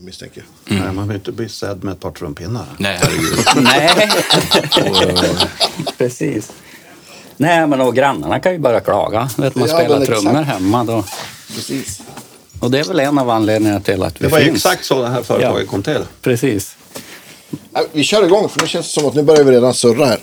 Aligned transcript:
misstänker 0.00 0.44
jag. 0.64 0.80
Nej, 0.80 0.92
man 0.92 1.08
vill 1.08 1.14
inte 1.16 1.32
bli 1.32 1.48
sedd 1.48 1.84
med 1.84 1.92
ett 1.92 2.00
par 2.00 2.10
trumpinnar. 2.10 2.66
Nej. 2.78 3.00
Nej, 3.56 3.90
precis. 5.98 6.52
Nej, 7.36 7.66
men 7.66 7.80
och 7.80 7.94
grannarna 7.94 8.40
kan 8.40 8.52
ju 8.52 8.58
börja 8.58 8.80
klaga. 8.80 9.30
Vet, 9.38 9.54
man 9.54 9.68
Ja, 9.68 9.74
spelar 9.76 9.88
men 9.98 10.02
exakt. 10.02 10.20
trummor 10.22 10.42
hemma 10.42 10.84
då. 10.84 11.04
Precis. 11.54 12.00
Och 12.60 12.70
det 12.70 12.78
är 12.78 12.84
väl 12.84 13.00
en 13.00 13.18
av 13.18 13.30
anledningarna 13.30 13.80
till 13.80 14.02
att 14.02 14.20
vi 14.20 14.24
Det 14.26 14.32
var 14.32 14.40
finns. 14.40 14.56
exakt 14.56 14.84
så 14.84 15.02
det 15.02 15.08
här 15.08 15.22
företaget 15.22 15.62
Ja. 15.66 15.70
kom 15.70 15.82
till. 15.82 16.04
Precis. 16.22 16.76
Vi 17.92 18.04
kör 18.04 18.24
igång 18.24 18.48
för 18.48 18.60
nu 18.60 18.66
känns 18.66 18.86
det 18.94 19.00
som 19.00 19.08
att 19.08 19.14
nu 19.14 19.22
börjar 19.22 19.44
vi 19.44 19.52
redan 19.52 19.74
surra 19.74 20.06
här. 20.06 20.20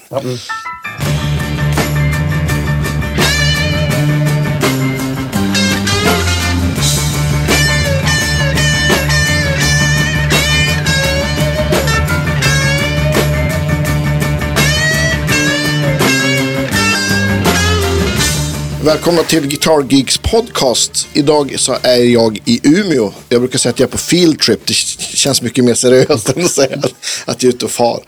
Välkomna 18.84 19.24
till 19.24 19.48
Guitar 19.48 19.86
Geeks 19.90 20.18
podcast. 20.18 21.08
Idag 21.14 21.60
så 21.60 21.78
är 21.84 22.04
jag 22.04 22.40
i 22.46 22.60
Umeå. 22.64 23.12
Jag 23.30 23.42
brukar 23.42 23.60
säga 23.60 23.70
att 23.70 23.80
jag 23.80 23.88
är 23.88 23.92
på 23.92 23.98
field 23.98 24.40
trip. 24.40 24.66
Det 24.66 24.74
känns 24.74 25.42
mycket 25.42 25.66
mer 25.66 25.74
seriöst 25.74 26.30
än 26.30 26.46
att 26.46 26.52
säga 26.52 26.78
att, 27.26 27.44
jag 27.44 27.50
är 27.50 27.56
ute 27.56 27.66
och 27.66 27.72
far. 27.72 28.04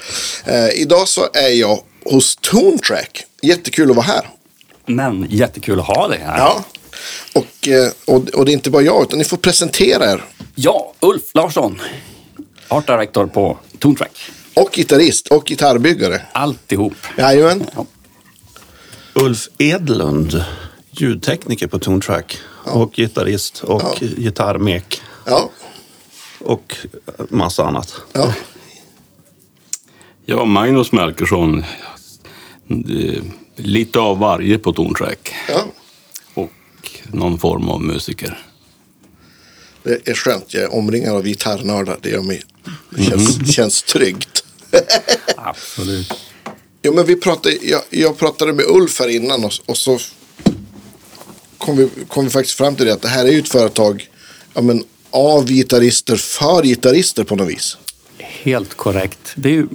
Eh, 0.45 0.69
idag 0.81 1.07
så 1.07 1.21
är 1.33 1.49
jag 1.49 1.79
hos 2.05 2.35
Toontrack. 2.35 3.23
Jättekul 3.41 3.89
att 3.89 3.95
vara 3.95 4.05
här. 4.05 4.29
Men 4.85 5.27
jättekul 5.29 5.79
att 5.79 5.87
ha 5.87 6.07
dig 6.07 6.19
här. 6.25 6.37
Ja. 6.37 6.63
Och, 7.33 7.67
eh, 7.67 7.91
och, 8.05 8.29
och 8.29 8.45
det 8.45 8.51
är 8.51 8.53
inte 8.53 8.69
bara 8.69 8.83
jag, 8.83 9.03
utan 9.03 9.19
ni 9.19 9.25
får 9.25 9.37
presentera 9.37 10.11
er. 10.11 10.23
Ja, 10.55 10.93
Ulf 10.99 11.23
Larsson. 11.33 11.81
Art 12.67 12.87
director 12.87 13.27
på 13.27 13.57
Toontrack. 13.79 14.31
Och 14.53 14.69
gitarrist 14.73 15.27
och 15.27 15.45
gitarrbyggare. 15.45 16.21
Alltihop. 16.31 16.93
Jajamän. 17.17 17.65
Ja. 17.75 17.85
Ulf 19.13 19.47
Edlund, 19.57 20.43
ljudtekniker 20.91 21.67
på 21.67 21.79
Toontrack 21.79 22.37
och 22.63 22.93
gitarrist 22.95 23.63
och 23.63 23.81
Ja. 23.81 23.95
gitarrmek 24.17 25.01
Ja. 25.25 25.49
och 26.39 26.75
massa 27.29 27.65
annat. 27.65 27.93
ja. 28.13 28.33
Ja, 30.25 30.45
Magnus 30.45 30.91
Melkersson. 30.91 31.63
eh, 32.69 33.23
Lite 33.55 33.99
av 33.99 34.19
varje 34.19 34.57
på 34.59 34.73
Toontrack. 34.73 35.33
ja. 35.49 35.65
Och 36.33 36.51
någon 37.07 37.39
form 37.39 37.69
av 37.69 37.81
musiker. 37.81 38.39
Det 39.83 40.07
är 40.07 40.13
skönt. 40.13 40.53
Jag 40.53 40.63
är 40.63 40.73
omringad 40.73 41.15
av 41.15 41.23
gitarrnördar. 41.23 41.97
Det 42.01 42.09
gör 42.09 42.21
mig... 42.21 42.41
Det 42.89 43.03
känns, 43.03 43.51
känns 43.55 43.83
tryggt. 43.83 44.43
Absolut. 45.37 46.13
Jo, 46.81 46.93
men 46.93 47.05
vi 47.05 47.15
pratade, 47.15 47.55
jag, 47.61 47.81
jag 47.89 48.17
pratade 48.17 48.53
med 48.53 48.65
Ulf 48.67 48.99
här 48.99 49.07
innan 49.07 49.45
och, 49.45 49.51
och 49.65 49.77
så 49.77 49.99
kom 51.61 51.77
vi, 51.77 51.89
kom 52.07 52.23
vi 52.23 52.29
faktiskt 52.29 52.57
fram 52.57 52.75
till 52.75 52.85
det 52.85 52.93
att 52.93 53.01
det 53.01 53.07
här 53.07 53.25
är 53.25 53.31
ju 53.31 53.39
ett 53.39 53.49
företag 53.49 54.09
ja, 54.53 54.61
men, 54.61 54.83
av 55.09 55.47
gitarrister 55.47 56.15
för 56.15 56.63
gitarrister 56.63 57.23
på 57.23 57.35
något 57.35 57.49
vis. 57.49 57.77
Helt 58.17 58.73
korrekt. 58.73 59.33
Det 59.35 59.49
är 59.49 59.53
ju... 59.53 59.67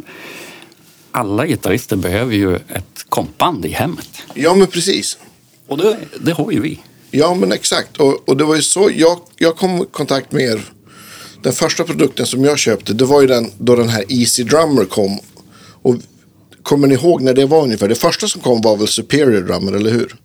Alla 1.10 1.46
gitarrister 1.46 1.96
behöver 1.96 2.34
ju 2.34 2.56
ett 2.56 3.04
kompband 3.08 3.64
i 3.64 3.68
hemmet. 3.68 4.08
Ja, 4.34 4.54
men 4.54 4.66
precis. 4.66 5.18
Och 5.66 5.78
det, 5.78 5.98
det 6.20 6.32
har 6.32 6.50
ju 6.50 6.60
vi. 6.60 6.80
Ja, 7.10 7.34
men 7.34 7.52
exakt. 7.52 7.96
Och, 7.96 8.28
och 8.28 8.36
det 8.36 8.44
var 8.44 8.56
ju 8.56 8.62
så 8.62 8.90
jag, 8.94 9.20
jag 9.36 9.56
kom 9.56 9.82
i 9.82 9.84
kontakt 9.92 10.32
med 10.32 10.42
er. 10.42 10.60
Den 11.42 11.52
första 11.52 11.84
produkten 11.84 12.26
som 12.26 12.44
jag 12.44 12.58
köpte, 12.58 12.92
det 12.92 13.04
var 13.04 13.20
ju 13.20 13.26
den 13.26 13.50
då 13.58 13.76
den 13.76 13.88
här 13.88 14.04
Easy 14.08 14.44
Drummer 14.44 14.84
kom. 14.84 15.18
Och 15.82 15.96
kommer 16.62 16.88
ni 16.88 16.94
ihåg 16.94 17.22
när 17.22 17.34
det 17.34 17.46
var 17.46 17.62
ungefär? 17.62 17.88
Det 17.88 17.94
första 17.94 18.28
som 18.28 18.40
kom 18.40 18.60
var 18.60 18.76
väl 18.76 18.88
Superior 18.88 19.40
Drummer, 19.40 19.72
eller 19.72 19.90
hur? 19.90 20.16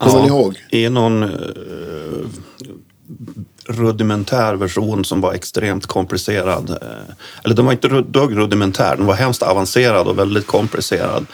Kommer 0.00 0.20
ni 0.20 0.28
ihåg? 0.28 0.64
I 0.70 0.88
någon 0.88 1.22
eh, 1.22 1.28
rudimentär 3.64 4.54
version 4.54 5.04
som 5.04 5.20
var 5.20 5.32
extremt 5.32 5.86
komplicerad. 5.86 6.70
Eh, 6.70 7.14
eller 7.44 7.54
den 7.54 7.64
var 7.64 7.72
inte 7.72 7.88
dugg 7.88 8.36
rudimentär, 8.36 8.96
den 8.96 9.06
var 9.06 9.14
hemskt 9.14 9.42
avancerad 9.42 10.08
och 10.08 10.18
väldigt 10.18 10.46
komplicerad. 10.46 11.26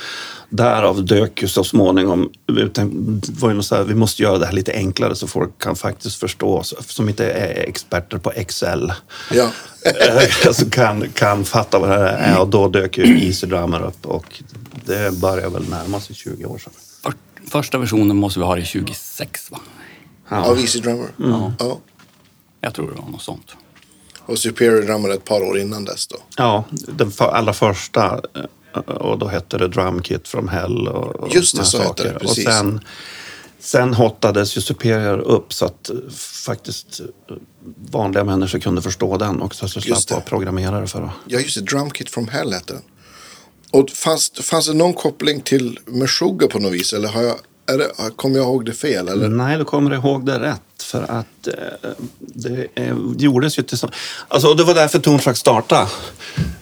Därav 0.49 1.05
dök 1.05 1.43
ju 1.43 1.49
så 1.49 1.65
småningom, 1.65 2.31
det 2.47 2.88
var 3.41 3.53
ju 3.53 3.62
så 3.62 3.75
här, 3.75 3.82
vi 3.82 3.94
måste 3.94 4.22
göra 4.22 4.38
det 4.38 4.47
här 4.47 4.53
lite 4.53 4.72
enklare 4.72 5.15
så 5.15 5.26
folk 5.26 5.62
kan 5.62 5.76
faktiskt 5.76 6.16
förstå, 6.21 6.62
som 6.87 7.09
inte 7.09 7.31
är 7.31 7.69
experter 7.69 8.19
på 8.19 8.32
Excel. 8.32 8.93
Ja. 9.32 9.50
Alltså 10.47 10.71
kan, 10.71 11.09
kan 11.15 11.44
fatta 11.44 11.78
vad 11.78 11.88
det 11.88 11.94
här 11.94 12.05
är 12.05 12.41
och 12.41 12.49
då 12.49 12.69
dök 12.69 12.99
ju 12.99 13.26
Easy 13.26 13.47
Drummer 13.47 13.87
upp 13.87 14.06
och 14.06 14.43
det 14.84 15.21
börjar 15.21 15.50
väl 15.50 15.69
närma 15.69 16.00
sig 16.00 16.16
20 16.16 16.44
år 16.44 16.59
sedan. 16.59 16.72
För, 17.51 17.51
första 17.51 17.79
versionen 17.79 18.17
måste 18.17 18.39
vi 18.41 18.45
ha 18.47 18.59
i 18.59 18.65
26 18.65 19.51
va? 19.51 19.61
Av 20.29 20.59
Easy 20.59 20.81
Drummer. 20.81 21.09
Ja. 21.59 21.79
Jag 22.61 22.75
tror 22.75 22.91
det 22.91 23.01
var 23.01 23.09
något 23.09 23.23
sånt. 23.23 23.57
Och 24.27 24.39
Superior 24.39 24.83
Drummer 24.83 25.09
ett 25.09 25.25
par 25.25 25.43
år 25.43 25.59
innan 25.59 25.85
dess 25.85 26.06
då. 26.06 26.17
Ja, 26.37 26.65
den 26.71 27.11
för, 27.11 27.25
allra 27.25 27.53
första 27.53 28.21
eh, 28.35 28.81
och 28.81 29.19
då 29.19 29.29
hette 29.29 29.59
det 29.59 29.69
Drum 29.69 30.03
Kit 30.03 30.29
from 30.29 30.49
Hell 30.49 30.89
och, 30.89 31.17
och 31.17 31.35
Just 31.35 31.56
det, 31.56 31.65
så 31.65 31.83
hette 31.83 32.03
det, 32.03 32.15
Och 32.15 32.21
precis. 32.21 32.45
sen, 32.45 32.81
sen 33.59 33.95
hottades 33.95 34.56
ju 34.56 34.61
Superior 34.61 35.19
upp 35.19 35.53
så 35.53 35.65
att 35.65 35.91
eh, 35.91 35.97
faktiskt 36.45 37.01
eh, 37.01 37.37
vanliga 37.91 38.25
människor 38.25 38.59
kunde 38.59 38.83
förstå 38.83 39.17
den 39.17 39.43
också. 39.43 39.69
Så 39.69 39.81
slapp 39.81 40.11
vara 40.11 40.21
programmerare 40.21 40.87
för 40.87 41.03
att... 41.03 41.11
Ja, 41.27 41.39
just 41.39 41.55
det. 41.55 41.62
Drum 41.62 41.91
Kit 41.91 42.11
from 42.11 42.29
Hell 42.29 42.53
hette 42.53 42.73
den. 42.73 42.83
Och 43.71 43.91
fanns, 43.91 44.31
fanns 44.31 44.66
det 44.66 44.75
någon 44.75 44.94
koppling 44.94 45.41
till 45.41 45.78
Meshuggah 45.87 46.49
på 46.49 46.59
något 46.59 46.72
vis? 46.72 46.93
Eller 46.93 47.09
har 47.09 47.22
jag, 47.22 47.37
är 47.66 47.78
det, 47.78 47.91
kommer 48.16 48.37
jag 48.37 48.44
ihåg 48.44 48.66
det 48.66 48.72
fel? 48.72 49.09
Eller? 49.09 49.28
Nej, 49.28 49.59
du 49.59 49.65
kommer 49.65 49.94
ihåg 49.94 50.27
det 50.27 50.41
rätt. 50.41 50.60
För 50.82 51.03
att 51.03 51.47
eh, 51.47 51.91
det 52.19 52.66
eh, 52.75 52.97
gjordes 53.16 53.59
ju 53.59 53.62
tillsammans. 53.62 53.97
Alltså, 54.28 54.49
och 54.49 54.56
det 54.56 54.65
var 54.65 54.75
därför 54.75 54.99
Toontrack 54.99 55.37
startade. 55.37 55.87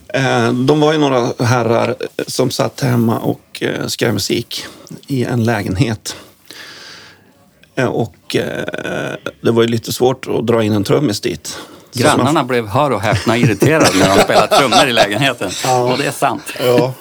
Eh, 0.08 0.52
de 0.52 0.80
var 0.80 0.92
ju 0.92 0.98
några 0.98 1.44
herrar 1.44 1.88
eh, 1.88 2.24
som 2.26 2.50
satt 2.50 2.80
hemma 2.80 3.18
och 3.18 3.62
eh, 3.62 3.86
skrev 3.86 4.14
musik 4.14 4.66
i 5.06 5.24
en 5.24 5.44
lägenhet. 5.44 6.16
Eh, 7.74 7.86
och 7.86 8.36
eh, 8.36 9.16
det 9.40 9.50
var 9.50 9.62
ju 9.62 9.68
lite 9.68 9.92
svårt 9.92 10.26
att 10.28 10.46
dra 10.46 10.62
in 10.62 10.72
en 10.72 10.84
trummis 10.84 11.20
dit. 11.20 11.58
Grannarna 11.94 12.32
man- 12.32 12.46
blev, 12.46 12.66
hör 12.66 12.90
och 12.90 13.00
häpna, 13.00 13.36
irriterade 13.36 13.98
när 13.98 14.16
de 14.16 14.22
spelade 14.22 14.56
trummor 14.58 14.86
i 14.88 14.92
lägenheten. 14.92 15.50
Och 15.90 15.98
det 15.98 16.06
är 16.06 16.10
sant. 16.12 16.42
Ja. 16.60 16.94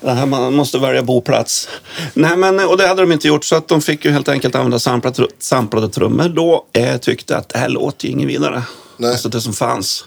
Det 0.00 0.10
här 0.10 0.26
man 0.26 0.54
måste 0.54 0.78
välja 0.78 1.02
boplats. 1.02 1.68
Nej, 2.14 2.36
men, 2.36 2.60
och 2.60 2.76
det 2.76 2.86
hade 2.88 3.02
de 3.02 3.12
inte 3.12 3.28
gjort 3.28 3.44
så 3.44 3.56
att 3.56 3.68
de 3.68 3.82
fick 3.82 4.04
ju 4.04 4.10
helt 4.10 4.28
enkelt 4.28 4.54
använda 4.54 4.78
samplade, 4.78 5.26
samplade 5.38 5.88
trummor. 5.88 6.28
Då 6.28 6.66
eh, 6.72 6.96
tyckte 6.96 7.36
att 7.36 7.48
det 7.48 7.58
här 7.58 7.68
låter 7.68 8.06
ju 8.06 8.12
inget 8.12 8.28
vidare. 8.28 8.62
Nej. 8.96 9.10
Alltså 9.10 9.28
det 9.28 9.40
som 9.40 9.52
fanns 9.52 10.04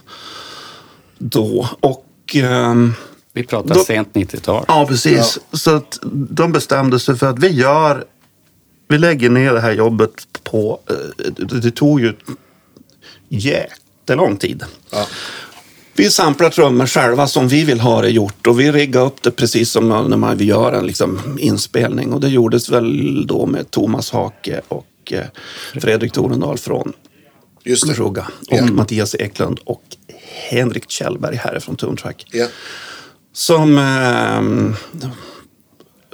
då. 1.18 1.68
Och... 1.80 2.06
ehm, 2.35 2.94
Vi 3.34 3.44
pratar 3.44 3.75
Då- 3.75 3.84
sent 3.84 4.09
90-tal. 4.13 4.66
Ja, 4.68 4.85
precis. 4.90 5.40
Så 5.51 5.75
att 5.75 6.00
de 6.12 6.51
bestämde 6.51 7.00
sig 7.00 7.18
för 7.18 7.28
att 7.30 7.40
vi 7.40 7.47
gör... 7.50 8.06
Vi 8.88 8.97
lägger 8.97 9.30
ner 9.30 9.53
det 9.53 9.62
här 9.62 9.72
jobbet 9.72 10.12
på... 10.44 10.80
eh, 10.90 11.31
Det, 11.45 11.72
tog 11.72 12.00
ju 12.01 12.13
jättelång 14.03 14.38
tid. 14.38 14.64
Ja. 14.91 15.08
Vi 15.96 16.09
samplar 16.09 16.50
trummor 16.50 16.86
själva 16.86 17.28
som 17.28 17.47
vi 17.47 17.64
vill 17.64 17.80
ha 17.80 18.02
det 18.02 18.09
gjort 18.09 18.47
och 18.47 18.59
vi 18.59 18.72
riggar 18.72 19.02
upp 19.06 19.22
det 19.24 19.31
precis 19.31 19.72
som 19.72 19.90
när 19.90 20.18
man 20.18 20.38
vill 20.38 20.47
göra 20.47 20.78
en 20.78 20.88
liksom, 20.88 21.38
inspelning. 21.40 22.13
Och 22.13 22.19
det 22.22 22.30
gjordes 22.30 22.69
väl 22.69 23.28
då 23.28 23.46
med 23.46 23.72
Thomas 23.72 24.12
Hake 24.12 24.62
och 24.68 24.88
eh, 25.12 25.24
Fredrik 25.81 26.12
Torendal 26.12 26.58
från 26.58 26.94
Just 27.63 27.84
det. 27.84 27.88
Meshuggah 27.88 28.28
och 28.50 28.58
Ja. 28.58 28.66
Mattias 28.66 29.16
Eklund 29.16 29.59
och 29.66 29.84
Henrik 30.50 30.89
Kjellberg 30.92 31.36
härifrån 31.36 31.75
Toontrack 31.75 32.25
Ja. 32.31 32.45
som 33.33 33.77
eh, 33.77 35.12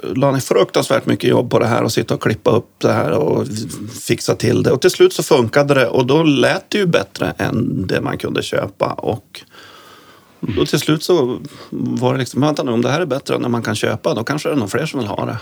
la 0.02 0.32
ner 0.32 0.40
fruktansvärt 0.40 1.06
mycket 1.06 1.30
jobb 1.30 1.50
på 1.50 1.58
det 1.58 1.66
här 1.66 1.82
och 1.82 1.92
sitta 1.92 2.14
och 2.14 2.22
klippa 2.22 2.50
upp 2.50 2.70
det 2.78 2.92
här 2.92 3.10
och 3.10 3.46
fixa 4.02 4.34
till 4.34 4.62
det. 4.62 4.70
Och 4.70 4.80
till 4.80 4.90
slut 4.90 5.12
så 5.12 5.22
funkade 5.22 5.74
det 5.74 5.86
och 5.86 6.06
då 6.06 6.22
lät 6.22 6.70
det 6.70 6.78
ju 6.78 6.86
bättre 6.86 7.34
än 7.38 7.86
det 7.86 8.00
man 8.00 8.18
kunde 8.18 8.42
köpa. 8.42 8.86
Och 8.86 9.40
då 10.40 10.66
till 10.66 10.78
slut 10.78 11.02
så 11.02 11.38
var 11.70 12.12
det 12.12 12.18
liksom, 12.18 12.40
vänta 12.40 12.62
nu, 12.62 12.72
om 12.72 12.82
det 12.82 12.90
här 12.90 13.00
är 13.00 13.06
bättre 13.06 13.34
än 13.34 13.42
det 13.42 13.48
man 13.48 13.62
kan 13.62 13.74
köpa, 13.74 14.14
då 14.14 14.24
kanske 14.24 14.48
det 14.48 14.54
är 14.54 14.56
nog 14.56 14.70
fler 14.70 14.86
som 14.86 15.00
vill 15.00 15.08
ha 15.08 15.26
det. 15.26 15.38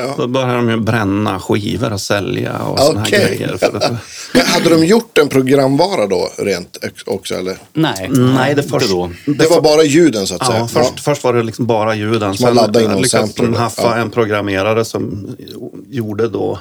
Ja. 0.00 0.14
Då 0.18 0.26
började 0.26 0.54
de 0.54 0.70
ju 0.70 0.80
bränna 0.80 1.40
skivor 1.40 1.92
och 1.92 2.00
sälja 2.00 2.58
och 2.58 2.78
såna 2.78 3.00
här 3.00 3.10
grejer. 3.10 3.56
Det, 3.60 3.98
Men 4.34 4.46
hade 4.46 4.68
de 4.68 4.86
gjort 4.86 5.18
en 5.18 5.28
programvara 5.28 6.06
då 6.06 6.30
rent 6.38 6.78
också 7.06 7.34
eller? 7.34 7.56
Nej. 7.72 8.08
nej, 8.10 8.54
det, 8.54 8.62
först, 8.62 8.90
då. 8.90 9.10
Det 9.26 9.50
var 9.50 9.60
bara 9.60 9.82
ljuden 9.82 10.26
så 10.26 10.34
att 10.34 10.46
säga. 10.46 10.58
Ja, 10.58 10.68
först, 10.68 11.00
först 11.00 11.24
var 11.24 11.32
det 11.32 11.42
liksom 11.42 11.66
bara 11.66 11.94
ljuden. 11.94 12.36
Så 12.36 12.44
man 12.44 12.54
laddade 12.54 12.84
in 12.84 12.90
eh, 12.90 13.00
lyckades 13.00 13.34
de 13.34 13.54
haffa 13.54 13.82
Ja. 13.82 13.96
en 13.96 14.10
programmerare 14.10 14.84
som 14.84 15.28
gjorde 15.88 16.28
då 16.28 16.58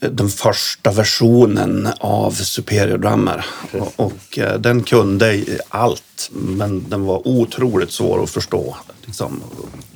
den 0.00 0.28
första 0.28 0.90
versionen 0.90 1.88
av 2.00 2.30
Superior 2.30 2.98
Drummer. 2.98 3.46
Och, 3.72 3.92
och 3.96 4.38
eh, 4.38 4.58
den 4.60 4.82
kunde 4.82 5.44
allt, 5.68 6.30
men 6.30 6.84
den 6.88 7.04
var 7.04 7.28
otroligt 7.28 7.92
svår 7.92 8.22
att 8.22 8.30
förstå. 8.30 8.76
Liksom, 9.06 9.42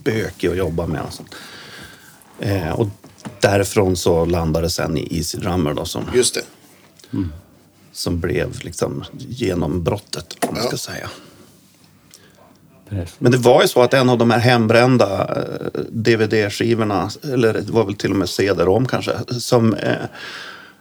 bökig 0.04 0.48
att 0.48 0.56
jobba 0.56 0.86
med. 0.86 1.00
Och, 1.02 1.12
sånt. 1.12 1.34
Eh, 2.42 2.70
och 2.70 2.88
därifrån 3.40 3.96
så 3.96 4.24
landade 4.24 4.66
det 4.66 4.70
sen 4.70 4.96
i 4.96 5.16
Easy 5.16 5.38
Drummer 5.38 5.74
då, 5.74 5.84
som, 5.84 6.04
Just 6.14 6.34
det. 6.34 6.42
som 7.92 8.20
blev 8.20 8.64
liksom 8.64 9.04
genombrottet, 9.18 10.36
om 10.48 10.54
man 10.54 10.62
ska 10.62 10.76
säga. 10.76 11.08
Men 13.18 13.32
det 13.32 13.38
var 13.38 13.62
ju 13.62 13.68
så 13.68 13.82
att 13.82 13.94
en 13.94 14.08
av 14.08 14.18
de 14.18 14.30
här 14.30 14.38
hembrända 14.38 15.20
eh, 15.36 15.80
DVD-skivorna, 15.90 17.10
eller 17.22 17.52
det 17.52 17.70
var 17.72 17.84
väl 17.84 17.94
till 17.94 18.10
och 18.10 18.16
med 18.16 18.28
CD-ROM 18.28 18.88
kanske, 18.88 19.12
som 19.28 19.74
eh, 19.74 19.92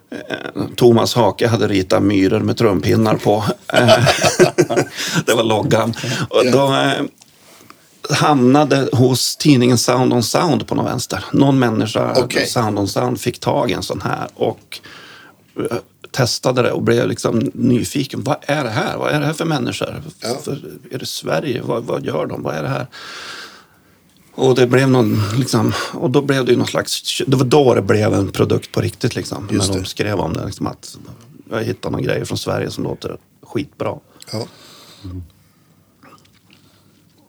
eh, 0.10 0.66
Thomas 0.76 1.14
Hake 1.14 1.48
hade 1.48 1.68
ritat 1.68 2.04
myror 2.04 2.40
med 2.40 2.58
trumpinnar 2.58 3.16
på. 3.16 3.44
Eh, 3.74 3.88
det 5.26 5.34
var 5.34 5.44
loggan. 5.44 5.94
Och 6.30 6.52
då 6.52 6.74
eh, 6.74 7.02
hamnade 8.12 8.90
hos 8.92 9.36
tidningen 9.36 9.78
Sound 9.78 10.14
on 10.14 10.24
Sound 10.24 10.68
på 10.68 10.76
någon 10.76 10.86
vänster. 10.86 11.26
Någon 11.32 11.60
människa, 11.60 12.14
Okej. 12.18 12.48
Sound 12.48 12.80
on 12.80 12.88
Sound, 12.88 13.22
fick 13.22 13.40
tag 13.40 13.72
i 13.72 13.74
en 13.74 13.84
sån 13.84 14.02
här 14.02 14.28
och 14.34 14.80
eh, 15.56 15.78
testade 16.12 16.62
det 16.62 16.72
och 16.72 16.84
blev 16.84 17.08
liksom 17.08 17.52
nyfiken. 17.54 18.24
Vad 18.24 18.38
är 18.42 18.64
det 18.64 18.70
här? 18.70 18.98
Vad 18.98 19.12
är 19.12 19.20
det 19.20 19.26
här 19.26 19.34
för 19.34 19.46
människor? 19.46 20.04
Ja. 20.20 20.38
För, 20.44 20.60
är 20.92 20.98
det 20.98 21.06
Sverige? 21.06 21.62
Vad, 21.62 21.84
vad 21.84 22.06
gör 22.06 22.26
de? 22.26 22.44
Vad 22.44 22.56
är 22.56 22.64
det 22.64 22.70
här? 22.70 22.88
Och 24.36 24.56
det 24.56 24.68
blev 24.68 24.90
någon, 24.90 25.22
liksom, 25.38 25.74
och 25.94 26.10
då 26.10 26.22
blev 26.22 26.46
det 26.46 26.52
ju 26.52 26.58
någon 26.58 26.68
slags, 26.68 27.22
det 27.28 27.36
var 27.36 27.46
då 27.46 27.76
det 27.76 27.82
blev 27.82 28.14
en 28.14 28.32
produkt 28.32 28.72
på 28.72 28.82
riktigt 28.82 29.16
liksom. 29.16 29.48
Just 29.52 29.68
när 29.68 29.76
de 29.76 29.84
det. 29.84 29.90
skrev 29.90 30.20
om 30.20 30.34
det, 30.34 30.46
liksom 30.46 30.68
att 30.68 30.98
jag 31.50 31.64
hittade 31.64 31.92
några 31.92 32.06
grejer 32.06 32.26
från 32.26 32.38
Sverige 32.38 32.72
som 32.72 32.84
låter 32.84 33.18
skitbra. 33.44 33.96
Ja. 34.32 34.48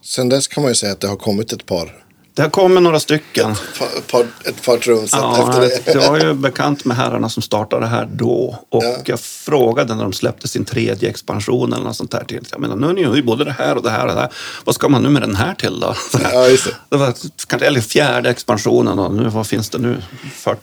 Sen 0.05 0.29
dess 0.29 0.49
kan 0.49 0.63
man 0.63 0.71
ju 0.71 0.75
säga 0.75 0.93
att 0.93 1.01
det 1.01 1.09
har 1.09 1.17
kommit 1.17 1.53
ett 1.53 1.67
par, 1.67 1.99
Det 2.35 2.43
har 2.43 2.51
kommit 2.51 2.83
några 2.83 3.01
stycken. 3.01 3.51
ett 3.51 4.07
par, 4.13 4.27
ett 4.45 4.63
par 4.67 4.77
trumset 4.77 5.19
Ja, 5.23 5.65
efter 5.65 5.95
det. 5.95 6.01
jag 6.05 6.11
var 6.11 6.19
ju 6.21 6.35
bekant 6.35 6.85
med 6.85 6.97
herrarna 6.97 7.29
som 7.29 7.43
startade 7.43 7.83
det 7.83 7.89
här 7.89 8.09
då. 8.13 8.59
Och 8.69 8.85
Ja. 8.85 8.97
jag 9.05 9.21
frågade 9.21 9.95
när 9.95 10.03
de 10.03 10.13
släppte 10.13 10.49
sin 10.49 10.65
tredje 10.65 11.09
expansion 11.11 11.73
eller 11.73 11.85
något 11.85 11.97
sånt 11.97 12.11
där 12.11 12.25
till. 12.25 12.47
Jag 12.51 12.61
menar, 12.61 12.77
nu 12.77 12.87
har 12.87 12.93
ni 12.95 13.01
ju 13.17 13.23
både 13.23 13.45
det 13.45 13.53
här 13.59 13.77
och 13.77 13.83
det 13.83 13.91
här 13.91 14.07
och 14.07 14.15
det 14.15 14.21
här. 14.21 14.31
Vad 14.65 14.75
ska 14.75 14.89
man 14.89 15.03
nu 15.03 15.09
med 15.09 15.23
den 15.23 15.37
här 15.37 15.55
till 15.55 15.81
då? 15.81 15.95
Ja, 16.33 16.49
just 16.49 16.65
det. 16.65 16.75
det 16.89 16.97
var 16.97 17.15
kanske, 17.47 17.67
eller 17.67 17.81
fjärde 17.81 18.31
expansionen 18.31 18.97
då. 18.97 19.09
Nu, 19.09 19.29
vad 19.29 19.47
finns 19.47 19.71
det 19.71 19.79
nu? 19.79 20.03
40? 20.35 20.59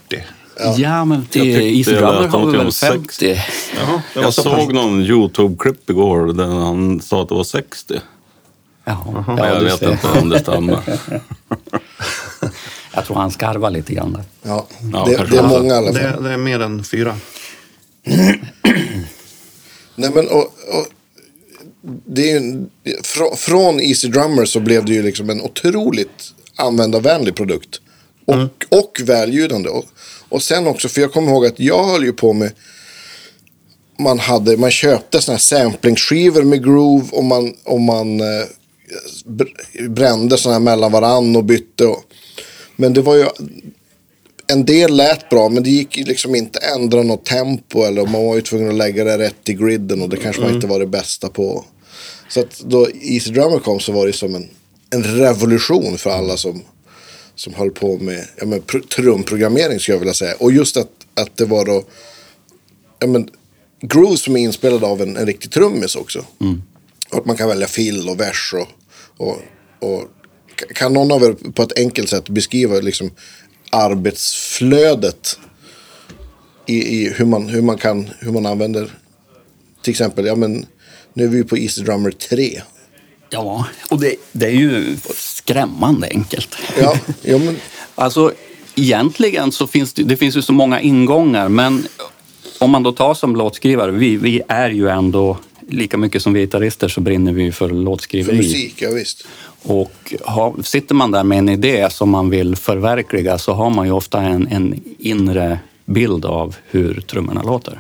Ja, 0.78 1.06
men 1.06 1.26
till 1.26 1.42
tyckte 1.42 1.64
Easy 1.64 1.92
Drummer 1.92 2.28
har 2.28 2.46
vi 2.52 2.58
väl 2.58 2.72
60. 2.72 2.96
50. 3.36 3.42
Jaha, 3.80 4.02
det 4.14 4.20
var 4.20 4.24
Jag 4.26 4.34
såg 4.34 4.74
någon 4.74 5.02
YouTube-klipp 5.02 5.90
igår 5.90 6.34
där 6.34 6.46
han 6.46 7.02
sa 7.02 7.22
att 7.22 7.30
det 7.30 7.36
var 7.36 7.44
60. 7.44 8.00
Jaha. 8.90 9.24
Ja, 9.38 9.48
jag 9.48 9.62
vet 9.62 9.80
ser. 9.80 9.92
inte 9.92 10.08
om 10.08 10.30
det 10.30 10.40
stämmer. 10.40 10.80
Jag 12.94 13.06
tror 13.06 13.18
han 13.18 13.32
skarvar 13.32 13.72
lite 13.72 13.94
grann 13.94 14.14
där. 14.14 14.24
Ja, 14.44 14.68
Ja, 14.94 15.06
det, 15.06 15.26
det 15.32 15.38
är 15.38 15.44
många 15.48 15.74
i 15.74 15.78
alla 15.78 15.94
fall. 15.94 16.24
Det, 16.24 16.30
det 16.30 16.34
är 16.34 16.38
mer 16.38 16.60
än 16.60 16.84
fyra. 16.84 17.16
Nej, 19.96 20.10
men, 20.14 20.28
och, 20.28 20.42
och, 20.42 20.88
det 22.06 22.22
är 22.22 22.32
ju, 22.32 22.38
en- 22.38 22.70
frå- 23.04 23.36
från 23.36 23.80
Easy 23.80 24.08
Drummer 24.08 24.46
så 24.46 24.60
blev 24.60 24.86
det 24.86 24.94
ju 24.94 25.04
liksom 25.04 25.30
en 25.30 25.42
otroligt 25.42 26.34
användarvänlig 26.56 27.36
produkt. 27.36 27.82
Och, 28.26 28.80
och 28.80 29.02
välljudande. 29.04 29.70
Och, 29.70 29.86
och 30.30 30.44
sen 30.44 30.68
också, 30.68 30.90
för 30.90 31.02
jag 31.02 31.14
kommer 31.14 31.32
ihåg 31.32 31.46
att 31.46 31.60
jag 31.60 31.84
höll 31.88 32.04
ju 32.04 32.14
på 32.14 32.34
med 32.34 32.52
man, 34.00 34.20
hade, 34.20 34.58
man 34.58 34.72
köpte 34.72 35.22
såna 35.22 35.34
här 35.36 35.40
samplingsskivor 35.40 36.44
med 36.44 36.64
groove 36.64 37.08
och 37.12 37.24
man, 37.24 37.54
och 37.64 37.82
man 37.82 38.20
eh, 38.20 38.26
brände 39.90 40.38
såna 40.38 40.54
här 40.54 40.60
mellan 40.60 40.92
varann 40.92 41.36
och 41.36 41.44
bytte. 41.44 41.86
Och, 41.86 42.04
men 42.76 42.94
det 42.94 43.02
var 43.02 43.16
ju 43.16 43.26
en 44.48 44.66
del 44.66 44.96
lät 44.96 45.30
bra, 45.30 45.50
men 45.50 45.64
det 45.64 45.70
gick 45.70 45.96
liksom 45.96 46.36
inte 46.36 46.60
att 46.60 46.76
ändra 46.76 47.04
något 47.04 47.26
tempo. 47.26 47.84
Eller 47.84 48.06
man 48.06 48.26
var 48.26 48.36
ju 48.36 48.42
tvungen 48.42 48.70
att 48.70 48.76
lägga 48.76 49.04
det 49.04 49.18
rätt 49.18 49.50
i 49.50 49.54
griden 49.54 50.02
och 50.02 50.10
det 50.10 50.18
kanske 50.18 50.42
man 50.42 50.54
inte 50.54 50.68
var 50.68 50.80
det 50.80 50.88
bästa 50.88 51.30
på. 51.30 51.66
Så 52.30 52.40
att 52.40 52.60
då 52.60 52.88
Easy 53.02 53.32
Drummer 53.32 53.60
kom 53.60 53.80
så 53.80 53.92
var 53.92 54.08
det 54.08 54.14
som 54.14 54.36
en, 54.36 54.50
en 54.90 55.04
revolution 55.04 55.98
för 55.98 56.10
alla 56.10 56.38
som, 56.38 56.62
som 57.36 57.54
höll 57.54 57.72
på 57.72 57.98
med 57.98 58.28
ja, 58.38 58.46
men, 58.46 58.62
pr- 58.62 58.88
trumprogrammering 58.88 59.80
skulle 59.80 59.96
jag 59.96 60.00
vilja 60.00 60.14
säga. 60.14 60.36
Och 60.40 60.52
just 60.52 60.78
att, 60.78 60.90
att 61.14 61.38
det 61.38 61.46
var 61.46 61.66
då 61.66 61.84
ja, 63.00 63.08
men, 63.08 63.30
grooves 63.82 64.22
som 64.22 64.36
är 64.38 64.40
inspelade 64.40 64.86
av 64.86 65.02
en, 65.02 65.18
en 65.18 65.26
riktig 65.26 65.52
trummis 65.52 65.96
också. 65.96 66.26
Och 67.10 67.18
att 67.18 67.26
man 67.26 67.38
kan 67.38 67.50
välja 67.50 67.68
fill 67.68 68.10
och 68.10 68.20
vers 68.20 68.54
och, 68.54 68.68
och, 69.20 69.38
och 69.80 70.04
kan 70.76 70.94
någon 70.94 71.12
av 71.12 71.24
er 71.24 71.52
på 71.52 71.64
ett 71.64 71.80
enkelt 71.80 72.10
sätt 72.10 72.30
beskriva 72.30 72.76
liksom 72.76 73.12
arbetsflödet 73.70 75.40
i, 76.66 76.76
i 76.76 77.14
hur, 77.14 77.26
man, 77.26 77.48
hur, 77.48 77.62
man 77.62 77.78
kan, 77.78 78.10
hur 78.20 78.32
man 78.32 78.46
använder 78.46 78.90
till 79.82 79.92
exempel, 79.92 80.26
ja 80.26 80.36
men 80.36 80.66
nu 81.14 81.24
är 81.24 81.28
vi 81.28 81.44
på 81.44 81.58
Easy 81.58 81.84
Drummer 81.84 82.12
3. 82.12 82.62
Ja, 83.30 83.66
och 83.90 84.00
det, 84.00 84.16
det 84.32 84.46
är 84.46 84.52
ju 84.52 84.98
skrämmande 85.16 86.08
enkelt. 86.08 86.56
Ja, 86.80 86.96
ja 87.22 87.38
men 87.38 87.58
Alltså, 87.96 88.34
egentligen 88.76 89.52
så 89.52 89.68
finns 89.68 89.94
det, 89.94 90.04
det 90.04 90.18
finns 90.18 90.38
ju 90.38 90.42
så 90.42 90.54
många 90.54 90.82
ingångar, 90.82 91.50
men 91.50 91.88
om 92.60 92.72
man 92.72 92.84
då 92.84 92.92
tar 92.92 93.14
som 93.14 93.36
låtskrivare, 93.36 93.92
vi, 93.92 94.18
vi 94.18 94.42
är 94.48 94.70
ju 94.70 94.90
ändå, 94.90 95.38
lika 95.70 95.98
mycket 95.98 96.22
som 96.22 96.34
vi 96.34 96.40
gitarrister 96.40 96.88
så 96.88 97.02
brinner 97.02 97.34
vi 97.34 97.52
för 97.52 97.68
för 97.68 97.76
låtskriveri. 97.76 98.38
musik, 98.38 98.76
ja 98.82 98.92
visst. 98.92 99.28
Och 99.64 100.14
har, 100.22 100.64
sitter 100.64 100.96
man 100.96 101.12
där 101.12 101.24
med 101.24 101.38
en 101.38 101.50
idé 101.50 101.90
som 101.92 102.10
man 102.10 102.30
vill 102.30 102.56
förverkliga 102.56 103.38
så 103.38 103.54
har 103.54 103.70
man 103.70 103.86
ju 103.86 103.92
ofta 103.92 104.22
en, 104.22 104.48
en 104.48 104.82
inre 105.00 105.60
bild 105.86 106.26
av 106.26 106.56
hur 106.70 107.02
trummorna 107.02 107.44
låter. 107.44 107.80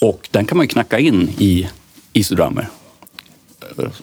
Och 0.00 0.28
den 0.30 0.46
kan 0.46 0.56
man 0.58 0.64
ju 0.64 0.68
knacka 0.68 0.98
in 0.98 1.30
i 1.38 1.68
Easy 2.12 2.34
Drummer 2.34 2.68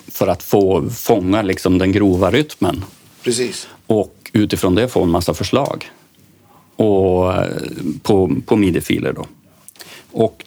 för 0.07 0.27
att 0.27 0.43
få 0.43 0.89
fånga 0.89 1.41
liksom 1.41 1.77
den 1.77 1.91
grova 1.91 2.31
rytmen 2.31 2.85
Precis. 3.23 3.67
och 3.87 4.29
utifrån 4.33 4.75
det 4.75 4.87
få 4.87 5.03
en 5.03 5.09
massa 5.09 5.33
förslag 5.33 5.91
och, 6.75 7.33
eh, 7.33 7.47
på, 8.01 8.35
på 8.45 8.55
midi-filer. 8.55 9.13
Då. 9.13 9.25
Och 10.11 10.45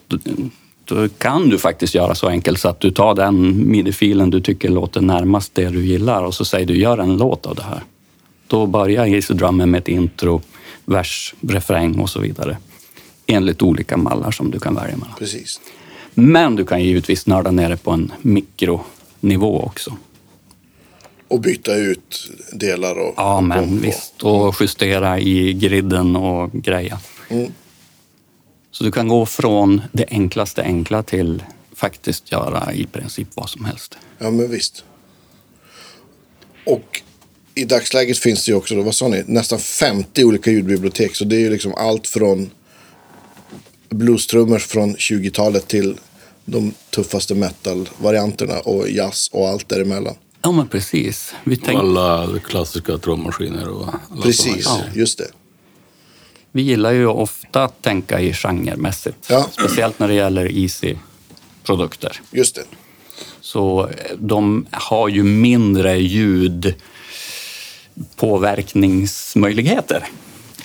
kan 1.17 1.49
du 1.49 1.57
faktiskt 1.57 1.95
göra 1.95 2.15
så 2.15 2.27
enkelt 2.27 2.59
så 2.59 2.69
att 2.69 2.79
du 2.79 2.91
tar 2.91 3.15
den 3.15 3.67
midi-filen 3.71 4.29
du 4.29 4.41
tycker 4.41 4.69
låter 4.69 5.01
närmast 5.01 5.55
det 5.55 5.69
du 5.69 5.85
gillar 5.85 6.23
och 6.23 6.33
så 6.33 6.45
säger 6.45 6.65
du 6.65 6.77
gör 6.77 6.97
en 6.97 7.17
låt 7.17 7.45
av 7.45 7.55
det 7.55 7.63
här. 7.63 7.83
Då 8.47 8.65
börjar 8.65 9.05
Easy 9.05 9.33
Drummer 9.33 9.65
med 9.65 9.79
ett 9.79 9.87
intro, 9.87 10.41
vers, 10.85 11.35
refräng 11.41 11.99
och 11.99 12.09
så 12.09 12.19
vidare. 12.19 12.57
Enligt 13.25 13.61
olika 13.61 13.97
mallar 13.97 14.31
som 14.31 14.51
du 14.51 14.59
kan 14.59 14.75
välja 14.75 14.97
mellan. 14.97 15.15
Precis. 15.19 15.61
Men 16.13 16.55
du 16.55 16.65
kan 16.65 16.83
givetvis 16.83 17.27
nörda 17.27 17.51
ner 17.51 17.69
det 17.69 17.77
på 17.77 17.91
en 17.91 18.11
mikronivå 18.21 19.61
också. 19.63 19.97
Och 21.27 21.41
byta 21.41 21.75
ut 21.75 22.31
delar 22.53 22.99
och... 22.99 23.13
Ja, 23.17 23.37
och 23.37 23.43
men 23.43 23.59
och- 23.77 23.83
visst. 23.85 24.23
Och 24.23 24.55
justera 24.59 25.19
i 25.19 25.53
griden 25.53 26.15
och 26.15 26.51
greja. 26.51 26.99
Mm. 27.29 27.51
Så 28.77 28.83
du 28.83 28.91
kan 28.91 29.07
gå 29.07 29.25
från 29.25 29.81
det 29.91 30.05
enklaste 30.09 30.61
enkla 30.63 31.03
till 31.03 31.43
faktiskt 31.75 32.31
göra 32.31 32.73
i 32.73 32.85
princip 32.85 33.27
vad 33.33 33.49
som 33.49 33.65
helst. 33.65 33.97
Ja, 34.17 34.31
men 34.31 34.51
visst. 34.51 34.83
Och 36.65 37.01
i 37.55 37.65
dagsläget 37.65 38.17
finns 38.17 38.45
det 38.45 38.51
ju 38.51 38.57
också, 38.57 38.75
då, 38.75 38.81
vad 38.81 38.95
sa 38.95 39.07
ni, 39.07 39.23
nästan 39.27 39.59
50 39.59 40.23
olika 40.23 40.51
ljudbibliotek. 40.51 41.15
Så 41.15 41.25
det 41.25 41.35
är 41.35 41.39
ju 41.39 41.49
liksom 41.49 41.73
allt 41.77 42.07
från 42.07 42.49
bluestrummor 43.89 44.59
från 44.59 44.95
20-talet 44.95 45.67
till 45.67 45.97
de 46.45 46.73
tuffaste 46.89 47.35
metal-varianterna 47.35 48.59
och 48.59 48.89
jazz 48.89 49.29
och 49.33 49.47
allt 49.47 49.69
däremellan. 49.69 50.15
Ja, 50.41 50.51
men 50.51 50.67
precis. 50.67 51.33
Vi, 51.43 51.55
Och 51.55 51.61
tänk, 51.65 51.79
alla 51.79 52.39
klassiska 52.45 52.97
trummaskiner 52.97 53.69
och 53.69 53.87
alla 54.11 54.21
Precis, 54.21 54.67
här. 54.67 54.91
just 54.95 55.17
det. 55.17 55.27
Vi 56.51 56.61
gillar 56.61 56.91
ju 56.91 57.07
ofta 57.07 57.63
att 57.63 57.81
tänka 57.81 58.19
i 58.21 58.33
genremässigt. 58.33 59.17
Ja. 59.29 59.47
Speciellt 59.51 59.99
när 59.99 60.07
det 60.07 60.13
gäller 60.13 60.57
easy-produkter. 60.57 62.21
Just 62.31 62.55
det. 62.55 62.63
Så 63.41 63.87
eh, 63.87 63.93
de 64.19 64.65
har 64.71 65.07
ju 65.09 65.23
mindre 65.23 65.97
ljud 65.97 66.75
påverkningsmöjligheter 68.15 70.05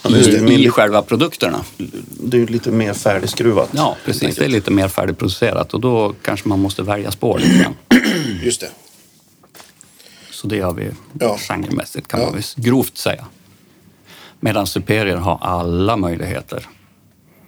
Just 0.08 0.30
det. 0.30 0.52
i, 0.52 0.64
i 0.64 0.70
själva 0.70 1.02
produkterna. 1.02 1.64
Det 2.20 2.36
är 2.36 2.40
ju 2.40 2.46
lite 2.46 2.70
mer 2.70 2.92
färdigskruvat. 2.94 3.68
Ja, 3.72 3.96
precis. 4.04 4.36
Det 4.36 4.44
är 4.44 4.48
lite 4.48 4.70
mer 4.70 4.88
färdigproducerat 4.88 5.74
och 5.74 5.80
då 5.80 6.14
kanske 6.22 6.48
man 6.48 6.58
måste 6.60 6.82
välja 6.82 7.10
spår 7.10 7.38
lite 7.38 7.58
grann. 7.62 7.74
Just 8.42 8.60
det. 8.60 8.70
Så 10.30 10.46
det 10.46 10.56
gör 10.56 10.72
vi 10.72 10.90
Ja. 11.20 11.38
genremässigt 11.38 12.08
kan 12.08 12.20
Ja. 12.20 12.30
man 12.30 12.42
grovt 12.56 12.96
säga. 12.98 13.24
Medan 14.44 14.66
Superior 14.66 15.16
har 15.16 15.38
alla 15.40 15.96
möjligheter. 15.96 16.68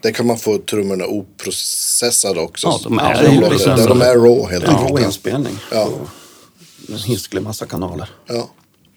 Där 0.00 0.10
kan 0.12 0.26
man 0.26 0.38
få 0.38 0.58
trummorna 0.58 1.04
oprocessade 1.04 2.40
också. 2.40 2.66
Ja, 2.66 2.80
de 2.84 2.98
är 2.98 3.14
Som 3.58 3.76
de, 3.76 3.82
där 3.82 3.88
de 3.88 4.02
är 4.02 4.14
raw 4.14 4.52
helt 4.52 4.64
En 4.64 4.74
rå 4.74 4.80
enkelt. 4.86 5.06
inspelning. 5.06 5.58
Ja. 5.72 5.88
En 6.88 6.98
hisklig 6.98 7.42
massa 7.42 7.66
kanaler. 7.66 8.08
Ja. 8.26 8.48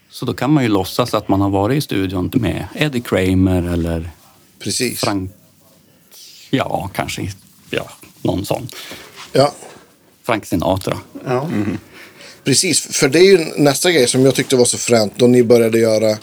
Så 0.10 0.26
då 0.26 0.34
kan 0.34 0.52
man 0.54 0.64
ju 0.64 0.70
låtsas 0.70 1.14
att 1.14 1.28
man 1.28 1.42
har 1.42 1.50
varit 1.50 1.78
i 1.78 1.82
studion 1.82 2.32
med 2.34 2.68
Eddie 2.76 3.02
Kramer 3.02 3.74
eller 3.74 4.12
Precis. 4.60 5.00
Frank... 5.00 5.32
Ja, 6.50 6.90
kanske 6.94 7.32
ja, 7.70 7.90
någon 8.22 8.46
sån. 8.46 8.68
Ja. 9.32 9.52
Frank 10.24 10.46
Sinatra. 10.46 10.98
Ja. 11.26 11.50
Precis, 12.44 12.82
för 12.82 13.10
det 13.10 13.20
är 13.20 13.24
ju 13.24 13.46
nästa 13.58 13.92
grej 13.92 14.08
som 14.08 14.26
jag 14.26 14.36
tyckte 14.36 14.56
var 14.56 14.66
så 14.66 14.78
fränt 14.78 15.14
då 15.16 15.28
ni 15.28 15.44
började 15.44 15.80
göra, 15.80 16.18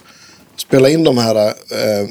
spela 0.56 0.88
in 0.88 1.04
de 1.04 1.18
här 1.18 1.37
eh, 1.46 2.08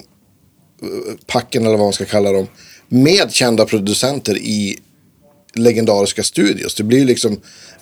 packen 1.27 1.61
eller 1.65 1.77
vad 1.77 1.85
man 1.85 1.93
ska 1.93 2.05
kalla 2.05 2.31
dem, 2.31 2.47
med 2.87 3.31
kända 3.31 3.65
producenter 3.65 4.37
i 4.37 4.79
legendariska 5.53 6.23
studios. 6.23 6.75
Det 6.75 6.83
blir 6.83 6.99
ju 6.99 7.05
liksom 7.05 7.39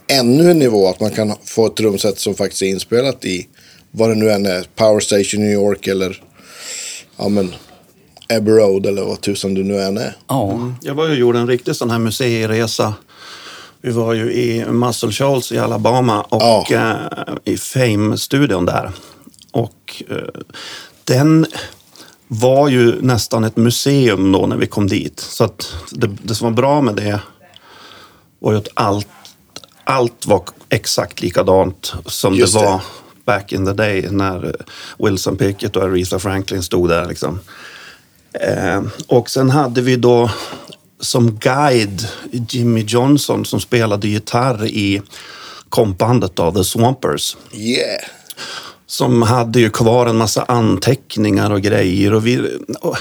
ännu 0.08 0.52
en 0.52 0.60
nivå 0.60 0.88
att 0.88 1.00
man 1.00 1.12
kan 1.12 1.34
få 1.46 1.66
ett 1.66 1.80
rumset 1.80 2.20
som 2.20 2.36
faktiskt 2.36 2.62
är 2.62 2.66
inspelat 2.66 3.26
i 3.26 3.48
vad 3.92 4.10
det 4.10 4.16
nu 4.16 4.32
än 4.32 4.46
är, 4.46 4.66
Power 4.76 5.00
Station 5.00 5.42
New 5.42 5.52
York 5.52 5.88
eller 5.88 6.24
ja 7.18 7.30
men 7.30 7.54
Abbey 8.34 8.54
Road 8.54 8.86
eller 8.86 9.02
vad 9.04 9.22
tusan 9.22 9.54
du 9.54 9.64
nu 9.64 9.82
än 9.82 9.98
är. 9.98 10.16
Ja, 10.28 10.74
Jag 10.82 10.94
var 10.96 11.06
ju 11.06 11.12
och 11.12 11.18
gjorde 11.18 11.40
en 11.40 11.48
riktig 11.48 11.76
sån 11.76 11.90
här 11.90 12.00
museiresa. 12.00 12.94
Vi 13.82 13.92
var 13.92 14.14
ju 14.14 14.34
i 14.34 14.66
Muscle 14.66 15.12
Shoals 15.12 15.52
i 15.52 15.58
Alabama 15.58 16.22
och 16.22 16.42
Ja. 16.42 16.66
eh, 16.72 17.54
i 17.54 17.58
Fame-studion 17.58 18.66
där. 18.66 18.92
Och 19.52 20.04
eh, 20.10 20.42
den 21.04 21.46
var 22.28 22.70
ju 22.70 23.02
nästan 23.02 23.44
ett 23.44 23.58
museum 23.58 24.32
då 24.32 24.48
när 24.48 24.58
vi 24.58 24.68
kom 24.68 24.88
dit. 24.88 25.20
Så 25.20 25.44
att 25.44 25.76
det, 25.92 26.10
det 26.24 26.36
som 26.36 26.46
var 26.46 26.52
bra 26.52 26.82
med 26.82 26.96
det 26.96 27.20
var 28.40 28.52
ju 28.52 28.58
att 28.58 28.68
allt, 28.74 29.08
allt 29.84 30.26
var 30.26 30.44
exakt 30.70 31.22
likadant 31.22 31.94
som 32.06 32.36
Just 32.36 32.54
det 32.54 32.60
det. 32.60 32.66
var 32.66 32.82
back 33.26 33.54
in 33.54 33.66
the 33.66 33.74
day 33.74 34.08
när 34.12 34.56
Wilson 35.00 35.38
Pickett 35.38 35.76
och 35.76 35.84
Aretha 35.84 36.20
Franklin 36.20 36.64
stod 36.64 36.90
där. 36.90 37.06
Liksom. 37.06 37.40
Eh, 38.34 38.82
och 39.08 39.30
sen 39.30 39.50
hade 39.50 39.82
vi 39.82 39.96
då 39.96 40.32
som 41.00 41.36
guide 41.36 42.08
Jimmy 42.32 42.82
Johnson 42.82 43.46
som 43.46 43.60
spelade 43.60 44.08
gitarr 44.08 44.66
i 44.66 45.02
kompbandet 45.70 46.40
av 46.40 46.56
The 46.56 46.64
Swampers. 46.64 47.38
Yeah! 47.54 48.02
Som 48.92 49.22
hade 49.22 49.60
ju 49.60 49.70
kvar 49.70 50.06
en 50.06 50.18
massa 50.18 50.44
anteckningar 50.48 51.52
och 51.52 51.62
grejer. 51.62 52.14
Och 52.14 52.28
vi, 52.28 52.60
och 52.82 52.98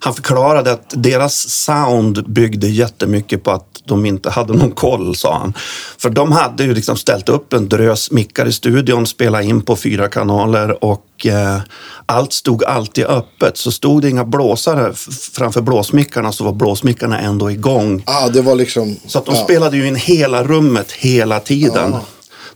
han 0.00 0.14
förklarade 0.14 0.72
att 0.72 0.94
deras 0.96 1.34
sound 1.50 2.32
byggde 2.32 2.68
jättemycket 2.68 3.44
på 3.44 3.50
att 3.50 3.82
de 3.84 4.06
inte 4.06 4.30
hade 4.30 4.52
någon 4.52 4.70
koll, 4.70 5.16
sa 5.16 5.38
han. 5.38 5.54
För 5.98 6.10
de 6.10 6.32
hade 6.32 6.64
ju 6.64 6.74
liksom 6.74 6.96
ställt 6.96 7.28
upp 7.28 7.52
en 7.52 7.68
drös 7.68 8.10
mickar 8.10 8.46
i 8.46 8.52
studion, 8.52 9.06
spelat 9.06 9.44
in 9.44 9.62
på 9.62 9.76
fyra 9.76 10.08
kanaler 10.08 10.84
och 10.84 11.26
eh, 11.26 11.60
allt 12.06 12.32
stod 12.32 12.64
alltid 12.64 13.04
öppet. 13.04 13.56
Så 13.56 13.72
stod 13.72 14.02
det 14.02 14.08
inga 14.08 14.24
blåsare 14.24 14.92
framför 15.32 15.60
blåsmickarna 15.60 16.32
så 16.32 16.44
var 16.44 16.52
blåsmickarna 16.52 17.20
ändå 17.20 17.50
igång. 17.50 18.02
Ah, 18.06 18.28
det 18.28 18.42
var 18.42 18.54
liksom... 18.54 18.96
Så 19.06 19.18
att 19.18 19.26
de 19.26 19.34
ja. 19.34 19.44
spelade 19.44 19.76
ju 19.76 19.86
in 19.86 19.96
hela 19.96 20.44
rummet 20.44 20.92
hela 20.92 21.40
tiden. 21.40 21.94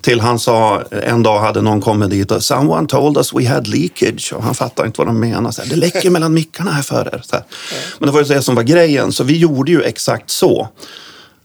Till 0.07 0.21
han 0.21 0.39
sa, 0.39 0.83
en 0.91 1.23
dag 1.23 1.41
hade 1.41 1.63
någon 1.63 1.81
kommit 1.81 2.11
dit 2.11 2.31
och 2.31 2.43
“Someone 2.43 2.87
told 2.87 3.17
us 3.17 3.33
we 3.35 3.49
had 3.49 3.67
leakage” 3.67 4.33
och 4.37 4.43
han 4.43 4.55
fattade 4.55 4.87
inte 4.87 5.01
vad 5.01 5.07
de 5.07 5.21
menade. 5.21 5.53
Så 5.53 5.63
här, 5.63 5.69
det 5.71 5.77
läcker 5.77 6.11
mellan 6.11 6.35
mickarna 6.35 6.71
här 6.71 6.83
för 6.83 7.07
er. 7.15 7.23
Här. 7.33 7.43
Men 7.99 8.07
det 8.07 8.13
var 8.13 8.21
ju 8.21 8.27
det 8.27 8.43
som 8.43 8.55
var 8.55 8.63
grejen, 8.63 9.13
så 9.13 9.25
vi 9.25 9.39
gjorde 9.39 9.71
ju 9.71 9.83
exakt 9.83 10.31
så. 10.31 10.69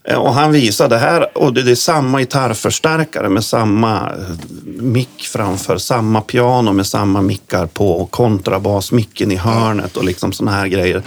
Eh, 0.08 0.16
Och 0.16 0.34
han 0.34 0.52
visade 0.52 0.98
här, 0.98 1.38
och 1.38 1.52
det 1.52 1.62
det 1.62 1.70
är 1.70 1.74
samma 1.74 2.20
gitarrförstärkare 2.20 3.28
med 3.28 3.44
samma 3.44 3.96
eh, 4.00 4.54
mick 4.64 5.22
framför, 5.22 5.78
samma 5.78 6.20
piano 6.20 6.72
med 6.72 6.86
samma 6.86 7.22
mickar 7.22 7.66
på, 7.66 7.92
och 7.92 8.10
kontrabasmicken 8.10 9.32
i 9.32 9.36
hörnet 9.36 9.96
och 9.96 10.04
liksom 10.04 10.32
såna 10.32 10.50
här 10.50 10.66
grejer. 10.66 11.02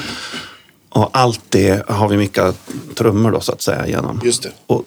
Och 0.90 1.10
allt 1.14 1.42
det 1.50 1.90
har 1.90 2.08
vi 2.10 2.18
mickat 2.18 2.56
trummor 2.96 3.32
då 3.32 3.40
så 3.40 3.52
att 3.52 3.62
säga 3.62 3.88
genom. 3.88 4.22
Just 4.24 4.44
det. 4.44 4.52
Och 4.68 4.84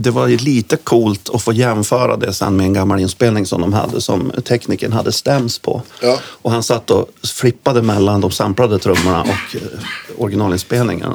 det 0.00 0.10
var 0.10 0.26
ju 0.26 0.36
lite 0.36 0.76
coolt 0.76 1.30
att 1.34 1.42
få 1.42 1.52
jämföra 1.52 2.16
det 2.16 2.32
sen 2.32 2.56
med 2.56 2.66
en 2.66 2.72
gammal 2.72 3.00
inspelning 3.00 3.46
som 3.46 3.60
de 3.60 3.72
hade 3.72 4.00
som 4.00 4.32
teknikern 4.44 4.92
hade 4.92 5.12
stäms 5.12 5.58
på. 5.58 5.82
Ja. 6.02 6.18
Och 6.24 6.50
han 6.50 6.62
satt 6.62 6.90
och 6.90 7.08
flippade 7.34 7.82
mellan 7.82 8.20
de 8.20 8.30
samplade 8.30 8.78
trummorna 8.78 9.22
och 9.22 9.56
eh, 9.56 9.60
originalinspelningen. 10.18 11.12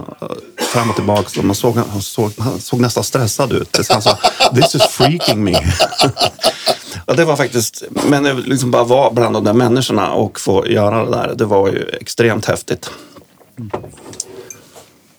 Fram 0.74 0.90
och 0.90 0.96
tillbaka. 0.96 1.40
Och 1.40 1.46
man 1.46 1.56
såg, 1.56 1.76
han, 1.76 2.02
såg, 2.02 2.32
han 2.38 2.60
såg 2.60 2.80
nästan 2.80 3.04
stressad 3.04 3.52
ut. 3.52 3.80
Han 3.90 4.02
sa 4.02 4.18
“This 4.56 4.76
is 4.76 4.84
freaking 4.84 5.44
me”. 5.44 5.54
och 7.06 7.16
det 7.16 7.26
var 7.26 7.36
faktiskt, 7.36 7.84
men 8.08 8.42
liksom 8.42 8.72
bara 8.72 8.84
vara 8.84 9.12
bland 9.12 9.36
de 9.36 9.44
där 9.44 9.54
människorna 9.54 10.12
och 10.12 10.40
få 10.40 10.68
göra 10.68 11.06
det 11.06 11.12
där. 11.12 11.36
Det 11.36 11.46
var 11.46 11.68
ju 11.68 11.90
extremt 12.02 12.46
häftigt. 12.46 12.90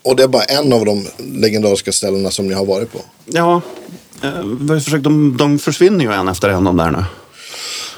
Och 0.05 0.17
det 0.17 0.23
är 0.23 0.29
bara 0.29 0.45
en 0.45 0.73
av 0.73 0.85
de 0.85 1.07
legendariska 1.19 1.93
ställena 1.93 2.31
som 2.31 2.49
ni 2.49 2.55
har 2.55 2.65
varit 2.65 2.93
på. 2.93 3.01
Ja, 3.25 3.63
eh, 4.23 4.43
vi 4.61 4.81
försökt, 4.81 5.05
de, 5.05 5.37
de 5.37 5.59
försvinner 5.59 6.05
ju 6.05 6.13
en 6.13 6.29
efter 6.29 6.49
en 6.49 6.65
de 6.65 6.77
där 6.77 6.91
nu. 6.91 7.05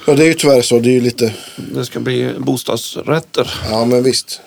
Ja, 0.07 0.13
det 0.13 0.23
är 0.23 0.27
ju 0.27 0.33
tyvärr 0.33 0.61
så. 0.61 0.79
Det 0.79 0.89
är 0.89 0.93
ju 0.93 1.01
lite... 1.01 1.33
Det 1.73 1.85
ska 1.85 1.99
bli 1.99 2.33
bostadsrätter. 2.39 3.53
Ja, 3.69 3.85
men 3.85 4.03
visst. 4.03 4.41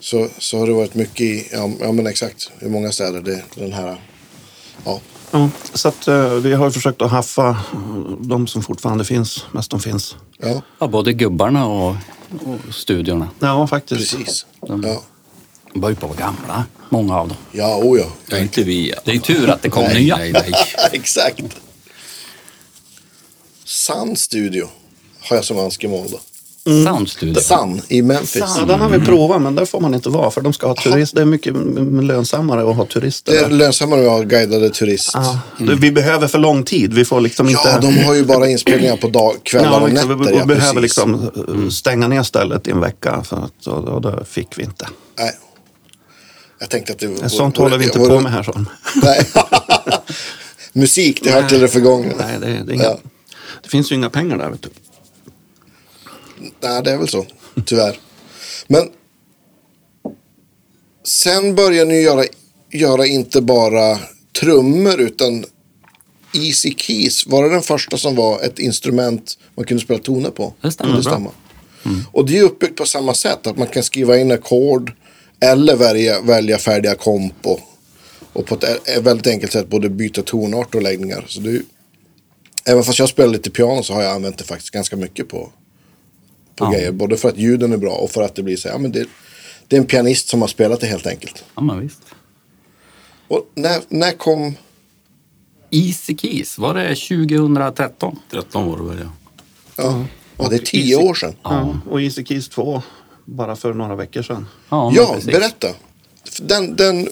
Så, 0.00 0.28
så 0.38 0.58
har 0.58 0.66
det 0.66 0.72
varit 0.72 0.94
mycket 0.94 1.20
i... 1.20 1.48
Ja, 1.52 1.70
ja 1.80 1.92
men 1.92 2.06
exakt. 2.06 2.50
I 2.60 2.68
många 2.68 2.92
städer. 2.92 3.20
Det, 3.20 3.42
den 3.54 3.72
här... 3.72 3.96
Ja. 4.84 5.00
Ja, 5.30 5.50
så 5.72 5.88
att, 5.88 6.08
eh, 6.08 6.28
vi 6.28 6.52
har 6.52 6.64
ju 6.64 6.70
försökt 6.70 7.02
att 7.02 7.10
haffa 7.10 7.48
eh, 7.48 7.56
de 8.20 8.46
som 8.46 8.62
fortfarande 8.62 9.04
finns, 9.04 9.44
mest 9.52 9.70
de 9.70 9.80
finns. 9.80 10.16
Ja, 10.38 10.62
ja 10.78 10.86
både 10.86 11.12
gubbarna 11.12 11.66
och, 11.66 11.96
och 12.30 12.74
studiorna. 12.74 13.28
Ja, 13.40 13.66
faktiskt. 13.66 14.16
precis. 14.16 14.46
De 14.60 14.82
Ja, 14.82 15.02
börjar 15.74 15.96
på 15.96 16.06
vara 16.06 16.18
gamla, 16.18 16.64
många 16.88 17.16
av 17.18 17.28
dem. 17.28 17.36
ja 17.52 17.76
oh 17.76 17.98
ja. 17.98 18.06
Ja, 18.26 18.38
inte 18.38 18.62
vi. 18.62 18.92
Det 19.04 19.10
är 19.12 19.18
tur 19.18 19.50
att 19.50 19.62
det 19.62 19.70
kom 19.70 19.82
Nej, 19.84 19.94
nya. 20.02 20.16
Nej, 20.16 20.32
nej. 20.32 20.52
exakt. 20.92 21.40
Sun 23.64 24.16
Studio 24.16 24.68
har 25.20 25.36
jag 25.36 25.44
som 25.44 25.58
önskemål 25.58 26.06
då. 26.10 26.18
Soundstudio. 26.84 27.40
Sun 27.40 27.82
i 27.88 28.02
Memphis. 28.02 28.36
Ja, 28.58 28.64
den 28.64 28.80
har 28.80 28.88
vi 28.88 29.00
provat, 29.00 29.42
men 29.42 29.54
där 29.54 29.64
får 29.64 29.80
man 29.80 29.94
inte 29.94 30.08
vara 30.08 30.30
för 30.30 30.40
de 30.40 30.52
ska 30.52 30.66
ha 30.66 30.74
turister. 30.74 31.16
Det 31.16 31.22
är 31.22 31.26
mycket 31.26 31.54
lönsammare 32.04 32.70
att 32.70 32.76
ha 32.76 32.86
turister. 32.86 33.32
Det 33.32 33.38
är 33.38 33.50
lönsammare 33.50 34.00
att 34.00 34.10
ha 34.10 34.20
guidade 34.22 34.70
turist. 34.70 35.10
Ja, 35.14 35.38
det- 35.58 35.74
Vi 35.74 35.92
behöver 35.92 36.26
för 36.28 36.38
lång 36.38 36.62
tid. 36.64 36.94
Vi 36.94 37.04
får 37.04 37.20
liksom 37.20 37.48
inte... 37.48 37.60
Ja, 37.68 37.78
de 37.78 38.04
har 38.04 38.14
ju 38.14 38.24
bara 38.24 38.48
inspelningar 38.48 38.96
på 38.96 39.08
dag, 39.08 39.34
kvällar 39.42 39.70
Ja, 39.72 39.80
och 39.80 39.88
liksom, 39.88 40.08
nätter. 40.08 40.24
vi, 40.24 40.30
vi 40.32 40.38
Ja, 40.38 40.44
behöver 40.46 40.80
precis. 40.80 40.98
Mm. 40.98 41.20
liksom 41.22 41.64
eh, 41.64 41.68
stänga 41.70 42.08
ner 42.08 42.22
stället 42.22 42.68
i 42.68 42.70
en 42.70 42.80
vecka. 42.80 43.22
För 43.24 43.36
att, 43.36 43.66
och, 43.66 43.84
och 43.88 44.02
det 44.02 44.24
fick 44.24 44.58
vi 44.58 44.62
inte. 44.62 44.88
Nej. 45.18 45.32
Jag 46.58 46.70
tänkte 46.70 46.92
att 46.92 46.98
det 46.98 47.06
var... 47.06 47.28
Sånt 47.28 47.56
håller 47.56 47.78
vi 47.78 47.84
inte 47.84 47.98
på 47.98 48.20
med 48.20 48.32
här. 48.32 48.42
Sån. 48.42 48.68
Nej. 49.02 49.26
Musik, 50.72 51.20
det 51.22 51.30
hör 51.30 51.48
till 51.48 51.60
det 51.60 51.68
förgångna. 51.68 52.14
Nej, 52.18 52.38
det, 52.40 52.46
det, 52.46 52.72
är 52.72 52.74
inga, 52.74 52.84
Ja. 52.84 52.98
det 53.62 53.68
finns 53.68 53.92
ju 53.92 53.94
inga 53.94 54.10
pengar 54.10 54.38
där. 54.38 54.50
Vet 54.50 54.62
du. 54.62 54.68
Nej, 56.60 56.82
det 56.82 56.90
är 56.90 56.98
väl 56.98 57.08
så. 57.08 57.26
Tyvärr. 57.66 57.98
Men 58.66 58.90
sen 61.04 61.54
började 61.54 61.90
ni 61.90 62.00
göra, 62.00 62.24
göra 62.70 63.06
inte 63.06 63.40
bara 63.42 63.98
trummor 64.40 65.00
utan 65.00 65.44
Easy 66.32 66.74
Keys. 66.76 67.26
Var 67.26 67.42
det 67.42 67.50
den 67.50 67.62
första 67.62 67.96
som 67.96 68.14
var 68.14 68.40
ett 68.40 68.58
instrument 68.58 69.38
man 69.54 69.66
kunde 69.66 69.82
spela 69.82 69.98
toner 69.98 70.30
på? 70.30 70.54
Det 70.60 70.70
stämmer 70.70 71.02
bra. 71.02 71.32
Och 72.12 72.26
det 72.26 72.38
är 72.38 72.42
uppbyggt 72.42 72.76
på 72.76 72.86
samma 72.86 73.14
sätt. 73.14 73.46
Att 73.46 73.58
man 73.58 73.66
kan 73.66 73.82
skriva 73.82 74.18
in 74.18 74.32
ackord 74.32 74.92
eller 75.40 75.76
välja, 75.76 76.20
välja 76.20 76.58
färdiga 76.58 76.94
komp. 76.94 77.46
Och, 77.46 77.60
och 78.32 78.46
på 78.46 78.54
ett 78.54 78.64
ä- 78.64 79.00
väldigt 79.00 79.26
enkelt 79.26 79.52
sätt 79.52 79.68
både 79.68 79.88
byta 79.88 80.22
tonart 80.22 80.74
och 80.74 80.82
läggningar. 80.82 81.24
Så 81.28 81.40
det 81.40 81.62
även 82.66 82.84
fast 82.84 82.98
jag 82.98 83.08
spelar 83.08 83.32
lite 83.32 83.50
piano 83.50 83.82
så 83.82 83.94
har 83.94 84.02
jag 84.02 84.12
använt 84.14 84.38
det 84.38 84.44
faktiskt 84.44 84.70
ganska 84.70 84.96
mycket 84.96 85.28
på, 85.28 85.38
på 86.56 86.64
Ja. 86.64 86.70
grejer. 86.72 86.92
Både 86.92 87.16
för 87.16 87.28
att 87.28 87.36
ljuden 87.38 87.72
är 87.72 87.76
bra 87.76 87.92
och 87.94 88.10
för 88.10 88.22
att 88.22 88.34
det 88.34 88.42
blir 88.42 88.56
så 88.56 88.68
här, 88.68 88.74
ja, 88.74 88.78
men 88.78 88.92
det, 88.92 89.06
det 89.68 89.76
är 89.76 89.80
en 89.80 89.86
pianist 89.86 90.28
som 90.28 90.40
har 90.40 90.48
spelat 90.48 90.80
det 90.80 90.86
helt 90.86 91.06
enkelt. 91.06 91.44
Ja, 91.56 91.62
men 91.62 91.80
visst. 91.80 92.00
Och 93.28 93.50
när, 93.54 93.80
när 93.88 94.10
kom... 94.12 94.54
Easy 95.70 96.16
Keys, 96.16 96.58
var 96.58 96.74
det 96.74 96.88
2013? 96.94 98.18
13 98.30 98.66
var 98.66 98.76
det 98.78 98.84
väl, 98.84 98.98
ja. 99.04 99.10
Ja, 99.76 100.04
ja 100.38 100.48
det 100.48 100.54
är 100.56 100.58
tio 100.58 100.96
år 100.96 101.14
sedan. 101.14 101.34
Ja. 101.42 101.78
Och 101.90 102.02
Easy 102.02 102.24
Keys 102.24 102.48
2 102.48 102.82
bara 103.24 103.56
för 103.56 103.72
några 103.74 103.96
veckor 103.96 104.22
sedan. 104.22 104.46
Ja, 104.68 104.92
Ja, 104.94 105.16
berätta. 105.26 105.68
Den, 106.40 106.76
den, 106.76 107.08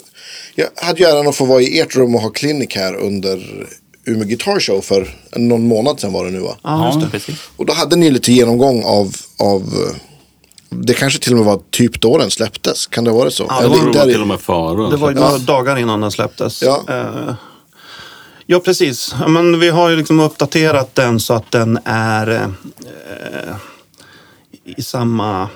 jag 0.54 0.68
hade 0.76 0.98
ju 0.98 1.04
äran 1.06 1.28
att 1.28 1.36
få 1.36 1.44
vara 1.44 1.60
i 1.62 1.80
ert 1.80 1.96
rum 1.96 2.14
och 2.14 2.20
ha 2.20 2.30
klinik 2.30 2.76
här 2.76 2.94
under 2.94 3.66
Umeå 4.04 4.24
Guitar 4.24 4.60
Show 4.60 4.80
för 4.80 5.14
någon 5.36 5.66
månad 5.68 6.00
sedan 6.00 6.12
var 6.12 6.24
det 6.24 6.30
nu 6.30 6.40
va? 6.40 6.56
Ja, 6.62 6.70
Ja, 6.70 6.86
just 6.86 7.00
det. 7.00 7.10
precis. 7.10 7.36
Och 7.56 7.66
då 7.66 7.72
hade 7.72 7.96
ni 7.96 8.10
lite 8.10 8.32
genomgång 8.32 8.84
av, 8.84 9.14
av, 9.38 9.62
Det 10.70 10.94
kanske 10.94 11.18
till 11.20 11.32
och 11.32 11.36
med 11.38 11.46
var 11.46 11.60
typ 11.70 12.00
då 12.00 12.18
den 12.18 12.30
släpptes. 12.30 12.86
Kan 12.86 13.04
det 13.04 13.10
ha 13.10 13.18
varit 13.18 13.34
så? 13.34 13.46
Ja, 13.48 13.60
det 13.60 13.68
var 13.68 13.92
det 13.92 13.98
var 13.98 14.04
till 14.06 14.20
och 14.20 14.26
med 14.28 14.40
före. 14.40 14.90
Det 14.90 14.96
var 14.96 15.10
ju 15.10 15.16
Ja. 15.16 15.22
några 15.24 15.38
dagar 15.38 15.78
innan 15.78 16.00
den 16.00 16.10
släpptes. 16.10 16.62
Ja. 16.62 16.82
Eh, 16.88 17.34
ja, 18.46 18.60
precis. 18.60 19.14
Ja, 19.20 19.28
Men 19.28 19.60
vi 19.60 19.68
har 19.68 19.88
ju 19.90 19.96
liksom 19.96 20.20
uppdaterat 20.20 20.94
den 20.94 21.20
så 21.20 21.34
att 21.34 21.50
den 21.50 21.78
är 21.84 22.30
eh, 22.30 23.54
i 24.76 24.82
samma... 24.82 25.48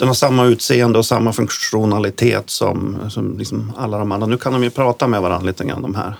Den 0.00 0.08
har 0.08 0.14
samma 0.14 0.44
utseende 0.46 0.98
och 0.98 1.06
samma 1.06 1.32
funktionalitet 1.32 2.50
som, 2.50 2.96
som 3.10 3.38
liksom 3.38 3.72
alla 3.76 3.98
de 3.98 4.12
andra. 4.12 4.26
Nu 4.26 4.36
kan 4.38 4.52
de 4.52 4.62
ju 4.62 4.70
prata 4.70 5.06
med 5.06 5.22
varandra 5.22 5.46
lite 5.46 5.64
grann 5.64 5.82
de 5.82 5.94
här. 5.94 6.14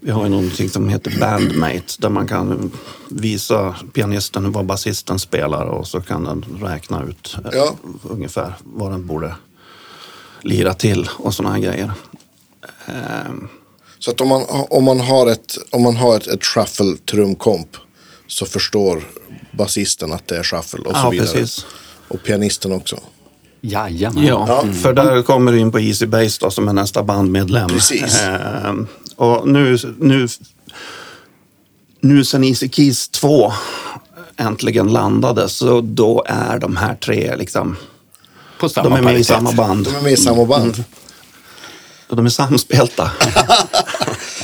Vi 0.00 0.10
har 0.10 0.24
ju 0.24 0.28
någonting 0.30 0.68
som 0.70 0.88
heter 0.88 1.18
Bandmate 1.20 1.94
där 1.98 2.08
man 2.08 2.28
kan 2.28 2.70
visa 3.08 3.74
pianisten 3.92 4.52
vad 4.52 4.66
basisten 4.66 5.18
spelar 5.18 5.64
och 5.66 5.86
så 5.88 6.00
kan 6.00 6.24
den 6.24 6.44
räkna 6.62 7.04
ut 7.04 7.36
eh, 7.44 7.50
Ja. 7.52 7.74
ungefär 8.02 8.54
vad 8.62 8.90
den 8.90 9.06
borde 9.06 9.34
lira 10.42 10.74
till 10.74 11.08
och 11.16 11.34
sådana 11.34 11.54
här 11.54 11.62
grejer. 11.62 11.92
Ehm, 12.86 13.48
Så 13.98 14.10
att 14.10 14.20
om 14.20 14.28
man, 14.28 14.42
om 14.70 14.84
man 14.84 15.00
har 15.00 15.26
ett, 15.30 15.58
om 15.70 15.82
man 15.82 15.96
har 15.96 16.16
ett, 16.16 16.26
ett 16.26 16.44
shuffle 16.44 16.96
trumkomp 17.10 17.76
så 18.26 18.46
förstår 18.46 19.02
basisten 19.52 20.12
att 20.12 20.26
det 20.28 20.36
är 20.38 20.42
shuffle 20.42 20.80
och 20.84 20.96
så 20.96 21.02
Ja, 21.06 21.10
vidare. 21.10 21.26
precis. 21.28 21.66
Och 22.10 22.22
pianisten 22.22 22.72
också. 22.72 23.00
Jajamän. 23.60 24.26
Ja, 24.26 24.64
för 24.82 24.92
där 24.92 25.22
kommer 25.22 25.52
du 25.52 25.58
in 25.58 25.72
på 25.72 25.80
Easy 25.80 26.06
Base 26.06 26.38
då, 26.40 26.50
som 26.50 26.68
är 26.68 26.72
nästa 26.72 27.02
bandmedlem. 27.02 27.68
Precis. 27.68 28.20
Ehm, 28.22 28.86
och 29.16 29.48
nu, 29.48 29.78
nu, 29.98 30.28
nu 32.00 32.24
sen 32.24 32.44
Easy 32.44 32.68
Keys 32.68 33.08
2 33.08 33.52
äntligen 34.36 34.92
landade 34.92 35.48
så 35.48 35.80
då 35.80 36.24
är 36.26 36.58
de 36.58 36.76
här 36.76 36.94
tre 36.94 37.36
liksom, 37.36 37.76
På 38.60 38.68
samma 38.68 38.88
de 38.88 38.98
är 38.98 39.02
med 39.02 39.20
i 39.20 39.24
samma 39.24 39.52
band. 39.52 39.84
De 39.84 39.94
är 39.94 40.02
med 40.02 40.12
i 40.12 40.16
samma 40.16 40.44
band. 40.44 40.84
Och 42.08 42.16
de 42.16 42.26
är 42.26 42.30
samspelta. 42.30 43.10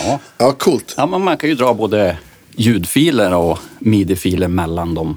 Ja. 0.04 0.18
Ja, 0.38 0.52
coolt. 0.52 0.94
Ja, 0.96 1.06
men 1.06 1.24
man 1.24 1.36
kan 1.36 1.48
ju 1.48 1.54
dra 1.54 1.74
både 1.74 2.18
ljudfiler 2.56 3.34
och 3.34 3.58
midi-filer 3.78 4.48
mellan 4.48 4.94
dem, 4.94 5.16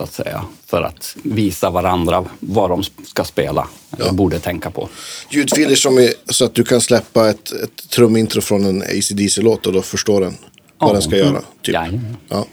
så 0.00 0.04
att 0.04 0.12
säga. 0.26 0.44
För 0.66 0.82
att 0.82 1.16
visa 1.22 1.70
varandra 1.70 2.24
vad 2.40 2.70
de 2.70 2.82
ska 3.06 3.24
spela, 3.24 3.68
eller 3.98 4.12
borde 4.12 4.38
tänka 4.38 4.70
på. 4.70 4.88
Ljudfiler 5.30 5.74
som 5.76 5.98
är 5.98 6.12
så 6.28 6.44
att 6.44 6.54
du 6.54 6.64
kan 6.64 6.80
släppa 6.80 7.30
ett, 7.30 7.52
ett 7.52 7.90
trumintro 7.90 8.40
från 8.40 8.64
en 8.64 8.82
ACDC-låt 8.82 9.66
och 9.66 9.72
då 9.72 9.82
förstår 9.82 10.20
den 10.20 10.36
vad 10.78 10.90
Ja. 10.90 10.92
den 10.92 11.02
ska 11.02 11.16
göra. 11.16 11.40
Typ. 11.62 11.74
Jajamän. 11.74 12.16
Ja. 12.28 12.46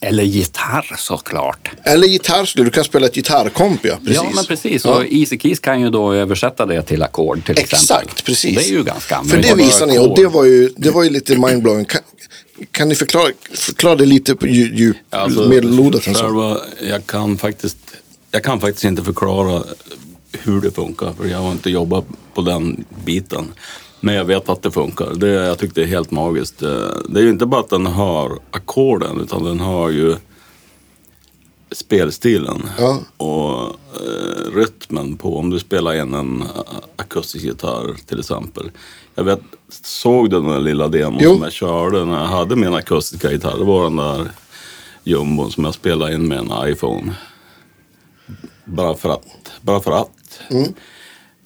Eller 0.00 0.24
gitarr 0.24 0.94
såklart. 0.98 1.70
Eller 1.84 2.06
gitarr, 2.08 2.52
du 2.56 2.70
kan 2.70 2.84
spela 2.84 3.06
ett 3.06 3.14
gitarrkomp, 3.14 3.84
ja. 3.84 3.96
Precis. 3.98 4.14
Ja, 4.16 4.30
men 4.34 4.44
precis. 4.44 4.84
Ja. 4.84 4.94
Och 4.94 5.04
Easy 5.12 5.38
Keys 5.38 5.60
kan 5.60 5.80
ju 5.80 5.90
då 5.90 6.12
översätta 6.12 6.66
det 6.66 6.82
till 6.82 7.02
ackord 7.02 7.46
till 7.46 7.58
exempel. 7.58 7.78
Exakt, 7.78 8.24
precis. 8.24 8.56
Det 8.56 8.64
är 8.64 8.76
ju 8.76 8.84
ganska 8.84 9.22
För 9.24 9.36
det 9.36 9.54
visar 9.54 9.86
ni 9.86 9.98
och 9.98 10.16
det 10.16 10.26
var 10.26 10.44
ju, 10.44 10.70
det 10.76 10.90
var 10.90 11.02
ju 11.04 11.10
lite 11.10 11.36
mindblowing. 11.46 11.86
Kan, 12.70 12.88
ni 12.88 12.94
förklara, 12.94 13.32
förklara 13.52 13.96
det 13.96 14.06
lite 14.06 14.34
på 14.36 14.46
djup, 14.46 14.96
Alltså, 15.10 15.48
så? 16.14 16.24
själva, 16.24 16.58
jag, 16.88 17.06
kan 17.06 17.38
faktiskt, 17.38 17.78
jag 18.30 18.44
kan 18.44 18.60
faktiskt 18.60 18.84
inte 18.84 19.02
förklara 19.02 19.62
hur 20.32 20.60
det 20.60 20.70
funkar, 20.70 21.12
för 21.12 21.26
jag 21.26 21.38
har 21.38 21.52
inte 21.52 21.70
jobbat 21.70 22.04
på 22.34 22.42
den 22.42 22.84
biten. 23.04 23.52
Men 24.00 24.14
jag 24.14 24.24
vet 24.24 24.48
att 24.48 24.62
det 24.62 24.70
funkar. 24.70 25.14
Det, 25.14 25.28
jag 25.28 25.58
tycker 25.58 25.74
det 25.74 25.82
är 25.82 25.86
helt 25.86 26.10
magiskt. 26.10 26.58
Det, 26.58 26.90
det 27.08 27.20
är 27.20 27.24
ju 27.24 27.30
inte 27.30 27.46
bara 27.46 27.60
att 27.60 27.70
den 27.70 27.86
har 27.86 28.38
ackorden, 28.50 29.20
utan 29.20 29.44
den 29.44 29.60
har 29.60 29.90
ju 29.90 30.16
spelstilen 31.74 32.62
Ja. 32.78 33.00
och 33.16 33.62
eh, 34.00 34.54
rytmen 34.56 35.16
på 35.16 35.38
om 35.38 35.50
du 35.50 35.58
spelar 35.58 35.94
in 36.02 36.14
en 36.14 36.44
akustisk 36.96 37.44
gitarr 37.44 37.94
till 38.06 38.20
exempel. 38.20 38.70
Jag 39.14 39.24
vet, 39.24 39.40
såg 39.84 40.30
du 40.30 40.36
den 40.40 40.48
där 40.50 40.60
lilla 40.60 40.88
demon 40.88 41.18
Jo. 41.22 41.34
som 41.34 41.42
jag 41.42 41.52
körde 41.52 42.04
när 42.04 42.18
jag 42.20 42.26
hade 42.26 42.56
min 42.56 42.74
akustiska 42.74 43.32
gitarr? 43.32 43.58
Det 43.58 43.64
var 43.64 43.84
den 43.84 43.96
där 43.96 44.30
jumbon 45.04 45.50
som 45.50 45.64
jag 45.64 45.74
spelade 45.74 46.14
in 46.14 46.28
med 46.28 46.38
en 46.38 46.68
iPhone. 46.72 47.12
Bara 48.64 48.94
för 48.94 49.08
att. 49.08 49.24
Bara 49.60 49.80
för 49.80 49.92
att. 49.92 50.40
Mm. 50.50 50.74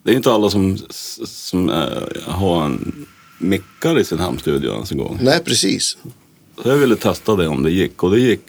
Det 0.02 0.10
är 0.10 0.16
inte 0.16 0.32
alla 0.32 0.50
som, 0.50 0.78
som 1.26 1.68
eh, 1.70 2.22
har 2.26 2.64
en 2.64 3.06
mickar 3.38 3.98
i 3.98 4.04
sin 4.04 4.18
hemstudio 4.18 4.72
ens 4.72 4.92
en 4.92 4.98
gång. 4.98 5.18
Nej, 5.22 5.44
precis. 5.44 5.96
Så 6.62 6.68
jag 6.68 6.76
ville 6.76 6.96
testa 6.96 7.36
det 7.36 7.48
om 7.48 7.62
det 7.62 7.70
gick 7.70 8.02
och 8.02 8.10
det 8.10 8.20
gick 8.20 8.42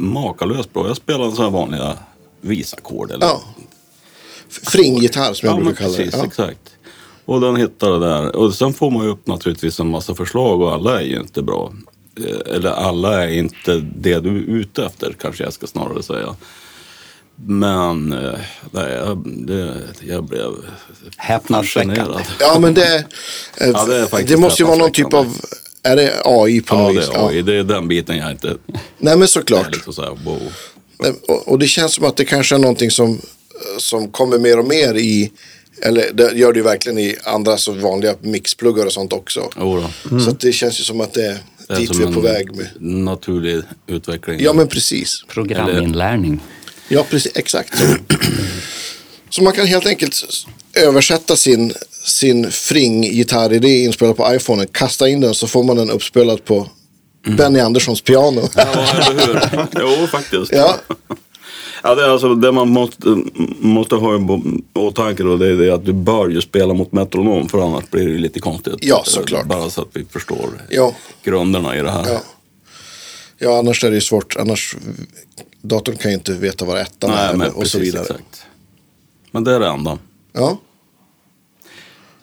makalöst 0.00 0.72
bra. 0.72 0.86
Jag 0.86 0.96
spelade 0.96 1.32
så 1.36 1.42
här 1.42 1.50
vanliga 1.50 1.92
visackord. 2.40 3.10
Eller 3.10 3.26
Ja. 3.26 3.42
Fringgitarr 4.50 5.32
som 5.34 5.48
jag 5.48 5.58
Ja, 5.58 5.64
brukar 5.64 5.76
kalla 5.84 5.96
precis, 5.96 6.12
det. 6.12 6.18
Ja. 6.18 6.24
exakt. 6.26 6.60
Och 7.24 7.40
den 7.40 7.56
hittade 7.56 7.98
där. 8.08 8.36
Och 8.36 8.54
sen 8.54 8.74
får 8.74 8.90
man 8.90 9.04
ju 9.04 9.10
upp 9.10 9.26
naturligtvis 9.26 9.80
en 9.80 9.90
massa 9.90 10.14
förslag 10.14 10.60
och 10.60 10.72
alla 10.72 11.00
är 11.00 11.04
ju 11.04 11.20
inte 11.20 11.42
bra. 11.42 11.72
Eh, 12.26 12.54
Eller 12.54 12.70
alla 12.70 13.24
är 13.24 13.28
inte 13.28 13.76
det 13.96 14.18
du 14.20 14.28
är 14.36 14.42
ute 14.42 14.84
efter 14.84 15.12
kanske 15.20 15.44
jag 15.44 15.52
ska 15.52 15.66
snarare 15.66 16.02
säga. 16.02 16.36
Men 17.46 18.12
eh, 18.12 18.38
nej, 18.70 18.92
jag, 18.92 19.22
det, 19.46 19.74
jag 20.00 20.24
blev 20.24 20.52
Häpnadsväckande. 21.16 21.96
fascinerad. 21.96 22.22
ja, 22.40 22.58
men 22.60 22.74
det, 22.74 22.96
eh, 22.96 23.02
Ja, 23.72 23.84
det 23.84 23.96
är 23.96 24.26
det, 24.26 24.36
måste 24.36 24.62
ju 24.62 24.66
vara 24.66 24.78
någon 24.78 24.92
typ 24.92 25.14
av, 25.14 25.36
är 25.82 25.96
det 25.96 26.22
AI 26.24 26.60
på 26.60 26.74
Ja, 26.74 26.78
något 26.82 26.94
det 26.94 27.00
vis? 27.00 27.08
är 27.08 27.28
AI. 27.28 27.42
Det 27.42 27.54
är 27.54 27.64
den 27.64 27.88
biten 27.88 28.16
jag 28.16 28.30
inte... 28.30 28.56
Nej, 28.98 29.16
men 29.16 29.28
såklart. 29.28 29.76
så 29.90 30.02
här, 30.02 30.18
wow. 30.24 30.52
Nej, 31.00 31.12
Och, 31.28 31.48
och 31.48 31.58
det 31.58 31.66
känns 31.66 31.94
som 31.94 32.04
att 32.04 32.16
det 32.16 32.24
kanske 32.24 32.54
är 32.54 32.58
någonting 32.58 32.90
som, 32.90 33.20
som 33.78 34.08
kommer 34.10 34.38
mer 34.38 34.58
och 34.58 34.64
mer 34.68 34.94
i, 34.94 35.32
eller 35.82 36.12
det 36.12 36.32
gör 36.32 36.52
det 36.52 36.58
ju 36.58 36.62
verkligen 36.64 36.98
i 36.98 37.16
andra 37.24 37.56
så 37.58 37.72
vanliga 37.72 38.14
mixpluggar 38.20 38.86
och 38.86 38.92
sånt 38.92 39.12
också. 39.12 39.50
Jo 39.60 39.84
då. 40.10 40.20
Så 40.20 40.30
att 40.30 40.40
det 40.40 40.52
känns 40.52 40.80
ju 40.80 40.84
som 40.84 41.00
att 41.00 41.12
det 41.12 41.26
är 41.26 41.38
Det 41.68 41.74
är 41.74 41.78
dit 41.78 41.88
som 41.88 41.98
vi 41.98 42.04
är 42.04 42.12
på 42.12 42.20
väg 42.20 42.56
med. 42.56 42.66
naturlig 42.80 43.62
utveckling. 43.86 44.40
Ja, 44.42 44.52
men 44.52 44.68
precis. 44.68 45.22
Programinlärning. 45.28 46.40
Ja, 46.88 47.06
precis. 47.10 47.32
Exakt 47.34 47.78
så. 47.78 47.84
Så 49.30 49.42
man 49.42 49.52
kan 49.52 49.66
helt 49.66 49.86
enkelt 49.86 50.22
översätta 50.74 51.36
sin, 51.36 51.72
sin 52.08 52.50
Fring-gitarridé 52.50 53.84
inspelad 53.84 54.16
på 54.16 54.34
iPhone, 54.34 54.66
kasta 54.66 55.08
in 55.08 55.20
den 55.20 55.34
så 55.34 55.46
får 55.46 55.64
man 55.64 55.76
den 55.76 55.90
uppspelad 55.90 56.44
på 56.44 56.66
Benny 57.36 57.60
Anderssons 57.60 58.00
piano. 58.00 58.40
Ja, 58.56 58.62
eller 59.10 59.26
hur? 59.26 59.66
Jo, 59.80 60.06
faktiskt. 60.06 60.52
Ja. 60.52 60.76
Ja, 61.82 61.94
det, 61.94 62.04
är 62.04 62.08
alltså, 62.08 62.34
det 62.34 62.52
man 62.52 62.68
måste, 62.68 63.08
måste 63.58 63.94
ha 63.94 64.16
i 64.16 64.42
åtanke 64.74 65.22
då, 65.22 65.36
det 65.36 65.46
är 65.48 65.56
det 65.56 65.70
att 65.70 65.84
du 65.84 65.92
bör 65.92 66.28
ju 66.28 66.40
spela 66.40 66.74
mot 66.74 66.92
metronom 66.92 67.48
för 67.48 67.58
annars 67.66 67.90
blir 67.90 68.08
det 68.08 68.18
lite 68.18 68.40
konstigt. 68.40 68.74
Ja, 68.80 69.02
såklart. 69.06 69.46
Bara 69.46 69.70
så 69.70 69.82
att 69.82 69.88
vi 69.92 70.04
förstår 70.04 70.50
Ja. 70.70 70.94
grunderna 71.24 71.76
i 71.76 71.82
det 71.82 71.90
här. 71.90 72.04
Ja. 72.08 72.20
ja, 73.38 73.58
annars 73.58 73.84
är 73.84 73.88
det 73.90 73.94
ju 73.94 74.00
svårt. 74.00 74.36
Annars, 74.36 74.76
datorn 75.62 75.96
kan 75.96 76.10
ju 76.10 76.14
inte 76.16 76.32
veta 76.32 76.64
vad 76.64 76.80
ettan 76.80 77.10
är 77.10 77.56
och 77.58 77.66
så 77.66 77.78
vidare. 77.78 78.02
exakt. 78.02 78.42
Men 79.30 79.44
det 79.44 79.54
är 79.54 79.60
det 79.60 79.68
enda. 79.68 79.98
Ja, 80.32 80.58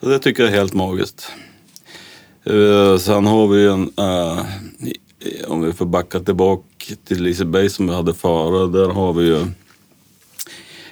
Så 0.06 0.10
det 0.10 0.18
tycker 0.18 0.42
jag 0.42 0.52
är 0.52 0.56
helt 0.56 0.74
magiskt. 0.74 1.32
Eh, 2.44 2.96
sen 2.98 3.26
har 3.26 3.48
vi 3.48 3.66
en, 3.66 3.92
eh, 3.96 4.44
om 5.48 5.60
vi 5.60 5.72
får 5.72 5.86
backa 5.86 6.20
tillbaka 6.20 6.94
till 7.04 7.22
Liseberg 7.22 7.70
som 7.70 7.86
vi 7.86 7.94
hade 7.94 8.14
före, 8.14 8.66
där 8.72 8.88
har 8.88 9.12
vi 9.12 9.24
ju 9.24 9.46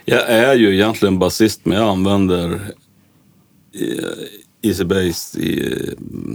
jag 0.05 0.31
är 0.31 0.55
ju 0.55 0.75
egentligen 0.75 1.19
basist 1.19 1.61
men 1.65 1.79
jag 1.79 1.89
använder 1.89 2.53
eh, 3.73 4.29
Easy 4.63 4.85
Bass 4.85 5.37
i 5.37 5.79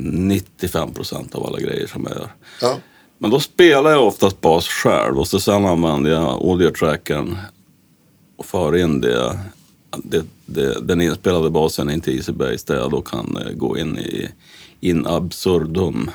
95 0.02 0.94
procent 0.94 1.36
av 1.36 1.46
alla 1.46 1.60
grejer 1.60 1.88
som 1.88 2.08
jag 2.10 2.18
gör. 2.18 2.30
ja, 2.62 2.80
Men 3.18 3.32
då 3.32 3.40
spelar 3.40 3.92
jag 3.92 4.08
oftast 4.08 4.42
bas 4.42 4.68
själv 4.68 5.20
och 5.20 5.28
så 5.28 5.40
sen 5.40 5.66
använder 5.66 6.12
jag 6.12 6.24
audio-trackern 6.24 7.38
och 8.38 8.46
för 8.46 8.78
in 8.78 9.02
det, 9.02 9.40
det, 9.98 10.26
det, 10.46 10.82
den 10.82 11.02
inspelade 11.02 11.50
basen 11.50 11.90
är 11.90 11.94
inte 11.94 12.12
Easy 12.12 12.32
där 12.32 12.76
jag 12.76 12.92
då 12.92 13.02
kan 13.02 13.38
eh, 13.38 13.52
gå 13.54 13.78
in 13.78 13.98
i 13.98 14.30
in 14.80 15.08
absurdum 15.08 16.12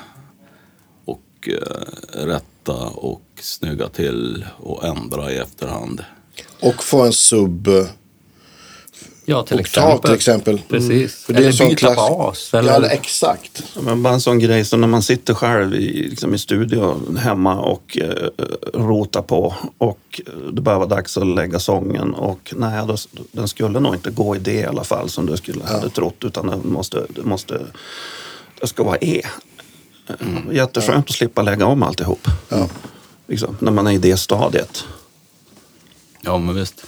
och 1.05 1.49
eh, 1.49 2.25
rätta 2.25 2.73
och 2.87 3.21
snygga 3.41 3.87
till 3.89 4.45
och 4.57 4.83
ändra 4.83 5.31
i 5.31 5.37
efterhand. 5.37 6.03
och 6.59 6.83
få 6.83 7.01
en 7.01 7.13
sub 7.13 7.69
Ja, 9.27 9.43
till 9.43 9.59
oktav 9.59 9.83
exempel. 9.83 10.01
till 10.09 10.15
exempel. 10.15 10.61
Precis. 10.69 11.23
För 11.23 11.33
det 11.33 11.39
är 11.39 11.43
en 11.43 11.49
Eller 11.49 11.69
byta 11.69 11.77
klass- 11.87 11.95
bas. 11.95 12.53
Eller... 12.53 12.81
Ja, 12.81 12.87
exakt. 12.87 13.63
Ja, 13.75 13.81
Men 13.81 14.03
bara 14.03 14.13
en 14.13 14.21
sån 14.21 14.39
grej 14.39 14.65
som 14.65 14.81
när 14.81 14.87
man 14.87 15.01
sitter 15.01 15.33
själv 15.33 15.75
i, 15.75 16.07
liksom 16.09 16.33
i 16.33 16.37
studion 16.37 17.17
hemma 17.21 17.59
och 17.59 17.97
eh, 18.01 18.29
rotar 18.73 19.21
på 19.21 19.55
och 19.77 20.21
det 20.51 20.61
börjar 20.61 20.79
vara 20.79 20.89
dags 20.89 21.17
att 21.17 21.27
lägga 21.27 21.59
sången 21.59 22.13
och 22.13 22.53
nej, 22.57 22.87
då, 22.87 22.97
den 23.31 23.47
skulle 23.47 23.79
nog 23.79 23.95
inte 23.95 24.09
gå 24.11 24.35
i 24.35 24.39
det 24.39 24.53
i 24.53 24.65
alla 24.65 24.83
fall 24.83 25.09
som 25.09 25.25
du 25.25 25.37
skulle 25.37 25.63
hade 25.63 25.89
trott 25.89 26.23
utan 26.23 26.47
den 26.47 26.61
måste, 26.63 27.05
det 27.09 27.23
måste, 27.23 27.61
det 28.61 28.67
ska 28.67 28.83
vara 28.83 28.97
E. 29.01 29.21
Mm. 30.21 30.55
Jätteskönt 30.55 31.09
att 31.09 31.15
slippa 31.15 31.41
lägga 31.41 31.65
om 31.65 31.83
alltihop. 31.83 32.27
Ja. 32.49 32.69
Liksom, 33.27 33.57
när 33.59 33.71
man 33.71 33.87
är 33.87 33.91
i 33.91 33.97
det 33.97 34.17
stadiet. 34.17 34.83
Ja, 36.21 36.37
men 36.37 36.55
visst. 36.55 36.85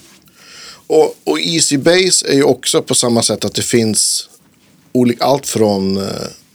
Och, 0.87 1.15
och 1.23 1.39
Easy 1.39 1.77
Base 1.77 2.27
är 2.27 2.33
ju 2.33 2.43
också 2.43 2.81
på 2.81 2.95
samma 2.95 3.21
sätt 3.21 3.45
att 3.45 3.53
det 3.53 3.61
finns 3.61 4.29
olika, 4.91 5.25
allt 5.25 5.47
från, 5.47 5.97
eh, 5.97 6.03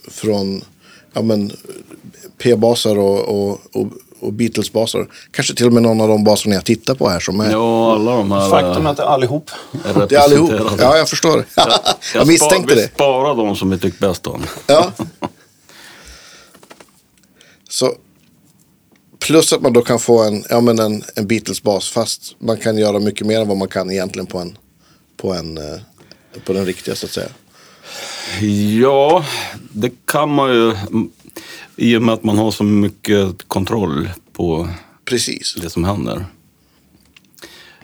från 0.08 0.64
ja, 1.12 1.22
men, 1.22 1.52
P-basar 2.42 2.98
och, 2.98 3.20
och, 3.20 3.60
och, 3.72 3.86
och 4.20 4.32
Beatles-basar. 4.32 5.06
Kanske 5.30 5.54
till 5.54 5.66
och 5.66 5.72
med 5.72 5.82
någon 5.82 6.00
av 6.00 6.08
de 6.08 6.24
baserna 6.24 6.54
jag 6.54 6.64
tittar 6.64 6.94
på 6.94 7.08
här 7.08 7.20
som 7.20 7.40
är. 7.40 7.50
Ja, 7.50 7.94
alla 7.94 8.16
de 8.16 8.32
här 8.32 8.50
Faktum 8.50 8.72
är 8.72 8.80
eh, 8.80 8.90
att 8.90 8.96
det 8.96 9.02
är 9.02 9.06
allihop. 9.06 9.50
är 9.84 10.06
det 10.06 10.16
är 10.16 10.20
allihop. 10.20 10.50
Ja, 10.78 10.96
jag 10.96 11.08
förstår. 11.08 11.44
jag 12.14 12.26
misstänkte 12.26 12.72
spar, 12.72 12.76
det. 12.76 12.82
Vi 12.82 12.88
sparar 12.94 13.34
de 13.34 13.56
som 13.56 13.70
vi 13.70 13.78
tycker 13.78 14.08
bäst 14.08 14.26
om. 14.26 14.42
Ja. 14.66 14.92
Så 17.68 17.94
plus 19.22 19.52
att 19.52 19.62
man 19.62 19.72
då 19.72 19.82
kan 19.82 19.98
få 19.98 20.22
en, 20.22 20.44
ja, 20.50 20.60
men 20.60 20.78
en, 20.78 21.02
en 21.16 21.26
Beatles-bas 21.26 21.90
fast 21.90 22.34
man 22.38 22.56
kan 22.56 22.78
göra 22.78 22.98
mycket 22.98 23.26
mer 23.26 23.40
än 23.40 23.48
vad 23.48 23.56
man 23.56 23.68
kan 23.68 23.90
egentligen 23.90 24.26
på 24.26 24.38
en, 24.38 24.58
på 25.16 25.32
en, 25.32 25.58
eh, 25.58 25.78
på 26.44 26.52
den 26.52 26.66
riktiga 26.66 26.94
så 26.94 27.06
att 27.06 27.12
säga. 27.12 27.28
Ja, 28.80 29.24
det 29.72 29.90
kan 30.04 30.34
man 30.34 30.50
ju. 30.50 30.76
I 31.76 31.96
och 31.96 32.02
med 32.02 32.14
att 32.14 32.24
man 32.24 32.38
har 32.38 32.50
så 32.50 32.64
mycket 32.64 33.48
kontroll 33.48 34.08
på 34.32 34.68
Precis. 35.04 35.54
det 35.62 35.70
som 35.70 35.84
händer. 35.84 36.26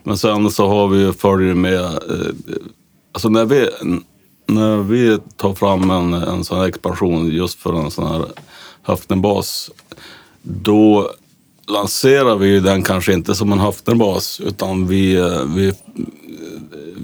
Men 0.03 0.19
sen 0.19 0.51
så 0.51 0.69
har 0.69 0.89
vi 0.89 1.01
ju 1.01 1.13
följer 1.13 1.55
med, 1.55 1.81
eh, 1.81 2.33
alltså 3.13 3.29
när 3.29 3.45
vi, 3.45 3.69
när 4.47 4.77
vi 4.77 5.19
tar 5.37 5.55
fram 5.55 5.91
en, 5.91 6.13
en 6.13 6.45
sån 6.45 6.59
här 6.59 6.67
expansion 6.67 7.31
just 7.31 7.59
för 7.59 7.85
en 7.85 7.91
sån 7.91 8.07
här 8.07 8.27
höftenbas, 8.83 9.71
då 10.43 11.13
lanserar 11.69 12.37
vi 12.37 12.61
den 12.61 12.83
kanske 12.83 13.13
inte 13.13 13.35
som 13.35 13.53
en 13.53 13.59
höftenbas 13.59 14.41
utan 14.41 14.87
vi, 14.89 15.15
eh, 15.17 15.45
vi, 15.45 15.73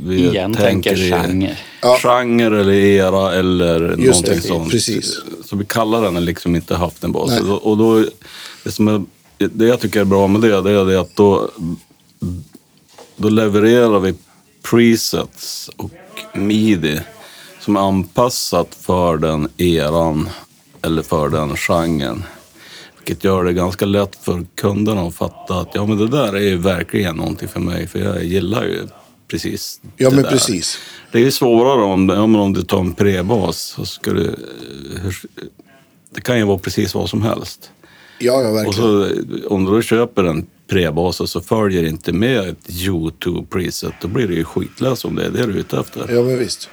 vi 0.05 0.29
Igen 0.29 0.55
tänker 0.55 0.93
i 1.01 1.11
genre. 1.11 1.57
Ja. 1.83 1.99
genre 2.03 2.61
eller 2.61 2.73
era 2.73 3.35
eller 3.35 3.81
Just 3.89 4.01
någonting 4.01 4.35
det, 4.35 4.41
sånt. 4.49 4.71
precis. 4.71 5.19
Så 5.45 5.57
vi 5.57 5.65
kallar 5.65 6.03
den 6.03 6.25
liksom 6.25 6.57
inte 6.57 6.77
höftenbas. 6.77 7.41
Och 7.41 7.67
och 7.71 7.79
då, 7.79 8.05
det, 8.65 8.71
som 8.73 8.89
är, 8.89 9.05
det 9.39 9.67
jag 9.67 9.81
tycker 9.81 10.01
är 10.01 10.05
bra 10.05 10.27
med 10.27 10.41
det, 10.41 10.61
det 10.63 10.71
är 10.71 10.85
det 10.85 11.01
att 11.01 11.17
då, 11.17 11.51
då 13.17 13.29
levererar 13.29 13.99
vi 13.99 14.15
presets 14.71 15.71
och 15.77 15.91
midi 16.35 17.01
som 17.61 17.77
är 17.77 17.81
anpassat 17.81 18.69
för 18.81 19.17
den 19.17 19.49
eran 19.57 20.29
eller 20.83 21.03
för 21.03 21.29
den 21.29 21.57
genren. 21.57 22.25
Vilket 23.07 23.25
gör 23.25 23.45
det 23.45 23.53
ganska 23.53 23.85
lätt 23.85 24.17
för 24.17 24.45
kunderna 24.55 25.03
att 25.03 25.15
fatta 25.15 25.55
att 25.61 25.69
ja, 25.75 25.87
men 25.87 25.99
det 25.99 26.09
där 26.09 26.33
är 26.37 26.41
ju 26.41 26.57
verkligen 26.57 27.17
någonting 27.17 27.49
för 27.49 27.61
mig. 27.61 27.87
För 27.87 27.99
jag 27.99 28.25
gillar 28.25 28.65
ju 28.65 28.81
precis 29.29 29.81
Ja, 29.97 30.09
det 30.11 30.15
men 30.15 30.25
där. 30.25 30.31
precis. 30.31 30.79
Det 31.13 31.19
är 31.19 31.23
ju 31.23 31.31
svårare 31.31 31.83
om, 31.83 32.09
ja, 32.09 32.27
men 32.27 32.41
om 32.41 32.53
du 32.53 32.63
tar 32.63 32.79
en 32.81 32.93
prebas. 32.95 33.57
Så 33.59 33.85
ska 33.87 34.13
du, 34.13 34.35
det 36.15 36.21
kan 36.21 36.39
ju 36.39 36.45
vara 36.45 36.59
precis 36.59 36.95
vad 36.95 37.11
som 37.11 37.23
helst. 37.23 37.71
Ja, 38.19 38.43
ja, 38.43 38.49
Och 38.49 38.57
verkligen. 38.57 38.73
så, 39.43 39.49
om 39.55 39.65
du 39.65 39.71
då 39.71 39.83
köper 39.83 40.25
en 40.25 40.47
prebas 40.69 41.21
och 41.21 41.29
så 41.29 41.41
följer 41.41 41.85
inte 41.85 42.13
med 42.13 42.49
ett 42.49 42.69
U2 42.69 43.47
preset, 43.47 43.93
då 44.03 44.09
blir 44.09 44.29
det 44.29 44.35
ju 44.35 44.45
skitlöst 44.45 45.05
om 45.05 45.15
det 45.15 45.25
är 45.27 45.31
det 45.31 45.47
du 45.47 45.53
är 45.53 45.57
ute 45.59 45.79
efter. 45.79 46.09
Ja, 46.15 46.23
men 46.23 46.39
visst. 46.39 46.69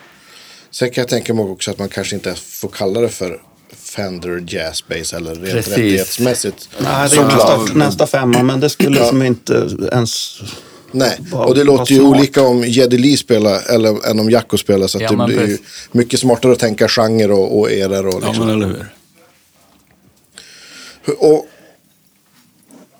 Sen 0.71 0.89
kan 0.91 1.01
jag 1.01 1.09
tänka 1.09 1.33
mig 1.33 1.45
också 1.45 1.71
att 1.71 1.79
man 1.79 1.89
kanske 1.89 2.15
inte 2.15 2.35
får 2.35 2.69
kalla 2.69 3.01
det 3.01 3.09
för 3.09 3.41
Fender 3.95 4.43
Jazz 4.47 4.84
Bass 4.88 5.13
eller 5.13 5.36
rent 5.36 5.51
Precis. 5.51 5.71
rättighetsmässigt. 5.71 6.69
Nej, 6.80 7.10
det 7.10 7.17
är 7.17 7.23
nästa, 7.25 7.58
nästa 7.73 8.08
femma, 8.08 8.43
men 8.43 8.60
det 8.60 8.69
skulle 8.69 9.06
som 9.06 9.21
inte 9.23 9.67
ens... 9.91 10.39
Nej, 10.91 11.19
och 11.32 11.56
det 11.56 11.63
låter 11.63 11.93
ju 11.93 11.99
smart. 11.99 12.17
olika 12.17 12.41
om 12.43 12.63
Geddy 12.63 12.97
Lee 12.97 13.17
spelar 13.17 13.71
eller 13.71 14.10
än 14.10 14.19
om 14.19 14.30
Jacko 14.32 14.58
spelar. 14.58 14.88
Så 14.88 14.97
att 14.97 15.01
Ja, 15.01 15.12
det 15.12 15.25
blir 15.25 15.47
ju 15.47 15.58
mycket 15.91 16.19
smartare 16.19 16.51
att 16.51 16.60
tänka 16.60 16.88
genre 16.88 17.34
och, 17.34 17.60
och 17.60 17.71
eror. 17.71 18.08
Och, 18.08 18.13
Ja, 18.23 18.27
liksom. 18.27 18.45
men 18.45 18.56
eller 18.56 18.67
hur? 18.67 18.88
och 21.17 21.47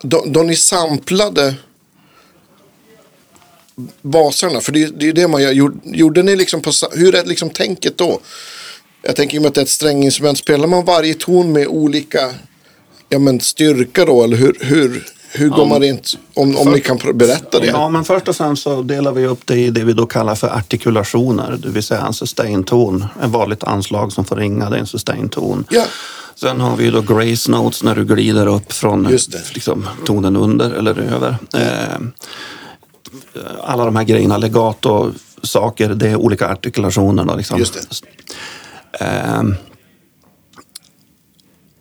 då, 0.02 0.24
då 0.26 0.42
ni 0.42 0.56
samplade 0.56 1.54
basarna, 4.02 4.60
för 4.60 4.72
det, 4.72 4.82
är- 4.82 4.88
det 4.90 5.04
är 5.04 5.06
ju 5.06 5.12
det 5.12 5.28
man 5.28 5.42
gör. 5.42 5.52
Gjorde, 5.52 5.76
gjorde 5.84 6.22
ni 6.22 6.36
liksom 6.36 6.60
på, 6.60 6.72
hur 6.92 7.14
är 7.14 7.24
liksom 7.24 7.50
tänket 7.50 7.98
då? 7.98 8.20
Jag 9.02 9.16
tänker 9.16 9.36
i 9.36 9.38
och 9.38 9.42
med 9.42 9.48
att 9.48 9.54
det 9.54 9.60
är 9.60 9.62
ett 9.62 9.68
stränginstrument, 9.68 10.38
spelar 10.38 10.66
man 10.66 10.84
varje 10.84 11.14
ton 11.14 11.52
med 11.52 11.66
olika 11.66 12.30
ja, 13.08 13.18
men 13.18 13.40
styrka 13.40 14.04
då? 14.04 14.22
Eller 14.22 14.36
hur, 14.36 14.56
hur, 14.60 15.06
hur 15.32 15.48
går 15.48 15.66
man 15.66 15.80
rent, 15.80 16.18
om, 16.34 16.56
om 16.56 16.72
ni 16.72 16.80
kan 16.80 16.98
berätta 17.14 17.60
det? 17.60 17.66
Ja, 17.66 17.88
men 17.88 18.04
först 18.04 18.28
och 18.28 18.36
främst 18.36 18.62
så 18.62 18.82
delar 18.82 19.12
vi 19.12 19.26
upp 19.26 19.46
det 19.46 19.56
i 19.56 19.70
det 19.70 19.84
vi 19.84 19.92
då 19.92 20.06
kallar 20.06 20.34
för 20.34 20.48
artikulationer, 20.48 21.58
det 21.62 21.68
vill 21.68 21.82
säga 21.82 22.00
en 22.00 22.12
sustain-ton. 22.12 23.04
En 23.22 23.30
vanligt 23.30 23.64
anslag 23.64 24.12
som 24.12 24.24
får 24.24 24.36
ringa, 24.36 24.70
det 24.70 24.76
är 24.76 24.80
en 24.80 24.86
sustain-ton. 24.86 25.64
Ja. 25.70 25.84
Sen 26.34 26.60
har 26.60 26.76
vi 26.76 26.90
då 26.90 27.00
grace 27.00 27.50
notes 27.50 27.82
när 27.82 27.94
du 27.94 28.04
glider 28.04 28.46
upp 28.46 28.72
från 28.72 29.18
liksom, 29.54 29.88
tonen 30.04 30.36
under 30.36 30.70
eller 30.70 30.98
över. 30.98 31.36
Eh, 31.54 32.00
alla 33.62 33.84
de 33.84 33.96
här 33.96 34.04
grejerna, 34.04 34.36
legato, 34.36 35.12
saker, 35.42 35.88
det 35.88 36.08
är 36.08 36.16
olika 36.16 36.46
artikulationer. 36.48 37.24
Då, 37.24 37.36
liksom. 37.36 37.64
Ehm, 39.00 39.54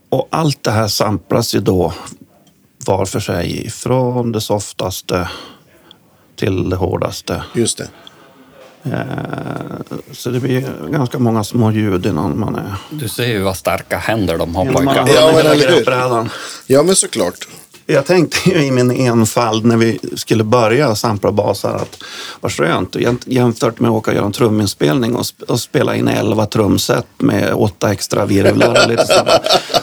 och 0.10 0.28
allt 0.32 0.64
det 0.64 0.72
här 0.72 0.88
samplas 0.88 1.56
ju 1.56 1.60
då 1.60 1.94
var 2.86 3.06
för 3.06 3.20
sig 3.20 3.70
från 3.70 4.32
det 4.32 4.42
softaste 4.42 5.30
till 6.36 6.70
det 6.70 6.76
hårdaste. 6.76 7.44
Just 7.54 7.78
det. 7.78 7.88
Ehm, 8.84 10.02
så 10.12 10.30
det 10.30 10.40
blir 10.40 10.90
ganska 10.92 11.20
många 11.20 11.44
små 11.44 11.72
ljud 11.72 12.06
innan 12.06 12.40
man 12.40 12.56
är... 12.56 12.76
Du 12.90 13.10
ser 13.10 13.26
ju 13.28 13.42
vad 13.42 13.58
starka 13.58 13.98
händer 13.98 14.38
de 14.38 14.56
har 14.56 14.64
Innan 14.64 14.86
man 14.86 14.98
har 14.98 15.04
pojkar. 15.06 15.22
Ja, 15.22 15.28
ja, 15.28 15.44
men 15.44 15.52
eller 15.52 16.22
hur? 16.24 16.30
Ja, 16.68 16.84
men 16.84 16.96
såklart. 16.96 17.48
Jag 17.94 18.06
tänkte 18.06 18.50
ju 18.50 18.66
i 18.66 18.72
min 18.72 18.92
enfald 18.92 19.66
när 19.66 19.78
vi 19.78 20.00
skulle 20.16 20.44
börja 20.44 20.96
sampla 20.96 21.32
basar 21.32 21.76
att 21.76 22.04
vad 22.42 22.52
skönt 22.52 22.96
jäm- 22.96 23.24
jämfört 23.26 23.80
med 23.80 23.90
att 23.92 23.96
åka 23.98 24.12
och 24.12 24.16
göra 24.18 24.26
en 24.26 24.32
truminspelning 24.32 25.16
och, 25.16 25.22
sp- 25.24 25.44
och 25.44 25.60
spela 25.60 25.96
in 25.96 26.08
elva 26.08 26.46
trumset 26.46 27.06
med 27.18 27.54
åtta 27.54 27.92
extra 27.92 28.26
virvlar 28.26 28.84
och 28.84 28.90
lite 28.90 29.06
sådär. 29.06 29.40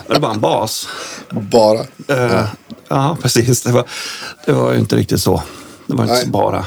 Det 0.09 0.21
bara 0.21 0.33
en 0.33 0.41
bas. 0.41 0.89
Bara. 1.31 1.81
Eh, 2.09 2.45
ja, 2.89 3.17
precis. 3.23 3.63
Det 3.63 3.73
var, 3.73 3.85
det 4.47 4.53
var 4.53 4.73
ju 4.73 4.79
inte 4.79 4.97
riktigt 4.97 5.21
så. 5.23 5.43
Det 5.87 5.95
var 5.95 6.05
inte 6.05 6.15
Nej. 6.15 6.25
så 6.25 6.29
bara. 6.31 6.65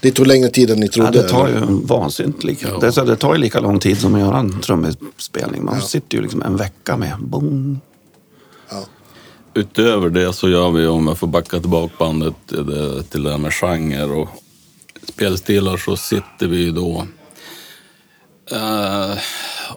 Det 0.00 0.10
tog 0.10 0.26
längre 0.26 0.48
tid 0.48 0.70
än 0.70 0.80
ni 0.80 0.86
Ja, 0.86 0.92
trodde. 0.92 1.22
det 1.22 1.28
tar 1.28 1.48
ju 1.48 1.54
vansinnigt 1.68 2.44
lika. 2.44 2.78
Det, 2.78 2.92
så 2.92 3.04
det 3.04 3.16
tar 3.16 3.34
ju 3.34 3.40
lika 3.40 3.60
lång 3.60 3.78
tid 3.78 4.00
som 4.00 4.14
att 4.14 4.20
göra 4.20 4.38
en 4.38 4.60
truminspelning. 4.60 5.64
Man 5.64 5.82
sitter 5.82 6.16
ju 6.16 6.22
liksom 6.22 6.42
en 6.42 6.56
vecka 6.56 6.96
med 6.96 7.12
boom. 7.20 7.80
Utöver 9.54 10.10
det 10.10 10.32
så 10.32 10.48
gör 10.48 10.70
vi, 10.70 10.86
om 10.86 11.08
jag 11.08 11.18
får 11.18 11.26
backa 11.26 11.60
tillbaka 11.60 11.94
bandet 11.98 12.34
till 13.10 13.22
det, 13.22 13.30
här 13.30 13.38
med 13.38 13.54
genre 13.54 14.04
och 14.04 14.28
spelstilar, 15.08 15.76
så 15.76 15.96
sitter 15.96 16.46
vi 16.46 16.70
då 16.70 17.06
eh, 18.50 19.18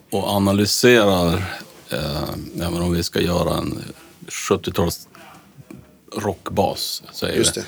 och 0.10 0.30
analyserar, 0.30 1.44
eh, 1.90 2.82
om 2.82 2.94
vi 2.94 3.04
ska 3.04 3.22
göra 3.22 3.58
en 3.58 3.84
70-tals 4.28 5.08
rockbas, 6.16 7.04
säger 7.14 7.38
Just 7.38 7.58
vi. 7.58 7.62
det. 7.62 7.68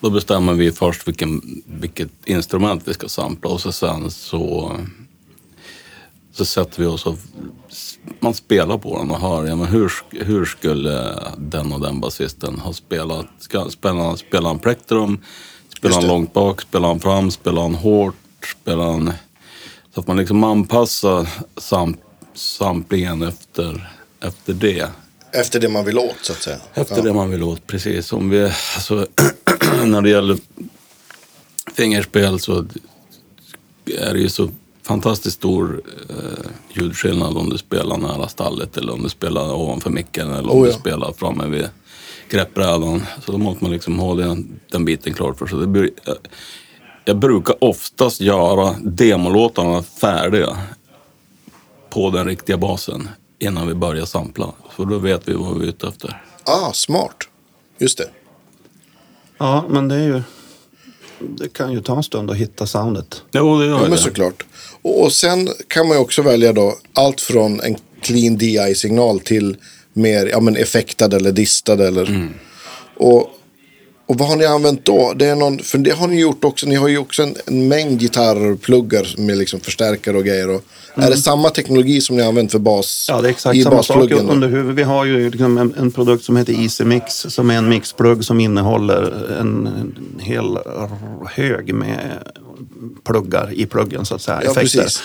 Då 0.00 0.10
bestämmer 0.10 0.52
vi 0.52 0.72
först 0.72 1.08
vilken, 1.08 1.62
vilket 1.66 2.10
instrument 2.24 2.82
vi 2.84 2.94
ska 2.94 3.08
sampla 3.08 3.50
och 3.50 3.60
så 3.60 3.72
sen 3.72 4.10
så, 4.10 4.76
så 6.34 6.44
sätter 6.44 6.82
vi 6.82 6.86
oss 6.86 7.06
och 7.06 7.18
man 8.20 8.34
spelar 8.34 8.78
på 8.78 8.98
den 8.98 9.10
och 9.10 9.20
hör 9.20 9.46
ja, 9.46 9.56
men 9.56 9.66
hur, 9.66 9.92
hur 10.10 10.44
skulle 10.44 11.18
den 11.38 11.72
och 11.72 11.80
den 11.80 12.00
basisten 12.00 12.58
ha 12.58 12.72
spelat. 12.72 13.26
Ska, 13.38 13.70
spela, 13.70 14.16
spela 14.16 14.48
han 14.48 14.58
plektrum, 14.58 15.22
spela 15.76 15.94
Just 15.94 16.00
han 16.00 16.08
långt 16.08 16.32
bak, 16.32 16.60
spela 16.60 16.86
han 16.86 17.00
fram, 17.00 17.30
spela 17.30 17.60
han 17.60 17.74
hårt, 17.74 18.14
spela 18.60 18.84
han... 18.84 19.12
Så 19.94 20.00
att 20.00 20.06
man 20.06 20.16
liksom 20.16 20.44
anpassar 20.44 21.28
sam, 21.56 21.96
samplingen 22.34 23.22
efter, 23.22 23.90
efter 24.20 24.52
det. 24.52 24.88
Efter 25.32 25.60
det 25.60 25.68
man 25.68 25.84
vill 25.84 25.98
åt, 25.98 26.16
så 26.22 26.32
att 26.32 26.42
säga. 26.42 26.58
Efter 26.74 26.96
ja. 26.96 27.02
det 27.02 27.12
man 27.12 27.30
vill 27.30 27.42
åt, 27.42 27.66
precis. 27.66 28.12
Om 28.12 28.30
vi, 28.30 28.42
alltså, 28.44 29.06
när 29.84 30.02
det 30.02 30.10
gäller 30.10 30.38
fingerspel 31.74 32.40
så 32.40 32.66
är 33.86 34.12
det 34.12 34.20
ju 34.20 34.28
så 34.28 34.50
fantastiskt 34.86 35.36
stor 35.36 35.82
eh, 36.10 36.50
ljudskillnad 36.72 37.36
om 37.36 37.50
du 37.50 37.58
spelar 37.58 37.96
nära 37.96 38.28
stallet 38.28 38.76
eller 38.76 38.92
om 38.92 39.02
du 39.02 39.08
spelar 39.08 39.54
ovanför 39.54 39.90
micken 39.90 40.30
eller 40.30 40.50
om 40.50 40.58
Oh, 40.58 40.64
du 40.64 40.70
ja. 40.70 40.76
spelar 40.78 41.12
framme 41.12 41.46
vid 41.46 41.68
greppbrädan. 42.30 43.02
Så 43.26 43.32
då 43.32 43.38
måste 43.38 43.64
man 43.64 43.72
liksom 43.72 43.98
ha 43.98 44.14
den, 44.14 44.60
den 44.70 44.84
biten 44.84 45.14
klar 45.14 45.32
för 45.32 45.46
sig. 45.46 45.58
Det 45.58 45.66
blir, 45.66 45.90
jag, 46.04 46.16
jag 47.04 47.16
brukar 47.18 47.64
oftast 47.64 48.20
göra 48.20 48.74
demolåtarna 48.82 49.82
färdiga 49.82 50.56
på 51.90 52.10
den 52.10 52.26
riktiga 52.26 52.56
basen 52.56 53.08
innan 53.38 53.66
vi 53.66 53.74
börjar 53.74 54.04
sampla. 54.04 54.52
Så 54.76 54.84
då 54.84 54.98
vet 54.98 55.28
vi 55.28 55.32
vad 55.34 55.58
vi 55.58 55.64
är 55.64 55.68
ute 55.68 55.88
efter. 55.88 56.22
Ah, 56.44 56.72
smart. 56.72 57.16
Just 57.78 57.98
det. 57.98 58.08
Ja, 59.38 59.64
men 59.68 59.88
det 59.88 59.94
är 59.94 60.02
ju... 60.06 60.22
Det 61.18 61.48
kan 61.52 61.72
ju 61.72 61.80
ta 61.80 61.96
en 61.96 62.02
stund 62.02 62.30
att 62.30 62.36
hitta 62.36 62.66
soundet. 62.66 63.22
Jo, 63.32 63.58
det 63.58 63.66
gör 63.66 63.72
Ja, 63.74 63.80
men 63.82 63.90
det. 63.90 63.96
såklart. 63.98 64.44
Och, 64.84 65.12
sen 65.12 65.48
kan 65.68 65.88
man 65.88 65.96
ju 65.96 66.02
också 66.02 66.22
välja 66.22 66.52
då 66.52 66.78
allt 66.92 67.20
från 67.20 67.60
en 67.60 67.76
clean 68.00 68.36
DI-signal 68.36 69.20
till 69.20 69.56
mer 69.92 70.26
ja, 70.26 70.40
men 70.40 70.56
effektad 70.56 71.16
eller 71.16 71.32
distad. 71.32 71.86
Eller, 71.86 72.06
Mm. 72.06 72.28
och, 72.96 73.30
och 74.06 74.18
vad 74.18 74.28
har 74.28 74.36
ni 74.36 74.44
använt 74.44 74.84
då? 74.84 75.12
Det 75.16 75.26
är 75.26 75.36
någon, 75.36 75.58
för 75.58 75.78
det 75.78 75.90
har 75.90 76.08
ni 76.08 76.20
gjort 76.20 76.44
också. 76.44 76.66
Ni 76.66 76.74
har 76.74 76.88
ju 76.88 76.98
också 76.98 77.22
en, 77.22 77.34
en 77.46 77.68
mängd 77.68 78.00
gitarrpluggar 78.00 79.14
med 79.18 79.38
liksom 79.38 79.60
förstärkare 79.60 80.16
och 80.16 80.24
grejer. 80.24 80.50
Och, 80.50 80.62
Är 80.94 81.10
det 81.10 81.16
samma 81.16 81.50
teknologi 81.50 82.00
som 82.00 82.16
ni 82.16 82.22
har 82.22 82.28
använt 82.28 82.52
för 82.52 82.58
bas? 82.58 83.08
Mm. 83.08 83.16
Ja, 83.16 83.22
det 83.22 83.28
är 83.28 83.30
exakt 83.30 83.62
samma 83.62 83.82
sak 83.82 84.10
under 84.10 84.48
huvudet. 84.48 84.76
Vi 84.76 84.82
har 84.82 85.04
ju 85.04 85.30
liksom 85.30 85.58
en, 85.58 85.74
en 85.78 85.90
produkt 85.90 86.24
som 86.24 86.36
heter 86.36 86.62
Easy 86.62 86.84
Mix 86.84 87.12
som 87.14 87.50
är 87.50 87.54
en 87.54 87.68
mixplugg 87.68 88.24
som 88.24 88.40
innehåller 88.40 89.30
en, 89.40 89.66
en 89.66 90.20
hel 90.20 90.58
hög 91.30 91.74
med 91.74 92.18
pluggar 93.04 93.52
i 93.52 93.66
pluggen 93.66 94.04
så 94.04 94.14
att 94.14 94.22
säga. 94.22 94.40
Ja, 94.44 94.50
effekter. 94.50 94.82
precis. 94.82 95.02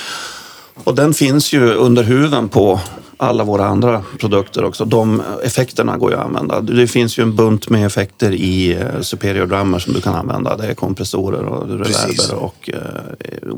Och 0.83 0.95
den 0.95 1.13
finns 1.13 1.53
ju 1.53 1.73
under 1.73 2.03
huven 2.03 2.49
på 2.49 2.79
alla 3.17 3.43
våra 3.43 3.65
andra 3.65 4.03
produkter 4.19 4.63
också. 4.63 4.85
De 4.85 5.21
effekterna 5.43 5.97
går 5.97 6.11
ju 6.11 6.17
att 6.17 6.25
använda. 6.25 6.61
Det 6.61 6.87
finns 6.87 7.17
ju 7.19 7.23
en 7.23 7.35
bunt 7.35 7.69
med 7.69 7.85
effekter 7.85 8.31
i 8.31 8.71
eh, 8.71 9.01
Superior 9.01 9.45
Drummer 9.45 9.79
som 9.79 9.93
du 9.93 10.01
kan 10.01 10.15
använda. 10.15 10.57
Det 10.57 10.67
är 10.67 10.73
kompressorer 10.73 11.43
och 11.45 11.67
reverber 11.69 12.35
och 12.35 12.69
eh, 12.73 12.79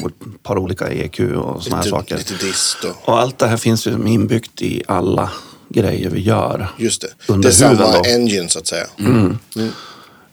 ett 0.06 0.44
par 0.44 0.58
olika 0.58 0.92
EQ 0.92 1.20
och 1.20 1.64
såna 1.64 1.76
här 1.78 1.84
saker. 1.84 2.18
lite 2.18 2.34
dist 2.46 2.78
och, 2.84 3.10
Och 3.10 3.20
allt 3.20 3.38
det 3.38 3.48
här 3.48 3.58
finns 3.58 3.88
ju 3.88 3.92
inbyggt 4.08 4.62
i 4.62 4.84
alla 4.88 5.30
grejer 5.70 6.10
vi 6.10 6.22
gör. 6.22 6.68
just 6.78 7.02
det. 7.02 7.34
Under 7.34 7.50
det 7.50 7.56
är 7.56 7.58
samma 7.58 7.92
då. 7.92 8.02
engine 8.06 8.50
så 8.50 8.60
att 8.60 8.68
säga. 8.68 8.86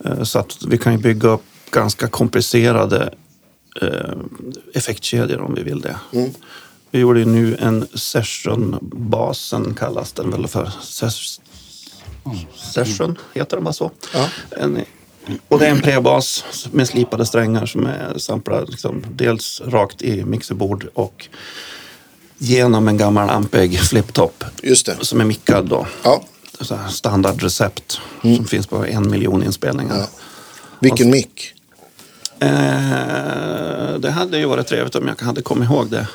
Eh, 0.04 0.22
Så 0.22 0.38
att 0.38 0.56
vi 0.68 0.78
kan 0.78 0.92
ju 0.92 0.98
bygga 0.98 1.28
upp 1.28 1.42
ganska 1.70 2.08
komplicerade 2.08 3.14
effektkedjor 4.74 5.40
om 5.40 5.54
vi 5.54 5.62
vill 5.62 5.80
det. 5.80 5.96
Mm. 6.12 6.30
Vi 6.90 6.98
gjorde 6.98 7.18
ju 7.20 7.26
nu 7.26 7.56
en 7.60 7.86
session-basen 7.94 9.74
kallas 9.74 10.12
den 10.12 10.30
väl 10.30 10.46
för. 10.48 10.72
Ses- 10.82 11.40
session, 12.74 13.18
heter 13.34 13.56
den 13.56 13.64
bara 13.64 13.72
så? 13.72 13.90
Ja. 14.14 14.28
En, 14.50 14.84
och 15.48 15.58
det 15.58 15.66
är 15.66 15.70
en 15.70 15.80
prebas 15.80 16.44
med 16.72 16.88
slipade 16.88 17.26
strängar 17.26 17.66
som 17.66 17.86
är 17.86 18.18
samplad 18.18 18.70
liksom, 18.70 19.04
dels 19.14 19.62
rakt 19.66 20.02
i 20.02 20.24
mixerbord 20.24 20.88
och 20.94 21.28
genom 22.38 22.88
en 22.88 22.96
gammal 22.96 23.30
Ampeg 23.30 23.78
fliptop 23.80 24.44
Just 24.62 24.86
det. 24.86 24.96
som 25.00 25.20
är 25.20 25.24
mickad 25.24 25.66
då. 25.68 25.86
Ja. 26.02 26.24
Standardrecept 26.90 28.00
som 28.22 28.44
finns 28.44 28.66
på 28.66 28.86
en 28.86 29.10
miljon 29.10 29.42
inspelningar. 29.42 29.94
Mm. 29.94 30.06
Ja. 30.12 30.18
Vilken 30.80 31.10
mick? 31.10 31.54
Eh, 32.40 33.98
det 33.98 34.10
hade 34.10 34.38
ju 34.38 34.46
varit 34.46 34.66
trevligt 34.66 34.94
om 34.94 35.08
jag 35.08 35.26
hade 35.26 35.42
kommit 35.42 35.70
ihåg 35.70 35.90
det. 35.90 36.08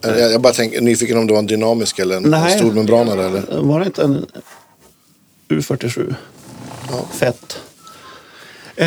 Jag, 0.00 0.32
jag 0.32 0.40
bara 0.40 0.52
tänker 0.52 0.80
nyfiken 0.80 1.18
om 1.18 1.26
det 1.26 1.32
var 1.32 1.40
en 1.40 1.46
dynamisk 1.46 1.98
eller 1.98 2.16
en, 2.16 2.22
Nej. 2.22 2.58
stormembranare. 2.58 3.26
Eller? 3.26 3.60
Var 3.60 3.80
det 3.80 3.86
inte 3.86 4.02
en 4.02 4.26
U47? 5.48 6.14
Ja. 6.90 7.06
Fett. 7.12 7.60
Eh, 8.76 8.86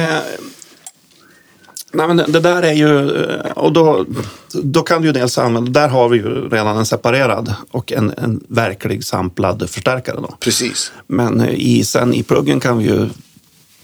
nej 1.91 2.08
men 2.08 2.17
det, 2.17 2.26
det 2.28 2.39
där 2.39 2.63
är 2.63 2.74
ju, 2.74 3.24
eh, 3.24 3.52
och 3.52 3.74
då, 3.74 4.06
då 4.52 4.82
kan 4.82 5.02
du 5.02 5.08
ju 5.08 5.13
dels 5.13 5.38
använda, 5.38 5.82
där 5.82 5.88
har 5.89 6.10
vi 6.10 6.17
ju 6.17 6.50
redan 6.50 6.78
en 6.78 6.86
separerad 6.86 7.56
och 7.71 7.91
en, 7.91 8.13
en 8.17 8.43
verklig 8.48 9.04
samplad 9.04 9.69
förstärkare 9.69 10.15
då. 10.15 10.36
Precis. 10.39 10.91
Men 11.08 11.41
eh, 11.41 11.54
i, 11.54 11.84
sen 11.84 12.13
i 12.13 12.24
pluggen 12.24 12.60
kan 12.60 12.78
vi 12.78 12.86
ju 12.86 13.10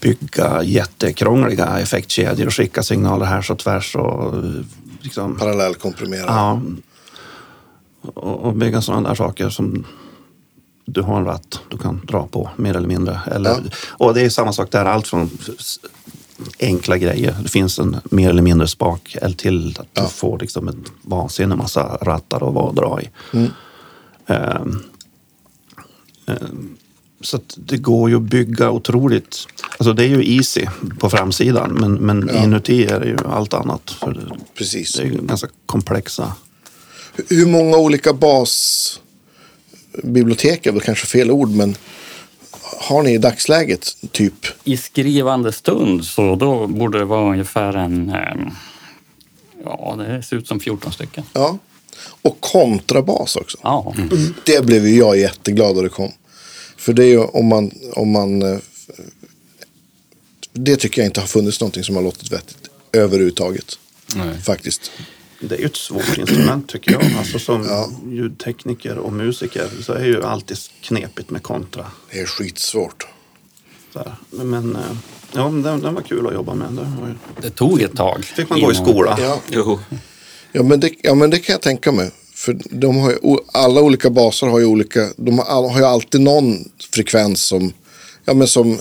bygga 0.02 0.62
jättekrångliga 0.62 1.78
effektkedjor 1.78 2.46
och 2.46 2.54
skicka 2.54 2.82
signaler 2.82 3.26
här 3.26 3.42
så 3.42 3.54
tvärs 3.56 3.96
och 3.96 4.34
eh, 4.36 4.50
liksom, 5.00 5.36
Parallellkomprimerad. 5.38 6.26
ja, 6.28 6.60
och, 8.02 8.38
och 8.40 8.54
bygga 8.54 8.80
sådana 8.82 9.08
där 9.08 9.14
saker 9.14 9.48
som 9.48 9.84
du 10.84 11.02
har 11.02 11.16
en 11.18 11.24
ratt 11.24 11.60
du 11.68 11.78
kan 11.78 12.00
dra 12.06 12.26
på 12.26 12.50
mer 12.56 12.76
eller 12.76 12.88
mindre. 12.88 13.20
Eller, 13.26 13.50
Ja. 13.50 13.58
Och 13.88 14.14
det 14.14 14.20
är 14.20 14.28
samma 14.28 14.52
sak 14.52 14.70
där, 14.70 14.84
allt 14.84 15.08
från 15.08 15.30
enkla 16.60 16.98
grejer. 16.98 17.36
Det 17.42 17.48
finns 17.48 17.78
en 17.78 17.96
mer 18.04 18.30
eller 18.30 18.42
mindre 18.42 18.68
spak 18.68 19.16
eller 19.22 19.36
till 19.36 19.76
att 19.80 19.86
Ja. 19.94 20.02
du 20.02 20.08
får 20.08 20.38
liksom 20.38 20.68
en 20.68 20.84
vansinnig 21.02 21.56
massa 21.58 21.98
rattar 22.02 22.68
att 22.68 22.76
dra 22.76 23.00
i. 23.02 23.08
Mm. 23.32 23.50
Ehm, 24.26 24.82
ehm, 26.26 26.76
så 27.22 27.36
att 27.36 27.54
det 27.56 27.76
går 27.76 28.10
ju 28.10 28.16
att 28.16 28.22
bygga 28.22 28.70
otroligt. 28.70 29.46
Alltså 29.78 29.92
det 29.92 30.04
är 30.04 30.08
ju 30.08 30.36
easy 30.36 30.66
på 30.98 31.10
framsidan 31.10 31.72
men, 31.72 31.94
men 31.94 32.30
Ja. 32.34 32.42
inuti 32.44 32.84
är 32.84 33.00
det 33.00 33.06
ju 33.06 33.16
allt 33.28 33.54
annat. 33.54 33.90
För 33.90 34.12
det, 34.12 34.20
Precis. 34.54 34.94
det 34.94 35.02
är 35.02 35.06
ju 35.06 35.22
ganska 35.22 35.48
komplexa. 35.66 36.32
Hur 37.28 37.46
många 37.46 37.76
olika 37.76 38.12
basbibliotek 39.92 40.66
är 40.66 40.72
väl 40.72 40.80
kanske 40.80 41.06
fel 41.06 41.30
ord, 41.30 41.50
men 41.50 41.74
har 42.88 43.02
ni 43.02 43.14
i 43.14 43.18
dagsläget 43.18 43.86
typ? 44.12 44.34
I 44.64 44.76
skrivande 44.76 45.52
stund 45.52 46.04
så 46.04 46.34
då 46.36 46.66
borde 46.66 46.98
det 46.98 47.04
vara 47.04 47.30
ungefär 47.32 47.76
en... 47.76 48.10
eh, 48.10 48.52
Ja, 49.64 49.94
det 49.98 50.22
ser 50.22 50.36
ut 50.36 50.48
som 50.48 50.60
14 50.60 50.92
stycken. 50.92 51.24
Ja. 51.32 51.58
Och 52.22 52.40
kontrabas 52.40 53.36
också. 53.36 53.58
Ja, 53.62 53.94
Det 54.46 54.66
blev 54.66 54.86
ju 54.86 54.96
jag 54.98 55.18
jätteglad 55.18 55.76
när 55.76 55.82
det 55.82 55.88
kom. 55.88 56.12
För 56.82 56.92
det 56.92 57.04
är 57.04 57.08
ju 57.08 57.18
om 57.18 57.46
man, 57.46 57.70
om 57.92 58.10
man... 58.10 58.42
eh, 58.42 58.58
Det 60.52 60.76
tycker 60.76 61.00
jag 61.02 61.08
inte 61.08 61.20
har 61.20 61.26
funnits 61.26 61.60
någonting 61.60 61.84
som 61.84 61.96
har 61.96 62.02
låtit 62.02 62.32
vettigt 62.32 62.70
överhuvudtaget. 62.92 63.78
Nej. 64.16 64.38
Faktiskt. 64.40 64.90
Det 65.40 65.54
är 65.54 65.58
ju 65.58 65.64
ett 65.66 65.76
svårt 65.76 66.18
instrument 66.18 66.68
tycker 66.68 66.92
jag. 66.92 67.02
Alltså 67.18 67.38
som 67.38 67.64
Ja. 67.64 67.90
ljudtekniker 68.10 68.98
och 68.98 69.12
musiker 69.12 69.68
så 69.82 69.92
är 69.92 70.04
ju 70.04 70.22
alltid 70.22 70.56
knepigt 70.80 71.30
med 71.30 71.42
kontra. 71.42 71.86
Det 72.10 72.20
är 72.20 72.26
skitsvårt. 72.26 73.06
Så 73.92 73.98
här. 73.98 74.14
Men, 74.30 74.50
men 74.50 74.76
eh, 74.76 74.82
ja, 75.32 75.42
den, 75.42 75.62
den 75.80 75.94
var 75.94 76.02
kul 76.02 76.26
att 76.26 76.34
jobba 76.34 76.54
med. 76.54 76.72
Det 76.72 77.00
var 77.00 77.08
ju... 77.08 77.14
det 77.42 77.50
tog 77.50 77.82
ett 77.82 77.96
tag. 77.96 78.24
fick 78.24 78.48
man 78.50 78.60
gå 78.60 78.72
i 78.72 78.74
skola. 78.74 79.18
Ja. 79.20 79.40
Jo. 79.50 79.80
Ja 80.52 80.62
men, 80.62 80.80
det, 80.80 80.92
ja, 81.02 81.14
men 81.14 81.30
det 81.30 81.38
kan 81.38 81.52
jag 81.52 81.62
tänka 81.62 81.92
mig. 81.92 82.10
För 82.44 82.58
de 82.70 82.98
har 82.98 83.10
ju, 83.10 83.18
alla 83.52 83.80
olika 83.80 84.10
baser 84.10 84.46
har 84.46 84.58
ju 84.58 84.66
olika, 84.66 85.08
de 85.16 85.38
har, 85.38 85.78
ju 85.78 85.84
alltid 85.84 86.20
någon 86.20 86.58
frekvens 86.94 87.42
som, 87.42 87.72
ja 88.24 88.34
men 88.34 88.48
som 88.48 88.78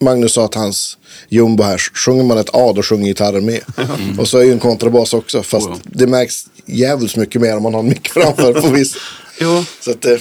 Magnus 0.00 0.32
sa 0.32 0.44
att 0.44 0.54
hans 0.54 0.98
jumbo 1.28 1.62
här, 1.62 1.78
sjunger 1.78 2.24
man 2.24 2.38
ett 2.38 2.54
A 2.54 2.72
då 2.76 2.82
sjunger 2.82 3.06
gitarren 3.06 3.46
med. 3.46 3.60
Och 4.18 4.28
så 4.28 4.38
är 4.38 4.42
ju 4.42 4.52
en 4.52 4.58
kontrabas 4.58 5.14
också, 5.14 5.42
fast 5.42 5.68
Oh 5.68 5.76
det 5.84 6.06
märks 6.06 6.46
jävligt 6.66 7.16
mycket 7.16 7.40
mer 7.40 7.56
om 7.56 7.62
man 7.62 7.74
har 7.74 7.80
en 7.80 7.88
mick 7.88 8.08
framför 8.08 8.52
på 8.52 8.68
viss. 8.68 8.96
Jo, 9.40 9.64
Så 9.80 9.90
att 9.90 10.02
det, 10.02 10.20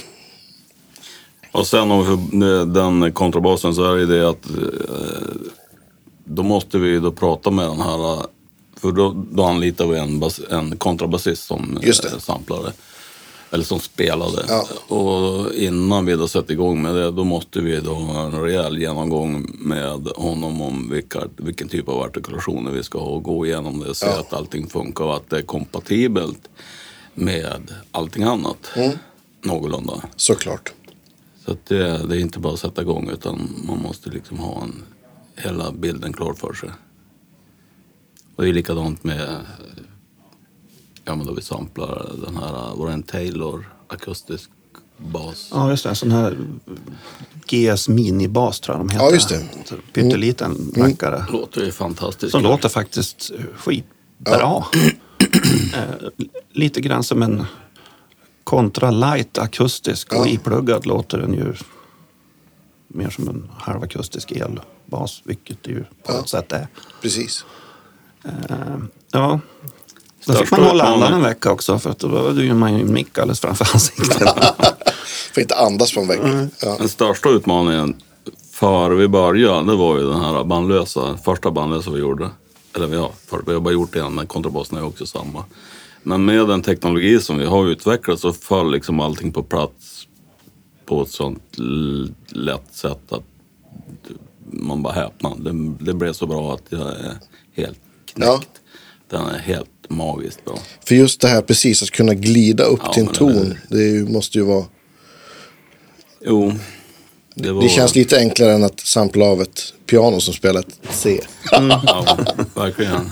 Och 1.51 1.67
sen 1.67 1.91
om 1.91 2.73
den 2.73 3.13
kontrabasen 3.13 3.75
så 3.75 3.93
är 3.93 3.97
det 3.97 4.05
det 4.05 4.29
att 4.29 4.49
eh, 4.49 4.55
då 6.25 6.43
måste 6.43 6.77
vi 6.77 6.99
då 6.99 7.11
prata 7.11 7.51
med 7.51 7.65
den 7.65 7.81
här, 7.81 8.13
eh, 8.13 8.23
för 8.83 8.91
då, 8.91 9.25
då 9.31 9.43
anlitar 9.43 9.87
vi 9.87 9.97
en, 9.99 10.19
bas, 10.19 10.41
en 10.49 10.77
kontrabasist 10.77 11.43
som 11.47 11.77
eh, 11.83 11.91
samplare. 12.19 12.71
Eller 13.51 13.63
som 13.63 13.79
spelade. 13.79 14.45
Ja. 14.47 14.67
Och 14.95 15.53
innan 15.53 16.05
vi 16.05 16.13
då 16.15 16.27
sätter 16.27 16.53
igång 16.53 16.81
med 16.81 16.95
det, 16.95 17.11
då 17.11 17.23
måste 17.23 17.61
vi 17.61 17.79
då 17.79 17.93
ha 17.93 18.25
en 18.25 18.31
rejäl 18.41 18.77
genomgång 18.77 19.55
med 19.59 20.07
honom 20.15 20.61
om 20.61 20.89
vilka, 20.89 21.19
vilken 21.37 21.67
typ 21.67 21.89
av 21.89 22.01
artikulationer 22.01 22.71
vi 22.71 22.83
ska 22.83 22.99
ha 22.99 23.05
och 23.07 23.23
gå 23.23 23.45
igenom 23.45 23.79
det. 23.79 23.95
Se 23.95 24.05
Ja. 24.05 24.19
att 24.19 24.33
allting 24.33 24.67
funkar 24.67 25.05
och 25.05 25.15
att 25.15 25.29
det 25.29 25.37
är 25.37 25.41
kompatibelt 25.41 26.49
med 27.13 27.71
allting 27.91 28.23
annat. 28.23 28.71
Mm. 28.75 28.97
Någorlunda. 29.41 29.93
såklart. 30.15 30.73
Så 31.45 31.55
det, 31.67 32.07
det 32.07 32.15
är 32.15 32.19
inte 32.19 32.39
bara 32.39 32.53
att 32.53 32.59
sätta 32.59 32.81
igång 32.81 33.09
utan 33.13 33.49
man 33.67 33.81
måste 33.81 34.09
liksom 34.09 34.37
ha 34.39 34.63
en, 34.63 34.83
hela 35.35 35.71
bilden 35.71 36.13
klar 36.13 36.33
för 36.33 36.53
sig. 36.53 36.69
Och 38.35 38.43
det 38.43 38.49
är 38.49 38.53
likadant 38.53 39.03
med, 39.03 39.39
ja 41.05 41.15
men 41.15 41.25
då 41.27 41.33
vi 41.33 41.41
samplar 41.41 42.09
den 42.25 42.37
här, 42.37 42.75
var 42.75 42.89
en 42.89 43.03
Taylor 43.03 43.69
akustisk 43.87 44.49
bas? 44.97 45.49
ja 45.51 45.69
just 45.69 45.83
det. 45.83 45.95
Sån 45.95 46.11
här 46.11 46.37
GS 47.47 47.89
minibas 47.89 48.59
tror 48.59 48.77
jag 48.77 48.85
de 48.85 48.89
heter. 48.89 49.05
Ja, 49.05 49.11
just 49.11 49.29
det. 49.29 49.45
Så 49.65 49.75
Pytteliten 49.93 50.71
rackare. 50.75 51.25
Låter 51.31 51.61
ju 51.65 51.71
fantastiskt. 51.71 52.31
Som 52.31 52.43
låter 52.43 52.69
faktiskt 52.69 53.31
skitbra. 53.57 54.63
eh, 55.73 56.09
lite 56.51 56.81
grann 56.81 57.03
som 57.03 57.23
en 57.23 57.45
kontra 58.43 58.91
light 58.91 59.37
akustisk 59.37 60.13
och 60.13 60.27
Ja. 60.27 60.27
ipluggad 60.27 60.85
låter 60.85 61.17
den 61.17 61.33
ju 61.33 61.53
mer 62.87 63.09
som 63.09 63.27
en 63.29 63.49
halvakustisk 63.57 64.31
elbas, 64.31 65.21
vilket 65.23 65.63
det 65.63 65.71
ju 65.71 65.83
på 65.83 65.87
Ja. 66.13 66.19
ett 66.19 66.29
sätt 66.29 66.51
är. 66.51 66.67
Precis. 67.01 67.45
Eh, 68.23 68.77
ja. 69.11 69.39
Då 70.25 70.33
fick 70.33 70.51
man 70.51 70.63
hålla 70.63 70.83
andan 70.83 71.13
en 71.13 71.21
vecka 71.21 71.51
också 71.51 71.79
för 71.79 71.89
att 71.89 71.99
då 71.99 72.41
ju 72.41 72.53
man 72.53 72.73
ju 72.73 72.81
en 72.81 72.93
mick 72.93 73.17
alldeles 73.17 73.39
framför 73.39 73.69
ansiktet. 73.73 74.29
Får 75.33 75.41
inte 75.41 75.55
andas 75.55 75.93
på 75.93 75.99
en 75.99 76.07
vecka. 76.07 76.47
Ja. 76.61 76.75
Den 76.79 76.89
största 76.89 77.29
utmaningen 77.29 77.95
före 78.51 78.95
vi 78.95 79.07
började, 79.07 79.71
det 79.71 79.77
var 79.77 79.97
ju 79.97 80.09
den 80.09 80.21
här 80.21 80.43
bandlösa, 80.43 81.17
första 81.17 81.51
bandlösa 81.51 81.91
vi 81.91 81.99
gjorde. 81.99 82.29
Eller 82.75 82.95
ja, 82.95 83.11
för, 83.27 83.41
vi 83.47 83.53
har 83.53 83.59
bara 83.59 83.73
gjort 83.73 83.95
en, 83.95 84.15
men 84.15 84.27
kontrabassen 84.27 84.77
är 84.77 84.83
också 84.83 85.05
samma. 85.05 85.43
Men 86.03 86.25
med 86.25 86.47
den 86.47 86.61
teknologi 86.61 87.19
som 87.19 87.37
vi 87.37 87.45
har 87.45 87.67
utvecklat 87.67 88.19
så 88.19 88.33
föll 88.33 88.71
liksom 88.71 88.99
allting 88.99 89.31
på 89.31 89.43
plats 89.43 90.07
på 90.85 91.01
ett 91.01 91.11
sånt 91.11 91.57
lätt 92.29 92.75
sätt 92.75 93.13
att 93.13 93.23
man 94.45 94.83
bara 94.83 94.93
häpnar. 94.93 95.35
Det, 95.37 95.85
det 95.85 95.93
blev 95.93 96.13
så 96.13 96.25
bra 96.25 96.53
att 96.53 96.63
jag 96.69 96.81
är 96.81 97.17
helt 97.55 97.79
knäckt. 98.13 98.49
Ja. 99.09 99.17
Den 99.17 99.25
är 99.25 99.39
helt 99.39 99.69
magiskt 99.87 100.45
bra. 100.45 100.59
För 100.85 100.95
just 100.95 101.21
det 101.21 101.27
här 101.27 101.41
precis 101.41 101.83
att 101.83 101.91
kunna 101.91 102.13
glida 102.13 102.63
upp 102.63 102.79
Ja, 102.83 102.93
till 102.93 103.03
en 103.03 103.09
ton. 103.09 103.57
Det 103.69 103.77
är 103.77 103.91
ju, 103.91 104.05
måste 104.09 104.37
ju 104.37 104.43
vara. 104.43 104.65
Jo, 106.21 106.53
det 107.35 107.51
var... 107.51 107.63
Det 107.63 107.69
känns 107.69 107.95
lite 107.95 108.17
enklare 108.17 108.53
än 108.53 108.63
att 108.63 108.79
sampla 108.79 109.25
av 109.25 109.41
ett 109.41 109.73
piano 109.85 110.19
som 110.19 110.33
spelar 110.33 110.59
ett 110.59 110.79
C. 110.89 111.21
Ja, 111.51 112.17
verkligen. 112.55 113.11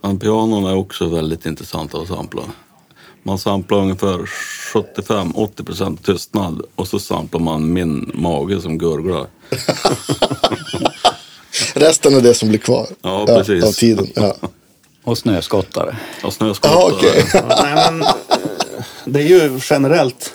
Men 0.00 0.18
pianon 0.18 0.66
är 0.66 0.76
också 0.76 1.08
väldigt 1.08 1.46
intressant 1.46 1.94
att 1.94 2.08
sampla. 2.08 2.42
Man 3.22 3.38
samplar 3.38 3.78
ungefär 3.78 4.18
75-80% 4.74 5.96
tystnad 6.02 6.62
och 6.74 6.88
så 6.88 6.98
samplar 6.98 7.40
man 7.40 7.72
min 7.72 8.10
mage 8.14 8.60
som 8.60 8.78
gurglar. 8.78 9.26
Resten 11.76 12.16
är 12.16 12.20
det 12.20 12.34
som 12.34 12.48
blir 12.48 12.58
kvar. 12.58 12.86
Ja, 13.02 13.26
precis. 13.26 13.64
Av 13.64 13.72
tiden. 13.72 14.06
Ja. 14.14 14.36
Och 15.04 15.18
snöskottare. 15.18 15.96
Och 16.24 16.32
snöskottare. 16.32 16.74
Ja, 16.80 16.90
okej. 16.92 17.24
Nej, 17.62 17.74
men, 17.92 18.02
eh, 18.02 18.08
det 19.04 19.20
är 19.20 19.26
ju 19.26 19.60
generellt 19.70 20.34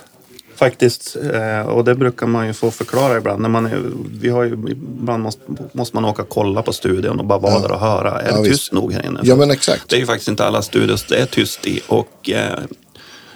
faktiskt. 0.55 1.15
eh, 1.33 1.61
Och 1.61 1.83
det 1.83 1.95
brukar 1.95 2.27
man 2.27 2.47
ju 2.47 2.53
få 2.53 2.71
förklara 2.71 3.17
ibland. 3.17 3.41
När 3.41 3.49
man 3.49 3.65
är, 3.65 3.81
vi 4.21 4.29
har 4.29 4.43
ju, 4.43 4.51
ibland 4.53 5.23
måste, 5.23 5.41
måste 5.71 5.95
man 5.97 6.05
åka 6.05 6.21
och 6.21 6.29
kolla 6.29 6.61
på 6.61 6.73
studion 6.73 7.19
och 7.19 7.25
bara 7.25 7.39
vara 7.39 7.59
där 7.59 7.71
och 7.71 7.79
höra. 7.79 8.21
Är 8.21 8.29
Ja, 8.29 8.35
det 8.35 8.41
visst. 8.49 8.61
tyst 8.61 8.71
nog 8.73 8.93
här 8.93 9.05
inne? 9.05 9.19
Ja, 9.23 9.35
men 9.35 9.51
exakt. 9.51 9.89
Det 9.89 9.95
är 9.95 9.99
ju 9.99 10.05
faktiskt 10.05 10.27
inte 10.29 10.45
alla 10.45 10.61
studios 10.61 11.05
det 11.09 11.15
är 11.21 11.25
tyst 11.25 11.67
i. 11.67 11.81
Och 11.87 12.29
eh, 12.29 12.59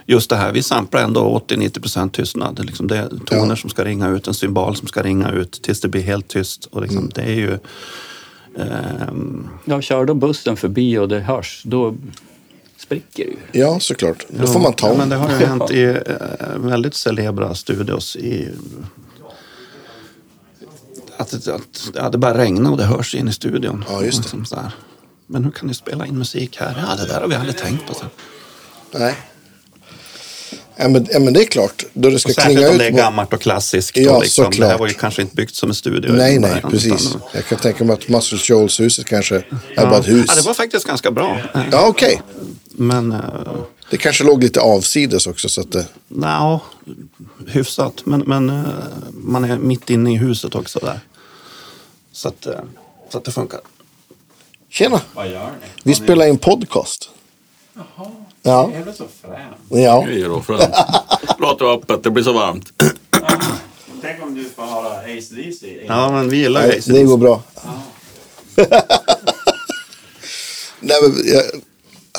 just 0.06 0.30
det 0.30 0.36
här, 0.36 0.52
vi 0.52 0.64
samplar 0.64 1.02
ändå 1.02 1.44
80-90 1.48 1.82
procent 1.82 2.14
tystnad. 2.14 2.56
Det 2.56 2.62
är 2.62 2.66
Liksom 2.66 2.88
det 2.88 2.98
är 2.98 3.10
toner 3.10 3.50
Ja. 3.50 3.56
som 3.56 3.70
ska 3.70 3.84
ringa 3.86 4.08
ut, 4.10 4.28
en 4.28 4.34
symbol 4.34 4.76
som 4.76 4.88
ska 4.88 5.04
ringa 5.04 5.32
ut 5.32 5.62
tills 5.62 5.82
det 5.82 5.88
blir 5.88 6.02
helt 6.02 6.28
tyst. 6.28 6.66
Och 6.66 6.78
Mm. 6.78 6.90
liksom, 6.90 7.10
det 7.16 7.22
är 7.22 7.36
ju... 7.36 7.58
ehm, 8.58 9.48
Ja, 9.66 9.82
kör 9.82 10.06
då 10.06 10.14
bussen 10.14 10.58
förbi 10.58 10.98
och 10.98 11.10
det 11.10 11.20
hörs, 11.20 11.62
då 11.66 11.96
spricker 12.78 13.26
det 13.26 13.32
ju. 13.32 13.62
Ja, 13.62 13.80
såklart. 13.80 14.26
Då 14.30 14.48
får 14.48 14.60
man 14.60 14.74
ta. 14.74 14.88
Ja, 14.88 14.98
men 14.98 15.10
det 15.10 15.16
har 15.16 15.30
ju 15.30 15.36
hänt 15.46 15.72
i 15.72 15.84
eh, 15.84 16.58
väldigt 16.58 16.94
celebra 16.96 17.56
studios 17.56 18.16
i... 18.16 18.50
Att, 21.18 21.34
att, 21.34 21.48
att 21.48 21.92
ja, 21.94 22.10
det 22.10 22.18
bara 22.18 22.38
regnar 22.38 22.72
och 22.72 22.78
det 22.78 22.84
hörs 22.84 23.16
in 23.16 23.28
i 23.28 23.34
studion. 23.34 23.86
Ja, 23.90 24.04
just 24.04 24.18
det. 24.18 24.22
Liksom 24.24 24.46
så 24.46 24.56
här. 24.56 24.72
Men 25.28 25.44
hur 25.44 25.52
kan 25.52 25.68
ni 25.68 25.74
spela 25.74 26.06
in 26.06 26.18
musik 26.18 26.58
här? 26.60 26.86
Ja, 26.90 26.96
det 26.96 27.08
där 27.14 27.22
har 27.22 27.28
vi 27.28 27.36
aldrig 27.36 27.58
tänkt 27.58 27.88
på. 27.88 27.94
Så. 27.94 28.06
Nej. 28.92 29.16
Ja, 30.78 30.88
men, 30.90 31.08
ja, 31.12 31.20
men 31.20 31.34
det 31.34 31.42
är 31.42 31.46
klart. 31.46 31.84
Då 31.94 32.10
det 32.10 32.20
ska 32.20 32.30
Och 32.30 32.36
klinga 32.36 32.60
särskilt 32.60 32.70
om 32.70 32.74
ut. 32.76 32.80
det 32.80 32.86
är 32.88 32.92
gammalt 32.92 33.34
och 33.34 33.42
klassiskt. 33.42 33.98
Ja, 33.98 34.16
och 34.16 34.22
liksom, 34.24 34.44
det 34.44 34.48
här 34.48 34.52
såklart. 34.54 34.80
var 34.80 34.88
ju 34.88 34.94
kanske 34.94 35.22
inte 35.22 35.36
byggt 35.36 35.56
som 35.56 35.70
en 35.70 35.76
studio. 35.76 36.12
Nej, 36.14 36.40
nej, 36.40 36.62
precis. 36.70 37.10
utan- 37.10 37.22
Jag 37.34 37.46
kan 37.46 37.60
tänka 37.60 37.84
mig 37.84 37.94
att 37.94 38.08
Muscle 38.10 38.38
Shoals-huset 38.38 39.06
kanske 39.06 39.36
är 39.76 39.86
bara 39.86 39.98
ett 39.98 40.08
hus. 40.08 40.26
Ja, 40.28 40.36
det 40.36 40.42
var 40.42 40.54
faktiskt 40.54 40.88
ganska 40.88 41.12
bra. 41.12 41.38
Ja, 41.72 41.88
okej. 41.88 42.22
Men, 42.78 43.12
uh, 43.12 43.20
Det 43.90 43.98
kanske 43.98 44.24
låg 44.24 44.44
lite 44.44 44.60
avsides 44.62 45.28
också. 45.28 45.50
Så 45.50 45.62
att 45.62 45.72
det... 45.72 45.86
nja, 46.08 46.60
hyfsat. 47.48 47.94
Men, 48.06 48.20
men 48.20 48.50
eh, 48.50 48.64
man 49.14 49.44
är 49.44 49.58
mitt 49.58 49.90
inne 49.90 50.14
i 50.14 50.18
huset 50.18 50.56
också 50.56 50.80
där. 50.80 51.00
Så 52.12 52.28
att, 52.28 52.46
eh, 52.46 52.54
så 53.12 53.18
att 53.18 53.24
det 53.26 53.32
funkar. 53.32 53.60
Tjena! 54.70 55.02
Vad 55.14 55.28
gör 55.32 55.46
ni? 55.62 55.68
Vi 55.84 55.94
spelar 55.96 56.26
in 56.28 56.38
podcast. 56.38 57.10
Jaha, 57.74 58.12
Ja. 58.48 58.72
är 58.76 58.86
det 58.86 58.94
så 58.94 59.04
fränt? 59.22 59.84
Ja. 59.84 60.06
Det 60.08 60.22
är 60.22 60.30
då 60.30 60.42
fränt. 60.42 60.74
Låter 61.40 61.66
öppet, 61.74 62.04
det 62.04 62.10
blir 62.12 62.24
så 62.24 62.34
varmt. 62.34 62.66
Tänk 64.02 64.24
om 64.24 64.36
du 64.36 64.50
får 64.56 64.64
höra 64.66 64.98
ACDC. 64.98 65.66
Ja, 65.88 66.12
men 66.12 66.30
vi 66.30 66.38
gillar 66.38 66.62
AC/DC. 66.70 66.92
det 66.94 67.04
går 67.04 67.18
bra. 67.18 67.42
Nej, 70.80 70.98
men, 71.02 71.14
jag, 71.34 71.44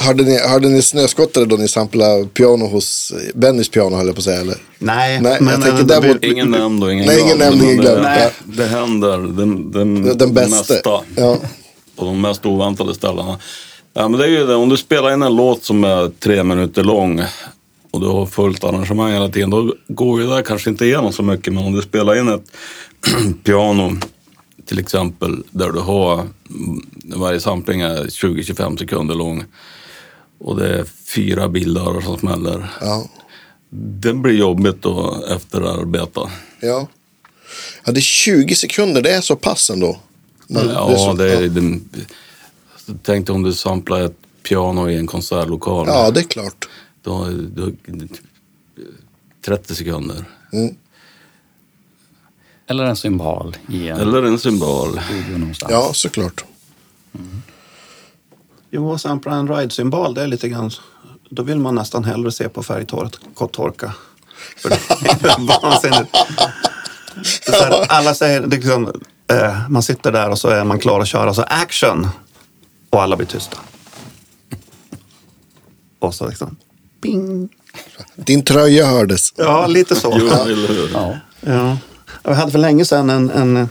hörde, 0.07 0.23
ni, 0.25 0.39
hörde 0.39 0.69
ni 0.69 0.83
snöskottare 0.83 1.45
då 1.45 1.57
ni 1.57 1.69
samplade 1.69 2.27
piano 2.27 2.67
hos 2.67 3.13
Bennys 3.35 3.69
piano 3.69 3.97
höll 3.97 4.07
jag 4.07 4.15
på 4.15 4.19
att 4.21 4.25
säga? 4.25 4.41
Eller? 4.41 4.57
Nej, 4.79 5.21
Nej, 5.21 5.37
men 5.41 5.53
jag 5.53 5.63
tänker 5.63 5.81
eh, 5.81 5.87
däremot- 5.87 6.25
Ingen 6.25 6.51
nämnd 6.51 6.85
och 6.85 6.93
ingen 6.93 7.07
Nej, 7.07 7.21
ingen 7.21 7.37
glömd, 7.37 7.51
nämnd, 7.57 7.63
ingen 7.63 7.77
men 7.77 7.85
glömd. 7.85 8.03
Det, 8.05 8.11
Nej. 8.11 8.31
det 8.45 8.65
händer 8.67 9.19
den, 9.19 9.71
den, 9.73 10.19
Den 10.19 10.35
bästa. 10.35 10.57
mesta. 10.75 11.01
Ja. 11.17 11.37
På 11.97 12.05
de 12.05 12.21
mest 12.21 12.47
oväntade 12.47 12.95
ställena. 12.95 13.39
Ja, 13.99 14.09
men 14.09 14.21
det 14.21 14.27
är 14.27 14.31
ju 14.31 14.47
det, 14.47 14.55
om 14.55 14.69
du 14.69 14.77
spelar 14.77 15.15
in 15.15 15.23
en 15.23 15.37
låt 15.37 15.65
som 15.65 15.85
är 15.85 16.09
tre 16.09 16.43
minuter 16.45 16.85
lång 16.85 17.23
och 17.91 18.01
du 18.01 18.07
har 18.07 18.27
fullt 18.27 18.65
arrangemang 18.65 19.13
hela 19.13 19.29
tiden, 19.29 19.51
då 19.51 19.75
går 19.89 20.21
ju 20.21 20.27
det 20.27 20.35
där 20.35 20.43
kanske 20.43 20.71
inte 20.71 20.85
igenom 20.85 21.13
så 21.13 21.23
mycket. 21.23 21.53
Men 21.53 21.65
om 21.65 21.73
du 21.73 21.83
spelar 21.83 22.19
in 22.19 22.29
ett 22.29 22.51
piano 23.45 23.93
till 24.67 24.79
exempel, 24.79 25.43
där 25.51 25.73
du 25.73 25.79
har 25.81 26.15
mm, 26.15 26.31
varje 27.21 27.41
sampling 27.41 27.81
är 27.81 28.05
20-25 28.05 28.77
sekunder 28.79 29.15
lång 29.15 29.45
och 30.39 30.57
det 30.57 30.79
är 30.79 30.85
fyra 31.15 31.49
bilder 31.49 32.01
som 32.01 32.19
smäller. 32.19 32.67
Ja. 32.81 33.09
Det 33.71 34.15
blir 34.15 34.35
jobbigt 34.35 34.87
att 34.87 35.25
efterarbeta. 35.25 36.31
Ja. 36.61 36.87
ja, 37.85 37.93
det 37.93 37.99
är 37.99 38.03
20 38.03 38.55
sekunder. 38.55 39.03
Det 39.03 39.11
är 39.11 39.21
så 39.21 39.37
pass 39.37 39.71
ändå. 39.71 39.99
Men 40.47 40.69
Ja, 40.69 40.91
är 40.93 40.97
så- 40.97 41.13
det 41.13 41.33
är, 41.33 41.49
det, 41.49 41.81
tänk 43.03 43.27
dig 43.27 43.35
om 43.35 43.43
du 43.43 43.53
samplar 43.53 44.01
ett 44.01 44.17
piano 44.43 44.91
i 44.91 44.97
en 44.97 45.07
konsertlokal. 45.07 45.87
ja, 45.89 46.11
det 46.11 46.21
är 46.21 46.25
klart. 46.25 46.69
Då, 47.03 47.29
då, 47.55 47.71
30 49.45 49.75
sekunder. 49.75 50.25
Eller 52.67 52.85
en 52.85 52.97
symbol 52.97 53.57
i 53.69 53.89
en 53.89 54.01
Eller 54.01 54.23
en 54.23 54.39
symbol. 54.39 55.01
studio 55.05 55.39
någonstans. 55.39 55.73
Ja, 55.73 55.91
såklart. 55.93 56.45
Jo, 58.71 58.99
sampla 58.99 59.35
en 59.35 59.49
ride-symbol, 59.49 60.15
det 60.15 60.23
är 60.23 60.27
lite 60.27 60.49
grann... 60.49 60.71
Då 61.31 61.43
vill 61.43 61.59
man 61.59 61.75
nästan 61.75 62.05
hellre 62.05 62.33
se 62.33 62.49
på 62.49 62.63
färgtorka. 62.63 63.93
För 64.57 64.69
det 64.69 64.77
är 64.77 65.63
vansinnigt. 65.63 66.17
Här, 67.53 67.85
alla 67.89 68.15
säger, 68.15 68.47
liksom, 68.47 68.93
eh, 69.33 69.69
man 69.69 69.83
sitter 69.83 70.13
där 70.13 70.31
och 70.31 70.39
så 70.39 70.49
är 70.49 70.65
man 70.65 70.79
klar 70.79 71.01
att 71.01 71.09
köra, 71.09 71.35
så 71.35 71.43
action! 71.43 72.09
Och 72.91 73.03
alla 73.03 73.17
blir 73.17 73.27
tysta. 73.27 73.57
Och 75.99 76.15
så 76.15 76.29
liksom, 76.29 76.57
ping! 77.03 77.49
Din 78.17 78.45
tröja 78.45 78.87
hördes. 78.87 79.33
Ja, 79.37 79.67
lite 79.67 79.95
så. 79.97 80.17
Jo, 80.21 80.27
eller 80.27 80.69
hur? 80.69 80.91
Ja. 80.95 81.17
Ja. 81.41 81.79
Jag 82.23 82.35
hade 82.35 82.53
för 82.53 82.59
länge 82.59 82.85
sedan 82.85 83.11
en, 83.11 83.31
en 83.31 83.69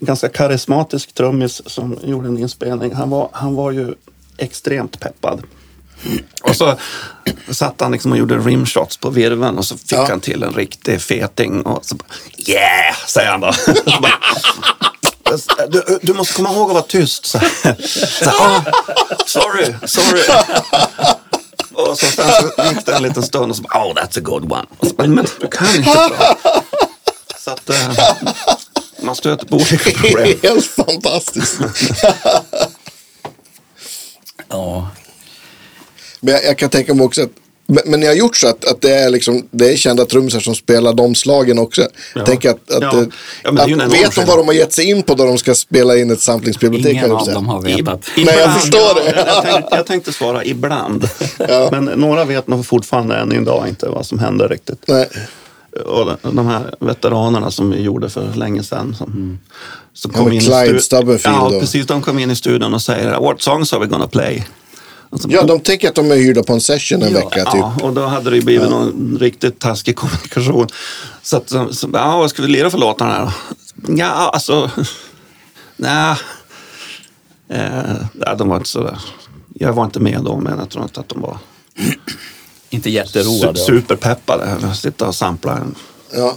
ganska 0.00 0.28
karismatisk 0.28 1.14
trummis 1.14 1.62
som 1.66 1.98
gjorde 2.04 2.28
en 2.28 2.38
inspelning. 2.38 2.94
Han 2.94 3.10
var, 3.10 3.28
han 3.32 3.54
var 3.54 3.70
ju 3.70 3.94
extremt 4.36 5.00
peppad. 5.00 5.42
Och 6.42 6.56
så 6.56 6.76
satt 7.50 7.80
han 7.80 7.92
liksom 7.92 8.12
och 8.12 8.18
gjorde 8.18 8.38
rimshots 8.38 8.96
på 8.96 9.10
virveln 9.10 9.58
och 9.58 9.64
så 9.64 9.76
fick 9.78 9.92
Ja. 9.92 10.06
han 10.10 10.20
till 10.20 10.42
en 10.42 10.52
riktig 10.52 11.00
feting. 11.00 11.62
Och 11.62 11.84
så 11.86 11.94
bara, 11.94 12.06
yeah, 12.48 12.94
säger 13.06 13.30
han 13.30 13.40
då. 13.40 13.52
Så 15.36 15.54
bara, 15.56 15.66
du, 15.66 15.98
du 16.02 16.12
måste 16.12 16.34
komma 16.34 16.52
ihåg 16.52 16.68
att 16.70 16.74
vara 16.74 16.84
tyst. 16.84 17.26
Så, 17.26 17.38
så, 18.24 18.30
ah, 18.30 18.62
sorry, 19.26 19.74
sorry. 19.86 20.22
Och 21.72 21.98
så 21.98 22.06
sen 22.06 22.30
så 22.40 22.64
gick 22.64 22.86
det 22.86 22.92
en 22.92 23.02
liten 23.02 23.22
stund 23.22 23.50
och 23.50 23.56
så 23.56 23.62
bara, 23.62 23.84
oh 23.84 23.94
that's 23.94 24.18
a 24.18 24.20
good 24.20 24.52
one. 24.52 24.66
Och 24.78 24.86
så 24.88 24.94
bara, 24.94 25.08
men 25.08 25.26
du 25.40 25.48
kan 25.48 25.76
inte 25.76 25.90
bra. 25.90 26.36
Så 27.38 27.50
att 27.50 27.70
eh, 27.70 27.98
man 29.02 29.16
stöter 29.16 29.46
på 29.46 29.56
olika 29.56 29.90
problem. 29.90 30.38
Helt 30.42 30.66
fantastiskt. 30.66 31.58
ja. 34.48 34.88
Men 36.20 36.34
jag, 36.34 36.44
jag 36.44 36.58
kan 36.58 36.70
tänka 36.70 36.94
mig 36.94 37.04
också 37.06 37.22
att 37.22 37.30
men, 37.68 37.82
men 37.86 38.00
ni 38.00 38.06
har 38.06 38.14
gjort 38.14 38.36
så 38.36 38.48
att, 38.48 38.64
att 38.64 38.80
det, 38.80 38.90
är 38.94 39.10
liksom, 39.10 39.46
det 39.50 39.72
är 39.72 39.76
kända 39.76 40.04
trummisar 40.04 40.40
som 40.40 40.54
spelar 40.54 40.92
de 40.94 41.14
slagen 41.14 41.58
också. 41.58 41.82
Jag 42.14 42.26
tänker 42.26 42.50
att, 42.50 42.70
att, 42.70 42.82
Ja. 42.82 42.98
eh, 43.00 43.06
Ja, 43.44 43.50
det 43.50 43.72
en 43.72 43.80
att 43.80 43.92
vet 43.94 44.14
de 44.14 44.24
vad 44.24 44.38
de 44.38 44.46
har 44.46 44.54
gett 44.54 44.72
sig 44.72 44.84
in 44.90 45.02
på 45.02 45.14
då 45.14 45.24
de 45.24 45.38
ska 45.38 45.54
spela 45.54 45.96
in 45.96 46.10
ett 46.10 46.20
samplingsbibliotek? 46.20 46.92
Ingen 46.92 47.12
av 47.12 47.26
dem 47.26 47.46
har 47.46 47.60
vetat. 47.60 48.00
Nej, 48.16 48.38
jag 48.38 48.60
förstår 48.60 48.94
det. 48.94 49.14
Ja, 49.16 49.24
jag, 49.26 49.42
tänkte, 49.44 49.76
jag 49.76 49.86
tänkte 49.86 50.12
svara 50.12 50.44
ibland. 50.44 51.08
Men 51.70 51.84
några 51.84 52.24
vet 52.24 52.46
nog 52.48 52.66
fortfarande 52.66 53.16
än 53.16 53.32
idag 53.32 53.68
inte 53.68 53.88
vad 53.88 54.06
som 54.06 54.18
hände 54.18 54.46
riktigt. 54.48 54.82
Nej. 54.86 55.08
Och 55.86 56.10
de- 56.32 56.46
här 56.46 56.74
veteranerna 56.80 57.50
som 57.50 57.70
vi 57.70 57.80
gjorde 57.80 58.08
för 58.10 58.34
länge 58.34 58.62
sedan. 58.62 58.94
Som, 58.98 59.38
som 59.94 60.12
Ja, 60.16 60.22
men 60.24 60.32
i 60.32 60.40
Clyde 60.40 60.54
stu- 60.54 60.78
Stubblefield 60.78 61.36
Ja, 61.54 61.60
precis. 61.60 61.86
De 61.86 62.02
kom 62.02 62.18
in 62.18 62.30
i 62.30 62.36
studion 62.36 62.74
och 62.74 62.82
säger 62.82 63.20
What 63.20 63.42
songs 63.42 63.72
are 63.72 63.80
we 63.80 63.86
gonna 63.86 64.06
play? 64.08 64.46
Och 65.10 65.20
så- 65.20 65.28
Ja, 65.30 65.42
de 65.42 65.60
tänker 65.60 65.88
att 65.88 65.94
de 65.94 66.10
är 66.10 66.16
hyrda 66.16 66.42
på 66.42 66.52
en 66.52 66.60
session 66.60 67.02
en 67.02 67.14
vecka 67.14 67.28
typ. 67.44 67.54
Ja, 67.54 67.76
och 67.82 67.92
då 67.92 68.06
hade 68.06 68.30
det 68.30 68.40
blivit 68.40 68.70
någon 68.70 69.16
riktigt 69.20 69.58
taskig 69.58 69.96
kommunikation. 69.96 70.66
Så, 71.22 71.36
att, 71.36 71.50
så, 71.50 71.72
så 71.74 71.90
ja, 71.92 72.18
vad 72.18 72.30
ska 72.30 72.42
vi 72.42 72.48
lira 72.48 72.70
för 72.70 72.78
låtar 72.78 73.06
här 73.06 73.24
då? 73.24 73.32
Ja, 73.98 74.06
alltså... 74.34 74.70
Nej. 75.76 76.16
Eh, 77.50 78.36
de 78.36 78.48
var 78.48 78.56
inte 78.56 78.68
så 78.68 78.82
där. 78.82 78.98
Jag 79.54 79.72
var 79.72 79.84
inte 79.84 80.00
med 80.00 80.20
då, 80.24 80.36
men 80.36 80.58
jag 80.58 80.68
tror 80.70 80.84
inte 80.84 81.00
att 81.00 81.08
de 81.08 81.20
var 81.20 81.38
Inte 82.70 82.90
jätteroade. 82.90 83.58
superpeppade. 83.60 84.74
Sitta 84.74 85.06
och 85.08 85.14
sampla. 85.14 85.56
en- 85.56 85.74
Ja. 86.14 86.36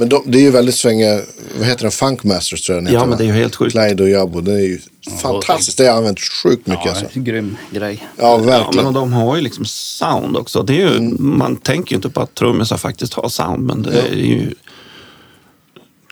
Men 0.00 0.08
de, 0.08 0.22
det 0.26 0.38
är 0.38 0.42
ju 0.42 0.50
väldigt 0.50 0.74
svänga, 0.74 1.20
vad 1.58 1.66
heter 1.66 1.82
den, 1.82 1.90
Funkmasters 1.90 2.62
tror 2.62 2.76
jag 2.76 2.84
den 2.84 2.92
Ja, 2.92 2.98
heter, 2.98 3.08
men 3.08 3.18
va? 3.18 3.24
det 3.24 3.24
är 3.30 3.34
ju 3.34 3.40
helt 3.40 3.56
sjukt. 3.56 3.72
Clyde 3.72 4.02
och 4.02 4.08
Jabbo, 4.08 4.40
det 4.40 4.52
är 4.52 4.58
ju 4.66 4.78
fantastiskt. 5.22 5.78
Det 5.78 5.84
har 5.84 5.88
jag 5.88 5.96
använt 5.96 6.20
sjukt 6.20 6.66
mycket 6.66 6.84
Ja, 6.84 6.90
alltså. 6.90 7.06
grym 7.14 7.56
grej. 7.70 8.08
Ja, 8.16 8.30
Ja, 8.30 8.36
men 8.38 8.46
verkligen. 8.46 8.92
de 8.92 9.12
har 9.12 9.36
ju 9.36 9.42
liksom 9.42 9.64
sound 9.64 10.36
också. 10.36 10.62
Det 10.62 10.72
är 10.72 10.76
ju, 10.76 10.96
Mm. 10.96 11.16
Man 11.38 11.56
tänker 11.56 11.92
ju 11.92 11.96
inte 11.96 12.10
på 12.10 12.20
att 12.20 12.34
trummisar 12.34 12.76
faktiskt 12.76 13.14
har 13.14 13.28
sound, 13.28 13.66
men 13.66 13.82
det 13.82 14.00
är 14.08 14.14
ju 14.14 14.54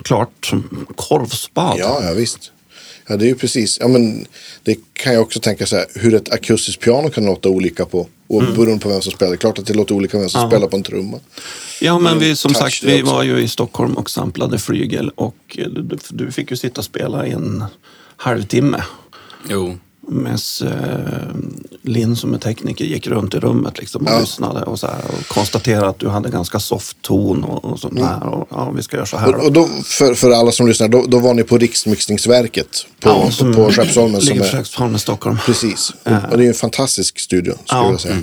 klart 0.04 0.46
som 0.46 0.86
korvspad. 0.96 1.76
Ja, 1.78 2.00
ja 2.02 2.12
visst. 2.12 2.52
Ja, 3.08 3.16
det 3.16 3.24
är 3.24 3.28
ju 3.28 3.34
precis. 3.34 3.78
Ja, 3.80 3.88
men 3.88 4.26
det 4.62 4.78
kan 4.92 5.12
jag 5.14 5.22
också 5.22 5.40
tänka 5.40 5.66
så 5.66 5.76
här, 5.76 5.86
hur 5.94 6.14
ett 6.14 6.32
akustiskt 6.32 6.82
piano 6.82 7.10
kan 7.10 7.24
låta 7.26 7.48
olika 7.48 7.84
på. 7.84 8.08
Och 8.28 8.42
beroende 8.42 8.78
på 8.82 8.88
vem 8.88 9.00
som 9.02 9.12
spelar. 9.12 9.30
Det 9.32 9.36
är 9.36 9.38
klart 9.38 9.58
att 9.58 9.66
det 9.66 9.74
låter 9.74 9.94
olika 9.94 10.18
vem 10.18 10.28
som 10.28 10.40
Ja. 10.40 10.48
spelar 10.48 10.66
på 10.68 10.76
en 10.76 10.82
trumma. 10.82 11.20
Ja, 11.80 11.98
men 11.98 12.18
vi, 12.18 12.36
som 12.36 12.54
sagt, 12.54 12.82
vi 12.84 13.02
också. 13.02 13.12
var 13.12 13.22
ju 13.22 13.38
i 13.42 13.48
Stockholm 13.48 13.94
och 13.96 14.10
samplade 14.10 14.58
flygel 14.58 15.10
och 15.14 15.36
du, 15.70 15.98
du 16.10 16.32
fick 16.32 16.50
ju 16.50 16.56
sitta 16.56 16.80
och 16.80 16.84
spela 16.84 17.26
i 17.26 17.30
en 17.30 17.64
halvtimme. 18.16 18.82
Jo. 19.50 19.78
Medan 20.08 20.38
eh, 20.64 20.68
Linn 21.82 22.16
som 22.16 22.34
är 22.34 22.38
tekniker 22.38 22.84
gick 22.84 23.06
runt 23.06 23.34
i 23.34 23.38
rummet 23.38 23.78
liksom 23.78 24.02
och 24.06 24.12
Ja. 24.12 24.20
lyssnade 24.20 24.62
och, 24.62 24.78
så 24.80 24.86
här, 24.86 25.00
och 25.18 25.28
konstaterade 25.28 25.88
att 25.88 25.98
du 25.98 26.08
hade 26.08 26.30
ganska 26.30 26.60
soft 26.60 27.02
ton 27.02 27.44
och, 27.44 27.64
och 27.64 27.78
sånt 27.80 28.00
här. 28.00 28.26
Och, 28.28 28.48
ja, 28.50 28.70
vi 28.76 28.82
ska 28.82 28.96
göra 28.96 29.06
så 29.06 29.16
här. 29.16 29.28
Mm. 29.28 29.40
Och, 29.40 29.46
och 29.46 29.52
då, 29.52 29.68
för, 29.84 30.14
för 30.14 30.30
alla 30.30 30.52
som 30.52 30.66
lyssnar, 30.68 30.88
då, 30.88 31.04
då 31.08 31.18
var 31.18 31.34
ni 31.34 31.42
på 31.42 31.58
Riksmixningsverket 31.58 32.86
på, 33.00 33.08
Ja, 33.08 33.30
som 33.30 33.54
på 33.54 33.70
Skeppsholmen. 33.70 34.20
Som 34.20 34.28
ligger 34.34 34.50
på 34.50 34.56
Skeppsholmen 34.56 34.98
Stockholm. 34.98 35.36
precis. 35.46 35.92
Och, 36.04 36.12
och 36.32 36.38
det 36.38 36.44
är 36.44 36.48
en 36.48 36.54
fantastisk 36.54 37.18
studio, 37.18 37.52
skulle 37.64 37.80
Ja. 37.80 37.90
jag 37.90 38.00
säga. 38.00 38.16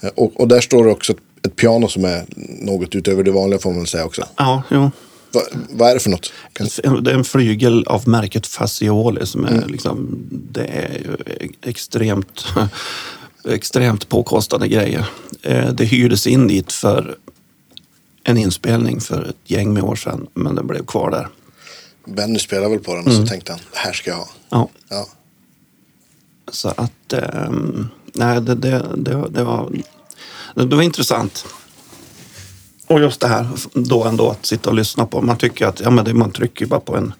Eh, 0.00 0.10
Och, 0.14 0.40
och 0.40 0.48
där 0.48 0.60
står 0.60 0.84
det 0.84 0.90
också 0.90 1.12
ett, 1.12 1.18
ett 1.46 1.56
piano 1.56 1.88
som 1.88 2.04
är 2.04 2.24
något 2.60 2.94
utöver 2.94 3.22
det 3.22 3.30
vanliga 3.30 3.58
får 3.60 3.70
man 3.70 3.78
väl 3.78 3.86
säga 3.86 4.04
också. 4.04 4.24
Ja, 4.36 4.62
jo. 4.70 4.90
Va, 5.32 5.40
vad 5.70 5.90
är 5.90 5.94
det 5.94 6.00
för 6.00 6.10
något? 6.10 6.32
Kan, 6.52 6.68
Det 7.02 7.10
är 7.10 7.14
en 7.14 7.24
flygel 7.24 7.84
av 7.86 8.08
märket 8.08 8.46
Fazioli 8.46 9.26
som 9.26 9.44
är 9.44 9.48
Mm. 9.52 9.68
liksom, 9.70 10.18
det 10.30 10.64
är 10.66 10.98
ju 10.98 11.16
extremt, 11.62 12.44
extremt 13.48 14.08
påkostade 14.08 14.68
grejer. 14.68 15.06
Eh, 15.42 15.68
Det 15.72 15.84
hyrdes 15.84 16.26
in 16.26 16.48
dit 16.48 16.72
för 16.72 17.16
en 18.24 18.36
inspelning 18.38 19.00
för 19.00 19.24
ett 19.28 19.36
gäng 19.50 19.72
med 19.74 19.82
år 19.82 19.96
sedan, 19.96 20.26
men 20.34 20.54
den 20.54 20.66
blev 20.66 20.86
kvar 20.86 21.10
där. 21.10 21.28
Benny 22.14 22.38
spelade 22.38 22.68
väl 22.70 22.78
på 22.78 22.94
den 22.94 23.06
och 23.06 23.12
så 23.12 23.26
tänkte 23.26 23.52
han, 23.52 23.60
det 23.72 23.78
här 23.78 23.92
ska 23.92 24.10
jag 24.10 24.16
ha. 24.16 24.28
Ja, 24.50 24.68
Ja. 24.88 25.06
så 26.52 26.68
att, 26.68 27.12
ehm, 27.12 27.88
nej, 28.12 28.40
det, 28.40 28.54
det, 28.54 28.84
det, 28.96 29.26
det 29.30 29.44
var, 29.44 29.72
det 30.54 30.76
var 30.76 30.82
intressant. 30.82 31.46
Och 32.86 33.00
just 33.00 33.20
det 33.20 33.28
här 33.28 33.48
då 33.74 34.04
ändå 34.04 34.30
att 34.30 34.46
sitta 34.46 34.70
och 34.70 34.76
lyssna 34.76 35.06
på. 35.06 35.22
Man 35.22 35.36
tycker 35.36 35.66
att 35.66 35.80
ja, 35.80 35.90
men 35.90 36.04
det, 36.04 36.14
man 36.14 36.30
trycker 36.32 36.66
bara 36.66 36.80
på 36.80 36.96
en 36.96 37.12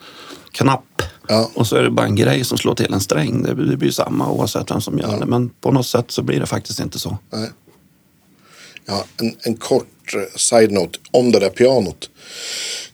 knapp 0.53 1.03
Ja. 1.29 1.51
och 1.55 1.67
så 1.67 1.77
är 1.77 1.83
det 1.83 1.91
bara 1.91 2.07
en 2.07 2.17
grej 2.17 2.45
som 2.45 2.59
slår 2.59 2.75
till 2.75 2.93
en 2.93 3.01
sträng. 3.01 3.43
Det, 3.43 3.71
det 3.71 3.77
blir 3.77 3.91
samma 3.91 4.31
oavsett 4.31 4.71
vem 4.71 4.81
som 4.81 4.99
gör 4.99 5.21
det. 5.21 5.27
Men 5.27 5.49
på 5.49 5.73
något 5.73 5.87
sätt 5.87 6.11
så 6.11 6.23
blir 6.23 6.41
det 6.41 6.47
faktiskt 6.47 6.81
inte 6.81 6.99
så. 6.99 7.19
Nej. 7.33 7.51
Ja, 8.87 9.05
en, 9.21 9.37
en 9.41 9.57
kort 9.57 10.15
eh, 10.15 10.37
side-note 10.37 10.99
om 11.11 11.33
det 11.33 11.41
där 11.41 11.49
pianot. 11.49 12.11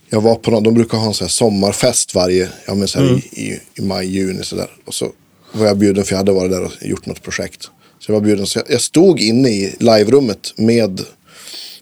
Jag 0.09 0.21
var 0.21 0.35
på 0.35 0.51
någon, 0.51 0.63
de 0.63 0.73
brukar 0.73 0.97
ha 0.97 1.07
en 1.07 1.13
sån 1.13 1.29
sommarfest 1.29 2.15
varje, 2.15 2.49
ja 2.67 2.75
men 2.75 2.87
så 2.87 2.99
här 2.99 3.05
i, 3.05 3.41
i, 3.41 3.59
i 3.75 3.81
maj, 3.81 4.07
juni 4.07 4.43
sådär. 4.43 4.69
Och 4.85 4.93
så 4.93 5.11
var 5.51 5.65
jag 5.65 5.77
bjuden 5.77 6.03
för 6.05 6.11
jag 6.11 6.17
hade 6.17 6.31
varit 6.31 6.51
där 6.51 6.63
och 6.63 6.71
gjort 6.81 7.05
något 7.05 7.21
projekt. 7.21 7.69
Så 7.99 8.11
jag 8.11 8.13
var 8.13 8.21
bjuden, 8.21 8.47
så 8.47 8.59
jag, 8.59 8.65
jag 8.69 8.81
stod 8.81 9.19
inne 9.19 9.49
i 9.49 9.75
live-rummet 9.79 10.53
med, 10.57 11.01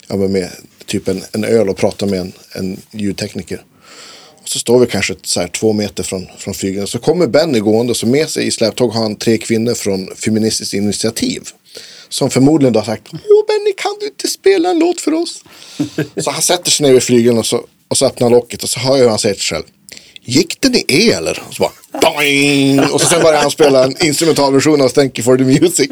ja 0.08 0.16
med 0.16 0.50
typ 0.86 1.07
en, 1.07 1.23
en 1.32 1.43
öl 1.43 1.69
och 1.69 1.77
pratar 1.77 2.07
med 2.07 2.19
en, 2.19 2.34
en 2.51 2.82
ljudtekniker. 2.91 3.63
Och 4.41 4.49
så 4.49 4.59
står 4.59 4.79
vi 4.79 4.88
kanske 4.88 5.15
så 5.23 5.39
här 5.39 5.47
två 5.47 5.73
meter 5.73 6.03
från, 6.03 6.27
från 6.38 6.53
flygeln. 6.53 6.88
Så 6.88 6.99
kommer 6.99 7.27
Benny 7.27 7.59
gående 7.59 7.91
och 7.91 7.97
så 7.97 8.07
med 8.07 8.29
sig 8.29 8.47
i 8.47 8.51
släptåg 8.51 8.91
har 8.91 9.01
han 9.01 9.15
tre 9.15 9.38
kvinnor 9.38 9.73
från 9.73 10.15
Feministiskt 10.15 10.73
initiativ. 10.73 11.41
Som 12.09 12.29
förmodligen 12.29 12.73
då 12.73 12.79
har 12.79 12.86
sagt 12.86 13.07
Jo 13.11 13.45
Benny 13.47 13.73
kan 13.77 13.97
du 13.99 14.05
inte 14.05 14.27
spela 14.27 14.69
en 14.69 14.79
låt 14.79 15.01
för 15.01 15.13
oss? 15.13 15.43
så 16.17 16.32
han 16.32 16.41
sätter 16.41 16.71
sig 16.71 16.86
ner 16.86 16.93
vid 16.93 17.03
flygeln 17.03 17.38
och 17.38 17.45
så, 17.45 17.65
och 17.88 17.97
så 17.97 18.05
öppnar 18.05 18.25
han 18.25 18.32
locket 18.32 18.63
och 18.63 18.69
så 18.69 18.79
hör 18.79 18.95
jag 18.95 19.03
hur 19.03 19.09
han 19.09 19.19
säger 19.19 19.36
till 19.36 19.43
sig 19.43 19.57
själv. 19.57 19.65
Gick 20.23 20.61
den 20.61 20.75
i 20.75 20.86
E 20.88 21.11
eller? 21.11 21.43
Och 21.47 21.53
så 21.53 21.63
bara 21.63 21.71
Doing! 22.02 22.80
Och 22.80 23.02
så 23.02 23.08
sen 23.08 23.22
börjar 23.22 23.42
han 23.42 23.52
spela 23.52 23.84
en 23.84 24.06
instrumentalversion 24.06 24.82
av 24.82 24.89
Thank 24.89 25.20
you 25.20 25.24
for 25.26 25.38
the 25.38 25.44
music. 25.44 25.89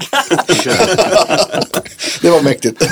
det 2.22 2.30
var 2.30 2.41
mäktigt. 2.41 2.84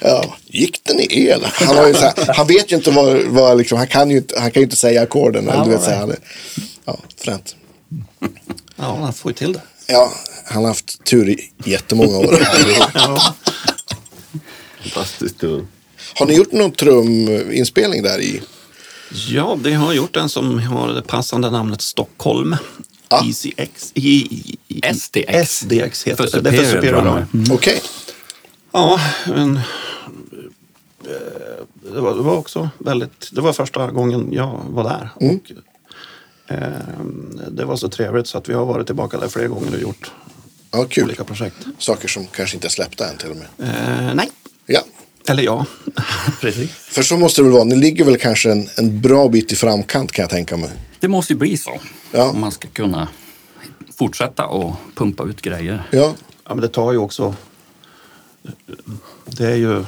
Ja, 0.00 0.36
gick 0.46 0.80
den 0.84 1.00
i 1.00 1.06
E 1.10 1.30
eller? 1.30 1.52
Han, 1.66 1.76
har 1.76 1.86
ju 1.88 1.94
så 1.94 2.00
här, 2.00 2.14
han 2.36 2.46
vet 2.46 2.72
ju 2.72 2.76
inte 2.76 2.90
vad, 2.90 3.22
vad 3.22 3.58
liksom, 3.58 3.78
han 3.78 3.86
kan 3.86 4.10
ju 4.10 4.16
inte, 4.16 4.40
han 4.40 4.50
kan 4.50 4.60
ju 4.60 4.64
inte 4.64 4.76
säga 4.76 5.02
ackorden. 5.02 5.48
eller 5.48 5.64
du 5.64 5.70
vet, 5.70 5.82
så 5.82 5.90
här, 5.90 5.96
han 5.98 6.10
är- 6.10 6.18
ja, 6.84 6.98
fränt. 7.24 7.56
Ja, 8.76 8.98
han 9.02 9.12
får 9.12 9.30
ju 9.30 9.34
till 9.34 9.52
det. 9.52 9.60
Ja, 9.86 10.12
han 10.44 10.62
har 10.62 10.68
haft 10.70 11.04
tur 11.04 11.28
i 11.28 11.50
jättemånga 11.64 12.18
år. 12.18 12.48
Ja. 12.94 13.34
Fantastiskt 14.82 15.40
tur. 15.40 15.66
har 16.14 16.26
ni 16.26 16.34
gjort 16.34 16.52
någon 16.52 16.72
truminspelning 16.72 18.02
där 18.02 18.20
i? 18.20 18.40
Ja, 19.10 19.58
det 19.62 19.72
har 19.72 19.92
gjort 19.92 20.16
en 20.16 20.28
som 20.28 20.58
har 20.58 20.88
det 20.92 21.02
passande 21.02 21.50
namnet 21.50 21.80
Stockholm. 21.80 22.56
Ja. 23.08 23.24
EasyX. 23.26 23.92
I, 23.94 24.08
i, 24.08 24.56
i, 24.68 24.94
SDX. 24.94 25.50
SDX 25.58 26.04
heter 26.06 26.26
För 26.26 26.40
det. 26.42 26.50
Det 26.50 26.56
är 26.56 26.62
för 26.64 26.70
Superior 26.72 27.02
Drummer. 27.02 27.26
Drummer. 27.32 27.54
Okej. 27.54 27.82
Ja, 28.72 29.00
men... 29.26 29.56
eh, 29.56 29.62
Det 31.92 32.00
var, 32.00 32.14
det 32.14 32.22
var 32.22 32.36
också 32.36 32.68
väldigt... 32.78 33.28
Det 33.32 33.40
var 33.40 33.52
första 33.52 33.90
gången 33.90 34.28
jag 34.32 34.60
var 34.68 34.84
där. 34.84 35.08
Mm. 35.20 35.36
Och, 35.36 35.52
eh, 36.54 36.70
det 37.50 37.64
var 37.64 37.76
så 37.76 37.88
trevligt 37.88 38.26
så 38.26 38.38
att 38.38 38.48
vi 38.48 38.54
har 38.54 38.64
varit 38.66 38.86
tillbaka 38.86 39.18
där 39.18 39.28
flera 39.28 39.48
gånger 39.48 39.74
och 39.74 39.80
gjort 39.80 40.10
Ja, 40.70 40.86
olika 41.02 41.24
projekt. 41.24 41.56
Saker 41.78 42.08
som 42.08 42.26
kanske 42.26 42.56
inte 42.56 42.66
är 42.66 42.70
släppta 42.70 43.08
än 43.10 43.16
till 43.16 43.30
och 43.30 43.36
med. 43.36 43.46
Eh, 43.58 44.14
nej, 44.14 44.30
Ja, 44.66 44.80
eller 45.30 45.42
ja. 45.42 45.66
Precis. 46.40 46.70
för 46.70 47.02
så 47.02 47.16
måste 47.16 47.40
det 47.40 47.44
väl 47.44 47.52
vara. 47.52 47.64
Ni 47.64 47.76
ligger 47.76 48.04
väl 48.04 48.18
kanske 48.18 48.50
en, 48.52 48.68
en 48.76 49.00
bra 49.00 49.28
bit 49.28 49.52
i 49.52 49.56
framkant 49.56 50.12
kan 50.12 50.22
jag 50.22 50.30
tänka 50.30 50.56
mig. 50.56 50.70
Det 51.00 51.08
måste 51.08 51.32
ju 51.32 51.38
bli 51.38 51.56
så. 51.56 51.80
Ja. 52.12 52.30
Om 52.30 52.40
man 52.40 52.52
ska 52.52 52.68
kunna 52.68 53.08
fortsätta 53.98 54.46
och 54.46 54.74
pumpa 54.94 55.24
ut 55.24 55.42
grejer. 55.42 55.82
Ja, 55.90 56.14
Ja, 56.48 56.54
men 56.54 56.60
det 56.62 56.68
tar 56.68 56.92
ju 56.92 56.98
också... 56.98 57.34
Det 59.26 59.46
är 59.46 59.54
ju 59.56 59.84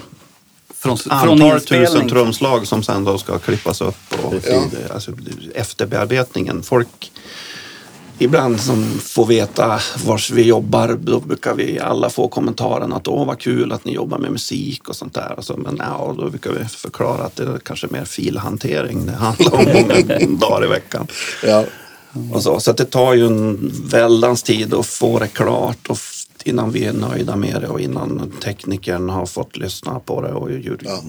Från, 0.74 0.98
från 0.98 1.12
antal 1.12 1.60
tusen 1.60 1.80
inspelning. 1.80 2.08
trumslag 2.08 2.66
som 2.66 2.82
sen 2.82 3.04
då 3.04 3.18
ska 3.18 3.38
klippas 3.38 3.80
upp. 3.80 3.96
Och 4.22 4.34
Ja. 4.50 4.62
alltså, 4.94 5.12
efterbearbetningen. 5.54 6.62
Folk 6.62 7.12
ibland 8.18 8.60
som 8.60 8.84
får 9.00 9.26
veta 9.26 9.80
var 10.04 10.34
vi 10.34 10.42
jobbar, 10.42 10.98
då 11.02 11.20
brukar 11.20 11.54
vi 11.54 11.78
alla 11.80 12.10
få 12.10 12.28
kommentaren 12.28 12.92
att 12.92 13.08
åh 13.08 13.26
vad 13.26 13.38
kul 13.38 13.72
att 13.72 13.84
ni 13.84 13.94
jobbar 13.94 14.18
med 14.18 14.32
musik 14.32 14.88
och 14.88 14.96
sånt 14.96 15.14
där. 15.14 15.34
Alltså, 15.36 15.56
men 15.56 15.76
ja, 15.78 16.14
då 16.18 16.30
brukar 16.30 16.52
vi 16.52 16.64
förklara 16.64 17.24
att 17.24 17.36
det 17.36 17.42
är 17.42 17.58
kanske 17.58 17.86
mer 17.90 18.04
filhantering 18.04 19.06
det 19.06 19.12
handlar 19.12 19.54
om 19.54 19.64
många 19.64 20.36
dagar 20.40 20.64
i 20.64 20.68
veckan. 20.68 21.06
ja. 21.44 21.64
Och 22.32 22.42
så 22.42 22.60
så 22.60 22.70
att 22.70 22.76
det 22.76 22.84
tar 22.84 23.14
ju 23.14 23.26
en 23.26 23.72
väldans 23.84 24.42
tid 24.42 24.74
att 24.74 24.86
få 24.86 25.18
det 25.18 25.28
klart 25.28 25.86
och 25.88 25.98
innan 26.44 26.70
vi 26.70 26.84
är 26.84 26.92
nöjda 26.92 27.36
med 27.36 27.60
det 27.60 27.68
och 27.68 27.80
innan 27.80 28.32
teknikern 28.44 29.08
har 29.08 29.26
fått 29.26 29.56
lyssna 29.56 30.00
på 30.00 30.22
det 30.22 30.32
och 30.32 30.50
ljud, 30.50 30.82
Ja. 30.84 31.00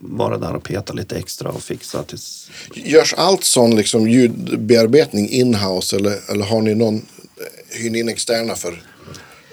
Vara 0.00 0.38
där 0.38 0.54
och 0.54 0.62
peta 0.62 0.92
lite 0.92 1.16
extra 1.16 1.50
och 1.50 1.62
fixa 1.62 2.02
tills... 2.02 2.50
Görs 2.74 3.14
allt 3.16 3.44
sån 3.44 3.76
liksom 3.76 4.08
ljudbearbetning 4.08 5.28
in-house 5.28 5.96
eller, 5.96 6.30
eller 6.30 6.44
har 6.44 6.62
ni 6.62 6.74
någon, 6.74 7.02
hyr 7.70 7.90
ni 7.90 7.98
in 7.98 8.08
externa 8.08 8.54
för 8.54 8.82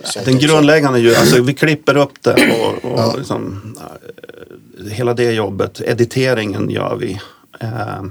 sånt 0.03 0.25
Den 0.25 0.35
också? 0.35 0.47
grundläggande 0.47 0.99
ljud, 0.99 1.15
alltså 1.15 1.41
vi 1.41 1.53
klipper 1.53 1.97
upp 1.97 2.23
det 2.23 2.51
och, 2.61 2.91
och 2.91 3.17
liksom, 3.17 3.75
eh, 3.79 4.91
hela 4.91 5.13
det 5.13 5.31
jobbet, 5.31 5.81
editeringen 5.81 6.69
gör 6.69 6.95
vi. 6.95 7.19
Eh, 7.59 8.03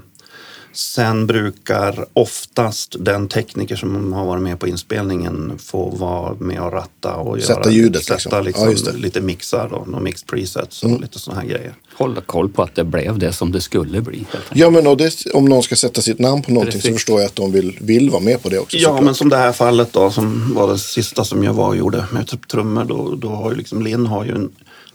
Sen 0.77 1.27
brukar 1.27 2.07
oftast 2.12 2.97
den 3.01 3.29
tekniker 3.29 3.77
som 3.77 4.12
har 4.12 4.25
varit 4.25 4.43
med 4.43 4.59
på 4.61 4.68
inspelningen 4.68 5.59
få 5.59 5.89
vara 5.91 6.35
med 6.35 6.61
och 6.61 6.72
ratta 6.72 7.14
och 7.14 7.41
Sätta 7.41 7.61
göra, 7.61 7.70
ljudet, 7.70 8.05
sätta 8.05 8.41
liksom. 8.41 8.64
Ja, 8.64 8.70
liksom. 8.70 8.89
Mm. 8.89 9.01
lite 9.03 9.20
mixar 9.20 9.72
och 9.75 9.89
några 9.89 10.01
mix 10.05 10.22
presets 10.22 10.83
och 10.83 11.01
lite 11.01 11.18
sådana 11.18 11.41
här 11.41 11.49
grejer. 11.49 11.75
Hålla 11.97 12.20
koll 12.20 12.49
på 12.49 12.62
att 12.62 12.75
det 12.75 12.85
blev 12.85 13.18
det 13.18 13.33
som 13.33 13.53
det 13.53 13.61
skulle 13.61 14.01
bli. 14.01 14.25
Ja, 14.53 14.70
men 14.70 14.87
och 14.87 14.97
det, 14.97 15.27
om 15.35 15.45
någon 15.45 15.62
ska 15.62 15.77
sätta 15.77 16.03
sitt 16.03 16.18
namn 16.18 16.43
på 16.43 16.51
någonting 16.53 16.72
så 16.72 16.79
Precis. 16.89 16.95
förstår 16.97 17.20
jag 17.20 17.27
att 17.27 17.37
de 17.37 17.53
vill, 17.53 17.79
vill 17.81 18.11
vara 18.11 18.22
med 18.22 18.43
på 18.43 18.49
det 18.49 18.59
också. 18.59 18.77
Ja, 18.77 18.89
såklart. 18.89 19.05
men 19.05 19.14
som 19.14 19.29
det 19.29 19.37
här 19.37 19.53
fallet 19.53 19.93
då 19.93 20.11
som 20.11 20.55
var 20.55 20.68
det 20.72 20.79
sista 20.79 21.25
som 21.25 21.45
jag 21.45 21.55
var 21.55 21.68
och 21.68 21.77
gjorde 21.77 22.07
med 22.12 22.25
tr- 22.27 22.47
trummor. 22.47 22.85
Då, 22.85 23.14
då 23.14 23.29
har 23.29 23.51
ju 23.51 23.57
liksom 23.57 23.83
Linn 23.83 24.07
har 24.07 24.25
ju 24.25 24.31
en 24.35 24.51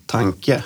tanke 0.06 0.64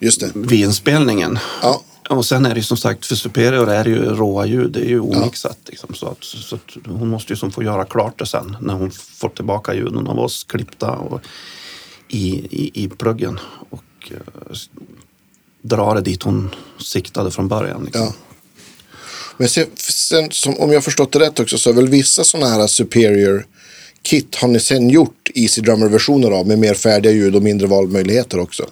Just 0.00 0.20
det. 0.20 0.30
vid 0.34 0.60
inspelningen. 0.64 1.38
Ja. 1.62 1.82
Och 2.08 2.26
sen 2.26 2.46
är 2.46 2.50
det 2.50 2.56
ju 2.56 2.62
som 2.62 2.76
sagt, 2.76 3.06
för 3.06 3.14
Superior 3.14 3.70
är 3.70 3.84
ju 3.84 4.04
råa 4.04 4.46
ljud, 4.46 4.70
det 4.72 4.80
är 4.80 4.88
ju 4.88 5.00
omixat. 5.00 5.58
Liksom, 5.66 5.94
så 5.94 6.06
att, 6.06 6.24
så 6.24 6.54
att 6.54 6.86
hon 6.86 7.08
måste 7.08 7.32
ju 7.32 7.36
som 7.36 7.52
få 7.52 7.62
göra 7.62 7.84
klart 7.84 8.18
det 8.18 8.26
sen 8.26 8.56
när 8.60 8.74
hon 8.74 8.90
får 8.90 9.28
tillbaka 9.28 9.74
ljuden 9.74 10.06
av 10.06 10.18
oss 10.18 10.44
klippta 10.44 10.90
och 10.90 11.20
i, 12.08 12.28
i, 12.50 12.84
i 12.84 12.88
pluggen. 12.88 13.38
Och 13.70 14.10
eh, 14.10 14.56
dra 15.62 15.94
det 15.94 16.00
dit 16.00 16.22
hon 16.22 16.54
siktade 16.78 17.30
från 17.30 17.48
början. 17.48 17.84
Liksom. 17.84 18.02
Ja. 18.02 18.14
Men 19.36 19.48
sen, 19.48 19.66
sen 19.76 20.30
som, 20.30 20.56
om 20.56 20.72
jag 20.72 20.84
förstått 20.84 21.12
det 21.12 21.18
rätt 21.18 21.40
också 21.40 21.58
så 21.58 21.70
är 21.70 21.74
väl 21.74 21.88
vissa 21.88 22.24
sådana 22.24 22.48
här 22.48 22.66
superior 22.66 23.46
kit 24.02 24.34
har 24.34 24.48
ni 24.48 24.60
sen 24.60 24.90
gjort 24.90 25.30
Easy 25.34 25.62
Drummer-versioner 25.62 26.30
av 26.30 26.46
med 26.46 26.58
mer 26.58 26.74
färdiga 26.74 27.12
ljud 27.12 27.36
och 27.36 27.42
mindre 27.42 27.66
valmöjligheter 27.66 28.38
också. 28.38 28.66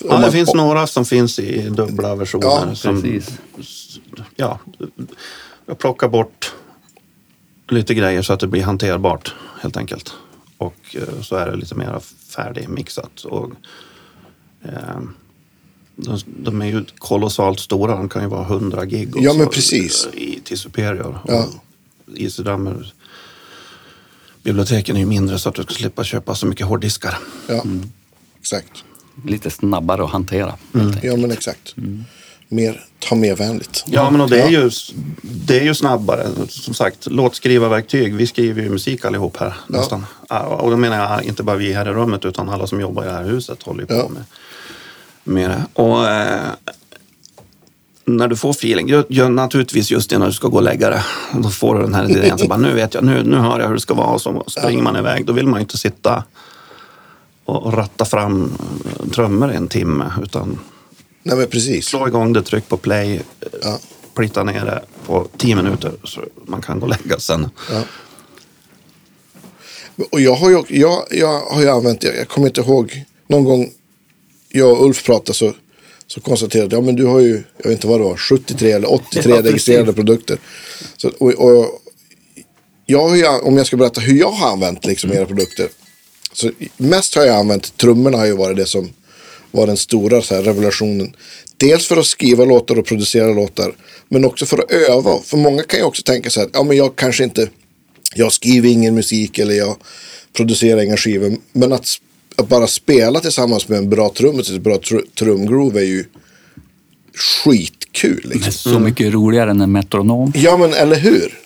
Ja, 0.00 0.14
det 0.14 0.20
man- 0.20 0.32
finns 0.32 0.54
några 0.54 0.86
som 0.86 1.04
finns 1.04 1.38
i 1.38 1.68
dubbla 1.68 2.14
versioner. 2.14 2.46
Ja, 2.46 2.74
som, 2.74 3.02
precis. 3.02 3.38
Ja, 4.36 4.58
jag 5.66 5.78
plockar 5.78 6.08
bort 6.08 6.54
lite 7.68 7.94
grejer 7.94 8.22
så 8.22 8.32
att 8.32 8.40
det 8.40 8.46
blir 8.46 8.62
hanterbart 8.62 9.34
helt 9.60 9.76
enkelt. 9.76 10.12
Och 10.58 10.96
eh, 10.96 11.22
så 11.22 11.36
är 11.36 11.50
det 11.50 11.56
lite 11.56 11.74
mer 11.74 12.00
färdigmixat. 12.36 13.24
Och, 13.24 13.50
eh, 14.62 15.00
de, 15.96 16.18
de 16.26 16.62
är 16.62 16.66
ju 16.66 16.84
kolossalt 16.98 17.60
stora, 17.60 17.96
de 17.96 18.08
kan 18.08 18.22
ju 18.22 18.28
vara 18.28 18.42
100 18.44 18.84
gig 18.84 19.12
Ja, 19.16 19.34
men 19.34 19.48
precis. 19.48 20.08
I, 20.14 20.40
till 20.44 20.58
Superior. 20.58 21.18
Ja. 21.26 21.46
Och 22.06 22.18
Easy 22.18 22.42
Drummer 22.42 22.92
biblioteken 24.42 24.96
är 24.96 25.00
ju 25.00 25.06
mindre 25.06 25.38
så 25.38 25.48
att 25.48 25.54
du 25.54 25.62
ska 25.62 25.74
slippa 25.74 26.04
köpa 26.04 26.34
så 26.34 26.46
mycket 26.46 26.66
hårddiskar. 26.66 27.18
Ja, 27.48 27.64
exakt. 28.40 28.84
Lite 29.24 29.50
snabbare 29.50 30.04
att 30.04 30.10
hantera. 30.10 30.54
Ja, 31.02 31.16
men 31.16 31.30
exakt. 31.30 31.74
Mer 32.48 32.84
ta 32.98 33.14
med-vänligt. 33.14 33.84
Ja, 33.86 34.10
men 34.10 34.20
och 34.20 34.30
det 34.30 34.40
är, 34.42 34.48
ju, 34.48 34.70
det 35.22 35.58
är 35.60 35.64
ju 35.64 35.74
snabbare. 35.74 36.26
Som 36.48 36.74
sagt, 36.74 37.06
låtskrivarverktyg. 37.06 38.14
Vi 38.14 38.26
skriver 38.26 38.62
ju 38.62 38.70
musik 38.70 39.04
allihop 39.04 39.36
här 39.36 39.54
nästan. 39.66 40.06
Ja, 40.28 40.40
Och 40.40 40.70
då 40.70 40.76
menar 40.76 40.96
jag 40.96 41.22
inte 41.24 41.42
bara 41.42 41.56
vi 41.56 41.72
här 41.72 41.88
i 41.88 41.92
rummet 41.92 42.24
utan 42.24 42.48
alla 42.48 42.66
som 42.66 42.80
jobbar 42.80 43.02
i 43.02 43.06
det 43.06 43.12
här 43.12 43.24
huset 43.24 43.62
håller 43.62 43.80
ju 43.80 43.86
på 43.86 43.94
Ja. 43.94 44.08
med, 44.08 44.24
med 45.24 45.50
det. 45.50 45.62
Och 45.82 46.08
eh, 46.08 46.40
när 48.04 48.28
du 48.28 48.36
får 48.36 48.50
feeling, 48.50 48.88
gör, 48.88 49.04
gör 49.08 49.28
naturligtvis 49.28 49.90
just 49.90 50.10
det 50.10 50.18
när 50.18 50.26
du 50.26 50.32
ska 50.32 50.48
gå 50.48 50.56
och 50.56 50.62
lägga 50.62 50.90
det. 50.90 51.04
Då 51.34 51.48
får 51.50 51.74
du 51.74 51.82
den 51.82 51.94
här 51.94 52.10
idén, 52.10 52.38
så 52.38 52.46
bara, 52.46 52.58
nu 52.58 52.74
vet 52.74 52.94
jag, 52.94 53.04
nu, 53.04 53.22
nu 53.22 53.36
hör 53.36 53.60
jag 53.60 53.66
hur 53.68 53.74
det 53.74 53.80
ska 53.80 53.94
vara. 53.94 54.06
Och 54.10 54.20
så 54.22 54.44
springer 54.46 54.82
man 54.82 54.96
iväg. 54.96 55.26
Då 55.26 55.32
vill 55.32 55.46
man 55.46 55.60
ju 55.60 55.62
inte 55.62 55.78
sitta 55.78 56.24
och, 57.48 57.72
ratta 57.72 58.04
fram 58.04 58.52
trummor 59.14 59.52
i 59.52 59.56
en 59.56 59.68
timme. 59.68 60.12
Utan 60.22 60.58
Nej, 61.22 61.36
men 61.36 61.46
precis. 61.46 61.86
slå 61.86 62.08
igång 62.08 62.32
det, 62.32 62.42
tryck 62.42 62.68
på 62.68 62.76
play, 62.76 63.14
eh, 63.14 63.22
Ja. 63.62 63.78
plitta 64.14 64.44
ner 64.44 64.64
det 64.64 64.82
på 65.06 65.28
tio 65.36 65.56
minuter 65.56 65.92
så 66.04 66.20
man 66.46 66.62
kan 66.62 66.80
gå 66.80 66.86
och 66.86 66.90
lägga 67.04 67.18
sen. 67.18 67.50
Ja. 67.70 67.82
Och 70.10 70.20
jag 70.20 70.34
har 70.34 70.50
ju, 70.50 70.62
jag, 70.68 71.04
jag 71.10 71.40
har 71.40 71.62
ju 71.62 71.68
använt, 71.68 72.02
jag, 72.02 72.16
jag 72.16 72.28
kommer 72.28 72.46
inte 72.46 72.60
ihåg, 72.60 73.04
någon 73.26 73.44
gång 73.44 73.72
jag 74.48 74.70
och 74.70 74.86
Ulf 74.86 75.04
pratade 75.04 75.34
så, 75.34 75.52
så 76.06 76.20
konstaterade 76.20 76.76
jag, 76.76 76.82
ja 76.82 76.86
men 76.86 76.96
du 76.96 77.04
har 77.06 77.20
ju, 77.20 77.42
jag 77.56 77.64
vet 77.64 77.72
inte 77.72 77.86
vad 77.86 78.00
det 78.00 78.04
var, 78.04 78.16
73 78.16 78.72
eller 78.72 78.92
83 78.92 79.32
Ja, 79.34 79.42
registrerade 79.42 79.92
produkter. 79.92 80.38
Så, 80.96 81.08
och, 81.18 81.32
och, 81.32 81.80
jag 82.86 83.08
har 83.08 83.16
ju, 83.16 83.26
om 83.26 83.56
jag 83.56 83.66
ska 83.66 83.76
berätta 83.76 84.00
hur 84.00 84.18
jag 84.18 84.30
har 84.30 84.52
använt 84.52 84.84
liksom 84.84 85.12
era 85.12 85.26
produkter. 85.26 85.68
Så 86.40 86.50
mest 86.76 87.14
har 87.14 87.22
jag 87.24 87.36
använt, 87.36 87.76
trummorna 87.76 88.18
har 88.18 88.26
ju 88.26 88.36
varit 88.36 88.56
det 88.56 88.66
som 88.66 88.88
var 89.50 89.66
den 89.66 89.76
stora 89.76 90.22
så 90.22 90.34
här, 90.34 90.42
revolutionen. 90.42 91.12
Dels 91.56 91.86
för 91.86 91.96
att 91.96 92.06
skriva 92.06 92.44
låtar 92.44 92.78
och 92.78 92.86
producera 92.86 93.32
låtar. 93.32 93.72
Men 94.08 94.24
också 94.24 94.46
för 94.46 94.58
att 94.58 94.70
öva. 94.70 95.18
För 95.24 95.36
många 95.36 95.62
kan 95.62 95.78
ju 95.80 95.84
också 95.86 96.02
tänka 96.02 96.30
sig 96.30 96.42
att 96.42 96.50
ja, 96.52 96.62
men 96.62 96.76
jag 96.76 96.96
kanske 96.96 97.24
inte, 97.24 97.48
jag 98.14 98.32
skriver 98.32 98.68
ingen 98.68 98.94
musik 98.94 99.38
eller 99.38 99.54
jag 99.54 99.76
producerar 100.36 100.82
inga 100.82 100.96
skivor. 100.96 101.36
Men 101.52 101.72
att, 101.72 101.86
att 102.36 102.48
bara 102.48 102.66
spela 102.66 103.20
tillsammans 103.20 103.68
med 103.68 103.78
en 103.78 103.90
bra 103.90 104.12
trummis, 104.16 104.50
ett 104.50 104.62
bra 104.62 104.76
tr- 104.76 105.04
trumgroove 105.18 105.80
är 105.80 105.84
ju 105.84 106.04
skitkul. 107.14 108.20
Men 108.28 108.38
Liksom. 108.38 108.72
så 108.72 108.78
mycket 108.78 109.12
roligare 109.12 109.50
än 109.50 109.60
en 109.60 109.72
metronom. 109.72 110.32
Ja 110.36 110.56
men 110.56 110.72
eller 110.72 110.96
hur? 110.96 111.38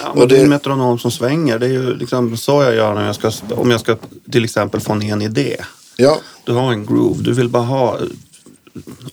Ja, 0.00 0.08
Och 0.10 0.28
det 0.28 0.36
är 0.38 0.42
en 0.42 0.48
metronom 0.48 0.98
som 0.98 1.10
svänger. 1.10 1.58
Det 1.58 1.66
är 1.66 1.70
ju 1.70 1.94
liksom 1.96 2.36
så 2.36 2.62
jag 2.62 2.74
gör 2.74 2.94
när 2.94 3.06
jag 3.06 3.14
ska, 3.14 3.30
om 3.54 3.70
jag 3.70 3.80
ska 3.80 3.96
till 4.32 4.44
exempel 4.44 4.80
få 4.80 4.94
ner 4.94 5.12
en 5.12 5.22
idé. 5.22 5.56
Ja, 5.96 6.18
Du 6.44 6.52
har 6.52 6.72
en 6.72 6.86
groove, 6.86 7.22
du 7.22 7.32
vill 7.32 7.48
bara 7.48 7.62
ha 7.62 7.98
eh, 7.98 8.04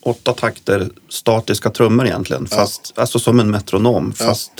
åtta 0.01 0.33
takter 0.33 0.89
statiska 1.09 1.69
trummor 1.69 2.05
egentligen. 2.05 2.47
Fast, 2.47 2.93
Alltså 2.95 3.19
som 3.19 3.39
en 3.39 3.51
metronom. 3.51 4.13
Fast 4.13 4.51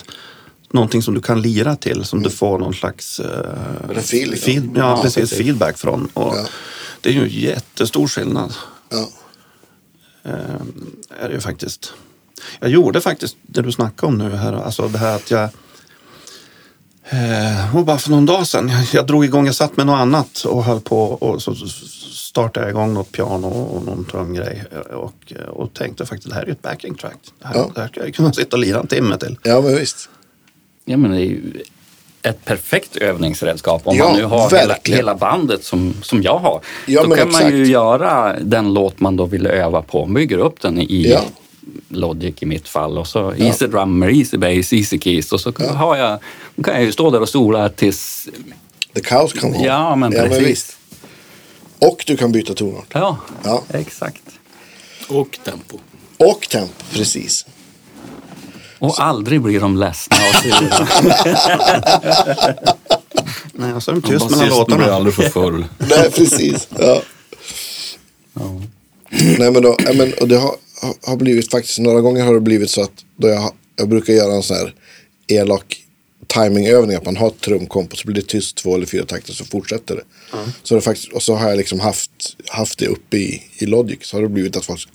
någonting 0.72 1.02
som 1.04 1.14
du 1.14 1.22
kan 1.22 1.42
lira 1.42 1.76
till. 1.76 2.06
Som 2.06 2.24
du 2.24 2.30
får 2.30 2.60
någon 2.60 2.74
slags 2.74 3.20
eh, 3.20 3.90
En 3.90 3.98
feeling, 3.98 4.32
ja. 4.34 4.46
feed, 4.46 4.70
ja, 4.76 4.80
Ja, 4.98 5.02
precis, 5.04 5.16
precis. 5.30 5.38
feedback 5.38 5.78
från. 5.78 6.06
Och 6.14 6.36
Ja. 6.38 6.46
Det 7.02 7.10
är 7.10 7.14
ju 7.14 7.22
en 7.24 7.30
jättestor 7.30 8.08
skillnad. 8.08 8.54
ja. 8.90 9.10
eh, 10.24 10.32
är 11.24 11.28
det 11.28 11.34
ju 11.34 11.40
faktiskt. 11.42 11.94
Jag 12.60 12.70
gjorde 12.70 13.02
faktiskt 13.02 13.38
det 13.42 13.62
du 13.62 13.72
snackade 13.72 14.08
om 14.08 14.18
nu 14.18 14.30
här. 14.36 14.54
Alltså 14.54 14.88
det 14.88 14.98
här 14.98 15.16
att 15.16 15.32
jag... 15.32 15.50
Eh, 17.12 17.76
och 17.78 17.86
bara 17.86 17.98
för 17.98 18.10
någon 18.10 18.26
dag 18.26 18.48
sedan. 18.48 18.70
Jag, 18.70 18.86
jag 18.94 19.08
drog 19.08 19.26
igång, 19.26 19.46
jag 19.46 19.56
satt 19.56 19.78
med 19.78 19.86
något 19.86 20.00
annat 20.00 20.44
och 20.46 20.64
höll 20.64 20.80
på 20.80 21.02
och 21.04 21.42
så 21.42 21.56
startade 22.14 22.66
jag 22.66 22.70
igång 22.70 22.94
något 22.94 23.12
piano 23.12 23.48
och 23.48 23.86
någon 23.86 24.06
trumgrej. 24.06 24.64
Och, 24.94 25.34
och 25.48 25.74
tänkte 25.74 26.06
faktiskt 26.06 26.30
det 26.30 26.36
här 26.36 26.42
är 26.42 26.46
ju 26.46 26.52
ett 26.52 26.62
backing 26.62 26.96
track. 26.96 27.18
Det 27.40 27.48
här, 27.48 27.56
Ja. 27.56 27.72
det 27.76 27.82
här 27.82 27.88
ska 27.88 28.06
jag 28.06 28.16
kunna 28.16 28.34
sitta 28.34 28.56
och 28.56 28.62
lira 28.62 28.80
en 28.80 28.88
timme 28.88 29.18
till. 29.18 29.38
ja 29.44 29.62
men 29.62 29.76
visst. 29.76 30.10
Ja, 30.86 30.98
men 30.98 31.12
det 31.12 31.18
är 31.18 31.26
ju 31.26 31.62
ett 32.22 32.46
perfekt 32.46 32.96
övningsredskap 32.98 33.82
om 33.88 33.96
Ja, 33.98 34.08
man 34.08 34.16
nu 34.18 34.24
har 34.26 34.50
hela, 34.58 34.76
hela 34.84 35.16
bandet 35.16 35.64
som, 35.64 35.94
som 36.02 36.22
jag 36.22 36.38
har. 36.38 36.62
Ja, 36.88 37.04
då 37.04 37.16
kan 37.16 37.32
man 37.32 37.42
ju 37.42 37.48
exakt. 37.62 37.70
göra 37.72 38.40
den 38.42 38.74
låt 38.74 39.00
man 39.00 39.16
då 39.16 39.26
vill 39.26 39.48
öva 39.48 39.82
på, 39.82 40.06
bygger 40.06 40.38
upp 40.38 40.62
den 40.62 40.80
i 40.80 41.10
Ja. 41.12 41.22
Logic 41.90 42.36
i 42.40 42.46
mitt 42.46 42.68
fall 42.68 42.98
och 42.98 43.08
så 43.08 43.34
Easy 43.36 43.68
Drummer, 43.68 44.10
Easy 44.20 44.38
Bass, 44.38 44.74
Easy 44.74 45.00
Keys 45.00 45.32
och 45.32 45.42
så 45.42 45.54
har 45.76 45.96
jag, 45.98 46.20
då 46.56 46.64
kan 46.64 46.74
jag 46.74 46.84
ju 46.84 46.92
stå 46.92 47.10
där 47.12 47.22
och 47.22 47.30
sola 47.30 47.70
tills... 47.70 48.28
The 48.94 49.02
cows 49.02 49.34
come 49.34 49.54
home. 49.58 49.68
Ja, 49.68 49.96
men 49.96 50.12
precis. 50.12 50.48
visst. 50.48 50.78
Och 51.80 52.04
du 52.08 52.18
kan 52.18 52.32
byta 52.32 52.54
tonart. 52.54 52.88
Ja, 52.94 53.18
Ja. 53.44 53.64
exakt. 53.74 54.22
Och 55.10 55.40
tempo. 55.46 55.80
Och 56.18 56.48
tempo, 56.50 56.74
precis. 56.92 57.46
Och 58.80 59.00
aldrig 59.04 59.42
blir 59.42 59.60
de 59.60 59.78
ledsna 59.78 60.16
och 60.30 60.36
sura. 60.36 60.88
Nej, 63.54 63.74
och 63.74 63.84
så 63.84 63.92
är 63.92 63.96
de 63.96 64.02
tyst 64.02 64.12
mellan 64.12 64.30
Basisten 64.30 64.40
blir 64.40 64.50
låtarna. 64.50 64.94
aldrig 64.94 65.16
för 65.16 65.24
full. 65.30 65.66
Nej, 65.78 66.12
precis. 66.12 66.68
Ja. 66.80 67.02
Nej, 69.10 69.52
men, 69.52 69.62
då, 69.62 69.76
ja, 69.86 69.94
men 69.94 70.14
och 70.14 70.28
det 70.28 70.38
har, 70.38 70.56
har- 70.82 71.16
blivit 71.18 71.52
faktiskt, 71.52 71.80
några 71.80 72.02
gånger 72.02 72.24
har 72.24 72.34
det 72.34 72.40
blivit 72.40 72.70
så 72.70 72.82
att 72.82 73.06
då 73.18 73.28
jag, 73.28 73.52
jag 73.76 73.90
brukar 73.90 74.14
göra 74.14 74.34
en 74.36 74.44
sån 74.44 74.58
här 74.58 74.74
elak 75.28 75.86
timingövning, 76.28 76.98
att 76.98 77.06
man 77.06 77.18
har 77.18 77.28
ett 77.28 77.42
trumkomp 77.42 77.92
och 77.92 77.98
så 77.98 78.06
blir 78.08 78.16
det 78.16 78.28
tyst 78.28 78.58
två 78.58 78.76
eller 78.76 78.86
fyra 78.86 79.06
takter 79.06 79.34
så 79.34 79.46
fortsätter 79.46 79.96
det. 79.96 80.04
Så 80.64 80.76
det 80.76 80.82
faktiskt, 80.82 81.14
och 81.14 81.24
så 81.24 81.36
har 81.36 81.50
jag 81.50 81.58
liksom 81.58 81.80
haft, 81.80 82.12
haft 82.48 82.80
det 82.80 82.88
uppe 82.88 83.18
i, 83.18 83.44
i 83.58 83.66
Logic, 83.66 84.00
så 84.02 84.18
har 84.18 84.22
det 84.22 84.30
blivit 84.30 84.56
att 84.58 84.66
folk 84.66 84.88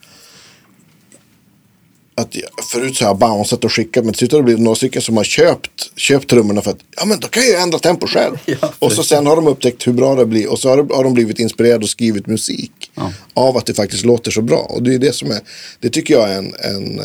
att 2.14 2.36
jag, 2.36 2.50
förut 2.64 2.96
så 2.96 3.04
har 3.04 3.10
jag 3.10 3.18
bounceat 3.18 3.64
och 3.64 3.72
skickat 3.72 4.04
men 4.04 4.12
till 4.12 4.18
slut 4.18 4.32
har 4.32 4.38
det 4.38 4.44
blivit 4.44 4.62
några 4.62 4.76
stycken 4.76 5.02
som 5.02 5.16
har 5.16 5.24
köpt, 5.24 5.98
köpt 5.98 6.30
trummorna 6.30 6.62
för 6.62 6.70
att 6.70 6.78
ja 6.96 7.04
men 7.04 7.20
då 7.20 7.28
kan 7.28 7.42
jag 7.42 7.62
ändra 7.62 7.78
tempo 7.78 8.06
själv. 8.06 8.36
och 8.78 8.92
så 8.92 9.02
sen 9.02 9.26
har 9.26 9.36
de 9.36 9.46
upptäckt 9.46 9.86
hur 9.86 9.92
bra 9.92 10.14
det 10.14 10.26
blir 10.26 10.50
och 10.50 10.58
så 10.58 10.68
har, 10.68 10.82
det, 10.82 10.94
har 10.94 11.04
de 11.04 11.14
blivit 11.14 11.38
inspirerade 11.38 11.84
och 11.84 11.90
skrivit 11.90 12.26
musik 12.26 12.90
av 13.34 13.56
att 13.56 13.66
det 13.66 13.74
faktiskt 13.74 14.04
låter 14.04 14.30
så 14.30 14.42
bra. 14.42 14.58
Och 14.58 14.82
det 14.82 14.94
är 14.94 14.98
det 14.98 15.12
som 15.12 15.30
är, 15.30 15.40
det 15.80 15.88
tycker 15.88 16.14
jag 16.14 16.30
är 16.30 16.38
en, 16.38 16.54
en, 16.54 17.00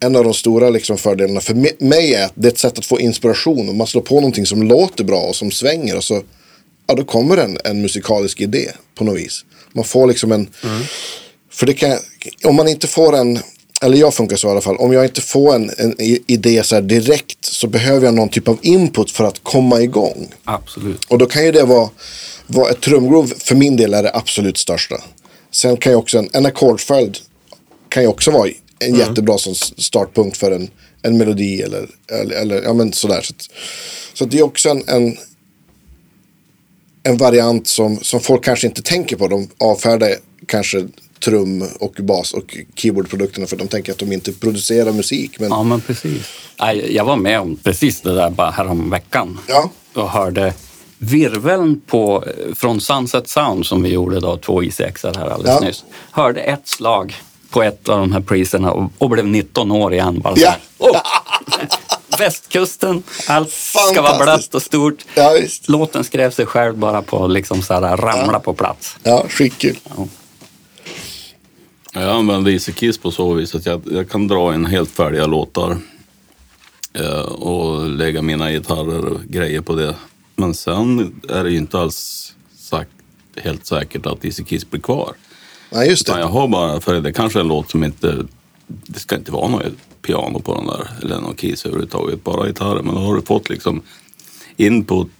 en 0.00 0.16
av 0.16 0.24
de 0.24 0.34
stora 0.34 0.70
liksom 0.70 0.98
fördelarna 0.98 1.40
för 1.40 1.84
mig 1.84 2.14
är 2.14 2.24
att 2.24 2.32
det 2.34 2.48
är 2.48 2.52
ett 2.52 2.58
sätt 2.58 2.78
att 2.78 2.86
få 2.86 3.00
inspiration 3.00 3.68
och 3.68 3.74
man 3.74 3.86
slår 3.86 4.02
på 4.02 4.14
någonting 4.14 4.46
som 4.46 4.62
låter 4.62 5.04
bra 5.04 5.20
och 5.20 5.36
som 5.36 5.50
svänger 5.50 5.96
och 5.96 6.04
så 6.04 6.22
ja, 6.86 6.94
då 6.94 7.04
kommer 7.04 7.36
en, 7.36 7.58
en 7.64 7.82
musikalisk 7.82 8.40
idé 8.40 8.70
på 8.94 9.04
något 9.04 9.18
vis. 9.18 9.44
Man 9.72 9.84
får 9.84 10.06
liksom 10.06 10.32
en, 10.32 10.48
för 11.60 11.66
det 11.66 11.74
kan, 11.74 11.98
om 12.44 12.56
man 12.56 12.68
inte 12.68 12.86
får 12.86 13.16
en, 13.16 13.38
eller 13.82 13.96
jag 13.98 14.14
funkar 14.14 14.36
så 14.36 14.48
i 14.48 14.50
alla 14.50 14.60
fall, 14.60 14.76
om 14.76 14.92
jag 14.92 15.04
inte 15.04 15.20
får 15.20 15.54
en, 15.54 15.70
en 15.78 15.94
idé 16.26 16.62
så 16.64 16.74
här 16.74 16.82
direkt 16.82 17.44
så 17.44 17.66
behöver 17.66 18.06
jag 18.06 18.14
någon 18.14 18.28
typ 18.28 18.48
av 18.48 18.58
input 18.62 19.10
för 19.10 19.24
att 19.24 19.42
komma 19.42 19.80
igång. 19.80 20.28
Absolut. 20.44 21.04
Och 21.04 21.18
då 21.18 21.26
kan 21.26 21.44
ju 21.44 21.52
det 21.52 21.62
vara, 21.62 21.90
vara 22.46 22.70
ett 22.70 22.80
trumgroove 22.80 23.34
för 23.38 23.54
min 23.54 23.76
del 23.76 23.94
är 23.94 24.02
det 24.02 24.10
absolut 24.14 24.58
största. 24.58 24.96
Sen 25.50 25.76
kan 25.76 25.92
ju 25.92 25.96
också 25.96 26.18
en, 26.18 26.28
en 26.32 26.46
ackordföljd 26.46 27.18
kan 27.88 28.02
ju 28.02 28.08
också 28.08 28.30
vara 28.30 28.50
en 28.78 28.94
jättebra 28.94 29.38
som 29.38 29.54
startpunkt 29.54 30.36
för 30.36 30.50
en, 30.50 30.70
en 31.02 31.18
melodi 31.18 31.62
eller, 31.62 31.88
eller, 32.12 32.36
eller 32.36 32.62
ja 32.62 32.72
men 32.72 32.92
sådär. 32.92 33.20
Så, 33.22 33.32
att, 33.34 33.48
så 34.14 34.24
att 34.24 34.30
det 34.30 34.38
är 34.38 34.42
också 34.42 34.68
en, 34.68 34.82
en, 34.86 35.16
en 37.02 37.16
variant 37.16 37.68
som, 37.68 37.98
som 38.02 38.20
folk 38.20 38.44
kanske 38.44 38.66
inte 38.66 38.82
tänker 38.82 39.16
på. 39.16 39.28
De 39.28 39.48
avfärdar 39.58 40.14
kanske 40.46 40.86
trum 41.24 41.64
och 41.80 41.92
bas 41.98 42.32
och 42.32 42.56
keyboardprodukterna 42.74 43.46
för 43.46 43.56
de 43.56 43.68
tänker 43.68 43.92
att 43.92 43.98
de 43.98 44.12
inte 44.12 44.32
producerar 44.32 44.92
musik. 44.92 45.40
Men 45.40 45.48
Ja, 45.50 45.62
men 45.62 45.80
precis. 45.80 46.22
Jag 46.88 47.04
var 47.04 47.16
med 47.16 47.40
om 47.40 47.56
precis 47.56 48.00
det 48.00 48.14
där 48.14 48.30
bara 48.30 48.50
härom 48.50 48.90
veckan. 48.90 49.38
Ja. 49.48 49.70
Och 49.94 50.10
hörde 50.10 50.54
virveln 50.98 51.80
på, 51.86 52.24
från 52.54 52.80
Sunset 52.80 53.28
Sound 53.28 53.66
som 53.66 53.82
vi 53.82 53.88
gjorde 53.88 54.20
då, 54.20 54.36
två 54.36 54.62
I6 54.62 55.16
här 55.18 55.26
alldeles 55.30 55.58
Ja. 55.60 55.66
nyss. 55.66 55.84
Hörde 56.10 56.40
ett 56.40 56.68
slag 56.68 57.14
på 57.50 57.62
ett 57.62 57.88
av 57.88 57.98
de 58.00 58.12
här 58.12 58.20
priserna 58.20 58.72
och, 58.72 58.92
och 58.98 59.10
blev 59.10 59.26
19 59.26 59.70
år 59.70 59.92
igen. 59.92 60.20
Bara 60.20 60.34
Ja. 60.36 60.54
Åh! 60.78 61.00
Västkusten, 62.18 63.02
allt 63.28 63.50
ska 63.52 64.02
vara 64.02 64.24
blött 64.24 64.54
och 64.54 64.62
stort. 64.62 65.04
Ja. 65.14 65.32
Låten 65.66 66.04
skrev 66.04 66.30
sig 66.30 66.46
själv 66.46 66.76
bara 66.76 67.02
på 67.02 67.26
liksom 67.26 67.62
så 67.62 67.74
här, 67.74 67.96
ramla 67.96 68.40
på 68.40 68.54
plats. 68.54 68.96
ja, 69.02 69.24
skitkul. 69.28 69.78
Ja. 69.96 70.06
Jag 71.92 72.08
använder 72.10 72.50
Easy 72.50 72.72
Kiss 72.72 72.98
på 72.98 73.10
så 73.10 73.32
vis 73.34 73.54
att 73.54 73.66
jag, 73.66 73.82
jag 73.90 74.10
kan 74.10 74.28
dra 74.28 74.54
in 74.54 74.66
helt 74.66 74.90
färdiga 74.90 75.26
låtar 75.26 75.76
eh, 76.92 77.20
och 77.20 77.90
lägga 77.90 78.22
mina 78.22 78.50
gitarrer 78.50 79.04
och 79.04 79.20
grejer 79.24 79.60
på 79.60 79.74
det. 79.74 79.94
Men 80.36 80.54
sen 80.54 81.20
är 81.28 81.44
det 81.44 81.50
ju 81.50 81.56
inte 81.56 81.78
alls 81.78 82.32
sagt, 82.56 82.90
helt 83.36 83.66
säkert 83.66 84.06
att 84.06 84.24
Easy 84.24 84.44
Kiss 84.44 84.70
blir 84.70 84.80
kvar. 84.80 85.12
Nej, 85.70 85.88
just 85.88 86.08
Utan 86.08 86.20
jag 86.20 86.28
det. 86.28 86.32
har 86.32 86.48
bara, 86.48 86.80
för 86.80 87.00
det 87.00 87.12
kanske 87.12 87.38
är 87.38 87.40
en 87.40 87.48
låt 87.48 87.70
som 87.70 87.84
inte, 87.84 88.26
det 88.66 88.98
ska 88.98 89.16
inte 89.16 89.32
vara 89.32 89.48
något 89.48 89.64
piano 90.02 90.40
på 90.40 90.54
den 90.54 90.66
där, 90.66 90.88
eller 91.02 91.20
någon 91.20 91.36
keys 91.36 91.66
överhuvudtaget, 91.66 92.24
bara 92.24 92.46
gitarrer. 92.46 92.82
Men 92.82 92.94
då 92.94 93.00
har 93.00 93.14
du 93.14 93.22
fått 93.22 93.48
liksom 93.48 93.82
input 94.56 95.10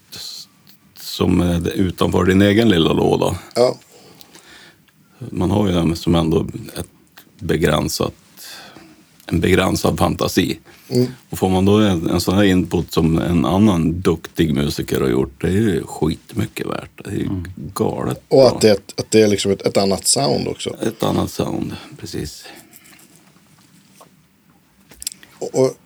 som 1.00 1.40
är 1.40 1.68
utanför 1.68 2.24
din 2.24 2.42
egen 2.42 2.68
lilla 2.68 2.92
låda. 2.92 3.38
Ja. 3.54 3.76
Man 5.30 5.50
har 5.50 5.68
ju 5.68 5.74
en 5.74 5.96
som 5.96 6.14
ändå 6.14 6.46
ett 6.76 6.86
begränsat, 7.38 8.14
en 9.26 9.40
begränsad 9.40 9.98
fantasi. 9.98 10.58
Och 11.30 11.38
får 11.38 11.48
man 11.48 11.64
då 11.64 11.78
en, 11.78 12.10
en 12.10 12.20
sån 12.20 12.34
här 12.34 12.44
input 12.44 12.92
som 12.92 13.18
en 13.18 13.44
annan 13.44 14.00
duktig 14.00 14.54
musiker 14.54 15.00
har 15.00 15.08
gjort, 15.08 15.40
det 15.40 15.46
är 15.46 15.52
ju 15.52 15.82
skitmycket 15.86 16.66
värt. 16.66 17.04
Det 17.04 17.10
är 17.10 17.14
ju 17.14 17.28
galet 17.74 18.22
Och 18.28 18.46
att 18.46 18.60
det, 18.60 18.90
att 18.96 19.10
det 19.10 19.22
är 19.22 19.28
liksom 19.28 19.52
ett, 19.52 19.62
ett 19.62 19.76
annat 19.76 20.06
sound 20.06 20.48
också. 20.48 20.76
Ett 20.82 21.02
annat 21.02 21.30
sound, 21.30 21.72
precis. 21.98 22.44
Och, 25.38 25.54
och, 25.54 25.76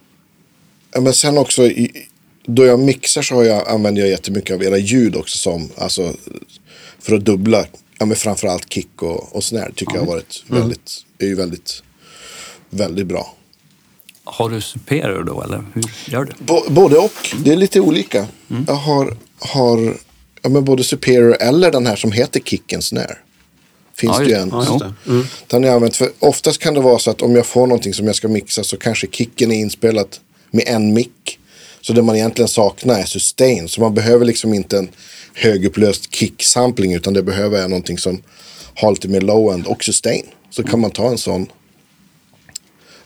men 1.02 1.14
sen 1.14 1.38
också, 1.38 1.62
i, 1.62 2.06
då 2.46 2.64
jag 2.64 2.78
mixar 2.78 3.22
så 3.22 3.34
har 3.34 3.44
jag, 3.44 3.68
använder 3.68 4.02
jag 4.02 4.10
jättemycket 4.10 4.54
av 4.54 4.62
era 4.62 4.78
ljud 4.78 5.16
också 5.16 5.38
som, 5.38 5.70
alltså, 5.76 6.12
för 6.98 7.16
att 7.16 7.24
dubbla, 7.24 7.66
ja, 7.98 8.06
men 8.06 8.16
framförallt 8.16 8.72
kick 8.72 9.02
och, 9.02 9.36
och 9.36 9.44
snare 9.44 9.72
tycker 9.74 9.94
jag 9.94 10.00
har 10.00 10.06
varit 10.06 10.44
väldigt, 10.46 11.04
är 11.18 11.26
ju 11.26 11.34
väldigt, 11.34 11.82
väldigt 12.70 13.06
bra. 13.06 13.34
Har 14.24 14.50
du 14.50 14.60
superior 14.60 15.22
då 15.24 15.42
eller 15.42 15.64
hur 15.74 15.84
gör 16.06 16.24
du? 16.24 16.32
B- 16.38 16.60
både 16.68 16.96
och, 16.98 17.34
det 17.44 17.52
är 17.52 17.56
lite 17.56 17.80
olika. 17.80 18.26
Jag 18.66 18.74
har, 18.74 19.16
har 19.38 19.96
ja, 20.42 20.48
men 20.48 20.64
både 20.64 20.84
Superior 20.84 21.36
eller 21.40 21.70
den 21.72 21.86
här 21.86 21.96
som 21.96 22.12
heter 22.12 22.40
Kick 22.40 22.72
and 22.72 22.84
Snare. 22.84 23.16
Finns 23.96 24.12
Ja, 24.18 24.24
det 24.24 24.28
ju 24.30 24.34
en. 24.34 24.48
ja, 24.52 24.92
det. 25.04 25.26
Den 25.46 25.64
använt, 25.64 25.96
för 25.96 26.10
oftast 26.18 26.58
kan 26.58 26.74
det 26.74 26.80
vara 26.80 26.98
så 26.98 27.10
att 27.10 27.22
om 27.22 27.34
jag 27.36 27.46
får 27.46 27.66
någonting 27.66 27.94
som 27.94 28.06
jag 28.06 28.16
ska 28.16 28.28
mixa 28.28 28.64
så 28.64 28.76
kanske 28.76 29.06
kicken 29.10 29.52
är 29.52 29.56
inspelat 29.56 30.20
med 30.50 30.64
en 30.66 30.92
mick. 30.94 31.38
Så 31.86 31.92
det 31.92 32.02
man 32.02 32.16
egentligen 32.16 32.48
saknar 32.48 32.94
är 32.98 33.04
sustain. 33.04 33.68
Så 33.68 33.80
man 33.80 33.94
behöver 33.94 34.24
liksom 34.24 34.54
inte 34.54 34.78
en 34.78 34.88
högupplöst 35.34 36.14
kick-sampling 36.14 36.94
utan 36.94 37.12
det 37.14 37.22
behöver 37.22 37.58
jag 37.60 37.70
någonting 37.70 37.98
som 37.98 38.22
har 38.74 38.90
lite 38.90 39.08
mer 39.08 39.20
low-end 39.20 39.66
och 39.66 39.84
sustain. 39.84 40.26
Så 40.50 40.62
kan 40.62 40.80
man 40.80 40.90
ta 40.90 41.08
en 41.08 41.18
sån. 41.18 41.46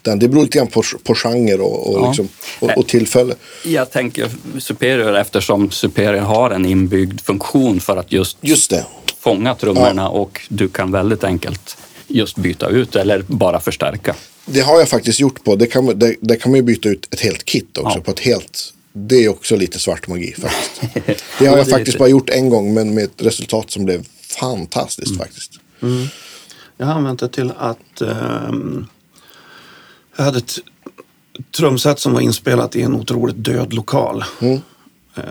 Den, 0.03 0.19
det 0.19 0.29
beror 0.29 0.43
lite 0.43 0.59
grann 0.59 0.67
på, 0.67 0.83
på 1.05 1.15
genre 1.15 1.55
och, 1.59 1.87
och, 1.95 2.03
Ja. 2.03 2.09
liksom, 2.09 2.29
och, 2.61 2.71
och 2.79 2.87
tillfälle. 2.89 3.35
Jag 3.65 3.91
tänker 3.91 4.31
Superior 4.59 5.17
eftersom 5.17 5.71
Superior 5.71 6.21
har 6.23 6.51
en 6.51 6.67
inbyggd 6.67 7.21
funktion 7.21 7.81
för 7.81 7.97
att 7.97 8.13
just 8.13 8.37
Just 8.41 8.71
det. 8.71 8.87
fånga 9.21 9.55
trummorna 9.55 10.09
och 10.09 10.41
du 10.49 10.69
kan 10.69 10.93
väldigt 10.93 11.25
enkelt 11.25 11.77
just 12.09 12.37
byta 12.37 12.69
ut 12.69 12.97
eller 12.97 13.25
bara 13.27 13.61
förstärka. 13.61 14.15
Det 14.53 14.61
har 14.61 14.79
jag 14.79 14.89
faktiskt 14.89 15.21
gjort 15.21 15.45
på. 15.45 15.57
Det 15.57 15.67
kan, 15.67 15.99
det, 15.99 16.17
det 16.21 16.37
kan 16.37 16.51
man 16.51 16.57
ju 16.57 16.63
byta 16.63 16.89
ut 16.89 17.15
ett 17.15 17.21
helt 17.21 17.45
kit 17.45 17.79
också. 17.79 17.99
Ja. 17.99 18.03
På 18.03 18.11
ett 18.11 18.21
helt, 18.21 18.75
det 18.93 19.25
är 19.25 19.29
också 19.29 19.57
lite 19.57 19.79
svart 19.79 20.09
magi 20.09 20.35
faktiskt. 20.39 21.23
Det 21.39 21.47
har 21.47 21.57
jag 21.57 21.69
faktiskt 21.69 21.99
bara 21.99 22.09
gjort 22.09 22.31
en 22.31 22.51
gång 22.51 22.75
men 22.75 22.95
med 22.95 23.05
ett 23.05 23.23
resultat 23.23 23.71
som 23.71 23.85
blev 23.85 24.07
fantastiskt 24.41 25.11
Mm. 25.11 25.19
faktiskt. 25.19 25.53
Jag 26.77 26.87
har 26.87 26.95
använt 26.95 27.21
det 27.21 27.29
till 27.29 27.53
att 27.59 28.01
ehm, 28.01 28.87
jag 30.17 30.25
hade 30.25 30.39
ett 30.39 30.59
trumset 31.57 31.99
som 31.99 32.13
var 32.13 32.21
inspelat 32.21 32.77
i 32.77 32.83
en 32.83 32.95
otroligt 32.95 33.45
död 33.45 33.73
lokal. 33.73 34.25
Mm. 34.41 34.61
Eh, 35.15 35.23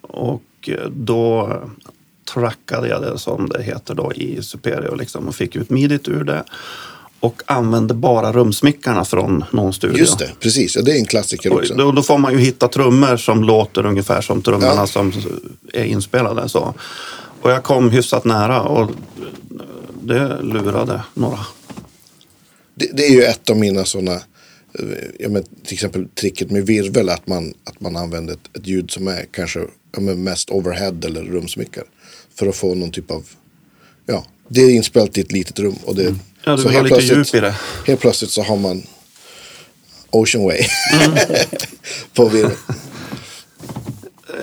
och 0.00 0.70
då 0.90 1.58
trackade 2.34 2.88
jag 2.88 3.02
det 3.02 3.18
som 3.18 3.48
det 3.48 3.62
heter 3.62 3.94
då 3.94 4.12
i 4.12 4.42
Superior 4.42 4.96
liksom, 4.96 5.28
och 5.28 5.34
fick 5.34 5.56
ut 5.56 5.70
midit 5.70 6.08
ur 6.08 6.24
det. 6.24 6.44
Och 7.22 7.42
använde 7.46 7.94
bara 7.94 8.32
rumsmickarna 8.32 9.04
från 9.04 9.44
någon 9.52 9.72
studio. 9.72 9.98
Just 9.98 10.18
det, 10.18 10.30
precis. 10.40 10.76
Ja, 10.76 10.82
det 10.82 10.92
är 10.92 10.96
en 10.96 11.04
klassiker 11.06 11.52
också. 11.52 11.74
då, 11.74 11.92
då 11.92 12.02
får 12.02 12.18
man 12.18 12.32
ju 12.32 12.38
hitta 12.38 12.68
trummor 12.68 13.16
som 13.16 13.44
låter 13.44 13.86
ungefär 13.86 14.20
som 14.20 14.42
trummorna 14.42 14.74
Ja. 14.74 14.86
som 14.86 15.12
är 15.72 15.84
inspelade. 15.84 16.48
Så. 16.48 16.74
Och 17.42 17.50
jag 17.50 17.62
kom 17.62 17.90
hyfsat 17.90 18.24
nära 18.24 18.62
och 18.62 18.90
det 20.02 20.42
lurade 20.42 21.02
några. 21.14 21.38
Det, 22.74 22.88
det 22.92 23.06
är 23.06 23.10
ju 23.10 23.22
ett 23.22 23.50
av 23.50 23.56
mina 23.56 23.84
sådana, 23.84 24.20
ja, 25.18 25.28
men 25.28 25.42
till 25.64 25.74
exempel 25.74 26.08
tricket 26.08 26.50
med 26.50 26.66
virvel, 26.66 27.08
att 27.08 27.26
man, 27.26 27.54
att 27.64 27.80
man 27.80 27.96
använder 27.96 28.34
ett, 28.34 28.56
ett 28.56 28.66
ljud 28.66 28.90
som 28.90 29.08
är 29.08 29.26
kanske 29.30 29.60
ja, 29.92 30.00
men 30.00 30.22
mest 30.24 30.50
overhead 30.50 30.96
eller 31.04 31.22
rumsmickar. 31.22 31.84
För 32.34 32.46
att 32.46 32.56
få 32.56 32.74
någon 32.74 32.90
typ 32.90 33.10
av, 33.10 33.24
ja, 34.06 34.24
det 34.48 34.60
är 34.60 34.70
inspelat 34.70 35.18
i 35.18 35.20
ett 35.20 35.32
litet 35.32 35.58
rum. 35.58 35.76
Och 35.84 35.94
det, 35.94 36.02
Mm. 36.02 36.18
Ja, 36.44 36.52
det 36.52 36.58
så 36.58 36.64
var 36.64 36.72
helt 36.72 36.90
lite 36.90 37.02
djup 37.02 37.34
i 37.34 37.40
det. 37.40 37.54
Helt 37.86 38.00
plötsligt 38.00 38.30
så 38.30 38.42
har 38.42 38.56
man 38.56 38.82
Ocean 40.10 40.44
Way 40.44 40.60
Mm. 40.92 41.14
på 42.14 42.24
virvel. 42.28 42.50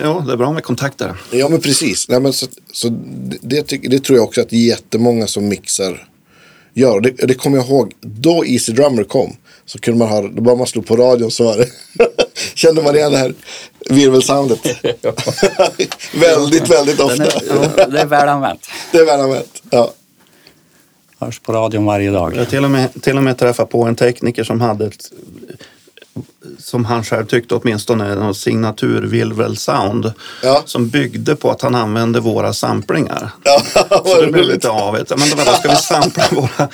Ja, 0.02 0.24
det 0.26 0.32
är 0.32 0.36
bra 0.36 0.52
med 0.52 0.64
kontakter. 0.64 1.14
Ja 1.30 1.48
men 1.48 1.60
precis. 1.60 2.08
Nej, 2.08 2.20
men 2.20 2.32
så, 2.32 2.46
så 2.72 2.88
det, 3.40 3.68
det, 3.68 3.76
det 3.76 4.04
tror 4.04 4.18
jag 4.18 4.24
också 4.24 4.40
att 4.40 4.52
jättemånga 4.52 5.26
som 5.26 5.48
mixar 5.48 6.08
gör. 6.74 7.00
Det, 7.00 7.10
det 7.10 7.34
kommer 7.34 7.56
jag 7.56 7.66
ihåg. 7.66 7.92
Då 8.00 8.44
Easy 8.46 8.72
Drummer 8.72 9.04
kom. 9.04 9.36
Så 9.66 9.78
kunde 9.78 9.98
man 9.98 10.08
ha, 10.08 10.22
då 10.22 10.42
bara 10.42 10.54
man 10.56 10.66
slog 10.66 10.86
på 10.86 10.96
radion 10.96 11.30
så 11.30 11.44
var 11.44 11.56
det. 11.56 11.68
Kände 12.54 12.82
man 12.82 12.96
igen 12.96 13.12
det 13.12 13.18
här 13.18 13.34
virvelsoundet. 13.90 14.60
väldigt, 16.14 16.68
väldigt 16.68 17.00
ofta. 17.00 17.24
är, 17.24 17.42
ja, 17.76 17.86
det 17.86 18.00
är 18.00 18.06
väl 18.06 18.28
använt. 18.28 18.66
Det 18.92 18.98
är 18.98 19.04
väl 19.04 19.20
använt. 19.20 19.62
Ja. 19.70 19.92
Hörs 21.20 21.38
på 21.38 21.52
radion 21.52 21.84
varje 21.84 22.10
dag. 22.10 22.36
Jag 22.36 22.48
till 22.48 22.64
och 22.64 22.70
med, 22.70 23.02
till 23.02 23.16
och 23.16 23.22
med 23.22 23.38
träffade 23.38 23.68
på 23.70 23.84
en 23.84 23.96
tekniker 23.96 24.44
som 24.44 24.60
hade 24.60 24.86
ett 24.86 25.12
som 26.58 26.84
han 26.84 27.04
själv 27.04 27.26
tyckte 27.26 27.54
åtminstone, 27.54 28.14
någon 28.14 28.34
signaturvirvelsound. 28.34 30.12
Ja. 30.42 30.62
Som 30.66 30.88
byggde 30.88 31.36
på 31.36 31.50
att 31.50 31.62
han 31.62 31.74
använde 31.74 32.20
våra 32.20 32.52
samplingar. 32.52 33.30
Ja, 33.44 33.62
Så 34.04 34.20
det 34.20 34.32
blev 34.32 34.44
lite 34.44 34.70
avigt. 34.70 35.10
Men 35.10 35.30
då, 35.30 35.36
ska 35.36 35.70
vi 35.70 35.76
sampla 35.76 36.24
våra, 36.30 36.68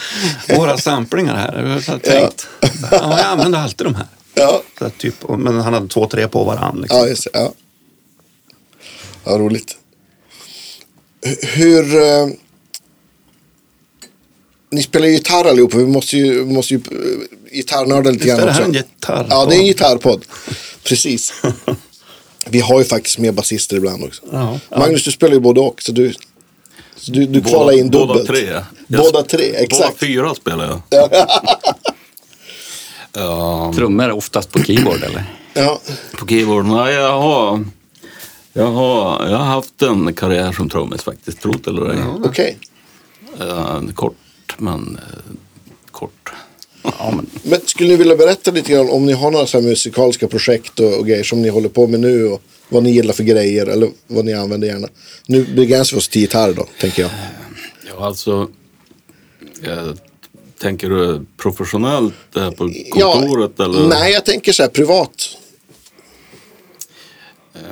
våra 0.57 0.79
samplingar 0.79 1.37
här? 1.37 1.63
Jag 1.63 1.93
har 1.93 1.99
tänkt. 1.99 2.49
Ja, 2.91 3.19
jag 3.19 3.27
använder 3.27 3.59
alltid 3.59 3.87
de 3.87 3.95
här. 3.95 4.07
Ja, 4.35 4.63
Så 4.79 4.91
typ, 4.91 5.29
men 5.29 5.61
han 5.61 5.75
hade 5.75 5.89
två, 5.89 6.07
tre 6.07 6.29
på 6.29 6.45
varann. 6.45 6.81
Liksom. 6.81 6.99
ja, 6.99 7.07
just 7.07 7.25
det. 7.25 7.39
Ja. 7.39 7.53
ja, 9.25 9.39
roligt. 9.39 9.77
Hur... 11.43 11.97
Ni 14.71 14.83
spelar 14.83 15.07
ju 15.07 15.13
gitarr 15.13 15.45
allihopa. 15.45 15.77
Vi 15.79 15.87
måste 15.87 16.17
ju, 16.17 16.45
måste 16.45 16.75
ju 16.75 16.81
eh, 16.91 17.53
gitarrnörda 17.57 18.11
lite 18.11 18.25
Visst 18.25 18.37
grann 18.37 18.41
är 18.41 18.47
det 18.47 18.53
här 18.53 18.61
också. 18.61 18.69
en 18.71 18.73
gitarr? 18.73 19.27
Ja, 19.31 19.47
det 19.47 19.55
är 19.57 19.59
en 19.59 19.65
gitarrpodd. 19.67 20.25
Precis. 20.85 21.43
Vi 22.49 22.61
har 22.61 22.79
ju 22.79 22.85
faktiskt 22.85 23.19
med 23.19 23.35
basister 23.35 23.77
ibland 23.77 24.05
också. 24.05 24.23
Ja. 24.33 24.61
Magnus, 24.79 25.05
du 25.05 25.11
spelar 25.13 25.35
ju 25.35 25.41
både 25.41 25.61
och. 25.61 25.83
Så 25.83 25.93
du, 25.93 26.13
så 26.97 27.13
du, 27.13 27.27
du 27.27 27.41
kvalar 27.43 27.73
in 27.79 27.91
båda 27.91 28.07
dubbelt. 28.07 28.27
tre. 28.29 28.61
Båda 28.87 29.23
tre, 29.23 29.47
Båda 29.53 29.59
exakt. 29.59 29.99
fyra 30.01 30.35
spelar 30.35 30.65
jag. 30.91 31.09
Ja, 33.13 33.73
Trummor 33.77 34.11
oftast 34.11 34.53
på 34.53 34.63
keyboard 34.63 35.03
eller? 35.03 35.25
Ja, 35.55 35.81
på 36.19 36.27
keyboard? 36.27 36.65
Nej, 36.67 36.95
jag 36.95 37.21
har, 37.21 37.65
jag 38.53 38.67
har, 38.67 39.27
jag 39.29 39.37
har 39.39 39.45
haft 39.45 39.83
en 39.83 40.15
karriär 40.15 40.53
som 40.53 40.71
trummis 40.71 41.03
faktiskt, 41.03 41.41
tro 41.41 41.53
det 41.53 41.71
eller 41.71 41.91
ej. 41.91 41.99
okej. 42.25 42.59
Eh, 43.41 43.81
kort, 43.95 44.15
men 44.59 44.99
eh, 45.03 45.33
kort. 45.91 46.33
Ja, 46.83 47.13
men 47.17 47.27
Men 47.43 47.61
skulle 47.67 47.89
ni 47.89 47.97
vilja 47.97 48.17
berätta 48.17 48.51
lite 48.51 48.73
grann 48.73 48.91
om 48.91 49.07
ni 49.07 49.13
har 49.13 49.31
några 49.31 49.47
så 49.47 49.61
här 49.61 49.69
musikaliska 49.69 50.29
projekt 50.29 50.81
och, 50.81 50.99
och 50.99 51.07
grejer 51.07 51.25
som 51.25 51.43
ni 51.43 51.49
håller 51.49 51.69
på 51.69 51.87
med 51.87 52.01
nu 52.01 52.27
och 52.29 52.43
vad 52.69 52.83
ni 52.83 52.91
gillar 52.91 53.15
för 53.15 53.25
grejer 53.25 53.67
eller 53.67 53.91
vad 54.07 54.25
ni 54.25 54.33
använder 54.35 54.69
gärna. 54.69 54.89
Nu 55.27 55.45
begränsar 55.45 55.97
vi 55.97 56.01
oss 56.01 56.09
till 56.09 56.21
gitarr 56.21 56.53
då, 56.53 56.67
tänker 56.81 57.03
jag. 57.03 57.11
Ja, 57.89 58.07
alltså, 58.07 58.49
jag 59.63 59.99
tänker 60.61 60.89
du 60.91 61.27
professionellt 61.37 62.15
här 62.35 62.51
på 62.51 62.71
Ja, 62.95 63.13
kontoret 63.13 63.61
eller? 63.61 63.89
Nej, 63.89 64.13
jag 64.13 64.25
tänker 64.25 64.53
så 64.53 64.63
här 64.63 64.71
privat. 64.71 65.29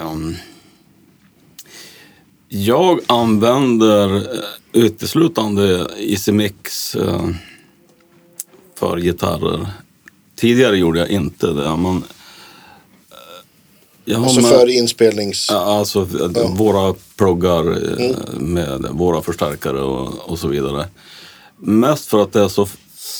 Ehm, 0.00 0.36
jag 2.57 3.00
använder 3.07 4.16
eh, 4.16 4.22
uteslutande 4.72 5.86
Mix 6.32 6.94
eh, 6.94 7.28
för 8.78 8.98
gitarrer. 8.98 9.66
Tidigare 10.36 10.76
gjorde 10.76 10.98
jag 10.98 11.09
inte 11.09 11.46
det, 11.46 11.76
men... 11.76 11.96
eh, 11.96 12.02
Jag 14.05 14.22
Alltså 14.22 14.40
med- 14.40 14.50
för 14.50 14.68
inspelnings... 14.68 15.48
Ja, 15.50 15.78
Alltså 15.78 16.00
eh, 16.00 16.55
våra 16.57 16.94
pluggar 17.16 17.70
eh, 18.00 18.16
med 18.38 18.86
våra 18.90 19.22
förstärkare 19.22 19.80
och, 19.82 20.30
och 20.30 20.38
så 20.38 20.48
vidare. 20.48 20.88
Mest 21.59 22.07
för 22.07 22.22
att 22.22 22.32
det 22.32 22.40
är 22.40 22.48
så 22.48 22.68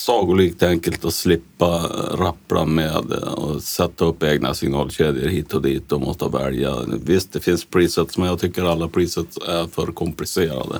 sagolikt 0.07 0.62
enkelt 0.62 1.05
att 1.05 1.14
slippa 1.14 1.66
eh, 1.66 2.16
rappla 2.16 2.64
med 2.64 3.12
eh, 3.12 3.32
och 3.32 3.62
sätta 3.62 4.05
upp 4.05 4.22
egna 4.22 4.55
signalkedjor 4.55 5.28
hit 5.28 5.55
och 5.55 5.62
dit 5.62 5.92
och 5.92 6.00
måste 6.00 6.28
välja. 6.28 6.74
Visst, 7.05 7.32
det 7.32 7.40
finns 7.40 7.64
presets 7.64 8.18
men 8.18 8.26
jag 8.28 8.38
tycker 8.40 8.62
alla 8.64 8.88
presets 8.88 9.36
är 9.48 9.66
för 9.74 9.86
komplicerade. 9.86 10.78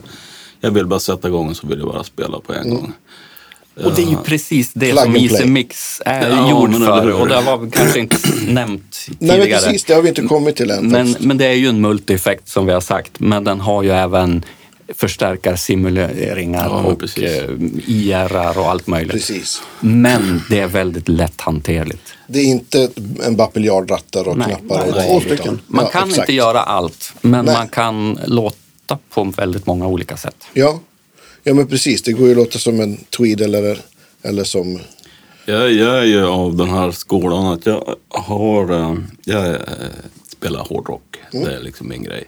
Jag 0.61 0.71
vill 0.71 0.87
bara 0.87 1.01
sätta 1.01 1.29
igång 1.29 1.49
och 1.51 1.57
så 1.57 1.67
vill 1.67 1.79
jag 1.79 1.89
bara 1.89 2.05
spela 2.05 2.41
på 2.41 2.55
en 2.55 2.71
gång. 2.71 2.93
Och 3.85 3.93
det 3.95 4.03
är 4.03 4.07
ju 4.07 4.17
precis 4.17 4.73
det 4.73 4.91
Plug 4.93 5.05
som. 5.05 5.17
Easy 5.17 5.45
Mix 5.45 6.03
är 6.05 6.31
Ja, 6.31 6.51
gjord 6.51 6.75
för. 6.75 7.21
Och 7.21 7.29
det 7.29 7.41
var 7.41 7.71
kanske 7.71 8.01
inte 8.01 8.17
nämnt 8.49 9.07
Nej, 9.09 9.17
men 9.19 9.41
tidigare. 9.41 9.61
precis. 9.61 9.85
Det 9.85 9.95
har 9.95 10.03
vi 10.03 10.09
inte 10.09 10.23
kommit 10.23 10.57
till 10.57 10.71
än. 10.71 10.89
Men, 10.89 11.17
men 11.21 11.39
det 11.39 11.47
är 11.47 11.53
ju 11.55 11.69
en 11.69 11.81
multi-effekt 11.87 12.49
som 12.49 12.67
vi 12.67 12.73
har 12.73 12.81
sagt. 12.81 13.21
Men 13.21 13.45
den 13.45 13.61
har 13.61 13.83
ju 13.83 13.91
även 13.91 14.45
förstärkarsimuleringar 14.89 16.65
Ja, 16.69 16.83
och 16.83 16.99
precis. 17.01 17.23
eh, 17.25 17.51
IRR 17.87 18.59
och 18.59 18.71
allt 18.71 18.87
möjligt. 18.87 19.13
Precis. 19.13 19.63
Men 19.81 20.43
det 20.51 20.61
är 20.61 20.67
väldigt 20.67 21.09
lätthanterligt. 21.09 22.13
Det 22.27 22.39
är 22.39 22.45
inte 22.45 22.91
en 23.27 23.37
bapiljard 23.37 23.91
rattar 23.91 24.29
och 24.29 24.39
Nej, 24.39 24.47
knappar. 24.49 24.79
nej, 24.81 24.89
och 24.89 24.97
nej. 24.97 25.07
utan- 25.17 25.37
stycken. 25.37 25.61
Man 25.67 25.85
ja, 25.85 25.91
kan 25.91 26.09
exakt. 26.09 26.19
inte 26.29 26.33
göra 26.33 26.61
allt, 26.63 27.13
men 27.21 27.45
Nej. 27.45 27.55
man 27.55 27.69
kan 27.69 28.19
låta 28.27 28.99
på 29.11 29.25
väldigt 29.25 29.67
många 29.67 29.87
olika 29.87 30.17
sätt. 30.17 30.45
Ja. 30.53 30.81
ja, 31.43 31.55
men 31.55 31.67
precis. 31.67 32.03
Det 32.03 32.13
går 32.13 32.27
ju 32.27 32.31
att 32.31 32.37
låta 32.37 32.59
som 32.59 32.81
en 32.81 32.97
tweed 32.97 33.41
eller, 33.41 33.79
eller 34.23 34.45
som... 34.45 34.79
Jag, 35.47 35.73
jag 35.73 35.99
är 35.99 36.05
ju 36.05 36.27
av 36.27 36.57
den 36.57 36.69
här 36.71 36.91
skolan 36.91 37.47
att 37.47 37.67
jag 37.67 37.95
har, 38.09 38.73
eh, 38.81 38.95
jag 39.25 39.47
eh, 39.47 39.57
spelar 40.39 40.61
hårdrock. 40.61 41.17
Mm. 41.33 41.45
Det 41.47 41.55
är 41.55 41.61
liksom 41.61 41.89
min 41.89 42.03
grej. 42.03 42.25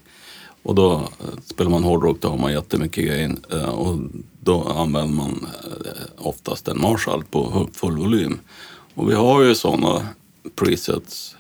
Och 0.67 0.75
då 0.75 0.93
eh, 0.95 1.41
spelar 1.47 1.71
man 1.71 1.85
hårdrock 1.85 2.21
då 2.21 2.29
har 2.29 2.39
man 2.39 2.53
jättemycket 2.53 3.05
grejer. 3.05 3.37
eh, 3.53 3.69
Och 3.69 3.99
då 4.41 4.63
använder 4.63 5.15
man 5.15 5.47
eh, 5.65 6.27
oftast 6.27 6.69
en 6.69 6.81
Marshall 6.81 7.25
på 7.25 7.69
full 7.73 7.97
volym. 7.97 8.39
Och 8.95 9.11
vi 9.11 9.15
har 9.15 9.43
ju 9.43 9.55
sådana 9.55 10.09
presets. 10.55 11.37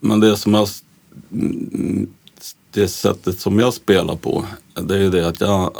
Men 0.00 0.20
det 0.20 0.36
som 0.36 0.54
jag, 0.54 0.68
mm, 1.32 2.08
det 2.70 2.88
sättet 2.88 3.40
som 3.40 3.58
jag 3.58 3.74
spelar 3.74 4.16
på, 4.16 4.44
det 4.74 4.94
är 4.94 5.00
ju 5.00 5.10
det 5.10 5.28
att 5.28 5.40
jag 5.40 5.72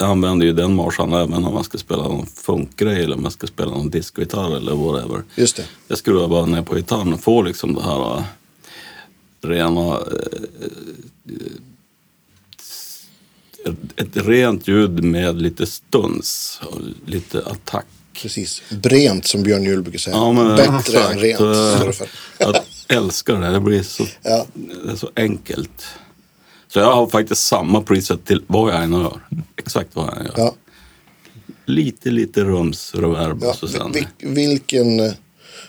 jag 0.00 0.10
använder 0.10 0.46
ju 0.46 0.52
den 0.52 0.74
Marshallen 0.74 1.14
även 1.14 1.44
om 1.44 1.54
man 1.54 1.64
ska 1.64 1.78
spela 1.78 2.02
någon 2.02 2.26
funkgrej 2.26 3.04
eller 3.04 3.16
om 3.16 3.22
man 3.22 3.30
ska 3.30 3.46
spela 3.46 3.70
någon 3.70 3.90
discogitarr 3.90 4.56
eller 4.56 4.74
whatever. 4.74 5.22
Just 5.34 5.56
det. 5.56 5.64
Jag 5.88 5.98
skruvar 5.98 6.28
bara 6.28 6.46
ner 6.46 6.62
på 6.62 6.74
gitarren 6.74 7.12
och 7.12 7.20
får 7.20 7.44
liksom 7.44 7.74
det 7.74 7.82
här 7.82 8.24
rena... 9.42 9.98
Äh, 13.66 13.72
ett 13.96 14.16
rent 14.16 14.68
ljud 14.68 15.04
med 15.04 15.42
lite 15.42 15.66
stuns 15.66 16.60
och 16.64 16.80
lite 17.06 17.38
attack. 17.46 17.86
Precis. 18.22 18.62
Brent 18.82 19.26
som 19.26 19.42
Björn 19.42 19.64
Juhl 19.64 19.82
brukar 19.82 19.98
säga. 19.98 20.16
Ja, 20.16 20.32
men 20.32 20.56
Bättre 20.56 20.76
exakt. 20.78 21.10
än 21.12 21.18
rent. 21.20 21.40
Eh. 21.40 22.06
Jag 22.38 22.56
älskar 22.88 23.40
det. 23.40 23.50
Det 23.52 23.60
blir 23.60 23.82
så, 23.82 24.06
Ja. 24.22 24.46
det 24.54 24.90
är 24.92 24.96
så 24.96 25.10
enkelt. 25.16 25.84
Så 26.68 26.78
jag 26.78 26.94
har 26.94 27.06
faktiskt 27.06 27.42
samma 27.46 27.82
preset 27.82 28.24
till 28.24 28.42
vad 28.46 28.72
jag 28.74 28.82
än 28.84 28.92
gör. 28.92 29.20
Exakt 29.56 29.96
vad 29.96 30.06
jag 30.06 30.18
än 30.18 30.24
gör. 30.24 30.34
Ja. 30.36 30.54
Lite, 31.66 32.10
lite 32.10 32.44
rums, 32.44 32.94
reverb 32.94 33.38
Ja. 33.42 33.48
och 33.50 33.56
så 33.56 33.68
sen. 33.68 33.94
Vilken, 34.18 35.00
eh, 35.00 35.12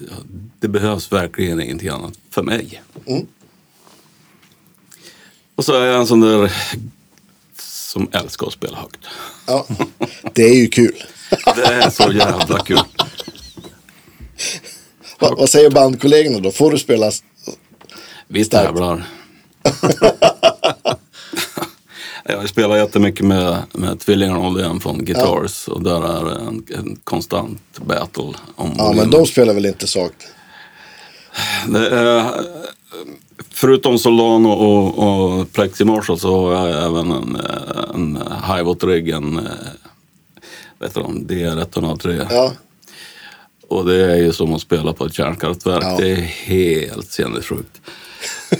det 0.59 0.67
behövs 0.67 1.11
verkligen 1.11 1.61
ingenting 1.61 1.89
annat 1.89 2.19
för 2.29 2.43
mig. 2.43 2.81
Mm. 3.05 3.27
Och 5.55 5.65
så 5.65 5.73
är 5.73 5.85
jag 5.85 5.99
en 5.99 6.07
sån 6.07 6.21
där 6.21 6.53
som 7.59 8.09
älskar 8.11 8.47
att 8.47 8.53
spela 8.53 8.77
högt. 8.77 8.99
Ja, 9.47 9.67
det 10.33 10.43
är 10.43 10.55
ju 10.55 10.67
kul. 10.67 11.03
Det 11.55 11.65
är 11.65 11.89
så 11.89 12.11
jävla 12.11 12.59
kul. 12.59 12.79
Va, 15.19 15.35
vad 15.37 15.49
säger 15.49 15.69
bandkollegorna 15.69 16.39
då? 16.39 16.51
Får 16.51 16.71
du 16.71 16.77
spela? 16.77 17.11
Vi 18.27 18.45
tävlar. 18.45 19.03
Jag 22.29 22.49
spelar 22.49 22.77
jättemycket 22.77 23.25
med, 23.25 23.57
med 23.71 23.99
tvillingarna 23.99 24.39
Åhlén 24.39 24.79
från 24.79 25.05
Guitars 25.05 25.67
och 25.67 25.83
där 25.83 26.19
är 26.19 26.25
det 26.25 26.35
en, 26.35 26.63
en 26.77 26.99
konstant 27.03 27.79
battle 27.85 28.33
om 28.55 28.73
Ja, 28.77 28.93
men 28.95 29.09
de 29.09 29.25
spelar 29.25 29.53
väl 29.53 29.65
inte 29.65 29.87
sak. 29.87 30.13
Det 31.67 31.89
är, 31.89 32.31
förutom 33.49 33.99
Solano 33.99 34.49
och, 34.49 35.39
och 35.39 35.51
Plexi 35.51 35.85
Marshall 35.85 36.19
så 36.19 36.51
har 36.51 36.67
jag 36.67 36.85
även 36.85 37.11
en, 37.11 37.37
en 37.95 38.19
Hiwatt-rigg, 38.43 39.09
en 39.09 39.37
eh, 39.37 39.43
vet 40.79 40.93
du, 40.93 40.99
om, 40.99 41.27
DR103. 41.27 42.27
Ja, 42.29 42.51
Och 43.69 43.85
det 43.85 44.11
är 44.11 44.15
ju 44.15 44.33
som 44.33 44.53
att 44.53 44.61
spela 44.61 44.93
på 44.93 45.05
ett 45.05 45.13
kärnkraftverk. 45.13 45.83
Ja. 45.83 45.97
Det 45.99 46.09
är 46.11 46.15
helt 46.45 47.11
sinnessjukt. 47.11 47.81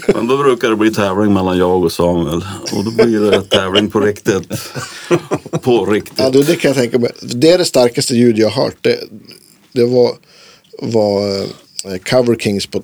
Men 0.08 0.28
då 0.28 0.38
brukar 0.38 0.70
det 0.70 0.76
bli 0.76 0.94
tävling 0.94 1.34
mellan 1.34 1.58
jag 1.58 1.84
och 1.84 1.92
Samuel. 1.92 2.46
Och 2.74 2.84
då 2.84 2.92
blir 2.92 3.20
det 3.32 3.42
tävling 3.42 3.90
på 3.90 4.00
riktigt. 4.00 4.52
På 5.62 5.86
riktigt. 5.86 6.20
ja 6.20 6.30
det, 6.30 6.56
kan 6.56 6.70
jag 6.70 6.78
tänka 6.78 7.00
mig. 7.00 7.12
Det 7.22 7.52
är 7.52 7.58
det 7.58 7.66
starkaste 7.66 8.16
ljud 8.16 8.38
jag 8.38 8.50
har 8.50 8.64
hört. 8.64 8.76
Det, 8.82 9.00
det 9.72 9.86
var, 9.86 10.12
var 10.82 11.40
eh, 11.40 11.98
Cover 12.04 12.36
Kings 12.36 12.68
på 12.68 12.84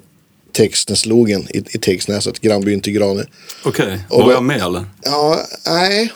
Tegsnäslogen 0.52 1.48
i, 1.50 1.58
i 1.58 1.78
Tegsnäset, 1.78 2.40
grannbyn 2.40 2.82
till 2.82 2.94
Grane. 2.94 3.26
Okej, 3.64 4.00
Och 4.10 4.22
var 4.24 4.32
jag 4.32 4.44
med 4.44 4.62
eller? 4.62 4.86
Ja, 5.04 5.40
nej. 5.66 6.12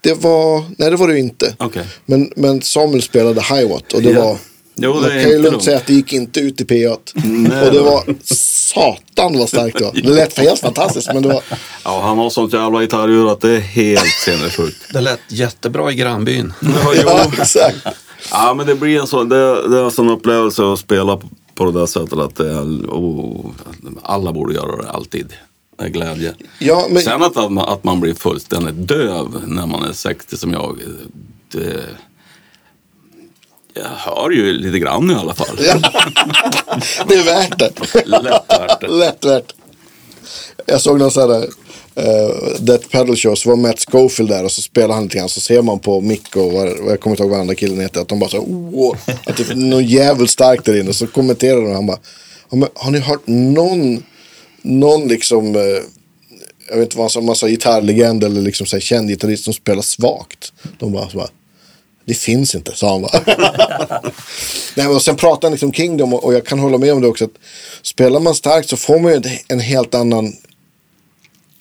Det 0.00 0.14
var, 0.14 0.64
nej 0.78 0.90
det 0.90 0.96
var 0.96 1.08
ju 1.08 1.18
inte. 1.18 1.54
Okej. 1.58 1.86
Men, 2.06 2.32
men 2.36 2.62
Samuel 2.62 3.02
spelade 3.02 3.42
Hiwatt 3.42 3.92
och 3.92 4.02
det 4.02 4.10
Ja. 4.10 4.24
var, 4.24 4.38
Jo, 4.76 5.00
det 5.00 5.12
är 5.12 5.22
kan 5.22 5.30
ju 5.30 5.38
lugnt 5.38 5.64
säga 5.64 5.76
att 5.76 5.86
det 5.86 5.92
gick 5.92 6.12
inte 6.12 6.40
ut 6.40 6.60
i 6.60 6.64
P8. 6.64 6.98
Nej, 7.14 7.66
och 7.66 7.72
det 7.72 7.80
var 7.80 8.04
satan 8.24 9.38
vad 9.38 9.48
starkt 9.48 9.78
det 9.78 9.84
var. 9.84 9.92
Det 9.92 10.14
lät 10.14 10.38
helt 10.38 10.60
fantastiskt 10.60 11.10
men 11.14 11.22
det 11.22 11.28
var, 11.28 11.42
Ja, 11.84 12.00
han 12.02 12.18
har 12.18 12.30
sånt 12.30 12.52
jävla 12.52 12.80
gitarrljud 12.80 13.28
att 13.28 13.40
det 13.40 13.50
är 13.50 13.60
helt 13.60 14.14
sinnessjukt. 14.24 14.92
Det 14.92 15.00
lät 15.00 15.20
jättebra 15.28 15.92
i 15.92 15.94
grannbyn. 15.94 16.52
Ja, 17.04 17.24
exakt. 17.38 17.76
Ja, 18.30 18.54
men 18.54 18.66
det 18.66 18.74
blir 18.74 19.00
en 19.00 19.06
sån, 19.06 19.28
det, 19.28 19.68
det 19.68 19.78
är 19.78 19.84
en 19.84 19.90
sån 19.90 20.10
upplevelse 20.10 20.72
att 20.72 20.78
spela 20.78 21.16
på, 21.16 21.28
på 21.54 21.64
det 21.64 21.72
där 21.72 21.86
sättet 21.86 22.18
att 22.18 22.36
det 22.36 22.50
är, 22.50 22.62
oh, 22.88 23.50
alla 24.02 24.32
borde 24.32 24.54
göra 24.54 24.82
det 24.82 24.90
alltid. 24.90 25.32
Med 25.78 25.92
glädje. 25.92 26.34
Ja, 26.58 26.86
men, 26.90 27.02
Sen 27.02 27.22
att, 27.22 27.36
att, 27.36 27.52
man, 27.52 27.68
att 27.68 27.84
man 27.84 28.00
blir 28.00 28.14
fullständigt 28.14 28.88
döv 28.88 29.42
när 29.46 29.66
man 29.66 29.82
är 29.82 29.92
60 29.92 30.36
som 30.36 30.52
jag, 30.52 30.78
det... 31.52 31.84
Jag 33.74 33.84
hör 33.84 34.30
ju 34.30 34.52
lite 34.52 34.78
grann 34.78 35.10
i 35.10 35.14
alla 35.14 35.34
fall. 35.34 35.56
det 37.08 37.14
är 37.14 37.24
värt 37.24 37.58
det. 37.58 37.72
Lätt 38.06 38.24
värt 38.48 38.80
det. 38.80 38.88
Lätt 38.88 39.24
värt. 39.24 39.54
Jag 40.66 40.80
såg 40.80 40.98
någon 40.98 41.10
sån 41.10 41.30
här 41.32 41.40
uh, 41.40 42.60
Death 42.60 42.88
Pedal 42.88 43.16
Show, 43.16 43.34
så 43.34 43.48
var 43.48 43.56
Matt 43.56 43.84
Schofield 43.90 44.30
där 44.30 44.44
och 44.44 44.52
så 44.52 44.62
spelar 44.62 44.94
han 44.94 45.04
lite 45.04 45.18
grann. 45.18 45.28
Så 45.28 45.40
ser 45.40 45.62
man 45.62 45.78
på 45.78 46.00
Mick 46.00 46.36
och, 46.36 46.52
vad, 46.52 46.68
jag 46.68 47.00
kommer 47.00 47.14
inte 47.14 47.22
ihåg 47.22 47.30
vad 47.30 47.40
andra 47.40 47.54
killen 47.54 47.80
heter. 47.80 48.00
Att 48.00 48.08
de 48.08 48.18
bara 48.18 48.30
så 48.30 48.38
oh, 48.38 48.96
att 49.26 49.36
det 49.36 49.50
är 49.50 49.54
någon 49.54 49.84
jävligt 49.84 50.30
starkt 50.30 50.64
där 50.64 50.80
inne. 50.80 50.92
Så 50.92 51.06
kommenterar 51.06 51.56
de 51.56 51.66
och 51.66 51.74
han 51.74 51.86
bara, 51.86 51.98
"Ja, 52.50 52.56
men 52.56 52.68
har 52.74 52.90
ni 52.90 52.98
hört 52.98 53.26
någon, 53.26 54.02
någon 54.62 55.08
liksom, 55.08 55.56
eh, 55.56 55.62
jag 56.68 56.76
vet 56.76 56.82
inte 56.84 56.96
vad 56.96 57.04
han 57.04 57.10
sa, 57.10 57.20
man 57.20 57.36
sa 57.36 57.48
gitarrlegend 57.48 58.24
eller 58.24 58.40
liksom 58.40 58.66
så 58.66 58.76
här, 58.76 58.80
känd 58.80 59.08
gitarrist 59.08 59.44
som 59.44 59.54
spelar 59.54 59.82
svagt. 59.82 60.52
De 60.78 60.92
bara, 60.92 61.08
så 61.08 61.16
bara 61.16 61.28
det 62.04 62.14
finns 62.14 62.54
inte, 62.54 62.76
sa 62.76 62.92
han 62.92 63.02
bara. 63.02 63.20
Nej, 64.76 64.86
och 64.86 65.02
sen 65.02 65.16
pratar 65.16 65.48
han 65.48 65.52
liksom 65.52 65.72
Kingdom 65.72 66.14
och, 66.14 66.24
och 66.24 66.34
jag 66.34 66.46
kan 66.46 66.58
hålla 66.58 66.78
med 66.78 66.92
om 66.92 67.00
det 67.00 67.08
också. 67.08 67.24
Att 67.24 67.38
spelar 67.82 68.20
man 68.20 68.34
starkt 68.34 68.68
så 68.68 68.76
får 68.76 68.98
man 68.98 69.12
ju 69.12 69.22
en, 69.48 69.60
helt 69.60 69.94
annan 69.94 70.32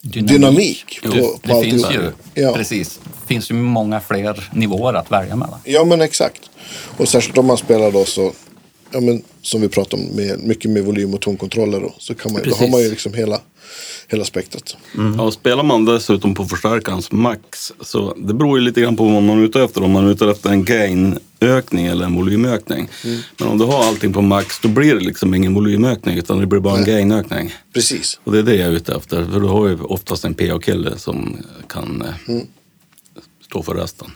dynamik. 0.02 1.00
Du, 1.04 1.10
på, 1.10 1.38
på 1.38 1.40
det 1.44 1.64
finns 1.64 1.84
alltihop. 1.84 2.14
ju, 2.36 2.42
Ja. 2.44 2.54
precis. 2.54 3.00
Det 3.04 3.28
finns 3.28 3.52
ju 3.52 3.56
många 3.56 4.02
fler 4.02 4.50
nivåer 4.54 4.94
att 4.94 5.12
välja 5.12 5.36
mellan. 5.36 5.60
ja, 5.64 5.86
men 5.86 6.02
exakt. 6.02 6.50
Och 6.98 7.10
särskilt 7.10 7.38
om 7.38 7.46
man 7.46 7.58
spelar 7.58 7.92
då 7.92 8.06
så, 8.06 8.32
ja, 8.92 9.00
men, 9.00 9.24
som 9.42 9.62
vi 9.62 9.70
pratade 9.70 10.04
om, 10.04 10.10
med, 10.16 10.40
mycket 10.40 10.72
med 10.72 10.84
volym 10.84 11.14
och 11.14 11.22
tonkontroller. 11.22 11.80
Då, 11.82 11.94
så 11.98 12.16
kan 12.16 12.34
man, 12.34 12.42
då 12.46 12.56
har 12.56 12.68
man 12.68 12.82
ju 12.82 12.90
liksom 12.90 13.14
hela, 13.14 13.42
hela 14.08 14.26
spektrat. 14.26 14.78
Ja, 15.18 15.24
och 15.24 15.34
spelar 15.34 15.64
man 15.64 15.86
dessutom 15.86 16.36
på 16.36 16.46
förstärkarens 16.46 17.12
max, 17.12 17.74
så 17.82 18.14
det 18.18 18.34
beror 18.34 18.60
ju 18.60 18.66
lite 18.66 18.82
grann 18.82 18.96
på 18.96 19.04
vad 19.04 19.24
man 19.24 19.40
är 19.40 19.44
ute 19.44 19.64
efter. 19.64 19.84
Om 19.84 19.92
man 19.92 20.06
är 20.06 20.12
ute 20.12 20.30
efter 20.30 20.50
en 20.50 20.66
gain-ökning 20.66 21.86
eller 21.86 22.06
en 22.06 22.16
volymökning. 22.16 22.90
Men 23.40 23.48
om 23.48 23.58
du 23.58 23.66
har 23.66 23.84
allting 23.84 24.14
på 24.14 24.22
max, 24.22 24.60
då 24.60 24.68
blir 24.68 24.96
det 24.96 25.02
liksom 25.02 25.34
ingen 25.34 25.54
volymökning, 25.54 26.18
utan 26.18 26.40
det 26.40 26.46
blir 26.46 26.60
bara 26.60 26.78
en 26.78 26.86
gain-ökning. 26.86 27.54
Precis. 27.74 28.20
Och 28.24 28.32
det 28.32 28.40
är 28.40 28.44
det 28.44 28.56
jag 28.56 28.68
är 28.68 28.72
ute 28.72 28.96
efter, 28.96 29.26
för 29.26 29.40
du 29.40 29.48
har 29.48 29.68
ju 29.68 29.82
oftast 29.82 30.26
en 30.26 30.34
PA-kille 30.34 30.98
som 30.98 31.38
kan 31.68 32.02
eh, 32.02 32.42
stå 33.50 33.64
för 33.64 33.76
resten. 33.76 34.12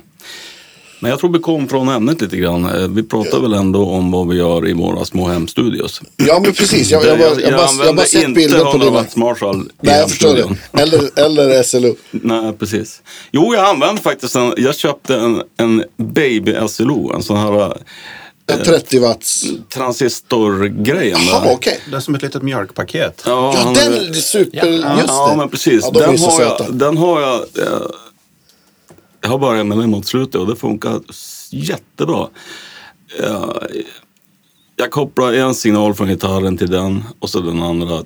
Men 1.00 1.12
jag 1.12 1.20
tror 1.20 1.34
vi 1.34 1.39
kom 1.39 1.68
från 1.68 1.89
ämnet 1.89 2.22
lite 2.22 2.38
grann. 2.38 2.66
Eh, 2.66 2.88
Vi 2.88 3.04
pratar 3.04 3.39
väl 3.39 3.54
ändå 3.54 3.86
om 3.89 4.12
vad 4.12 4.28
vi 4.28 4.36
gör 4.38 4.68
i 4.70 4.74
våra 4.74 5.06
små 5.06 5.28
hemstudios. 5.28 6.02
Ja, 6.18 6.39
men 6.43 6.54
precis. 6.54 6.91
Jag, 6.91 7.06
jag, 7.06 7.20
jag, 7.20 7.41
jag, 7.41 7.54
bara, 7.54 7.86
jag, 7.86 7.95
bara 7.95 8.06
sett 8.06 8.34
bilder 8.36 8.66
på 8.66 8.78
dina... 8.78 9.06
Marshall 9.16 9.62
i 9.62 9.70
Nej, 9.82 10.00
jag 10.00 10.10
förstår 10.10 10.36
det. 10.36 10.82
Eller, 10.82 11.20
eller 11.20 11.64
SLO. 11.64 11.95
Nej, 12.12 12.54
precis. 12.60 13.02
Jo, 13.32 13.54
jag 13.56 13.66
använde 13.70 14.02
faktiskt 14.02 14.36
en, 14.36 14.54
jag 14.58 14.76
köpte 14.76 15.16
en, 15.16 15.41
en 15.58 15.84
Baby 15.98 16.56
SLO, 16.70 17.14
en 17.16 17.24
sån 17.24 17.38
här 17.38 17.78
En 18.52 18.64
30 18.66 19.00
watts. 19.00 19.45
transistorgrejen. 19.74 21.20
Jaha, 21.28 21.52
okej. 21.54 21.80
Det 21.91 21.95
är 21.95 22.00
som 22.00 22.16
ett 22.16 22.22
litet 22.22 22.41
mjölkpaket. 22.43 23.24
Ja, 23.26 23.56
Ja, 23.66 23.74
den 23.82 23.93
är 23.93 24.14
super... 24.14 24.58
Ja, 24.68 24.95
Just 24.95 25.08
Ja, 25.08 25.30
det. 25.32 25.38
men 25.38 25.50
precis. 25.50 25.82
Ja, 25.84 25.91
de 25.91 26.00
den, 26.00 26.18
har 26.20 26.41
jag, 26.41 26.66
den 26.70 26.98
har 26.98 27.22
jag... 27.22 27.41
Jag 29.28 29.32
har 29.32 29.40
börjat 29.40 29.68
med 29.68 29.78
den 29.78 29.90
mot 29.90 30.06
slutet 30.06 30.36
och 30.36 30.48
det 30.48 30.56
funkar 30.56 31.02
jättebra. 31.52 32.30
Eh, 33.20 33.54
jag 34.76 34.92
kopplar 34.92 35.34
en 35.34 35.56
signal 35.56 35.94
från 35.94 36.08
gitarren 36.08 36.58
till 36.58 36.70
den 36.70 37.04
och 37.20 37.30
så 37.30 37.42
den 37.42 37.62
andra, 37.62 38.04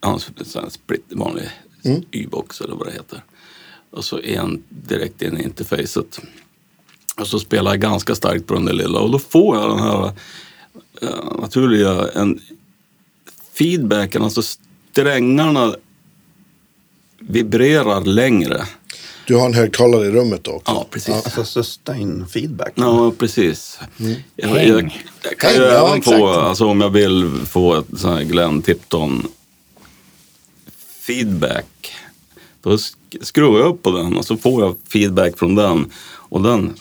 en 0.00 0.70
split, 0.70 1.04
vanlig 1.10 1.50
Mm. 1.84 2.02
Y-box 2.10 2.60
eller 2.60 2.74
vad 2.74 2.86
det 2.86 2.92
heter. 2.92 3.24
Och 3.90 4.04
så 4.04 4.20
en 4.20 4.62
direkt 4.68 5.22
in 5.22 5.38
i 5.38 5.42
interfacet. 5.42 6.20
Och 7.16 7.26
så 7.26 7.38
spelar 7.38 7.70
jag 7.70 7.80
ganska 7.80 8.14
starkt 8.14 8.46
på 8.46 8.54
den 8.54 8.64
där 8.64 8.72
lilla 8.72 8.98
och 8.98 9.10
då 9.10 9.18
får 9.18 9.56
jag 9.56 9.70
den 9.70 9.80
här 9.80 10.12
eh, 11.02 11.40
naturliga 11.40 12.08
en, 12.14 12.40
feedbacken, 13.52 14.22
alltså 14.22 14.42
strängarna 14.42 15.74
vibrerar 17.18 18.04
längre. 18.04 18.66
Du 19.26 19.34
har 19.36 19.46
en 19.46 19.54
högtalare 19.54 20.06
i 20.06 20.10
rummet 20.10 20.44
då 20.44 20.50
också. 20.50 20.72
Ja, 20.72 20.86
precis. 20.90 21.14
Alltså 21.14 21.44
sustain 21.44 22.26
feedback. 22.28 22.72
Ja, 22.74 23.12
precis. 23.18 23.78
Jag, 24.36 24.48
Häng. 24.48 24.68
jag, 24.68 24.98
jag 25.22 25.38
kan 25.38 25.50
ju 25.54 25.56
ja, 25.60 25.86
även 25.86 25.98
exakt. 25.98 26.16
få, 26.18 26.28
alltså 26.28 26.66
om 26.66 26.80
jag 26.80 26.90
vill 26.90 27.30
få 27.46 27.74
ett 27.74 27.86
sån 27.96 28.12
här 28.12 28.22
Glenn 28.22 28.62
Tipton 28.62 29.26
feedback. 31.06 31.92
Då 32.62 32.70
sk- 32.70 32.94
skruvar 33.20 33.58
jag 33.58 33.68
upp 33.68 33.82
på 33.82 33.90
den 33.90 34.16
och 34.16 34.24
så 34.24 34.36
får 34.36 34.62
jag 34.64 34.76
feedback 34.88 35.38
från 35.38 35.54
den. 35.54 35.92
Och 36.04 36.42
den 36.42 36.74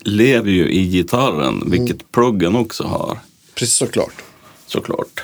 lever 0.00 0.50
ju 0.50 0.70
i 0.72 0.86
gitarren, 0.86 1.62
vilket 1.70 2.12
pluggen 2.12 2.56
också 2.56 2.84
har. 2.84 3.18
Precis 3.54 3.74
såklart. 3.74 4.22
Såklart. 4.66 5.20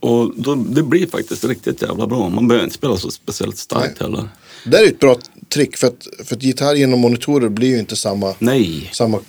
Och 0.00 0.32
då, 0.36 0.54
det 0.54 0.82
blir 0.82 1.06
faktiskt 1.06 1.44
riktigt 1.44 1.82
jävla 1.82 2.06
bra. 2.06 2.28
Man 2.28 2.48
behöver 2.48 2.64
inte 2.64 2.76
spela 2.76 2.96
så 2.96 3.10
speciellt 3.10 3.58
starkt 3.58 4.00
heller. 4.00 4.28
Det 4.64 4.76
är 4.78 4.86
ett 4.86 4.98
bra 4.98 5.16
trick 5.48 5.76
för 5.76 5.86
att, 5.86 6.06
för 6.24 6.36
att 6.36 6.42
gitarr 6.42 6.74
genom 6.74 7.00
monitorer 7.00 7.48
blir 7.48 7.68
ju 7.68 7.78
inte 7.78 7.96
samma, 7.96 8.34
Nej. 8.38 8.90
samma 8.92 9.20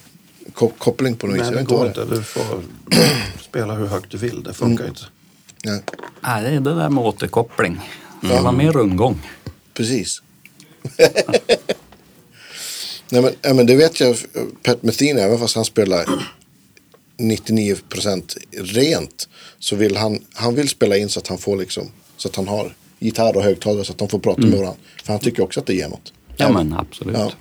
ko- 0.53 0.71
koppling 0.77 1.15
på 1.15 1.27
något 1.27 1.35
vis. 1.35 1.41
Nej, 1.43 1.51
det 1.51 1.59
inte 1.59 1.73
går 1.73 1.87
inte. 1.87 2.05
Du 2.05 2.23
får 2.23 2.63
spela 3.49 3.73
hur 3.75 3.85
högt 3.87 4.11
du 4.11 4.17
vill. 4.17 4.43
Det 4.43 4.53
funkar 4.53 4.87
inte. 4.87 5.01
är. 5.63 5.71
Nej, 5.71 5.81
Nej, 6.21 6.43
det 6.43 6.49
är 6.49 6.59
det 6.59 6.75
där 6.75 6.89
med 6.89 7.03
återkoppling. 7.03 7.79
Det 8.21 8.39
var 8.41 8.51
mer 8.51 8.71
rundgång. 8.71 9.21
precis. 9.73 10.21
Nej, 13.11 13.21
men, 13.41 13.55
men 13.55 13.65
det 13.65 13.75
vet 13.75 13.99
jag. 13.99 14.17
Pat 14.63 14.83
Metheny, 14.83 15.19
även 15.21 15.39
fast 15.39 15.55
han 15.55 15.65
spelar 15.65 16.05
99% 17.17 18.37
rent. 18.51 19.29
Så 19.59 19.75
vill 19.75 19.97
han, 19.97 20.19
han 20.33 20.55
vill 20.55 20.69
spela 20.69 20.97
in 20.97 21.09
så 21.09 21.19
att 21.19 21.27
han 21.27 21.37
får 21.37 21.57
liksom, 21.57 21.91
så 22.17 22.27
att 22.27 22.35
han 22.35 22.47
har 22.47 22.75
gitarr 22.99 23.37
och 23.37 23.43
högtalare 23.43 23.85
så 23.85 23.91
att 23.91 23.97
de 23.97 24.09
får 24.09 24.19
prata 24.19 24.41
med 24.41 24.51
varandra. 24.51 24.79
För 25.03 25.13
han 25.13 25.19
tycker 25.19 25.43
också 25.43 25.59
att 25.59 25.65
det 25.65 25.73
ger 25.73 25.89
något. 25.89 26.13
Ja, 26.37 26.51
men 26.51 26.73
absolut. 26.73 27.15
Ja. 27.17 27.31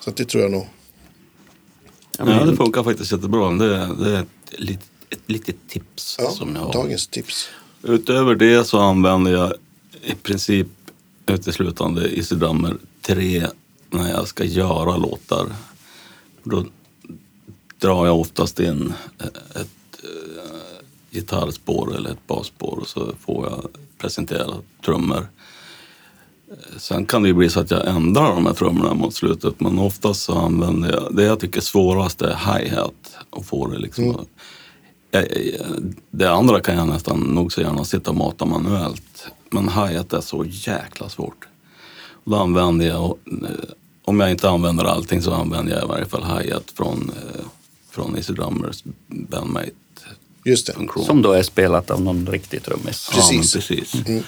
Så 0.00 0.10
att 0.10 0.16
det 0.16 0.24
tror 0.24 0.42
jag 0.42 0.52
nog. 0.52 0.66
Ja, 2.18 2.24
det 2.24 2.56
funkar 2.56 2.82
faktiskt 2.82 3.12
jättebra. 3.12 3.50
Det, 3.50 3.94
det 4.04 4.16
är 4.16 4.20
ett 4.20 4.60
litet, 4.60 4.90
ett 5.10 5.22
litet 5.26 5.56
tips 5.68 6.16
Ja, 6.20 6.30
som 6.30 6.54
jag 6.56 6.62
har. 6.62 6.72
dagens 6.72 7.08
tips. 7.08 7.48
Utöver 7.82 8.34
det 8.34 8.64
så 8.64 8.78
använder 8.78 9.32
jag 9.32 9.52
i 10.04 10.14
princip 10.14 10.66
uteslutande 11.26 12.18
Easy 12.18 12.34
Drummer 12.34 12.76
3 13.00 13.46
när 13.90 14.10
jag 14.10 14.28
ska 14.28 14.44
göra 14.44 14.96
låtar. 14.96 15.46
Då 16.42 16.64
drar 17.78 18.06
jag 18.06 18.20
oftast 18.20 18.60
in 18.60 18.92
ett, 19.54 19.68
gitarrspår 21.10 21.96
eller 21.96 22.10
ett 22.10 22.26
basspår 22.26 22.78
och 22.78 22.88
så 22.88 23.12
får 23.20 23.48
jag 23.50 23.66
presentera 24.02 24.54
trummor. 24.84 25.26
Eh, 26.50 26.78
Sen 26.78 27.06
kan 27.06 27.22
det 27.22 27.28
ju 27.28 27.34
bli 27.34 27.48
så 27.50 27.60
att 27.60 27.70
jag 27.70 27.88
ändrar 27.88 28.34
de 28.34 28.46
här 28.46 28.52
trummorna 28.54 28.94
mot 28.94 29.14
slutet 29.14 29.60
men 29.60 29.78
oftast 29.78 30.22
så 30.22 30.38
använder 30.38 30.92
jag, 30.92 31.16
det 31.16 31.22
jag 31.24 31.40
tycker 31.40 31.56
är 31.58 31.62
svårast 31.62 32.22
är 32.22 32.34
hi-hat 32.34 33.16
och 33.30 33.46
få 33.46 33.66
det 33.66 33.78
liksom 33.78 34.04
Mm. 34.04 34.16
jag- 35.10 35.22
jag- 35.24 35.94
det 36.10 36.26
andra 36.30 36.60
kan 36.60 36.76
jag 36.76 36.88
nästan 36.88 37.20
nog 37.20 37.52
så 37.52 37.60
gärna 37.60 37.84
sitta 37.84 38.10
och 38.10 38.16
mata 38.16 38.44
manuellt. 38.44 39.26
Men 39.50 39.68
hi-hat 39.68 40.12
är 40.12 40.20
så 40.20 40.44
jäkla 40.48 41.08
svårt. 41.08 41.48
Och 42.24 42.30
då 42.30 42.36
använder 42.36 42.86
jag, 42.86 43.04
eh, 43.04 43.48
om 44.04 44.20
jag 44.20 44.30
inte 44.30 44.48
använder 44.50 44.84
allting 44.84 45.22
så 45.22 45.32
använder 45.32 45.72
jag 45.74 45.84
i 45.84 45.86
varje 45.88 46.04
fall 46.04 46.24
hi-hat 46.24 46.70
från, 46.74 47.10
eh, 47.16 47.44
från 47.90 48.16
Easy 48.16 48.32
Drummers 48.32 48.82
bandmate 49.08 49.70
Just 50.44 50.66
det. 50.66 50.72
funktion. 50.72 51.04
Som 51.04 51.22
då 51.22 51.32
är 51.32 51.42
spelat 51.42 51.90
av 51.90 52.02
någon 52.02 52.26
riktig 52.26 52.62
trummis. 52.62 53.10
Ja, 53.12 53.28
men 53.32 53.40
Precis. 53.40 53.52
precis. 53.68 53.94
Mm. 54.08 54.22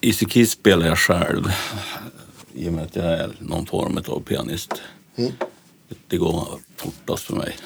Easy 0.00 0.26
Keys 0.28 0.50
spelar 0.50 0.86
jag 0.86 0.98
själv 0.98 1.52
i 2.54 2.68
och 2.68 2.72
med 2.72 2.84
att 2.84 2.96
jag 2.96 3.04
är 3.04 3.30
någon 3.38 3.66
form 3.66 3.98
av 4.08 4.20
pianist. 4.20 4.72
Mm. 5.16 5.32
Det 6.08 6.16
går 6.16 6.48
fortast 6.76 7.24
för 7.24 7.34
mig. 7.36 7.56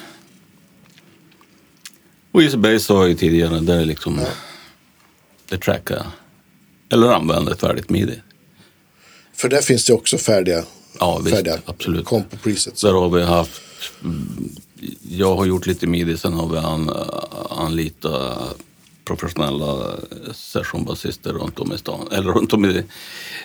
Och 2.31 2.43
Easy 2.43 2.57
Bass 2.57 2.83
sa 2.83 2.93
jag 2.99 3.09
ju 3.09 3.15
tidigare, 3.15 3.59
det 3.59 3.73
är 3.73 3.85
liksom... 3.85 4.19
Det 5.49 5.57
trackar 5.57 5.95
jag. 5.95 6.05
Eller 6.89 7.07
använder 7.13 7.51
ett 7.51 7.59
färdigt 7.59 7.89
midi. 7.89 8.21
För 9.33 9.49
där 9.49 9.61
finns 9.61 9.85
det 9.85 9.93
också 9.93 10.17
färdiga, 10.17 10.63
Ja, 10.99 11.17
visst, 11.19 11.35
färdiga 11.35 11.59
absolut. 11.65 12.05
compo 12.05 12.37
presets. 12.37 12.81
Där 12.81 12.93
har 12.93 13.09
vi 13.09 13.23
haft... 13.23 13.61
Jag 15.09 15.35
har 15.35 15.45
gjort 15.45 15.65
lite 15.65 15.87
midi, 15.87 16.17
sen 16.17 16.33
har 16.33 16.47
vi 16.49 16.57
an, 16.57 16.91
anlitat 17.49 18.55
professionella 19.05 19.91
sessionbasister 20.33 21.33
runt 21.33 21.59
om 21.59 21.73
i 21.73 21.77
stan, 21.77 22.07
eller 22.11 22.31
runt 22.31 22.53
om 22.53 22.65
i, 22.65 22.83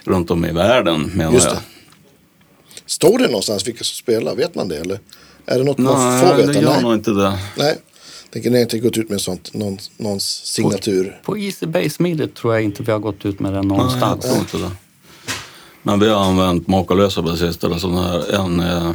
runt 0.05 0.30
om 0.30 0.45
i 0.45 0.53
världen 0.53 1.03
menar 1.14 1.33
Just 1.33 1.47
jag. 1.47 1.55
det. 1.57 1.62
Står 2.87 3.18
det 3.18 3.26
någonstans 3.26 3.66
vilka 3.66 3.85
som 3.85 3.95
spelar? 3.95 4.35
Vet 4.37 4.55
man 4.55 4.68
det? 4.68 4.76
Eller 4.76 5.01
är 5.47 5.59
det 5.59 5.64
något 5.64 5.78
man 5.78 6.20
får 6.20 6.26
Nej, 6.28 6.37
veta? 6.37 6.53
det 6.53 6.61
gör 6.61 6.70
Nej. 6.72 6.83
nog 6.83 6.95
inte 6.95 7.11
det. 7.11 7.39
Nej. 7.59 7.78
Tänker 8.30 8.51
ni 8.51 8.61
inte 8.61 8.78
gått 8.78 8.97
ut 8.99 9.09
med 9.11 9.20
sånt, 9.20 9.55
någon, 9.55 9.78
någons 9.97 10.24
signatur? 10.45 11.20
På 11.24 11.39
Easy 11.39 11.66
Base 11.66 12.03
Midi 12.03 12.26
tror 12.28 12.55
jag 12.55 12.62
inte 12.62 12.83
vi 12.83 12.93
har 12.93 12.99
gått 12.99 13.24
ut 13.26 13.41
med 13.41 13.53
det 13.53 13.62
Nej, 13.62 13.68
jag 13.68 13.76
någonstans. 13.78 14.24
tror 14.24 14.39
inte 14.39 14.57
det. 14.59 14.70
Men 15.83 16.01
vi 16.01 16.09
har 16.09 16.24
använt 16.24 16.68
makalösa 16.68 17.22
basister. 17.22 17.70
Alltså 17.70 17.89
den 17.89 17.99
här, 17.99 18.35
en 18.35 18.61
eh, 18.61 18.93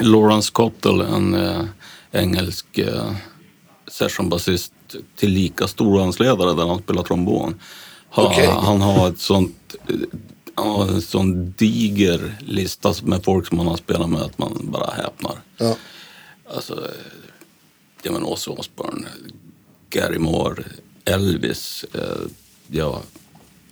Lawrence 0.00 0.50
Cottle, 0.52 1.04
en 1.06 1.34
eh, 1.34 1.64
engelsk 2.12 2.78
eh, 2.78 3.12
sessionbasist 3.90 4.72
tillika 5.16 5.68
storbandsledare 5.68 6.52
där 6.54 6.66
han 6.66 6.78
spelar 6.78 7.02
trombon. 7.02 7.60
Ha, 8.10 8.26
Okej. 8.26 8.46
Han 8.46 8.80
har 8.80 9.08
ett 9.08 9.20
sånt 9.20 9.74
eh, 9.88 9.94
en 10.86 11.02
sån 11.02 11.54
diger 11.58 12.36
lista 12.40 12.94
med 13.02 13.24
folk 13.24 13.46
som 13.48 13.58
han 13.58 13.66
har 13.66 13.76
spelat 13.76 14.10
med 14.10 14.22
att 14.22 14.38
man 14.38 14.58
bara 14.62 14.90
häpnar. 14.90 15.34
Ja. 15.58 15.76
Alltså, 16.54 16.74
eh, 16.74 16.90
ja 18.02 18.12
men 18.12 18.22
Ozzy 18.24 18.50
Osbourne, 18.50 19.06
Gary 19.90 20.18
Moore, 20.18 20.64
Elvis, 21.04 21.84
eh, 21.94 22.00
ja, 22.68 23.02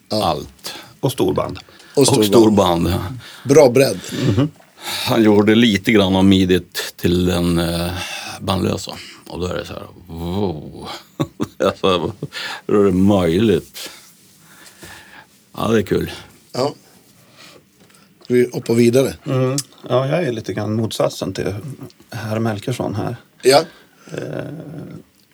allt. 0.08 0.74
Och 1.00 1.12
storband. 1.12 1.58
Och 1.94 1.98
Och 2.00 2.06
storband. 2.06 2.26
storband. 2.26 2.88
ja. 2.88 2.98
Bra 3.44 3.68
bredd. 3.70 4.00
Han 4.84 5.22
gjorde 5.22 5.54
lite 5.54 5.92
grann 5.92 6.16
av 6.16 6.24
midit 6.24 6.94
till 6.96 7.26
den 7.26 7.58
eh, 7.58 7.92
bandlösa. 8.40 8.92
Och 9.26 9.40
då 9.40 9.46
är 9.46 9.54
det 9.54 9.64
så 9.64 9.72
här, 9.72 9.86
wow. 10.06 10.88
alltså, 11.58 12.12
hur 12.66 12.80
är 12.80 12.84
det 12.84 12.92
möjligt? 12.92 13.90
Ja, 15.56 15.68
det 15.68 15.78
är 15.78 15.82
kul. 15.82 16.10
Ja. 16.52 16.74
Vi 18.28 18.50
hoppa 18.52 18.74
vidare? 18.74 19.14
Mm. 19.24 19.56
Ja, 19.88 20.08
jag 20.08 20.22
är 20.22 20.32
lite 20.32 20.52
grann 20.52 20.74
motsatsen 20.74 21.32
till 21.32 21.54
herr 22.10 22.38
Melkersson 22.38 22.94
här. 22.94 23.16
Ja. 23.42 23.62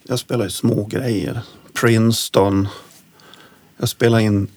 Jag 0.02 0.18
spelar 0.18 0.44
ju 0.44 0.50
små 0.50 0.84
grejer. 0.84 1.40
Princeton. 1.72 2.68
Jag 3.76 3.88
spelar 3.88 4.18
in 4.18 4.48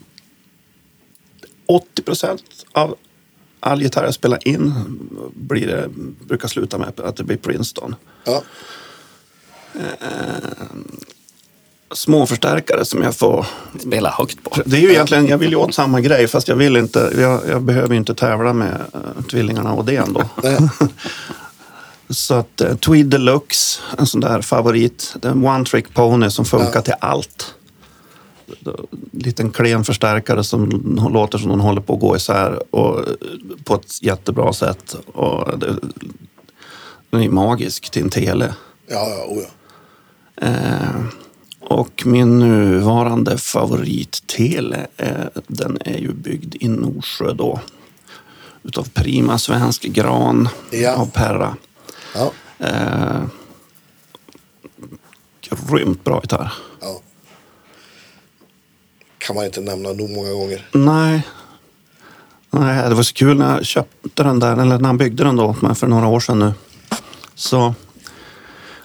80 1.66 2.02
procent 2.02 2.66
av 2.72 2.96
all 3.64 3.82
gitarr 3.82 4.04
jag 4.04 4.14
spelar 4.14 4.48
in 4.48 4.74
blir 5.34 5.66
det, 5.66 5.88
brukar 6.26 6.48
sluta 6.48 6.78
med 6.78 7.00
att 7.00 7.16
det 7.16 7.24
blir 7.24 7.36
Princeton. 7.36 7.94
ja. 8.24 8.42
Små 11.94 12.26
förstärkare 12.26 12.84
som 12.84 13.02
jag 13.02 13.16
får. 13.16 13.46
Spela 13.80 14.10
högt 14.10 14.42
på. 14.42 14.62
Det 14.64 14.76
är 14.76 14.80
ju 14.80 14.90
egentligen, 14.90 15.26
jag 15.26 15.38
vill 15.38 15.50
ju 15.50 15.56
åt 15.56 15.74
samma 15.74 16.00
grej 16.00 16.28
fast 16.28 16.48
jag 16.48 16.56
vill 16.56 16.76
inte, 16.76 17.12
jag, 17.18 17.40
jag 17.48 17.62
behöver 17.62 17.88
ju 17.88 17.96
inte 17.96 18.14
tävla 18.14 18.52
med 18.52 18.80
uh, 18.94 19.22
tvillingarna 19.30 19.72
och 19.72 19.84
det 19.84 19.96
ändå. 19.96 20.22
Så 22.08 22.34
att 22.34 22.62
uh, 22.64 22.76
Tweed 22.76 23.06
Deluxe, 23.06 23.80
en 23.98 24.06
sån 24.06 24.20
där 24.20 24.42
favorit. 24.42 25.16
Det 25.20 25.28
är 25.28 25.32
en 25.32 25.46
one 25.46 25.64
trick 25.64 25.94
pony 25.94 26.30
som 26.30 26.44
funkar 26.44 26.80
till 26.80 26.94
allt. 27.00 27.54
Liten 29.16 29.50
klen 29.50 29.84
förstärkare 29.84 30.44
som 30.44 30.70
låter 31.12 31.38
som 31.38 31.50
den 31.50 31.60
håller 31.60 31.80
på 31.80 31.94
att 31.94 32.00
gå 32.00 32.16
isär 32.16 32.74
och, 32.74 33.04
på 33.64 33.74
ett 33.74 34.02
jättebra 34.02 34.52
sätt. 34.52 34.96
Och 35.06 35.58
det, 35.58 35.76
den 37.10 37.22
är 37.22 37.28
magisk 37.28 37.90
till 37.90 38.02
en 38.02 38.10
tele. 38.10 38.54
Ja, 38.86 39.08
ja, 39.08 39.24
oh 39.28 39.42
ja. 39.42 39.48
Eh, 40.46 41.04
och 41.60 42.02
min 42.06 42.38
nuvarande 42.38 43.38
favorit-tele, 43.38 44.86
eh, 44.96 45.10
den 45.46 45.78
är 45.84 45.98
ju 45.98 46.12
byggd 46.12 46.54
i 46.60 46.68
Norsjö 46.68 47.32
då. 47.32 47.60
Utav 48.62 48.88
prima 48.94 49.38
svensk 49.38 49.82
gran 49.82 50.48
Ja. 50.70 50.94
av 50.94 51.10
Perra. 51.10 51.56
ja. 52.14 52.30
Eh, 52.58 53.22
grymt 55.68 56.04
bra 56.04 56.20
gitarr. 56.22 56.52
ja. 56.80 57.00
Kan 59.26 59.36
man 59.36 59.44
inte 59.44 59.60
nämna 59.60 59.92
nog 59.92 60.10
många 60.10 60.32
gånger. 60.32 60.68
Nej. 60.72 61.22
Nej, 62.50 62.88
det 62.88 62.94
var 62.94 63.02
så 63.02 63.14
kul 63.14 63.38
när 63.38 63.56
jag 63.56 63.64
köpte 63.66 64.22
den 64.22 64.38
där, 64.40 64.52
eller 64.52 64.78
när 64.78 64.86
han 64.86 64.98
byggde 64.98 65.24
den 65.24 65.36
då 65.36 65.44
åt 65.44 65.62
mig 65.62 65.74
för 65.74 65.86
några 65.86 66.06
år 66.06 66.20
sedan 66.20 66.38
nu. 66.38 66.52
Så 67.34 67.74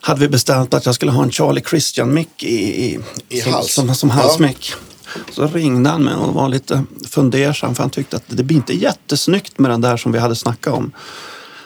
hade 0.02 0.20
vi 0.20 0.28
bestämt 0.30 0.74
att 0.74 0.86
jag 0.86 0.96
skulle 0.96 1.12
ha 1.12 1.24
en 1.24 1.32
Charlie 1.32 1.62
Christian-mick 1.70 2.44
i, 2.44 2.86
i, 2.86 3.00
I 3.30 3.42
som, 3.42 3.54
hals. 3.54 3.74
som, 3.74 3.96
som 3.96 4.10
Ja. 4.10 4.16
halsmick. 4.16 4.74
Så 5.32 5.48
ringde 5.48 5.90
han 5.90 6.04
mig 6.04 6.16
och 6.16 6.34
var 6.34 6.50
lite 6.50 6.84
fundersam 7.10 7.76
för 7.76 7.84
han 7.84 7.90
tyckte 7.90 8.16
att 8.16 8.24
det 8.28 8.44
blir 8.44 8.58
inte 8.58 8.74
jättesnyggt 8.74 9.60
med 9.60 9.72
den 9.72 9.82
där 9.82 9.98
som 9.98 10.12
vi 10.12 10.20
hade 10.20 10.36
snackat 10.36 10.74
om. 10.74 10.92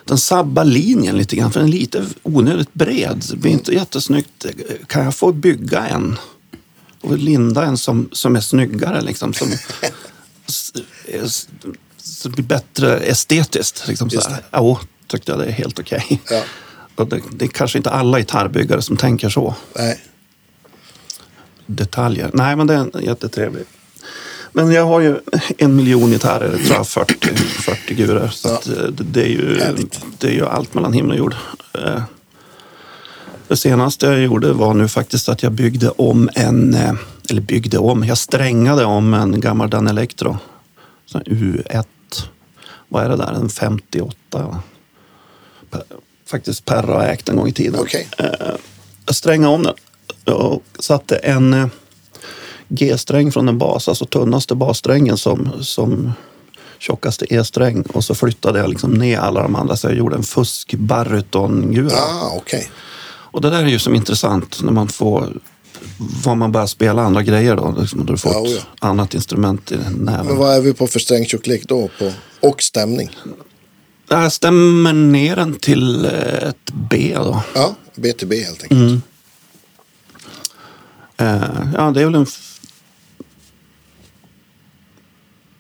Den 0.06 0.18
sabbar 0.18 0.64
linjen 0.66 1.18
lite 1.18 1.36
grann 1.36 1.52
för 1.52 1.60
den 1.60 1.70
är 1.70 1.74
lite 1.74 2.06
onödigt 2.24 2.74
bred. 2.74 3.24
Det 3.32 3.38
blir 3.38 3.52
inte 3.52 3.74
jättesnyggt. 3.74 4.46
Kan 4.88 5.04
jag 5.06 5.16
få 5.16 5.32
bygga 5.32 5.88
en? 5.88 6.18
Och 7.04 7.18
linda 7.18 7.66
en 7.66 7.78
som, 7.78 8.10
som 8.12 8.36
är 8.36 8.40
snyggare 8.42 9.02
liksom. 9.02 9.34
Som, 9.34 9.48
s- 10.48 10.74
s- 11.24 11.48
så 11.98 12.30
det 12.30 12.36
blir 12.36 12.46
bättre 12.46 12.98
estetiskt. 13.00 13.88
Liksom, 13.88 14.10
så 14.10 14.30
här. 14.30 14.42
Ja, 14.52 14.80
tyckte 15.08 15.32
jag 15.32 15.40
det 15.40 15.46
är 15.46 15.52
helt 15.52 15.80
okej. 15.80 16.22
Ja. 16.30 16.44
Och 16.96 17.08
det, 17.08 17.22
det 17.32 17.46
är 17.46 17.50
kanske 17.50 17.78
inte 17.78 17.90
alla 17.90 18.20
gitarrbyggare 18.20 18.82
som 18.82 18.98
tänker 18.98 19.30
så. 19.30 19.56
Nej. 19.76 20.04
Detaljer. 21.66 22.30
Nej, 22.34 22.56
men 22.56 22.68
det 22.68 22.74
är 22.74 23.02
jättetrevligt. 23.02 23.70
Men 24.52 24.72
jag 24.72 24.86
har 24.86 25.00
ju 25.02 25.20
en 25.58 25.76
miljon 25.76 26.12
gitarrer, 26.12 26.58
tror 26.58 26.76
jag, 26.76 26.88
40, 26.88 27.36
40 27.36 27.94
gurer. 27.96 28.28
Så 28.28 28.48
Ja. 28.50 28.74
eh, 28.74 28.84
det, 28.84 29.04
det, 29.04 29.24
är 29.24 29.28
ju, 29.30 29.60
Härligt. 29.60 30.00
det 30.20 30.28
är 30.28 30.32
ju 30.32 30.46
allt 30.46 30.74
mellan 30.74 30.94
himmel 30.94 31.12
och 31.12 31.18
jord. 31.18 31.36
Det 33.48 33.58
senaste 33.58 34.06
jag 34.06 34.20
gjorde 34.22 34.54
var 34.54 34.74
nu 34.74 34.88
faktiskt 34.88 35.30
att 35.30 35.44
jag 35.44 35.52
byggde 35.52 35.90
om 35.90 36.30
en, 36.36 36.74
eh, 36.74 36.94
eller 37.30 37.42
byggde 37.42 37.78
om, 37.78 38.04
jag 38.04 38.18
strängade 38.18 38.86
om 38.86 39.14
en 39.14 39.40
gammal 39.40 39.70
Dan 39.70 39.88
Electro. 39.88 40.38
Sån 41.06 41.22
här 41.28 41.34
U1. 41.36 41.86
Vad 42.90 43.04
är 43.06 43.10
det 43.10 43.16
där? 43.16 43.34
En 43.34 43.50
58? 43.50 44.62
Per- 45.70 45.84
Faktiskt 46.28 46.66
Perra 46.66 46.94
har 46.94 47.04
ägt 47.04 47.30
en 47.30 47.36
gång 47.36 47.48
i 47.48 47.54
tiden. 47.54 47.80
Okej. 47.80 48.08
Eh, 48.18 48.26
Jag 49.06 49.16
strängade 49.16 49.54
om 49.54 49.64
den 49.64 49.74
och 50.36 50.64
satte 50.80 51.16
en 51.16 51.54
eh, 51.54 51.68
G-sträng 52.68 53.32
från 53.32 53.50
en 53.50 53.58
bas, 53.58 53.88
alltså 53.90 54.06
tunnaste 54.06 54.56
bassträngen 54.56 55.18
som, 55.18 55.50
som 55.62 56.12
tjockaste 56.80 57.34
E-sträng. 57.36 57.82
Och 57.82 58.04
så 58.04 58.16
flyttade 58.16 58.60
jag 58.60 58.70
liksom 58.70 58.94
ner 58.94 59.18
alla 59.20 59.42
de 59.44 59.56
andra 59.56 59.76
så 59.76 59.88
jag 59.88 59.96
gjorde 59.96 60.16
en 60.16 60.24
fusk 60.24 60.74
barytongura. 60.74 61.96
Ah, 61.98 62.32
okej. 62.36 62.70
Och 63.34 63.42
det 63.42 63.50
där 63.50 63.64
är 63.64 63.68
ju 63.68 63.80
som 63.80 63.96
intressant 63.96 64.62
när 64.64 64.72
man 64.72 64.88
får 64.88 65.38
vad 66.26 66.38
man 66.38 66.52
börjar 66.52 66.68
spela 66.68 67.02
andra 67.02 67.24
grejer 67.24 67.56
då. 67.56 67.76
Liksom, 67.80 68.00
när 68.00 68.06
du 68.08 68.18
får 68.18 68.32
Ja, 68.32 68.40
ett 68.40 68.46
oh 68.48 68.52
ja. 68.82 68.88
annat 68.88 69.14
instrument 69.14 69.72
i 69.72 69.76
näven. 69.98 70.26
Men 70.26 70.38
vad 70.38 70.56
är 70.56 70.62
vi 70.62 70.74
på 70.74 70.88
för 70.88 71.00
strängtjocklek 71.00 71.64
då? 71.68 71.90
På? 72.00 72.12
Och 72.40 72.62
stämning? 72.64 73.10
Jag 74.10 74.32
stämmer 74.34 74.94
ner 74.94 75.36
den 75.36 75.54
till 75.56 76.06
eh, 76.06 76.12
ett 76.50 76.72
B 76.74 77.14
då. 77.16 77.44
Ja, 77.56 77.76
BTB 77.96 78.44
helt 78.44 78.64
enkelt. 78.64 79.04
Eh, 81.18 81.44
ja, 81.78 81.92
det 81.92 82.02
är 82.02 82.06
väl 82.06 82.16
en... 82.16 82.26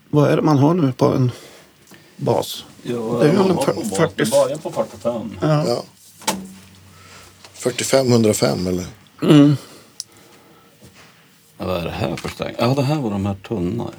Vad 0.10 0.30
är 0.32 0.36
det 0.36 0.42
man 0.42 0.58
har 0.58 0.74
nu 0.74 0.92
på 0.92 1.06
en 1.06 1.32
bas? 2.18 2.66
Det 2.84 2.92
är 2.94 3.18
väl 3.18 3.50
en 3.50 3.58
fyr- 3.58 3.96
40... 3.96 4.32
början 4.32 4.60
på 4.60 4.72
45. 4.72 5.38
Ja. 5.42 5.84
45 7.64 8.12
105 8.12 8.68
eller? 8.68 8.86
Vad 11.58 11.78
är 11.78 11.86
det 11.86 11.92
här 11.92 12.16
för 12.16 12.30
sträng? 12.30 12.56
Ja, 12.58 12.68
det 12.68 12.82
här 12.82 13.02
var 13.02 13.12
de 13.12 13.26
här 13.26 13.36
tunna. 13.48 13.84
Ja. 13.84 13.92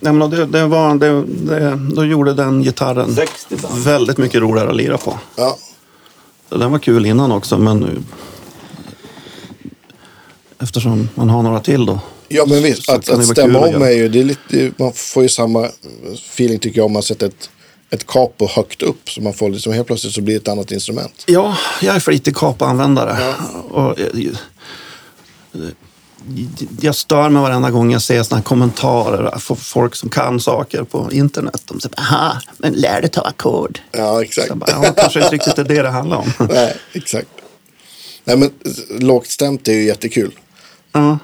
Nej, 0.00 0.12
men 0.12 0.30
det, 0.30 0.46
det 0.46 0.66
var, 0.66 0.94
det, 0.94 1.24
det, 1.24 1.94
då 1.94 2.04
gjorde 2.04 2.34
den 2.34 2.62
gitarren 2.62 3.14
60 3.14 3.56
band. 3.56 3.84
väldigt 3.84 4.18
mycket 4.18 4.40
roligare 4.40 4.70
att 4.70 4.76
lira 4.76 4.98
på. 4.98 5.18
Ja. 5.36 5.58
Så 6.48 6.56
Den 6.56 6.72
var 6.72 6.78
kul 6.78 7.06
innan 7.06 7.32
också, 7.32 7.58
men 7.58 7.80
nu... 7.80 8.02
Eftersom 10.58 11.08
man 11.14 11.30
har 11.30 11.42
några 11.42 11.60
till 11.60 11.86
då. 11.86 12.00
Ja 12.28 12.44
men 12.46 12.62
visst, 12.62 12.88
att, 12.90 12.96
att 12.96 13.08
vara 13.08 13.22
stämma 13.22 13.58
att 13.58 13.74
om 13.74 13.82
är 13.82 13.90
ju, 13.90 14.08
det 14.08 14.20
är 14.20 14.24
lite, 14.24 14.72
man 14.76 14.92
får 14.92 15.22
ju 15.22 15.28
samma 15.28 15.68
feeling 16.12 16.58
tycker 16.58 16.78
jag 16.78 16.86
om 16.86 16.92
man 16.92 17.02
sätter 17.02 17.26
ett, 17.26 17.50
ett 17.92 18.06
capo 18.06 18.46
högt 18.48 18.82
upp. 18.82 19.10
Så 19.10 19.20
man 19.22 19.32
får 19.32 19.50
liksom 19.50 19.72
helt 19.72 19.86
plötsligt 19.86 20.12
så 20.14 20.20
blir 20.20 20.34
det 20.34 20.40
ett 20.40 20.48
annat 20.48 20.72
instrument. 20.72 21.24
Ja, 21.26 21.56
jag 21.82 21.96
är 21.96 22.00
flitig 22.00 22.36
kapanvändare. 22.36 23.34
Och, 23.70 24.00
eh, 24.00 24.06
jag 26.80 26.94
stör 26.94 27.28
mig 27.28 27.42
varenda 27.42 27.70
gång 27.70 27.92
jag 27.92 28.02
ser 28.02 28.22
såna 28.22 28.36
här 28.36 28.42
kommentarer. 28.44 29.32
f- 29.36 29.58
Folk 29.58 29.94
som 29.94 30.08
kan 30.10 30.40
saker 30.40 30.82
på 30.84 31.12
internet. 31.12 31.62
De 31.66 31.80
säger 31.80 32.00
aha, 32.00 32.36
men 32.58 32.72
lär 32.72 33.00
dig 33.00 33.10
ta 33.10 33.20
ackord. 33.20 33.78
Ja 33.92 34.22
exakt. 34.22 34.48
Så 34.48 34.54
bara, 34.54 34.70
ja, 34.70 34.92
kanske 34.96 35.20
inte 35.22 35.34
riktigt 35.34 35.58
är 35.58 35.64
det 35.64 35.82
det 35.82 35.88
handlar 35.90 36.16
om. 36.16 36.32
Nej, 36.50 36.76
exakt. 36.92 37.28
Nej 38.24 38.36
men 38.36 38.50
lågt 38.90 39.26
stämt 39.26 39.68
är 39.68 39.72
ju 39.72 39.84
jättekul. 39.84 40.32
Ja. 40.92 41.18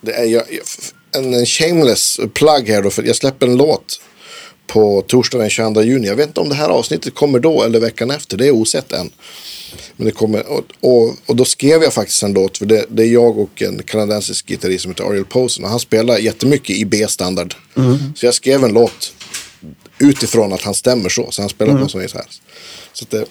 Det 0.00 0.12
är 0.12 0.24
jag, 0.24 0.42
en, 1.16 1.34
en 1.34 1.46
shameless 1.46 2.20
plug 2.34 2.68
här 2.68 2.82
då. 2.82 2.90
För 2.90 3.02
jag 3.02 3.16
släpper 3.16 3.46
en 3.46 3.56
låt 3.56 4.00
på 4.66 5.02
torsdag 5.06 5.38
den 5.38 5.50
22 5.50 5.82
juni. 5.82 6.06
Jag 6.06 6.16
vet 6.16 6.26
inte 6.26 6.40
om 6.40 6.48
det 6.48 6.54
här 6.54 6.68
avsnittet 6.68 7.14
kommer 7.14 7.38
då 7.38 7.62
eller 7.62 7.80
veckan 7.80 8.10
efter. 8.10 8.36
Det 8.36 8.46
är 8.46 8.54
osett 8.54 8.92
än. 8.92 9.10
Men 9.96 10.06
det 10.06 10.12
kommer, 10.12 10.46
och, 10.46 10.64
och, 10.80 11.14
och 11.26 11.36
då 11.36 11.44
skrev 11.44 11.82
jag 11.82 11.92
faktiskt 11.92 12.22
en 12.22 12.32
låt. 12.32 12.58
För 12.58 12.66
det, 12.66 12.86
det 12.88 13.02
är 13.02 13.06
jag 13.06 13.38
och 13.38 13.62
en 13.62 13.82
kanadensisk 13.82 14.46
gitarrist 14.46 14.82
som 14.82 14.90
heter 14.90 15.04
Ariel 15.04 15.24
Posen. 15.24 15.64
Och 15.64 15.70
han 15.70 15.80
spelar 15.80 16.18
jättemycket 16.18 16.76
i 16.76 16.84
B-standard. 16.84 17.54
Så 18.16 18.26
jag 18.26 18.34
skrev 18.34 18.64
en 18.64 18.72
låt 18.72 19.14
utifrån 19.98 20.52
att 20.52 20.62
han 20.62 20.74
stämmer 20.74 21.08
så. 21.08 21.30
Så 21.30 21.42
han 21.42 21.48
spelar 21.48 21.72
på 21.72 21.82
en 21.82 21.88
sån 21.88 22.02
gitarr. 22.02 22.26
Så 22.92 23.04
att 23.04 23.10
det, 23.10 23.24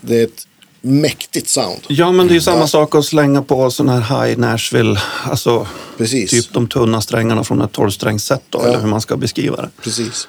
det 0.00 0.20
är 0.20 0.24
ett 0.24 0.46
mäktigt 0.80 1.48
sound. 1.48 1.80
ja, 1.88 2.12
men 2.12 2.26
det 2.26 2.32
är 2.32 2.34
ju 2.34 2.40
samma 2.40 2.66
sak 2.66 2.94
att 2.94 3.04
slänga 3.04 3.42
på 3.42 3.70
sån 3.70 3.88
här 3.88 4.26
High 4.26 4.38
Nashville. 4.38 5.00
Alltså, 5.24 5.66
Precis. 5.98 6.30
typ 6.30 6.52
de 6.52 6.68
tunna 6.68 7.00
strängarna 7.00 7.44
från 7.44 7.60
ett 7.62 7.72
tolvsträngsset 7.72 8.42
då, 8.50 8.60
eller 8.62 8.80
hur 8.80 8.86
man 8.88 9.00
ska 9.00 9.16
beskriva 9.16 9.56
det. 9.56 9.70
Precis. 9.82 10.28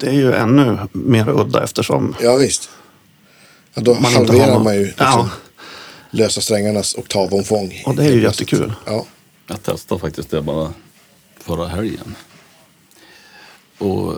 Det 0.00 0.06
är 0.06 0.12
ju 0.12 0.32
ännu 0.32 0.78
mer 0.92 1.28
udda 1.40 1.64
eftersom 1.64 2.14
Ja 2.20 2.36
visst. 2.36 2.70
Ja, 3.74 3.82
då 3.82 3.94
man 3.94 4.04
inte 4.12 4.16
har 4.18 4.26
halverar 4.26 4.52
någon- 4.54 4.64
man 4.64 4.74
ju 4.74 4.84
liksom, 4.84 5.04
Ja. 5.06 5.28
lösa 6.10 6.40
strängarnas 6.40 6.94
oktavomfång. 6.94 7.82
Och 7.86 7.94
det 7.96 8.04
är 8.04 8.12
ju 8.12 8.22
jättekul. 8.22 8.72
Ja. 8.86 9.06
Jag 9.46 9.62
testade 9.62 10.00
faktiskt 10.00 10.30
det 10.30 10.42
bara 10.42 10.72
förra 11.40 11.66
helgen. 11.68 12.14
Och 13.78 14.14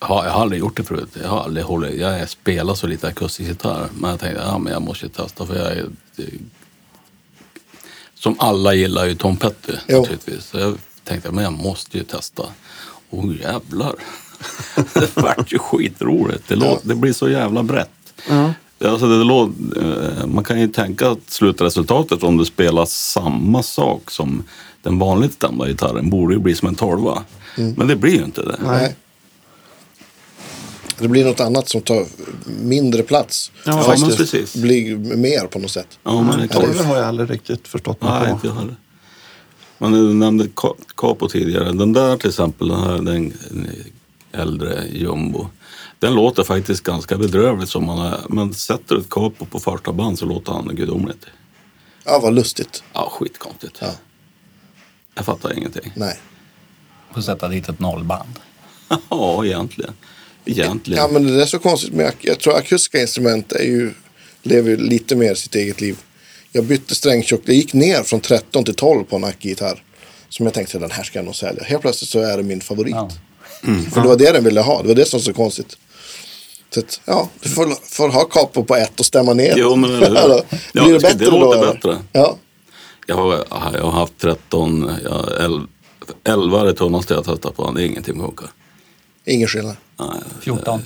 har, 0.00 0.24
jag 0.24 0.32
har 0.32 0.40
aldrig 0.40 0.60
gjort 0.60 0.76
det 0.76 0.84
förut. 0.84 1.08
Jag 1.22 1.28
har 1.28 1.40
aldrig 1.40 1.66
hållit, 1.66 2.00
jag 2.00 2.28
spelar 2.28 2.74
så 2.74 2.86
lite 2.86 3.08
akustisk 3.08 3.48
gitarr. 3.48 3.88
Men 3.98 4.10
jag 4.10 4.20
tänkte, 4.20 4.42
ja 4.42 4.58
men 4.58 4.72
jag 4.72 4.82
måste 4.82 5.06
ju 5.06 5.12
testa 5.12 5.46
för 5.46 5.56
jag 5.56 5.72
är 5.72 5.86
Som 8.14 8.36
alla 8.38 8.74
gillar 8.74 9.04
ju 9.04 9.14
Tom 9.14 9.36
Petty 9.36 9.72
Jo. 9.88 9.98
naturligtvis. 10.00 10.44
Så 10.44 10.58
jag 10.58 10.78
tänkte, 11.04 11.30
men 11.30 11.44
jag 11.44 11.52
måste 11.52 11.98
ju 11.98 12.04
testa. 12.04 12.42
Åh 13.10 13.36
jävlar. 13.40 13.94
det 14.94 15.16
vart 15.16 15.52
ju 15.52 15.58
skitroligt. 15.58 16.48
Det, 16.48 16.56
låt, 16.56 16.80
det 16.82 16.94
blir 16.94 17.12
så 17.12 17.28
jävla 17.28 17.62
brett. 17.62 17.90
Alltså 18.84 19.06
det 19.06 19.24
låt, 19.24 19.50
eh, 19.76 20.26
man 20.26 20.44
kan 20.44 20.60
ju 20.60 20.68
tänka 20.68 21.10
att 21.10 21.30
slutresultatet 21.30 22.22
om 22.22 22.36
du 22.36 22.44
spelar 22.44 22.84
samma 22.84 23.62
sak 23.62 24.10
som 24.10 24.42
den 24.82 24.98
vanligt 24.98 25.32
stämda 25.32 25.66
gitarren 25.66 26.10
borde 26.10 26.34
ju 26.34 26.40
bli 26.40 26.54
som 26.54 26.68
en 26.68 26.74
tolva. 26.74 27.22
Men 27.76 27.88
det 27.88 27.96
blir 27.96 28.12
ju 28.12 28.24
inte 28.24 28.42
det. 28.42 28.56
Nej. 28.64 28.96
Det 31.00 31.08
blir 31.08 31.24
något 31.24 31.40
annat 31.40 31.68
som 31.68 31.80
tar 31.80 32.06
mindre 32.60 33.02
plats. 33.02 33.52
Ja, 33.64 33.72
Ja, 33.76 33.82
faktiskt. 33.82 34.06
men 34.08 34.16
precis. 34.16 34.56
Blir 34.56 34.96
mer 35.16 35.46
på 35.46 35.58
något 35.58 35.70
sätt. 35.70 35.98
Ja, 36.02 36.22
men 36.22 36.38
det 36.38 36.44
är 36.44 36.48
klart. 36.48 36.64
Tolvor 36.64 36.84
har 36.84 36.96
jag 36.96 37.06
aldrig 37.06 37.30
riktigt 37.30 37.68
förstått 37.68 38.02
mig 38.02 38.10
Nej, 38.10 38.24
på. 38.28 38.30
inte 38.34 38.46
jag 38.46 38.54
heller. 38.54 38.76
Men 39.78 39.92
du 39.92 40.14
nämnde 40.14 40.48
Capo 40.96 41.28
tidigare. 41.28 41.72
Den 41.72 41.92
där 41.92 42.16
till 42.16 42.28
exempel, 42.28 42.68
den 42.68 42.80
här 42.80 42.98
den 42.98 43.32
äldre 44.32 44.84
jumbo. 44.92 45.46
Den 45.98 46.14
låter 46.14 46.42
faktiskt 46.44 46.82
ganska 46.82 47.16
bedrövligt 47.18 47.68
som 47.70 47.84
man 47.86 47.98
är. 48.12 48.20
Men 48.28 48.54
sätter 48.54 48.94
du 48.94 49.00
ett 49.00 49.10
Capo 49.10 49.44
på 49.44 49.60
första 49.60 49.92
band 49.92 50.18
så 50.18 50.26
låter 50.26 50.52
han 50.52 50.68
gudomligt. 50.76 51.26
Ja, 52.04 52.20
vad 52.22 52.34
lustigt. 52.34 52.82
Ja, 52.92 53.12
skitkonstigt. 53.18 53.78
Ja. 53.80 53.90
Jag 55.14 55.24
fattar 55.24 55.58
ingenting. 55.58 55.92
Nej. 55.96 56.18
Får 57.14 57.20
sätta 57.20 57.48
dit 57.48 57.68
ett 57.68 57.78
nollband. 57.80 58.38
ja, 59.10 59.44
egentligen. 59.44 59.92
Egentligen. 60.44 61.02
Ja, 61.02 61.08
men 61.12 61.26
det 61.36 61.42
är 61.42 61.46
så 61.46 61.58
konstigt 61.58 61.92
med, 61.92 62.06
ak- 62.06 62.14
jag 62.20 62.38
tror 62.38 62.56
akustiska 62.56 63.00
instrument 63.00 63.52
är 63.52 63.64
ju, 63.64 63.90
lever 64.42 64.70
ju 64.70 64.76
lite 64.76 65.16
mer 65.16 65.34
sitt 65.34 65.54
eget 65.54 65.80
liv. 65.80 65.96
Jag 66.52 66.64
bytte 66.64 66.94
strängtjocklek, 66.94 67.46
det 67.46 67.54
gick 67.54 67.72
ner 67.72 68.02
från 68.02 68.20
13 68.20 68.64
till 68.64 68.74
12 68.74 69.04
på 69.04 69.16
en 69.16 69.24
ackgitarr. 69.24 69.82
Som 70.28 70.46
jag 70.46 70.54
tänkte, 70.54 70.78
den 70.78 70.90
här 70.90 71.02
ska 71.02 71.18
jag 71.18 71.26
nog 71.26 71.36
sälja. 71.36 71.64
Helt 71.64 71.82
plötsligt 71.82 72.10
så 72.10 72.20
är 72.20 72.36
det 72.36 72.42
min 72.42 72.60
favorit. 72.60 72.94
Ja. 72.94 73.10
För 73.92 74.00
det 74.00 74.08
var 74.08 74.16
det 74.16 74.32
den 74.32 74.44
ville 74.44 74.60
ha, 74.60 74.82
det 74.82 74.88
var 74.88 74.94
det 74.94 75.04
som 75.06 75.18
var 75.18 75.24
så 75.24 75.32
konstigt. 75.32 75.76
Så 76.74 76.80
att, 76.80 77.00
ja, 77.04 77.28
du 77.40 77.48
får, 77.48 77.74
får 77.94 78.08
ha 78.08 78.24
capo 78.24 78.64
på 78.64 78.76
ett 78.76 79.00
och 79.00 79.06
stämma 79.06 79.34
ner. 79.34 79.54
Jo, 79.56 79.76
men 79.76 80.02
eller 80.02 80.20
hur? 80.22 80.28
Då. 80.28 80.42
Ja, 80.72 80.84
Blir 80.84 80.92
det 80.94 81.00
bättre 81.00 81.18
det 81.18 81.24
då? 81.30 81.38
låter 81.40 81.62
eller? 81.62 81.72
bättre. 81.74 81.98
Ja, 82.12 82.36
Jag 83.06 83.14
har, 83.16 83.44
jag 83.74 83.82
har 83.82 83.90
haft 83.90 84.18
13, 84.18 84.90
ja, 85.04 85.28
11, 85.40 85.66
11 86.24 86.60
är 86.60 86.64
det 86.64 86.74
tunnaste 86.74 87.14
jag 87.14 87.24
testat 87.24 87.56
på. 87.56 87.70
Det 87.70 87.82
är 87.82 87.86
ingenting 87.86 88.14
som 88.14 88.24
funkar. 88.24 88.48
Ingen 89.24 89.48
skillnad. 89.48 89.76
Nej, 89.98 90.08
14. 90.40 90.82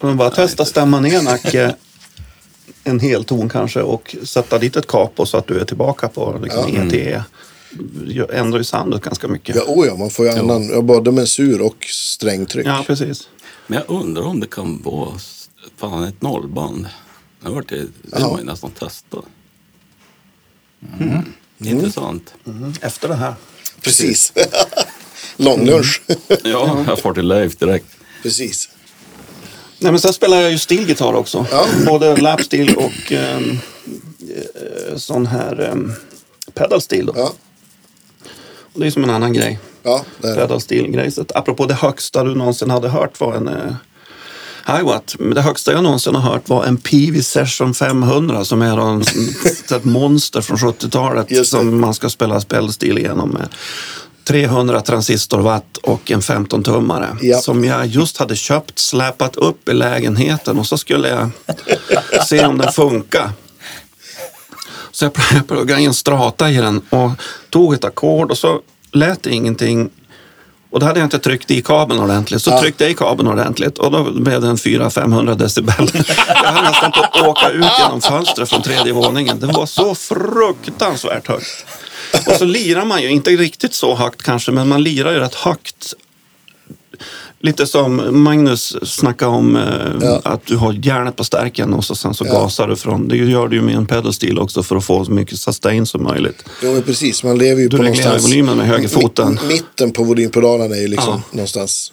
Men 0.00 0.16
bara 0.16 0.30
testa 0.30 0.64
stämma 0.64 1.00
ner 1.00 1.22
Nacke 1.22 1.74
en 2.84 3.00
hel 3.00 3.24
ton 3.24 3.48
kanske 3.48 3.82
och 3.82 4.16
sätta 4.22 4.58
dit 4.58 4.76
ett 4.76 4.86
capo 4.86 5.26
så 5.26 5.36
att 5.36 5.46
du 5.46 5.60
är 5.60 5.64
tillbaka 5.64 6.08
på 6.08 6.40
liksom 6.42 6.76
ET. 6.76 7.22
Gör- 8.06 8.30
Ändrar 8.32 8.58
ju 8.58 8.64
soundet 8.64 9.02
ganska 9.02 9.28
mycket. 9.28 9.56
Ja, 9.56 9.62
oh 9.66 9.86
ja, 9.86 9.96
man 9.96 10.10
får 10.10 10.26
ju 10.26 10.32
annan, 10.32 10.68
ja, 10.68 10.80
både 10.82 11.12
mensur 11.12 11.60
och 11.62 11.84
strängtryck. 11.90 12.66
Ja, 12.66 12.84
precis. 12.86 13.28
Men 13.66 13.78
jag 13.86 13.96
undrar 14.00 14.22
om 14.22 14.40
det 14.40 14.46
kan 14.46 14.82
vara 14.82 15.18
fan 15.76 16.04
ett 16.04 16.22
nollband. 16.22 16.86
Det 17.40 17.48
har 17.48 17.54
varit 17.54 17.68
det, 17.68 17.76
det 17.80 17.88
Ja. 18.18 18.28
var 18.30 18.38
ju 18.38 18.44
nästan 18.44 18.70
testa. 18.70 19.18
Mm. 21.00 21.22
Intressant. 21.58 22.34
Efter 22.80 23.08
det 23.08 23.14
här. 23.14 23.34
Precis. 23.80 24.32
Långlunch. 25.44 26.02
Ja, 26.44 26.84
jag 26.86 26.98
får 26.98 27.14
till 27.14 27.28
Leif 27.28 27.56
direkt. 27.56 27.86
Precis. 28.22 28.68
Nej, 29.78 29.92
men 29.92 30.00
sen 30.00 30.12
spelar 30.12 30.40
jag 30.40 30.50
ju 30.50 30.58
stillgitarr 30.58 31.14
också. 31.14 31.46
Ja. 31.50 31.66
Både 31.86 32.16
lapsteel 32.16 32.76
och 32.76 33.12
ehm, 33.12 33.58
eh, 34.90 34.96
sån 34.96 35.26
här 35.26 35.76
pedalsteel. 36.54 37.06
Då. 37.06 37.12
Ja, 37.16 37.32
Och 38.74 38.80
Det 38.80 38.86
är 38.86 38.90
som 38.90 39.04
en 39.04 39.10
annan 39.10 39.32
grej. 39.32 39.58
ja. 39.82 40.04
Pedalsteel-grejset. 40.22 41.32
Apropå 41.34 41.66
det 41.66 41.74
högsta 41.74 42.24
du 42.24 42.34
någonsin 42.34 42.70
hade 42.70 42.88
hört 42.88 43.20
var 43.20 43.34
en 43.34 43.48
uh, 43.48 43.74
hi-watt. 44.66 45.16
Men 45.18 45.34
Det 45.34 45.40
högsta 45.42 45.72
jag 45.72 45.82
någonsin 45.82 46.14
har 46.14 46.32
hört 46.32 46.48
var 46.48 46.64
en 46.64 46.76
PV 46.76 47.22
Session 47.22 47.74
500 47.74 48.44
som 48.44 48.62
är 48.62 48.78
en, 48.90 49.00
ett 49.76 49.84
monster 49.84 50.40
från 50.40 50.56
70-talet 50.58 51.30
Just 51.30 51.52
det. 51.52 51.58
som 51.58 51.80
man 51.80 51.94
ska 51.94 52.08
spela 52.10 52.40
pedalsteel 52.40 52.98
igenom 52.98 53.30
med. 53.30 53.48
300 54.24 54.80
transistorwatt 54.80 55.76
och 55.76 56.10
en 56.10 56.20
15-tummare 56.20 57.16
Ja. 57.20 57.38
som 57.38 57.64
jag 57.64 57.86
just 57.86 58.16
hade 58.16 58.36
köpt, 58.36 58.78
släpat 58.78 59.36
upp 59.36 59.68
i 59.68 59.72
lägenheten 59.72 60.58
och 60.58 60.66
så 60.66 60.78
skulle 60.78 61.08
jag 61.08 61.30
se 62.28 62.44
om 62.46 62.58
den 62.58 62.72
funkar. 62.72 63.30
Så 64.90 65.04
jag 65.04 65.12
pl- 65.12 65.34
jag 65.34 65.48
pluggade 65.48 65.82
in 65.82 65.94
strata 65.94 66.50
i 66.50 66.56
den 66.56 66.80
och 66.90 67.10
tog 67.50 67.74
ett 67.74 67.84
ackord 67.84 68.30
och 68.30 68.38
så 68.38 68.60
lät 68.92 69.22
det 69.22 69.30
ingenting. 69.30 69.90
Och 70.72 70.80
då 70.80 70.86
hade 70.86 71.00
jag 71.00 71.06
inte 71.06 71.18
tryckt 71.18 71.50
i 71.50 71.62
kabeln 71.62 72.00
ordentligt. 72.00 72.42
Så 72.42 72.50
Ja. 72.50 72.60
tryckte 72.60 72.84
jag 72.84 72.90
i 72.90 72.94
kabeln 72.94 73.28
ordentligt 73.28 73.78
och 73.78 73.90
då 73.90 74.10
blev 74.12 74.40
det 74.40 74.48
en 74.48 74.56
400-500 74.56 75.34
decibel. 75.34 75.90
Jag 76.42 76.52
höll 76.52 76.64
nästan 76.64 76.92
på 76.92 77.00
att 77.00 77.26
åka 77.28 77.48
ut 77.50 77.66
genom 77.80 78.00
fönstret 78.00 78.48
från 78.50 78.62
tredje 78.62 78.92
våningen. 78.92 79.40
Det 79.40 79.46
var 79.46 79.66
så 79.66 79.94
fruktansvärt 79.94 81.28
högt. 81.28 81.66
Och 82.26 82.32
så 82.32 82.44
lirar 82.44 82.84
man 82.84 83.02
ju, 83.02 83.08
inte 83.10 83.30
riktigt 83.30 83.74
så 83.74 83.94
högt 83.94 84.22
kanske, 84.22 84.52
men 84.52 84.68
man 84.68 84.82
lirar 84.82 85.12
ju 85.12 85.18
rätt 85.18 85.34
högt 85.34 85.94
Lite 87.44 87.66
som 87.66 88.22
Magnus 88.22 88.76
snackade 88.82 89.30
om, 89.30 89.56
eh, 89.56 89.62
Ja. 90.00 90.20
att 90.24 90.46
du 90.46 90.56
har 90.56 90.72
järnet 90.72 91.16
på 91.16 91.24
stärken 91.24 91.74
och 91.74 91.84
så, 91.84 91.94
sen 91.94 92.14
så 92.14 92.24
Ja. 92.26 92.32
gasar 92.32 92.68
du 92.68 92.76
från. 92.76 93.08
Det 93.08 93.16
gör 93.16 93.48
du 93.48 93.56
ju 93.56 93.62
med 93.62 93.74
en 93.74 93.86
pedal 93.86 94.12
steel 94.12 94.38
också 94.38 94.62
för 94.62 94.76
att 94.76 94.84
få 94.84 95.04
så 95.04 95.12
mycket 95.12 95.38
sustain 95.38 95.86
som 95.86 96.02
möjligt. 96.02 96.44
Jo, 96.62 96.72
men 96.72 96.82
precis. 96.82 97.24
Man 97.24 97.38
lever 97.38 97.60
ju 97.62 97.68
Du 97.68 97.76
på 97.76 97.82
reglerar 97.82 98.04
någonstans... 98.06 98.32
volymen 98.32 98.56
med 98.58 98.66
högerfoten. 98.66 99.38
Mi- 99.38 99.48
Mitten 99.48 99.92
på 99.92 100.04
volympedalen 100.04 100.72
är 100.72 100.76
ju 100.76 100.88
liksom 100.88 101.12
Ja. 101.14 101.22
någonstans 101.36 101.92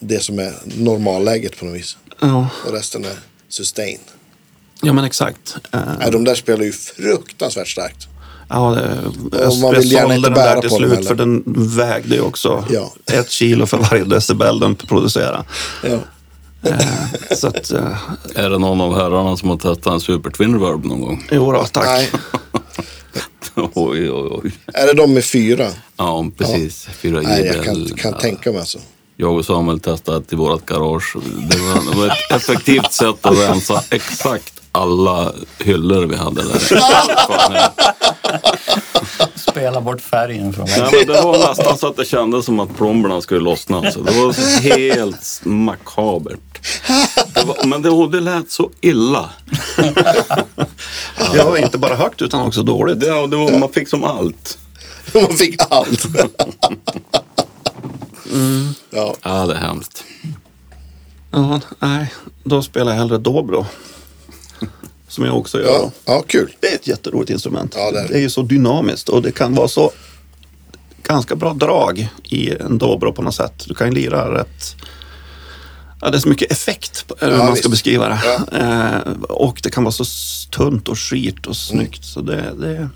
det 0.00 0.18
som 0.22 0.38
är 0.38 0.52
normalläget 0.64 1.58
på 1.58 1.64
något 1.64 1.74
vis. 1.74 1.96
Ja, 2.20 2.48
Och 2.66 2.72
resten 2.72 3.04
är 3.04 3.18
sustain. 3.48 3.98
ja 4.82 4.92
men 4.92 5.04
exakt. 5.04 5.56
Nej, 5.72 6.10
de 6.12 6.24
där 6.24 6.34
spelar 6.34 6.64
ju 6.64 6.72
fruktansvärt 6.72 7.68
starkt. 7.68 8.06
Ja, 8.50 8.76
det, 9.30 9.46
Och 9.46 9.56
man 9.56 9.74
vill 9.74 9.92
gärna 9.92 10.02
sålde 10.02 10.16
inte 10.16 10.28
den 10.28 10.34
bära 10.34 10.54
där 10.54 10.60
till 10.60 10.70
på 10.70 10.78
den 10.78 10.88
slut 10.88 10.92
heller. 10.92 11.08
för 11.08 11.14
den 11.14 11.42
vägde 11.76 12.14
ju 12.14 12.20
också 12.20 12.64
Ja. 12.70 12.92
ett 13.12 13.30
kilo 13.30 13.66
för 13.66 13.76
varje 13.78 14.04
decibel 14.04 14.60
den 14.60 14.74
producerade. 14.74 15.44
Ja. 15.82 15.98
Eh, 16.62 16.78
Så 17.36 17.46
att, 17.46 17.70
eh, 17.72 17.98
Är 18.34 18.50
det 18.50 18.58
någon 18.58 18.80
av 18.80 18.94
herrarna 18.94 19.36
som 19.36 19.48
har 19.50 19.56
testat 19.56 19.92
en 19.92 20.00
Super 20.00 20.30
Twin 20.30 20.52
Reverb 20.60 20.84
någon 20.84 21.00
gång? 21.00 21.28
jo 21.30 21.52
då, 21.52 21.64
tack. 21.64 21.86
Nej, 21.86 22.10
oj, 23.74 24.10
oj, 24.12 24.40
oj. 24.42 24.52
är 24.74 24.86
det 24.86 24.92
de 24.92 25.14
med 25.14 25.24
fyra? 25.24 25.66
Ja, 25.96 26.26
precis. 26.38 26.84
Fyra 26.86 27.20
Nej, 27.20 27.46
jag 27.54 27.64
kan, 27.64 27.84
kan 27.96 28.12
tänka 28.18 28.50
mig 28.50 28.58
alltså. 28.60 28.78
Jag 29.16 29.36
och 29.36 29.44
Samuel 29.44 29.80
testade 29.80 30.18
ett 30.18 30.32
i 30.32 30.36
vårt 30.36 30.66
garage. 30.66 31.16
Det 31.50 31.56
var, 31.58 31.90
det 31.92 31.96
var 31.98 32.06
ett 32.06 32.30
effektivt 32.42 32.92
sätt 32.92 33.26
att 33.26 33.38
rensa 33.38 33.82
exakt 33.90 34.59
alla 34.72 35.32
hyllor 35.58 36.06
vi 36.06 36.16
hade 36.16 36.42
där. 36.42 36.60
Ja. 36.70 37.72
Spela 39.34 39.80
bort 39.80 40.00
färgen 40.00 40.52
från 40.52 40.66
Nej, 40.66 40.80
men 40.92 41.06
det 41.06 41.22
var 41.22 41.48
nästan 41.48 41.78
så 41.78 41.86
att 41.86 41.96
det 41.96 42.04
kändes 42.04 42.44
som 42.44 42.60
att 42.60 42.76
plomberna 42.76 43.20
skulle 43.20 43.40
lossna. 43.40 43.92
Så 43.92 44.00
det 44.00 44.12
var 44.12 44.60
helt 44.60 45.40
makabert. 45.44 46.40
Det 47.34 47.44
var, 47.44 47.66
men 47.66 47.82
det, 47.82 48.08
det 48.18 48.20
lät 48.20 48.50
så 48.50 48.70
illa. 48.80 49.30
Ja, 51.34 51.58
inte 51.58 51.78
bara 51.78 51.94
högt 51.96 52.22
utan 52.22 52.46
också 52.46 52.62
dåligt. 52.62 53.00
Det, 53.00 53.06
det 53.06 53.36
var, 53.36 53.58
man 53.58 53.72
fick 53.72 53.88
som 53.88 54.04
allt. 54.04 54.58
Man 55.14 55.36
fick 55.36 55.56
allt. 55.70 56.06
Ja, 58.90 59.14
Ja, 59.22 59.46
det 59.46 59.54
är 59.54 59.58
hemskt. 59.58 60.04
Ja, 61.30 61.60
nej, 61.78 62.12
då 62.44 62.62
spelar 62.62 62.92
jag 62.92 62.98
hellre 62.98 63.18
dobro. 63.18 63.66
Som 65.10 65.24
jag 65.24 65.36
också 65.36 65.58
gör. 65.60 65.66
ja, 65.72 65.90
ja, 66.04 66.22
kul. 66.26 66.56
Det 66.60 66.66
är 66.66 66.74
ett 66.74 66.86
jätteroligt 66.86 67.30
instrument. 67.30 67.74
Ja, 67.76 67.90
det 67.90 68.00
är 68.00 68.08
det. 68.08 68.14
är 68.14 68.18
ju 68.20 68.30
så 68.30 68.42
dynamiskt 68.42 69.08
och 69.08 69.22
det 69.22 69.32
kan 69.32 69.54
vara 69.54 69.68
så 69.68 69.92
ganska 71.02 71.36
bra 71.36 71.52
drag 71.54 72.08
i 72.24 72.50
en 72.50 72.78
dobro 72.78 73.12
på 73.12 73.22
något 73.22 73.34
sätt. 73.34 73.64
Du 73.66 73.74
kan 73.74 73.88
ju 73.88 73.94
lira 73.94 74.34
rätt... 74.40 74.76
Ja, 76.02 76.10
det 76.10 76.16
är 76.16 76.20
så 76.20 76.28
mycket 76.28 76.52
effekt, 76.52 77.06
på- 77.08 77.14
eller 77.20 77.32
hur 77.32 77.38
Ja, 77.40 77.44
man 77.46 77.56
ska 77.56 77.68
visst. 77.68 77.70
beskriva 77.70 78.08
det. 78.08 78.20
Ja. 78.24 78.58
Eh, 78.58 79.12
och 79.22 79.60
det 79.62 79.70
kan 79.70 79.84
vara 79.84 79.92
så 79.92 80.04
tunt 80.56 80.88
och 80.88 80.98
skirt 80.98 81.46
och 81.46 81.56
snyggt. 81.56 82.04
Så 82.04 82.20
det, 82.20 82.52
det... 82.58 82.88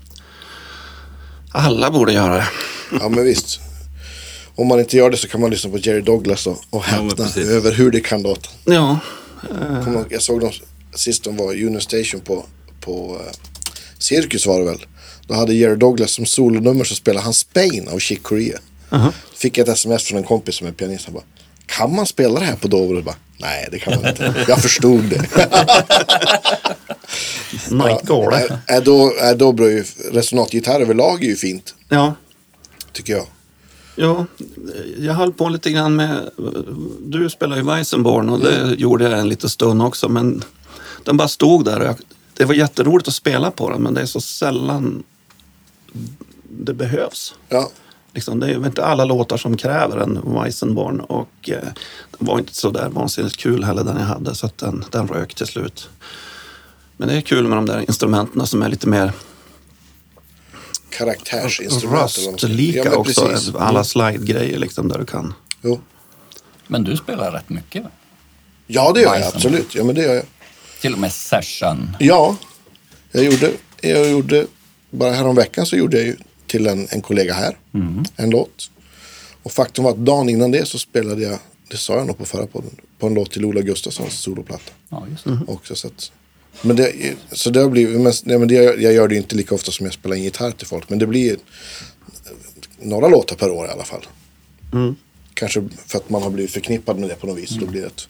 Alla 1.51 1.91
borde 1.91 2.13
göra 2.13 2.33
det. 2.35 2.47
Ja, 2.99 3.09
men 3.09 3.23
visst. 3.23 3.59
Om 4.55 4.67
man 4.67 4.79
inte 4.79 4.97
gör 4.97 5.09
det 5.09 5.17
så 5.17 5.27
kan 5.27 5.41
man 5.41 5.49
lyssna 5.49 5.71
på 5.71 5.77
Jerry 5.77 6.01
Douglas 6.01 6.47
och, 6.47 6.61
och 6.69 6.83
häpna 6.83 7.27
över 7.37 7.71
hur 7.71 7.91
det 7.91 7.99
kan 7.99 8.21
låta. 8.21 8.49
Ja, 8.65 8.99
ihåg, 9.87 10.05
Jag 10.09 10.21
såg 10.21 10.39
dem 10.41 10.51
sist 10.95 11.23
de 11.23 11.37
var 11.37 11.53
i 11.53 11.65
Union 11.65 11.81
Station 11.81 12.21
på, 12.21 12.45
på 12.79 13.15
uh, 13.15 13.31
Cirkus 13.99 14.45
var 14.45 14.59
det 14.59 14.65
väl. 14.65 14.85
Då 15.27 15.33
hade 15.33 15.53
Jerry 15.53 15.75
Douglas 15.75 16.11
som 16.11 16.25
solonummer 16.25 16.83
så 16.83 16.95
spelade 16.95 17.23
han 17.23 17.33
Spain 17.33 17.87
av 17.87 17.99
Chick 17.99 18.23
Corea. 18.23 18.59
Fick 19.35 19.57
ett 19.57 19.67
sms 19.67 20.03
från 20.03 20.17
en 20.17 20.23
kompis 20.23 20.55
som 20.55 20.67
är 20.67 20.71
pianist. 20.71 21.05
Han 21.05 21.13
bara, 21.13 21.23
kan 21.65 21.95
man 21.95 22.05
spela 22.05 22.39
det 22.39 22.45
här 22.45 22.55
på? 22.55 22.93
Jag 22.95 23.03
bara, 23.03 23.15
Nej, 23.37 23.67
det 23.71 23.79
kan 23.79 24.01
man 24.01 24.09
inte. 24.09 24.45
Jag 24.47 24.61
förstod 24.61 25.03
det. 25.03 25.17
Night 27.71 28.07
Gore. 28.07 28.35
Är, 28.35 28.59
är 28.67 28.81
då, 28.81 29.13
Dobro 29.35 29.69
ju, 29.69 29.83
resonatgitarr 30.11 30.81
överlag 30.81 31.23
är 31.23 31.27
ju 31.27 31.35
fint, 31.35 31.75
Ja, 31.89 32.15
tycker 32.93 33.13
jag. 33.13 33.25
Ja, 33.95 34.25
jag 34.97 35.13
höll 35.13 35.33
på 35.33 35.49
lite 35.49 35.71
grann 35.71 35.95
med... 35.95 36.29
Du 36.99 37.29
spelar 37.29 37.57
ju 37.57 37.63
Weissenborn 37.63 38.29
och 38.29 38.39
det 38.39 38.75
gjorde 38.77 39.03
jag 39.09 39.19
en 39.19 39.29
liten 39.29 39.49
stund 39.49 39.81
också. 39.81 40.09
Men 40.09 40.43
den 41.05 41.17
bara 41.17 41.27
stod 41.27 41.65
där 41.65 41.79
och 41.79 41.85
jag, 41.85 41.95
det 42.33 42.45
var 42.45 42.53
jätteroligt 42.53 43.07
att 43.07 43.13
spela 43.13 43.51
på 43.51 43.69
den 43.69 43.81
men 43.81 43.93
det 43.93 44.01
är 44.01 44.05
så 44.05 44.21
sällan 44.21 45.03
det 46.43 46.73
behövs. 46.73 47.35
Ja, 47.49 47.69
Liksom, 48.15 48.39
det 48.39 48.47
är 48.47 48.65
inte 48.65 48.85
alla 48.85 49.05
låtar 49.05 49.37
som 49.37 49.57
kräver 49.57 49.97
en 49.97 50.33
Weissenborn 50.33 50.99
och 50.99 51.49
eh, 51.49 51.63
den 52.17 52.27
var 52.27 52.39
inte 52.39 52.55
så 52.55 52.71
där 52.71 52.89
vansinnigt 52.89 53.37
kul 53.37 53.63
heller 53.63 53.83
den 53.83 53.97
jag 53.97 54.05
hade 54.05 54.35
så 54.35 54.45
att 54.45 54.57
den, 54.57 54.85
den 54.91 55.07
rök 55.07 55.35
till 55.35 55.47
slut. 55.47 55.89
Men 56.97 57.07
det 57.07 57.13
är 57.13 57.21
kul 57.21 57.47
med 57.47 57.57
de 57.57 57.65
där 57.65 57.79
instrumenten 57.79 58.47
som 58.47 58.61
är 58.61 58.69
lite 58.69 58.87
mer 58.87 59.11
karaktärsinstrument. 60.89 62.17
röstlika 62.17 62.83
ja, 62.85 62.95
också. 62.95 63.27
precis. 63.27 63.55
Alla 63.55 63.83
slide-grejer 63.83 64.59
liksom 64.59 64.87
där 64.87 64.97
du 64.97 65.05
kan. 65.05 65.33
Jo. 65.61 65.81
Men 66.67 66.83
du 66.83 66.97
spelar 66.97 67.31
rätt 67.31 67.49
mycket. 67.49 67.83
Ja, 68.67 68.91
det 68.93 69.01
gör 69.01 69.15
jag 69.15 69.27
absolut. 69.27 69.75
Ja, 69.75 69.83
men 69.83 69.95
det 69.95 70.01
gör 70.01 70.13
jag. 70.13 70.25
Till 70.85 70.93
och 70.93 70.99
med 70.99 71.13
session. 71.13 71.95
Ja, 71.99 72.37
jag 73.11 73.23
gjorde, 73.23 73.51
jag 73.81 74.11
gjorde 74.11 74.47
bara 74.89 75.13
häromveckan 75.13 75.65
så 75.65 75.75
gjorde 75.75 75.97
jag 75.97 76.05
ju 76.05 76.15
till 76.47 76.67
en, 76.67 76.87
en 76.89 77.01
kollega 77.01 77.33
här 77.33 77.57
en 78.15 78.29
låt. 78.29 78.71
Och 79.43 79.51
faktum 79.51 79.83
var 79.83 79.91
att 79.91 79.97
dagen 79.97 80.29
innan 80.29 80.51
det 80.51 80.65
så 80.65 80.79
spelade 80.79 81.21
jag, 81.21 81.39
det 81.69 81.77
sa 81.77 81.97
jag 81.97 82.07
nog 82.07 82.17
på 82.17 82.25
förra 82.25 82.47
podden, 82.47 82.69
på 82.99 83.07
en 83.07 83.13
låt 83.13 83.31
till 83.31 83.45
Ola 83.45 83.61
Gustafssons 83.61 84.13
soloplatta. 84.13 84.71
Ja, 84.89 85.05
just 85.11 85.23
det. 85.23 85.39
Också, 85.47 85.75
så 85.75 85.87
att, 85.87 86.11
men 86.61 86.75
det, 86.75 86.93
så 87.31 87.49
det 87.49 87.61
har 87.61 87.69
blivit, 87.69 88.01
men, 88.01 88.13
nej, 88.23 88.37
men 88.37 88.47
det, 88.47 88.55
jag 88.55 88.93
gör 88.93 89.07
det 89.07 89.15
inte 89.15 89.35
lika 89.35 89.55
ofta 89.55 89.71
som 89.71 89.85
jag 89.85 89.93
spelar 89.93 90.15
in 90.15 90.23
gitarr 90.23 90.51
till 90.51 90.67
folk. 90.67 90.89
Men 90.89 90.99
det 90.99 91.07
blir 91.07 91.37
några 92.79 93.07
låtar 93.07 93.35
per 93.35 93.49
år 93.49 93.67
i 93.67 93.69
alla 93.69 93.85
fall. 93.85 94.05
Kanske 95.33 95.63
för 95.85 95.97
att 95.97 96.09
man 96.09 96.23
har 96.23 96.29
blivit 96.29 96.51
förknippad 96.51 96.99
med 96.99 97.09
det 97.09 97.15
på 97.15 97.27
något 97.27 97.37
vis. 97.37 97.49
Då 97.49 97.65
blir 97.65 97.81
det 97.81 97.87
ett, 97.87 98.07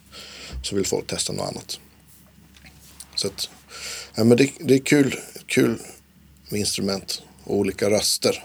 så 0.62 0.76
vill 0.76 0.86
folk 0.86 1.06
testa 1.06 1.32
något 1.32 1.48
annat. 1.48 1.80
Så 3.26 3.32
att, 3.32 3.48
ja, 4.14 4.24
men 4.24 4.36
det, 4.36 4.50
det 4.60 4.74
är 4.74 4.78
kul, 4.78 5.20
kul 5.46 5.78
med 6.48 6.60
instrument 6.60 7.22
och 7.44 7.56
olika 7.56 7.90
röster 7.90 8.44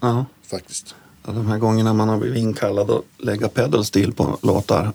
Ja. 0.00 0.26
faktiskt. 0.50 0.94
Ja, 1.26 1.32
De 1.32 1.46
här 1.46 1.58
gångerna 1.58 1.92
man 1.94 2.08
har 2.08 2.18
blivit 2.18 2.38
inkallad 2.38 2.90
att 2.90 3.02
lägga 3.18 3.48
pedal 3.48 3.84
steel 3.84 4.12
på 4.12 4.38
låtar, 4.42 4.92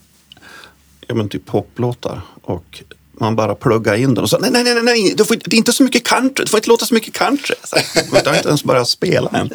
ja 1.07 1.15
men 1.15 1.29
typ 1.29 1.45
poplåtar 1.45 2.21
och 2.41 2.83
man 3.11 3.35
bara 3.35 3.55
pluggar 3.55 3.95
in 3.95 4.13
den 4.13 4.23
och 4.23 4.29
så 4.29 4.37
nej, 4.37 4.51
nej, 4.51 4.63
nej, 4.63 4.83
nej, 4.83 5.13
du 5.17 5.25
får, 5.25 5.35
det 5.35 5.53
är 5.55 5.57
inte 5.57 5.73
så 5.73 5.83
mycket 5.83 6.03
country, 6.07 6.45
det 6.45 6.51
får 6.51 6.57
inte 6.57 6.69
låta 6.69 6.85
så 6.85 6.93
mycket 6.93 7.13
country. 7.13 7.55
Så, 7.63 7.75
men 7.95 8.05
jag 8.23 8.31
har 8.31 8.35
inte 8.37 8.47
ens 8.49 8.63
börjat 8.63 8.89
spela 8.89 9.29
än. 9.29 9.49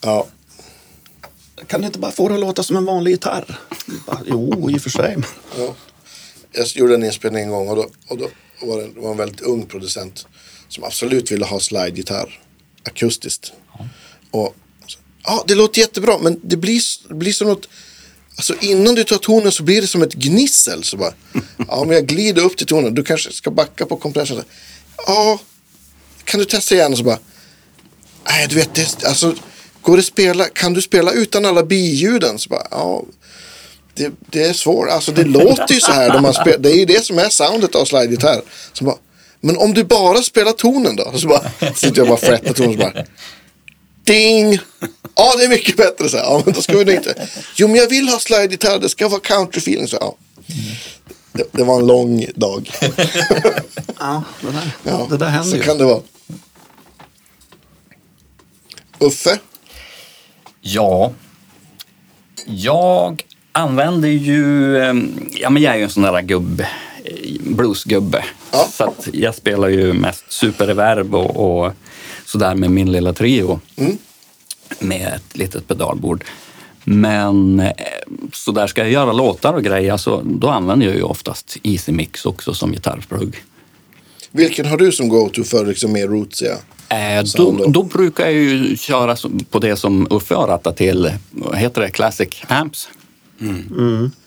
Ja, 0.00 0.26
Kan 1.66 1.80
du 1.80 1.86
inte 1.86 1.98
bara 1.98 2.12
få 2.12 2.28
det 2.28 2.34
att 2.34 2.40
låta 2.40 2.62
som 2.62 2.76
en 2.76 2.84
vanlig 2.84 3.10
gitarr? 3.10 3.60
Bara, 4.06 4.20
jo, 4.26 4.70
i 4.70 4.76
och 4.76 4.82
för 4.82 4.90
sig. 4.90 5.16
Ja. 5.58 5.74
Jag 6.52 6.66
gjorde 6.66 6.94
en 6.94 7.04
inspelning 7.04 7.42
en 7.42 7.50
gång 7.50 7.68
och 7.68 7.76
då, 7.76 7.88
och 8.08 8.18
då 8.18 8.28
var 8.60 8.78
det, 8.78 9.00
var 9.00 9.10
en 9.10 9.16
väldigt 9.16 9.40
ung 9.40 9.66
producent 9.66 10.26
som 10.68 10.84
absolut 10.84 11.30
ville 11.30 11.44
ha 11.44 11.60
slide-gitarr 11.60 12.40
akustiskt. 12.82 13.52
Och 14.30 14.56
så, 14.86 14.98
ja, 15.24 15.44
det 15.46 15.54
låter 15.54 15.80
jättebra 15.80 16.18
men 16.18 16.40
det 16.42 16.56
blir, 16.56 16.80
det 17.08 17.14
blir 17.14 17.32
som 17.32 17.48
något, 17.48 17.68
alltså 18.36 18.54
innan 18.60 18.94
du 18.94 19.04
tar 19.04 19.16
tonen 19.16 19.52
så 19.52 19.62
blir 19.62 19.80
det 19.80 19.86
som 19.86 20.02
ett 20.02 20.14
gnissel. 20.14 20.84
Så 20.84 20.96
bara, 20.96 21.14
ja 21.68 21.84
men 21.84 21.90
jag 21.90 22.06
glider 22.06 22.42
upp 22.42 22.56
till 22.56 22.66
tonen, 22.66 22.94
du 22.94 23.04
kanske 23.04 23.32
ska 23.32 23.50
backa 23.50 23.86
på 23.86 23.96
kompressorn. 23.96 24.42
Ja, 25.06 25.40
kan 26.24 26.40
du 26.40 26.46
testa 26.46 26.74
igen? 26.74 26.92
Och 26.92 26.98
så 26.98 27.04
bara, 27.04 27.18
nej 28.26 28.46
du 28.48 28.54
vet, 28.54 28.74
det, 28.74 29.04
alltså, 29.04 29.34
går 29.84 29.96
det 29.96 30.02
spela, 30.02 30.44
kan 30.44 30.72
du 30.74 30.82
spela 30.82 31.12
utan 31.12 31.44
alla 31.44 31.62
biljuden? 31.64 32.38
Så 32.38 32.48
bara, 32.48 32.66
ja, 32.70 33.04
det, 33.94 34.12
det 34.30 34.42
är 34.44 34.52
svårt. 34.52 34.88
Alltså 34.88 35.12
det 35.12 35.24
låter 35.38 35.74
ju 35.74 35.80
så 35.80 35.92
här. 35.92 36.08
När 36.08 36.20
man 36.20 36.34
spelar, 36.34 36.58
det 36.58 36.70
är 36.70 36.76
ju 36.76 36.84
det 36.84 37.04
som 37.04 37.18
är 37.18 37.28
soundet 37.28 37.74
av 37.74 37.84
slide-gitarr. 37.84 38.42
Så 38.72 38.84
bara, 38.84 38.96
men 39.40 39.56
om 39.56 39.74
du 39.74 39.84
bara 39.84 40.22
spelar 40.22 40.52
tonen 40.52 40.96
då? 40.96 41.12
Så 41.18 41.28
bara, 41.28 41.50
sitter 41.74 41.98
jag 41.98 42.06
bara 42.06 42.14
och 42.14 42.20
frättar 42.20 42.52
tonen 42.52 42.72
så 42.72 42.78
bara. 42.78 43.04
Ding! 44.04 44.58
Ja, 45.16 45.34
det 45.38 45.44
är 45.44 45.48
mycket 45.48 45.76
bättre 45.76 46.08
så 46.08 46.16
här. 46.16 46.24
Ja, 46.24 46.42
men 46.44 46.54
då 46.54 46.62
ska 46.62 46.78
vi 46.78 46.94
inte. 46.94 47.28
Jo, 47.56 47.68
men 47.68 47.76
jag 47.76 47.88
vill 47.88 48.08
ha 48.08 48.18
slide-gitarr. 48.18 48.78
Det 48.78 48.88
ska 48.88 49.08
vara 49.08 49.20
country-feeling. 49.20 49.86
Så, 49.86 49.96
ja. 50.00 50.16
det, 51.32 51.44
det 51.52 51.64
var 51.64 51.80
en 51.80 51.86
lång 51.86 52.26
dag. 52.34 52.70
Ja, 54.00 54.22
det 54.40 54.50
där, 54.50 54.70
Ja, 54.82 55.06
det 55.10 55.16
där 55.16 55.28
händer 55.28 55.50
så 55.50 55.56
ju. 55.56 55.62
kan 55.62 55.78
det 55.78 55.84
vara. 55.84 56.00
Uffe? 58.98 59.38
Ja, 60.66 61.12
jag 62.46 63.22
använder 63.52 64.08
ju, 64.08 64.76
eh, 64.76 64.94
ja 65.40 65.50
men 65.50 65.62
jag 65.62 65.74
är 65.74 65.78
ju 65.78 65.84
en 65.84 65.90
sån 65.90 66.02
där 66.02 66.22
gubb, 66.22 66.60
eh, 66.60 67.40
bluesgubbe. 67.40 68.24
Ja. 68.52 68.66
Så 68.70 68.84
att 68.84 69.08
jag 69.12 69.34
spelar 69.34 69.68
ju 69.68 69.92
mest 69.92 70.32
superreverb 70.32 71.14
och, 71.14 71.64
och 71.64 71.72
sådär 72.26 72.54
med 72.54 72.70
min 72.70 72.92
lilla 72.92 73.12
trio. 73.12 73.60
med 74.78 75.12
ett 75.14 75.36
litet 75.36 75.68
pedalbord. 75.68 76.24
Men 76.84 77.60
eh, 77.60 77.72
så 78.32 78.52
där 78.52 78.66
ska 78.66 78.82
jag 78.82 78.90
göra 78.90 79.12
låtar 79.12 79.52
och 79.52 79.64
grejer, 79.64 79.96
så 79.96 80.22
då 80.24 80.48
använder 80.48 80.86
jag 80.86 80.96
ju 80.96 81.02
oftast 81.02 81.56
Easy 81.62 81.92
Mix 81.92 82.26
också 82.26 82.54
som 82.54 82.72
gitarrplugg. 82.72 83.42
Vilken 84.36 84.66
har 84.66 84.76
du 84.76 84.92
som 84.92 85.08
go-to 85.08 85.44
för 85.44 85.66
liksom 85.66 85.92
mer 85.92 86.08
rootsiga? 86.08 86.56
Eh, 86.88 87.24
då, 87.36 87.64
då? 87.68 87.82
brukar 87.82 88.24
jag 88.24 88.32
ju 88.32 88.76
köra 88.76 89.16
på 89.50 89.58
det 89.58 89.76
som 89.76 90.06
Uffe 90.10 90.34
har 90.34 90.46
rattat 90.46 90.76
till, 90.76 91.12
vad 91.30 91.56
heter 91.56 91.80
det, 91.80 91.90
Classic 91.90 92.28
Amps. 92.48 92.88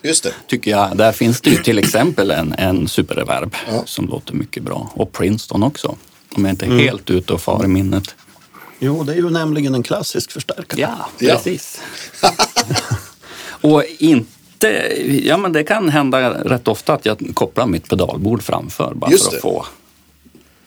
Just 0.02 0.24
det. 0.24 0.34
Tycker 0.48 0.72
jag. 0.72 0.98
Där 0.98 1.12
finns 1.12 1.42
det 1.42 1.50
ju 1.50 1.56
till 1.58 1.80
exempel 1.80 2.32
en, 2.32 2.54
en 2.58 2.88
superreverb 2.88 3.56
Ja. 3.72 3.82
som 3.86 4.08
låter 4.08 4.34
mycket 4.34 4.64
bra. 4.64 4.92
Och 4.96 5.12
Princeton 5.12 5.64
också. 5.64 5.96
Om 6.36 6.46
jag 6.46 6.54
inte 6.54 6.66
är 6.66 6.70
helt 6.70 7.10
ute 7.10 7.34
och 7.34 7.42
far 7.42 7.66
i 7.66 7.68
minnet. 7.68 8.16
Jo, 8.80 9.04
det 9.04 9.12
är 9.14 9.18
ju 9.18 9.30
nämligen 9.30 9.76
en 9.76 9.84
klassisk 9.84 10.32
förstärkare. 10.32 10.80
Ja, 10.82 11.10
Ja. 11.20 11.34
precis. 11.36 11.82
och 13.62 13.84
inte, 14.00 14.68
ja 15.24 15.38
men 15.38 15.54
det 15.54 15.64
kan 15.64 15.90
hända 15.90 16.30
rätt 16.30 16.68
ofta 16.68 16.94
att 16.94 17.06
jag 17.06 17.32
kopplar 17.34 17.66
mitt 17.68 17.90
pedalbord 17.90 18.44
framför 18.44 18.94
bara 18.94 19.12
Just 19.12 19.24
för 19.24 19.32
det. 19.32 19.38
att 19.38 19.42
få 19.42 19.66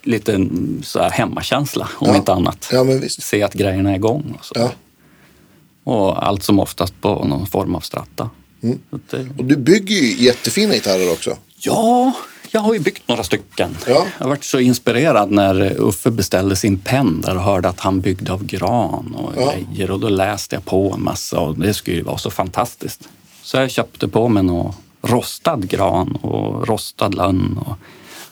lite 0.03 0.49
så 0.83 0.99
här 1.03 1.11
hemmakänsla 1.11 1.89
om 1.95 2.09
Ja. 2.09 2.17
inte 2.17 2.33
annat. 2.33 2.69
Ja. 2.73 2.85
Se 3.09 3.43
att 3.43 3.55
grejerna 3.55 3.91
är 3.91 3.95
igång 3.95 4.35
och 4.39 4.45
så. 4.45 4.53
Ja. 4.57 4.71
Och 5.85 6.27
allt 6.27 6.43
som 6.43 6.59
oftast 6.61 7.01
på 7.01 7.25
någon 7.25 7.47
form 7.47 7.75
av 7.75 7.81
stratta. 7.81 8.31
Mm. 8.63 8.79
Det, 9.11 9.27
Och 9.39 9.45
du 9.45 9.57
bygger 9.57 9.95
ju 9.97 10.25
jättefina 10.25 10.75
gitarrer 10.75 11.13
också. 11.13 11.37
Ja, 11.59 12.13
jag 12.51 12.61
har 12.61 12.75
ju 12.75 12.81
byggt 12.81 13.09
några 13.09 13.23
stycken. 13.25 13.77
Ja. 13.87 14.07
Jag 14.19 14.29
varit 14.29 14.45
så 14.45 14.59
inspirerad 14.59 15.31
när 15.31 15.81
Uffe 15.81 16.11
beställde 16.11 16.57
sin 16.57 16.79
penn 16.79 17.21
där 17.21 17.37
och 17.37 17.43
hörde 17.43 17.69
att 17.69 17.81
han 17.81 18.01
byggde 18.01 18.33
av 18.33 18.45
gran 18.45 19.15
och 19.15 19.33
Ja. 19.37 19.53
grejer. 19.71 19.91
Och 19.91 20.01
då 20.01 20.09
läste 20.09 20.57
jag 20.57 20.65
på 20.65 20.93
en 20.97 21.03
massa 21.05 21.41
och 21.41 21.59
det 21.59 21.75
skulle 21.75 21.97
ju 21.97 22.03
vara 22.03 22.19
så 22.19 22.31
fantastiskt. 22.31 23.09
Så 23.43 23.57
jag 23.57 23.71
köpte 23.71 24.09
på 24.09 24.29
mig 24.29 24.43
någon 24.43 24.75
rostad 25.03 25.69
gran 25.69 26.17
och 26.17 26.69
rostad 26.69 27.09
lönn 27.15 27.59
och, 27.67 27.77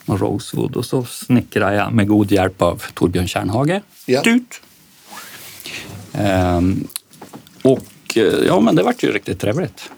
och 0.09 0.21
rosewood. 0.21 0.77
Och 0.77 0.85
så 0.87 1.05
snickrade 1.05 1.77
jag 1.77 1.93
med 1.93 2.09
god 2.09 2.33
hjälp 2.33 2.63
av 2.63 2.83
Torbjörn 2.95 3.29
Kärnhage. 3.29 3.81
Ja. 4.07 4.23
Dut. 4.23 4.61
Ehm, 6.13 6.87
och 7.63 7.85
eh, 8.17 8.23
ja, 8.47 8.61
men 8.61 8.77
det 8.77 8.83
vart 8.83 9.03
ju 9.03 9.13
riktigt 9.13 9.41
trevligt. 9.41 9.91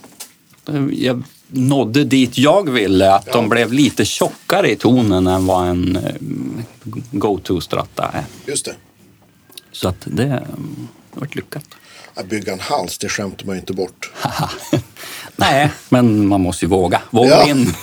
Jag 0.93 1.23
nådde 1.49 2.05
dit 2.05 2.39
jag 2.39 2.71
ville, 2.71 3.15
att 3.15 3.27
de 3.33 3.49
blev 3.49 3.73
lite 3.73 4.05
tjockare 4.05 4.71
i 4.71 4.77
tonen 4.77 5.27
än 5.27 5.47
vad 5.47 5.69
en 5.69 5.97
eh, 5.97 6.15
go-to-stratta 7.11 8.11
är. 8.13 8.25
Just 8.47 8.65
det. 8.65 8.75
Så 9.73 9.89
att 9.89 9.97
det, 10.05 10.25
eh, 10.25 10.31
det 11.13 11.21
vart 11.21 11.35
lyckat. 11.35 11.65
Att 12.15 12.27
bygga 12.29 12.53
en 12.53 12.61
hals, 12.61 12.99
det 12.99 13.09
skämtar 13.09 13.47
man 13.47 13.55
ju 13.55 13.61
inte 13.61 13.73
bort. 13.73 14.11
Nej, 15.37 15.71
men 15.89 16.29
man 16.29 16.41
måste 16.41 16.65
ju 16.65 16.69
våga. 16.69 17.03
Våga 17.11 17.31
Ja. 17.31 17.49
in. 17.49 17.75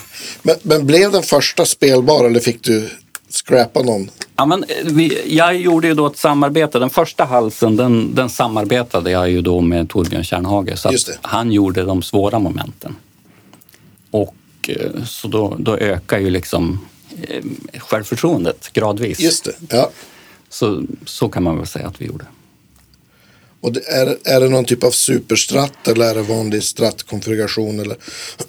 Men, 0.41 0.55
men 0.61 0.85
blev 0.85 1.11
den 1.11 1.23
första 1.23 1.65
spelbar 1.65 2.25
eller 2.25 2.39
fick 2.39 2.63
du 2.63 2.89
scrappa 3.29 3.81
någon? 3.81 4.09
Ja, 4.35 4.45
men 4.45 4.63
eh, 4.63 4.69
vi, 4.83 5.35
jag 5.35 5.55
gjorde 5.55 5.87
ju 5.87 5.93
då 5.93 6.07
ett 6.07 6.17
samarbete. 6.17 6.79
Den 6.79 6.89
första 6.89 7.25
halsen 7.25 7.75
den, 7.75 8.15
den 8.15 8.29
samarbetade 8.29 9.11
jag 9.11 9.29
ju 9.29 9.41
då 9.41 9.61
med 9.61 9.89
Torbjörn 9.89 10.23
Kärnhage. 10.23 10.77
Så 10.79 10.91
han 11.21 11.51
gjorde 11.51 11.83
de 11.83 12.01
svåra 12.01 12.39
momenten. 12.39 12.95
Och 14.11 14.35
eh, 14.67 15.03
så 15.03 15.27
då, 15.27 15.55
då 15.59 15.77
ökar 15.77 16.19
ju 16.19 16.29
liksom 16.29 16.79
eh, 17.21 17.43
självförtroendet 17.79 18.73
gradvis. 18.73 19.19
Just 19.19 19.43
det. 19.43 19.53
Ja. 19.69 19.89
Så, 20.49 20.83
så 21.05 21.29
kan 21.29 21.43
man 21.43 21.57
väl 21.57 21.67
säga 21.67 21.87
att 21.87 22.01
vi 22.01 22.05
gjorde. 22.05 22.25
Och 23.61 23.73
det, 23.73 23.87
är, 23.87 24.17
är 24.23 24.39
det 24.39 24.49
någon 24.49 24.65
typ 24.65 24.83
av 24.83 24.91
superstratt 24.91 25.87
eller 25.87 26.05
är 26.05 26.15
det 26.15 26.21
vanlig 26.21 26.63
strattkonfiguration? 26.63 27.79
Eller? 27.79 27.97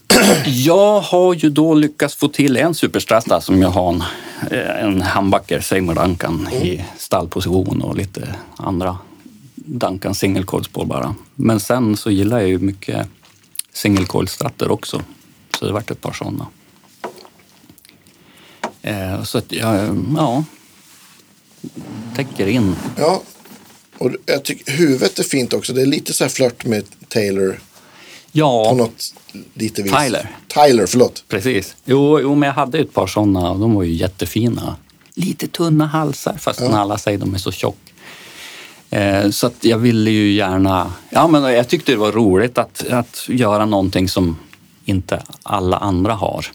Jag 0.47 1.01
har 1.01 1.35
ju 1.35 1.51
då 1.51 1.75
lyckats 1.75 2.15
få 2.15 2.29
till 2.29 2.57
en 2.57 2.75
superstrata 2.75 3.41
som 3.41 3.63
jag 3.63 3.69
har 3.69 3.93
en, 3.93 4.03
eh, 4.51 4.85
en 4.85 5.03
handbacker 5.03 5.61
Seymour 5.61 5.95
Duncan 5.95 6.49
i 6.53 6.85
stallposition 6.99 7.83
och 7.83 7.97
lite 7.97 8.35
andra 8.57 8.99
Duncan 9.55 10.15
singelcoilspår 10.15 10.85
bara. 10.85 11.15
Men 11.35 11.61
sen 11.61 11.97
så 11.97 12.11
gillar 12.11 12.41
jag 12.41 12.49
ju 12.49 12.59
mycket 12.59 13.09
singelcoilstratter 13.73 14.71
också. 14.71 15.03
Så 15.59 15.67
det 15.67 15.73
vart 15.73 15.91
ett 15.91 16.01
par 16.01 16.13
sådana. 16.13 16.47
Eh, 18.83 19.23
så 19.23 19.39
att 19.39 19.53
jag, 19.53 20.05
ja, 20.17 20.45
täcker 22.17 22.47
in. 22.47 22.77
Ja. 22.97 23.23
Och 23.99 24.11
jag 24.27 24.43
tycker 24.45 24.73
huvudet 24.73 25.19
är 25.19 25.23
fint 25.23 25.53
också. 25.53 25.73
Det 25.73 25.83
är 25.83 25.87
lite 25.87 26.13
så 26.13 26.25
här 26.25 26.29
flört 26.29 26.65
med 26.65 26.85
Taylor 27.09 27.51
på 27.53 27.59
Ja, 28.33 28.75
något 28.77 29.15
lite 29.55 29.83
vis. 29.83 29.93
Tyler. 29.93 30.37
Tyler, 30.49 30.87
förlåt. 30.87 31.25
precis. 31.29 31.77
Jo, 31.85 32.21
jo, 32.21 32.35
men 32.35 32.47
jag 32.47 32.55
hade 32.55 32.79
ett 32.79 32.93
par 32.95 33.07
sådana 33.07 33.51
och 33.51 33.59
de 33.61 33.75
var 33.75 33.83
ju 33.83 33.93
jättefina. 33.93 34.77
Lite 35.15 35.47
tunna 35.49 35.87
halsar 35.87 36.37
fast 36.39 36.61
alla 36.63 36.99
säger 36.99 37.19
de 37.19 37.35
är 37.35 37.39
så 37.39 37.53
tjock. 37.53 37.77
Eh, 38.91 39.31
så 39.31 39.47
att 39.47 39.65
jag 39.65 39.79
ville 39.79 40.11
ju 40.11 40.33
gärna... 40.33 40.93
Ja, 41.11 41.29
men 41.29 41.43
jag 41.43 41.69
tyckte 41.69 41.93
det 41.93 41.99
var 41.99 42.13
roligt 42.13 42.59
att, 42.59 42.87
att 42.91 43.25
göra 43.29 43.67
någonting 43.67 44.09
som 44.09 44.39
inte 44.85 45.23
alla 45.43 45.77
andra 45.77 46.13
har. 46.15 46.47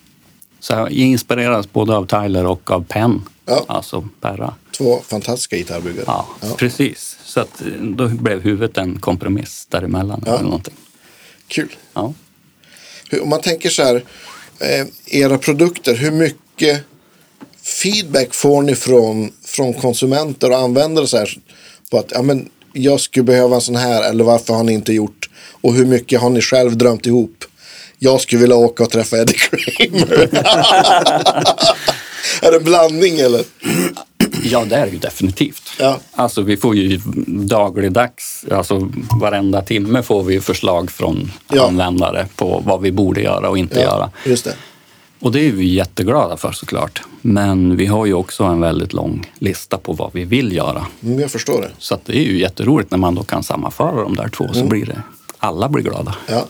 Så 0.59 0.73
jag 0.73 0.91
inspirerades 0.91 1.71
både 1.73 1.95
av 1.95 2.05
Tyler 2.05 2.45
och 2.45 2.71
av 2.71 2.83
Penn, 2.89 3.21
Ja. 3.45 3.65
alltså 3.67 4.07
Perra. 4.21 4.53
Två 4.77 5.01
fantastiska 5.07 5.57
gitarrbyggare. 5.57 6.03
Ja, 6.07 6.27
precis. 6.57 7.12
Så 7.33 7.39
att 7.39 7.61
eh, 7.61 7.67
då 7.81 8.07
blev 8.07 8.41
huvudet 8.41 8.77
en 8.77 8.99
kompromiss 8.99 9.65
däremellan. 9.69 10.23
Ja. 10.25 10.33
Eller 10.33 10.43
någonting. 10.43 10.73
Kul. 11.47 11.75
Ja. 11.93 12.13
Om 13.21 13.29
man 13.29 13.41
tänker 13.41 13.69
så 13.69 13.83
här, 13.83 14.03
eh, 14.59 14.85
era 15.05 15.37
produkter, 15.37 15.95
hur 15.95 16.11
mycket 16.11 16.83
feedback 17.63 18.33
får 18.33 18.61
ni 18.61 18.75
från, 18.75 19.31
från 19.45 19.73
konsumenter 19.73 20.51
och 20.51 20.57
användare 20.57 21.07
så 21.07 21.17
här, 21.17 21.37
på 21.91 21.97
att 21.97 22.11
ja, 22.11 22.21
men, 22.21 22.49
jag 22.73 22.99
skulle 22.99 23.23
behöva 23.23 23.55
en 23.55 23.61
sån 23.61 23.75
här 23.75 24.09
eller 24.09 24.23
varför 24.23 24.53
har 24.53 24.63
ni 24.63 24.73
inte 24.73 24.93
gjort 24.93 25.29
och 25.61 25.73
hur 25.73 25.85
mycket 25.85 26.21
har 26.21 26.29
ni 26.29 26.41
själv 26.41 26.77
drömt 26.77 27.05
ihop? 27.05 27.45
Jag 27.99 28.21
skulle 28.21 28.41
vilja 28.41 28.55
åka 28.55 28.83
och 28.83 28.89
träffa 28.89 29.17
Eddie 29.17 29.33
Kramer. 29.33 30.29
är 32.41 32.51
det 32.51 32.57
en 32.57 32.63
blandning 32.63 33.19
eller? 33.19 33.43
Ja, 34.43 34.65
det 34.65 34.75
är 34.75 34.85
det 34.85 34.91
ju 34.91 34.97
definitivt. 34.97 35.61
Ja. 35.79 35.99
Alltså 36.13 36.41
vi 36.41 36.57
får 36.57 36.75
ju 36.75 36.99
dagligdags, 37.27 38.45
alltså 38.51 38.89
varenda 39.21 39.61
timme 39.61 40.03
får 40.03 40.23
vi 40.23 40.39
förslag 40.41 40.91
från 40.91 41.31
Ja. 41.53 41.67
användare 41.67 42.27
på 42.35 42.63
vad 42.65 42.81
vi 42.81 42.91
borde 42.91 43.21
göra 43.21 43.49
och 43.49 43.57
inte 43.57 43.79
göra. 43.79 44.09
just 44.25 44.43
det. 44.45 44.55
Och 45.19 45.31
det 45.31 45.47
är 45.47 45.51
vi 45.51 45.65
jätteglada 45.73 46.37
för 46.37 46.51
såklart. 46.51 47.01
Men 47.21 47.75
vi 47.77 47.85
har 47.85 48.05
ju 48.05 48.13
också 48.13 48.43
en 48.43 48.61
väldigt 48.61 48.93
lång 48.93 49.31
lista 49.39 49.77
på 49.77 49.93
vad 49.93 50.09
vi 50.13 50.25
vill 50.25 50.55
göra. 50.55 50.85
Mm, 51.03 51.19
jag 51.19 51.31
förstår 51.31 51.61
det. 51.61 51.69
Så 51.77 51.97
det 52.05 52.17
är 52.17 52.23
ju 52.23 52.39
jätteroligt 52.39 52.91
när 52.91 52.97
man 52.97 53.15
då 53.15 53.23
kan 53.23 53.43
sammanföra 53.43 54.03
de 54.03 54.15
där 54.15 54.27
två 54.29 54.53
så 54.53 54.65
blir 54.65 54.85
det, 54.85 55.01
alla 55.37 55.69
blir 55.69 55.83
glada. 55.83 56.15
Ja. 56.27 56.45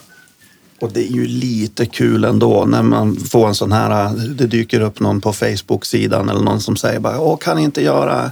Och 0.83 0.91
det 0.91 0.99
är 0.99 1.11
ju 1.11 1.27
lite 1.27 1.85
kul 1.85 2.23
ändå 2.23 2.65
när 2.65 2.83
man 2.83 3.15
får 3.15 3.47
en 3.47 3.55
sån 3.55 3.71
här, 3.71 4.09
det 4.15 4.47
dyker 4.47 4.81
upp 4.81 4.99
någon 4.99 5.21
på 5.21 5.33
Facebook-sidan 5.33 6.29
eller 6.29 6.41
någon 6.41 6.61
som 6.61 6.75
säger 6.75 6.99
bara, 6.99 7.19
åh 7.19 7.37
kan 7.37 7.59
inte 7.59 7.83
göra, 7.83 8.31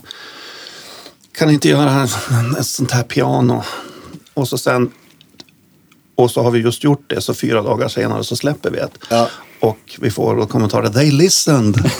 kan 1.31 1.49
inte 1.49 1.69
göra 1.69 2.03
ett 2.59 2.65
sånt 2.65 2.91
här 2.91 3.03
piano? 3.03 3.63
Och 4.33 4.47
så 4.47 4.57
sen, 4.57 4.91
och 6.15 6.31
så 6.31 6.43
har 6.43 6.51
vi 6.51 6.59
just 6.59 6.83
gjort 6.83 7.03
det, 7.07 7.21
så 7.21 7.33
fyra 7.33 7.61
dagar 7.61 7.87
senare 7.87 8.23
så 8.23 8.35
släpper 8.35 8.71
vi 8.71 8.77
ett. 8.77 8.97
Ja. 9.09 9.29
Och 9.61 9.97
vi 9.99 10.11
får 10.11 10.35
då 10.35 10.45
kommentarer, 10.47 10.89
they 10.89 11.11
listened. 11.11 11.75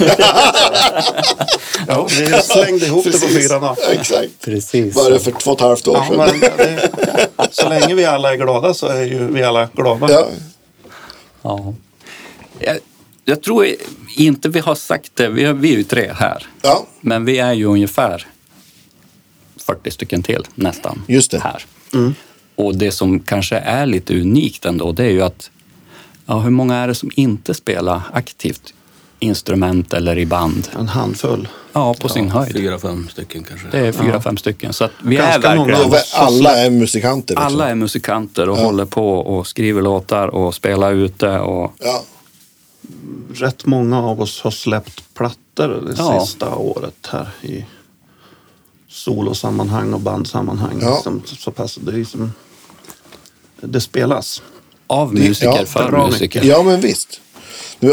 ja, 1.88 2.08
vi 2.10 2.42
slängde 2.44 2.86
ihop 2.86 3.04
det 3.04 3.12
på 3.12 3.18
Precis. 3.18 3.48
fyra 3.48 3.60
dagar. 3.60 3.76
Precis. 3.98 4.32
Precis. 4.46 4.96
Var 4.96 5.12
det 5.12 5.20
för 5.20 5.32
två 5.32 5.52
och 5.52 5.58
ett 5.58 5.62
halvt 5.62 5.88
år 5.88 5.96
Ja, 5.98 6.06
sedan? 6.08 6.18
men 6.18 6.40
det, 6.58 6.90
så 7.52 7.70
länge 7.70 7.96
vi 7.96 8.06
alla 8.06 8.34
är 8.34 8.38
glada 8.38 8.74
så 8.74 8.88
är 8.88 9.04
ju 9.04 9.28
vi 9.32 9.44
alla 9.44 9.70
glada. 9.76 10.10
Ja. 10.12 10.28
Ja. 11.42 11.74
Jag, 12.60 12.78
jag 13.26 13.42
tror 13.44 13.68
inte 14.16 14.50
vi 14.50 14.60
har 14.60 14.76
sagt 14.76 15.12
det, 15.16 15.30
vi 15.30 15.44
är, 15.44 15.54
vi 15.54 15.74
är 15.74 15.78
ju 15.78 15.84
tre 15.84 16.12
här. 16.16 16.46
ja, 16.62 16.86
Men 17.02 17.26
vi 17.26 17.38
är 17.38 17.54
ju 17.54 17.66
ungefär 17.66 18.28
40 19.66 19.92
stycken 19.92 20.24
till 20.24 20.44
nästan 20.56 21.04
Just 21.08 21.32
det. 21.32 21.40
här. 21.40 21.66
Och 22.56 22.76
det 22.76 22.92
som 22.92 23.20
kanske 23.20 23.56
är 23.58 23.86
lite 23.86 24.22
unikt 24.22 24.66
ändå, 24.66 24.92
det 24.92 25.04
är 25.06 25.10
ju 25.10 25.22
att 25.22 25.50
ja, 26.32 26.40
hur 26.40 26.50
många 26.50 26.76
är 26.76 26.88
det 26.88 26.96
som 26.96 27.12
inte 27.16 27.54
spelar 27.54 28.02
aktivt 28.14 28.74
instrument 29.20 29.94
eller 29.94 30.18
i 30.18 30.26
band? 30.26 30.68
En 30.80 30.88
handfull. 30.88 31.48
Ja, 31.74 31.94
på 31.94 32.10
sin 32.10 32.30
höjd. 32.30 32.54
Fyra, 32.54 32.80
fem 32.80 33.08
stycken 33.12 33.44
kanske. 33.44 33.68
Det 33.72 33.80
är 33.88 33.92
fyra, 33.92 34.22
fem 34.22 34.38
stycken. 34.38 34.74
Så 34.74 34.84
att 34.84 34.92
vi 35.04 35.16
Ganska 35.16 35.50
är 35.52 35.56
många 35.56 35.68
verkligen... 35.68 35.92
av 35.92 35.94
oss. 36.00 36.14
alla 36.16 36.58
är 36.58 36.70
musikanter. 36.70 37.34
Liksom. 37.34 37.46
Alla 37.46 37.70
är 37.70 37.76
musikanter 37.76 38.50
och 38.50 38.58
håller 38.58 38.86
på 38.86 39.14
och 39.20 39.48
skriver 39.48 39.82
låtar 39.82 40.28
och 40.28 40.56
spelar 40.56 40.94
ute. 40.94 41.40
Och, 41.40 41.74
Ja. 41.80 42.04
Rätt 43.34 43.66
många 43.66 44.00
av 44.04 44.22
oss 44.22 44.42
har 44.42 44.52
släppt 44.52 45.14
plattor 45.14 45.68
det 45.88 45.96
Ja. 45.98 46.20
sista 46.26 46.56
året 46.56 47.08
här 47.12 47.30
i 47.42 47.66
solosammanhang 48.90 49.94
och 49.94 50.00
bandsammanhang. 50.00 50.80
Ja. 50.82 50.94
Liksom, 50.94 51.22
så 51.26 51.52
pass, 51.52 51.76
det, 51.76 51.92
är 51.92 51.98
ju 51.98 52.06
som, 52.06 52.32
det 53.62 53.82
spelas. 53.82 54.42
Av 54.92 55.14
musiker 55.14 55.58
ja, 55.60 55.66
för 55.66 55.92
bra 55.92 56.06
musiker. 56.06 56.22
mycket. 56.22 56.44
Ja, 56.44 56.64
men 56.64 56.82
visst. 56.82 57.22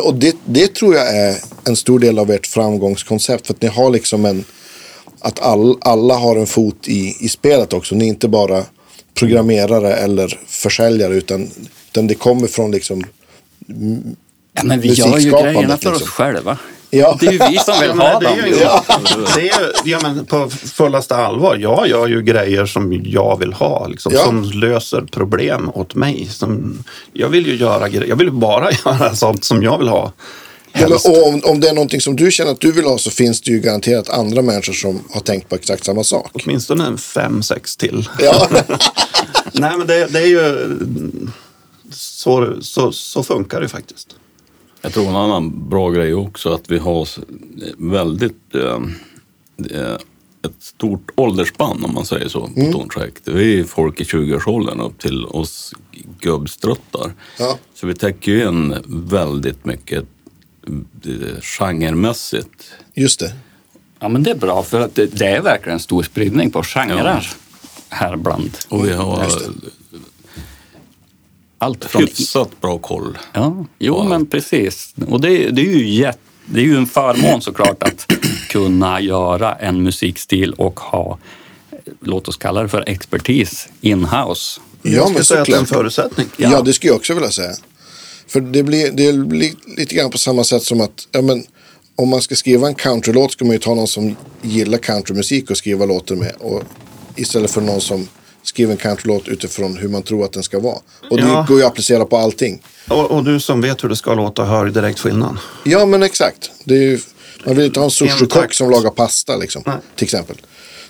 Och 0.03 0.15
det, 0.15 0.37
det 0.45 0.75
tror 0.75 0.95
jag 0.95 1.17
är 1.17 1.37
en 1.65 1.77
stor 1.77 1.99
del 1.99 2.19
av 2.19 2.31
ert 2.31 2.47
framgångskoncept. 2.47 3.47
För 3.47 3.55
att 3.55 3.63
ni 3.63 3.69
har 3.69 3.91
liksom 3.91 4.25
en... 4.25 4.45
Att 5.21 5.41
all, 5.41 5.79
alla 5.81 6.15
har 6.15 6.37
en 6.37 6.47
fot 6.47 6.89
i, 6.89 7.17
i 7.21 7.29
spelet 7.29 7.73
också. 7.73 7.95
Ni 7.95 8.05
är 8.05 8.09
inte 8.09 8.29
bara 8.29 8.63
programmerare 9.15 9.95
eller 9.95 10.41
försäljare. 10.47 11.15
Utan, 11.15 11.51
utan 11.91 12.07
det 12.07 12.15
kommer 12.15 12.47
från 12.47 12.71
liksom... 12.71 13.05
Ja, 14.53 14.65
men 14.65 14.81
vi 14.81 14.89
gör 14.89 15.19
ju 15.19 15.31
grejerna 15.31 15.77
för 15.77 15.93
oss 15.93 16.01
liksom. 16.01 16.07
själva. 16.07 16.59
Ja. 16.91 17.17
Det 17.21 17.27
är 17.27 17.33
ju 17.33 17.39
vi 17.39 17.59
som 17.59 17.81
vill 17.81 17.91
ha 17.91 18.21
det 18.21 18.27
är 18.27 18.37
dem. 18.37 18.49
ju, 18.49 18.55
det 19.35 19.51
är 19.51 19.61
ju 19.85 19.91
ja, 19.91 19.99
men 20.03 20.27
på 20.27 20.51
fullaste 20.51 21.17
allvar. 21.17 21.57
Jag 21.57 21.89
gör 21.89 22.07
ju 22.07 22.23
grejer 22.23 22.67
som 22.67 23.03
jag 23.05 23.39
vill 23.39 23.53
ha. 23.53 23.87
Liksom, 23.87 24.13
Ja. 24.15 24.25
Som 24.25 24.43
löser 24.43 25.01
problem 25.01 25.71
åt 25.75 25.95
mig. 25.95 26.29
Som, 26.31 26.79
jag 27.13 27.29
vill 27.29 27.47
ju 27.47 27.57
göra 27.57 27.89
grejer. 27.89 28.07
Jag 28.07 28.17
vill 28.17 28.31
bara 28.31 28.71
göra 28.85 29.15
sånt 29.15 29.45
som 29.45 29.63
jag 29.63 29.79
vill 29.79 29.89
ha. 29.89 30.13
Ja, 30.73 30.87
och 30.87 31.29
om, 31.29 31.41
om 31.45 31.61
det 31.61 31.69
är 31.69 31.75
någonting 31.75 32.01
som 32.01 32.17
du 32.17 32.31
känner 32.31 32.53
att 32.53 32.61
du 32.61 32.73
vill 32.73 32.85
ha 32.85 32.99
så 32.99 33.11
finns 33.11 33.41
det 33.41 33.51
ju 33.51 33.61
garanterat 33.61 34.09
andra 34.09 34.43
människor 34.43 34.73
som 34.73 35.01
har 35.11 35.21
tänkt 35.21 35.49
på 35.49 35.55
exakt 35.55 35.85
samma 35.85 36.05
sak. 36.05 36.31
Åtminstone 36.33 36.87
en 36.87 36.99
fem, 36.99 37.43
sex 37.43 37.77
till. 37.77 38.09
Ja, 38.19 38.49
Nej, 39.53 39.73
men 39.79 39.87
det, 39.87 40.07
det 40.07 40.19
är 40.19 40.27
ju... 40.27 40.77
Så, 41.91 42.57
så, 42.61 42.93
så 42.93 43.23
funkar 43.23 43.61
det 43.61 43.69
faktiskt. 43.69 44.09
Jag 44.83 44.93
tror 44.93 45.09
en 45.09 45.17
annan 45.17 45.69
bra 45.69 45.91
grej 45.91 46.15
också 46.15 46.53
att 46.53 46.71
vi 46.71 46.79
har 46.79 47.09
väldigt 47.79 48.55
eh, 48.55 48.81
eh, 49.81 49.97
ett 50.45 50.63
stort 50.63 51.11
åldersspann 51.15 51.85
om 51.85 51.95
man 51.95 52.07
säger 52.07 52.29
så 52.29 52.41
på 52.41 52.73
Torntrek. 52.73 53.15
Vi 53.25 53.61
är 53.61 53.65
folk 53.65 54.01
i 54.01 54.05
20-årsåldern 54.05 54.81
upp 54.81 54.99
till 54.99 55.27
oss 55.27 55.75
gubbstruttar. 56.21 57.13
Ja. 57.39 57.59
Så 57.75 57.87
vi 57.87 57.95
täcker 57.95 58.33
ju 58.33 58.49
in 58.49 58.75
väldigt 58.87 59.65
mycket 59.65 60.05
eh, 61.07 61.41
genremässigt. 61.43 62.73
just 62.95 63.21
det. 63.21 63.33
Ja, 64.01 64.09
men 64.09 64.23
det 64.23 64.31
är 64.31 64.35
bra 64.35 64.63
för 64.63 64.81
att 64.81 64.95
det, 64.95 65.07
det 65.07 65.27
är 65.27 65.43
verkligen 65.43 65.75
en 65.75 65.81
stor 65.81 66.03
spridning 66.03 66.51
på 66.51 66.63
genrer 66.63 67.29
här 67.89 68.17
bland. 68.17 68.51
Och 68.69 68.87
vi 68.87 68.93
har 68.93 69.25
Just 69.25 69.39
det. 69.39 69.53
Allt 71.59 71.85
från... 71.85 72.03
hyfsat 72.03 72.61
bra 72.61 72.79
koll. 72.79 73.19
Ja, 73.33 73.67
jo 73.79 73.97
Ja. 73.99 74.05
men 74.09 74.27
precis. 74.27 74.95
Och 75.09 75.21
det, 75.21 75.51
det, 75.51 75.63
är 75.63 75.67
ju 75.67 75.89
jätte, 75.89 76.19
det 76.47 76.61
är 76.61 76.65
ju 76.65 76.77
en 76.77 76.87
förmån 76.87 77.43
såklart 77.43 77.83
att 77.83 78.13
kunna 78.51 79.01
göra 79.01 79.55
en 79.55 79.83
musikstil 79.83 80.53
och 80.53 80.81
ha, 80.81 81.19
låt 82.01 82.29
oss 82.29 82.37
kalla 82.37 82.63
det 82.63 82.69
för 82.69 82.85
expertis 82.87 83.69
in-house. 83.81 84.61
Ja, 84.83 84.91
jag 84.91 85.09
skulle 85.09 85.25
säga 85.25 85.41
att 85.41 85.47
det 85.47 85.53
är 85.53 85.59
en 85.59 85.67
såklart. 85.67 85.79
förutsättning. 85.81 86.27
Ja. 86.37 86.63
det 86.63 86.73
skulle 86.73 86.91
jag 86.91 86.97
också 86.97 87.15
vilja 87.15 87.31
säga. 87.31 87.55
För 88.29 88.41
det 88.41 88.63
blir, 88.63 88.93
det 88.93 89.13
blir 89.13 89.53
lite 89.77 89.95
grann 89.95 90.11
på 90.11 90.19
samma 90.19 90.45
sätt 90.45 90.63
som 90.63 90.81
att 90.81 91.09
ja, 91.13 91.23
men, 91.23 91.45
om 91.97 92.09
man 92.09 92.23
ska 92.23 92.35
skriva 92.37 92.69
en 92.69 92.75
countrylåt 92.75 93.33
ska 93.33 93.45
man 93.45 93.53
ju 93.53 93.59
ta 93.59 93.75
någon 93.75 93.89
som 93.89 94.17
gillar 94.43 94.79
countrymusik 94.79 95.51
och 95.51 95.57
skriva 95.57 95.87
låtar 95.87 96.17
med. 96.17 96.33
Och, 96.41 96.63
istället 97.17 97.51
för 97.51 97.61
någon 97.61 97.81
som 97.81 98.09
skriver 98.49 98.73
en 98.73 98.79
countrylåt 98.79 99.29
utifrån 99.29 99.77
hur 99.77 99.89
man 99.89 100.03
tror 100.03 100.25
att 100.25 100.33
den 100.33 100.43
ska 100.43 100.59
vara. 100.59 100.79
Och 101.11 101.17
det 101.17 101.23
Ja. 101.29 101.45
går 101.49 101.59
ju 101.59 101.65
att 101.65 101.71
applicera 101.73 102.05
på 102.05 102.17
allting. 102.17 102.63
Och, 102.89 103.11
och 103.11 103.25
du 103.25 103.41
som 103.41 103.61
vet 103.61 103.85
hur 103.85 103.89
det 103.89 103.97
ska 103.97 104.15
låta 104.15 104.45
hör 104.45 104.65
ju 104.65 104.71
direkt 104.73 104.99
skillnad. 104.99 105.39
Ja, 105.65 105.87
men 105.87 106.03
exakt. 106.03 106.51
Ju, 106.65 107.01
man 107.47 107.57
vill 107.57 107.67
inte 107.67 107.81
ha 107.81 107.85
en 107.85 107.91
sushi-kock 107.91 108.55
som 108.55 108.71
lagar 108.71 108.91
pasta, 108.91 109.37
liksom, 109.37 109.63
Nej. 109.67 109.77
till 109.97 110.05
exempel. 110.05 110.37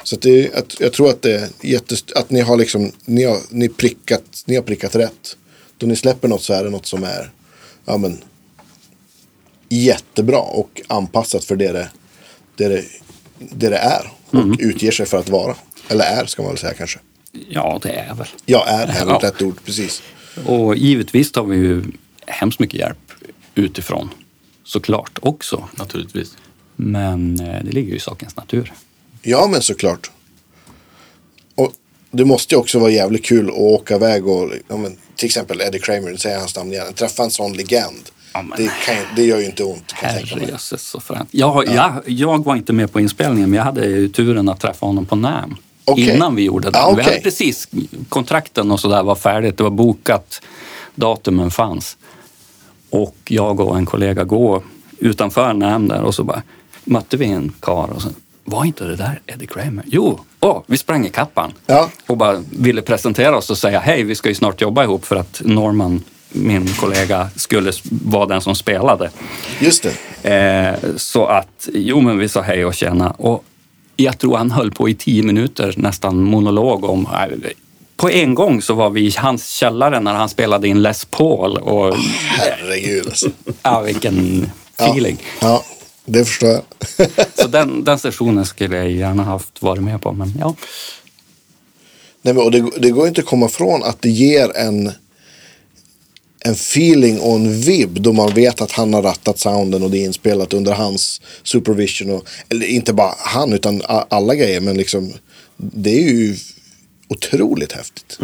Så 0.03 0.15
att 0.17 0.23
det 0.23 0.47
är, 0.47 0.59
att, 0.59 0.81
jag 0.81 0.93
tror 0.93 1.11
att, 1.11 1.23
det 1.23 1.33
är 1.35 1.49
jättest, 1.63 2.13
att 2.13 2.31
ni 2.31 2.41
har, 2.41 2.57
liksom, 2.57 2.93
ni, 3.05 3.25
har, 3.25 3.39
ni, 3.51 3.69
prickat, 3.69 4.23
ni 4.47 4.55
har 4.55 4.63
prickat 4.63 4.95
rätt. 4.97 5.37
Då 5.79 5.87
ni 5.87 5.97
släpper 5.97 6.29
något 6.29 6.43
så 6.43 6.53
är 6.53 6.65
det 6.65 6.71
något 6.71 6.87
som 6.87 7.05
är 7.05 7.33
ja, 7.85 7.97
men, 7.97 8.19
jättebra 9.69 10.39
och 10.39 10.81
anpassat 10.87 11.45
för 11.45 11.57
det 11.57 11.73
det, 11.73 11.89
det, 12.57 12.69
det, 12.69 12.85
det, 13.39 13.69
det 13.69 13.77
är. 13.77 14.13
Och 14.31 14.35
Mm. 14.35 14.57
utger 14.61 14.91
sig 14.91 15.07
för 15.07 15.19
att 15.19 15.29
vara. 15.29 15.55
Eller 15.89 16.05
är, 16.05 16.27
ska 16.27 16.43
man 16.43 16.51
väl 16.51 16.59
säga 16.59 16.75
kanske. 16.75 16.99
Ja, 17.49 17.79
det 17.83 17.91
är 17.91 18.15
väl. 18.15 18.27
Ja, 18.47 18.65
är 18.67 18.83
är 18.83 19.05
väl 19.07 19.17
Ja. 19.23 19.29
rätt 19.29 19.43
ord, 19.43 19.57
precis. 19.65 20.03
Och 20.47 20.77
givetvis 20.77 21.33
tar 21.33 21.45
vi 21.45 21.57
ju 21.57 21.83
hemskt 22.27 22.59
mycket 22.61 22.81
hjälp 22.81 23.13
utifrån. 23.55 24.09
Såklart 24.65 25.19
också. 25.23 25.69
Naturligtvis. 25.77 26.37
Men 26.77 27.41
eh, 27.41 27.65
det 27.65 27.71
ligger 27.73 27.91
ju 27.91 27.97
i 27.97 28.01
sakens 28.01 28.37
natur. 28.37 28.73
Ja, 29.23 29.49
men 29.53 29.63
såklart. 29.63 30.11
Och 31.55 31.73
det 32.11 32.25
måste 32.25 32.55
ju 32.55 32.59
också 32.59 32.79
vara 32.79 32.91
jävligt 32.91 33.25
kul 33.25 33.49
att 33.49 33.55
åka 33.55 33.95
iväg 33.97 34.27
och, 34.27 34.53
ja, 34.69 34.77
men, 34.77 34.97
till 35.17 35.27
exempel 35.27 35.61
Eddie 35.61 35.79
Kramer, 35.79 36.17
säger 36.17 36.35
jag 36.37 36.41
hans 36.41 36.57
namn 36.57 36.73
igen, 36.73 36.93
träffa 36.95 37.23
en 37.23 37.31
sån 37.31 37.53
legend. 37.53 38.11
Ja, 38.33 38.43
men- 38.43 38.59
det, 38.59 38.71
kan, 38.87 38.95
ju- 38.97 39.07
det 39.17 39.23
gör 39.25 39.39
ju 39.39 39.45
inte 39.47 39.65
ont. 39.65 39.93
Herrejösses 39.93 40.83
så 40.83 41.01
fränt. 41.01 41.29
Jag, 41.33 41.67
jag, 41.69 41.93
jag 42.07 42.45
var 42.45 42.57
inte 42.57 42.73
med 42.73 42.93
på 42.93 43.01
inspelningen, 43.01 43.51
men 43.51 43.57
jag 43.57 43.65
hade 43.65 43.87
ju 43.87 44.09
turen 44.09 44.49
att 44.49 44.61
träffa 44.61 44.87
honom 44.87 45.07
på 45.07 45.17
NAM. 45.17 45.57
Okej. 45.93 46.15
Innan 46.15 46.35
vi 46.37 46.43
gjorde 46.43 46.71
det. 46.71 46.79
Ah, 46.79 46.89
Vi 46.89 46.93
okej. 46.95 47.05
hade 47.05 47.21
precis, 47.21 47.69
kontrakten 48.09 48.71
och 48.71 48.81
sådär 48.81 49.03
var 49.03 49.15
färdigt. 49.15 49.57
Det 49.57 49.63
var 49.63 49.71
bokat, 49.71 50.43
datumen 50.95 51.51
fanns. 51.51 51.97
Och 52.91 53.17
jag 53.25 53.61
och 53.61 53.77
en 53.79 53.87
kollega 53.87 54.25
går 54.25 54.63
utanför 54.99 55.53
NAM 55.53 55.89
där 55.89 56.03
och 56.03 56.15
så 56.15 56.25
bara 56.25 56.43
mötte 56.85 57.17
vi 57.17 57.27
en 57.27 57.53
kar 57.61 57.89
och 57.95 58.03
så 58.03 58.09
var 58.45 58.65
inte 58.65 58.85
det 58.85 58.97
där 58.97 59.21
Eddie 59.27 59.47
Kramer? 59.47 59.85
Jo, 59.87 60.21
åh, 60.41 60.63
vi 60.67 60.77
sprang 60.77 61.07
i 61.07 61.11
kappan 61.11 61.53
Ja. 61.67 61.91
och 62.07 62.17
bara 62.17 62.43
ville 62.51 62.83
presentera 62.83 63.37
oss 63.37 63.51
och 63.51 63.59
säga 63.59 63.79
hej, 63.81 64.03
vi 64.03 64.15
ska 64.15 64.29
ju 64.29 64.35
snart 64.35 64.61
jobba 64.61 64.85
ihop 64.85 65.05
för 65.05 65.17
att 65.17 65.41
Norman, 65.45 66.05
min 66.33 66.69
kollega, 66.69 67.29
skulle 67.37 67.73
vara 67.91 68.27
den 68.27 68.41
som 68.41 68.55
spelade. 68.55 69.11
Just 69.61 69.87
det. 70.23 70.31
Eh, 70.35 70.91
så 70.97 71.27
att, 71.27 71.69
jo 71.73 72.01
men 72.01 72.19
vi 72.19 72.29
sa 72.29 72.41
hej 72.41 72.65
och 72.65 72.75
tjena. 72.75 73.11
Och 73.11 73.45
jag 74.03 74.19
tror 74.19 74.37
han 74.37 74.51
höll 74.51 74.71
på 74.71 74.89
i 74.89 74.95
tio 74.95 75.23
minuter, 75.23 75.75
nästan 75.77 76.23
monolog 76.23 76.85
om... 76.85 77.07
eh, 77.07 77.51
På 77.97 78.11
en 78.11 78.35
gång 78.35 78.63
så 78.63 78.75
var 78.75 78.91
vi 78.91 79.01
i 79.07 79.13
hans 79.17 79.49
källare 79.49 80.01
när 80.01 80.15
han 80.15 80.29
spelade 80.29 80.69
in 80.69 80.83
Les 80.83 81.05
Paul 81.05 81.57
och 81.57 81.97
Herregud 82.39 83.07
alltså. 83.07 83.31
ja, 83.63 83.81
vilken 83.81 84.47
feeling. 84.77 85.17
Ja, 85.41 85.65
det 86.05 86.25
förstår 86.25 86.49
jag. 86.49 86.63
Så 87.35 87.47
den, 87.49 87.85
den 87.85 87.99
sessionen 87.99 88.47
skulle 88.47 88.77
jag 88.77 88.91
gärna 88.91 89.25
haft 89.25 89.63
varit 89.63 89.83
med 89.83 90.03
på, 90.03 90.13
men 90.13 90.33
ja. 90.41 90.55
Nej, 92.23 92.35
men, 92.35 92.45
och 92.45 92.51
det, 92.51 92.71
det 92.79 92.91
går 92.91 93.09
inte 93.09 93.21
att 93.21 93.27
komma 93.27 93.47
ifrån 93.47 93.83
att 93.85 94.03
det 94.03 94.11
ger 94.11 94.57
en, 94.57 94.93
en 96.41 96.53
feeling 96.53 97.21
och 97.21 97.35
en 97.35 97.61
vibb 97.61 98.01
då 98.01 98.13
man 98.13 98.35
vet 98.35 98.61
att 98.61 98.73
han 98.73 98.95
har 98.95 99.03
rattat 99.03 99.39
sounden 99.39 99.83
och 99.83 99.91
det 99.91 99.99
är 99.99 100.05
inspelat 100.05 100.53
under 100.53 100.73
hans 100.73 101.21
supervision. 101.43 102.11
Och, 102.11 102.29
eller 102.49 102.67
inte 102.67 102.93
bara 102.93 103.15
han 103.19 103.53
utan 103.53 103.83
alla 103.87 104.35
grejer 104.35 104.61
men 104.61 104.77
liksom 104.77 105.13
det 105.57 105.91
är 105.91 106.09
ju 106.09 106.37
otroligt 107.09 107.73
häftigt. 107.73 108.19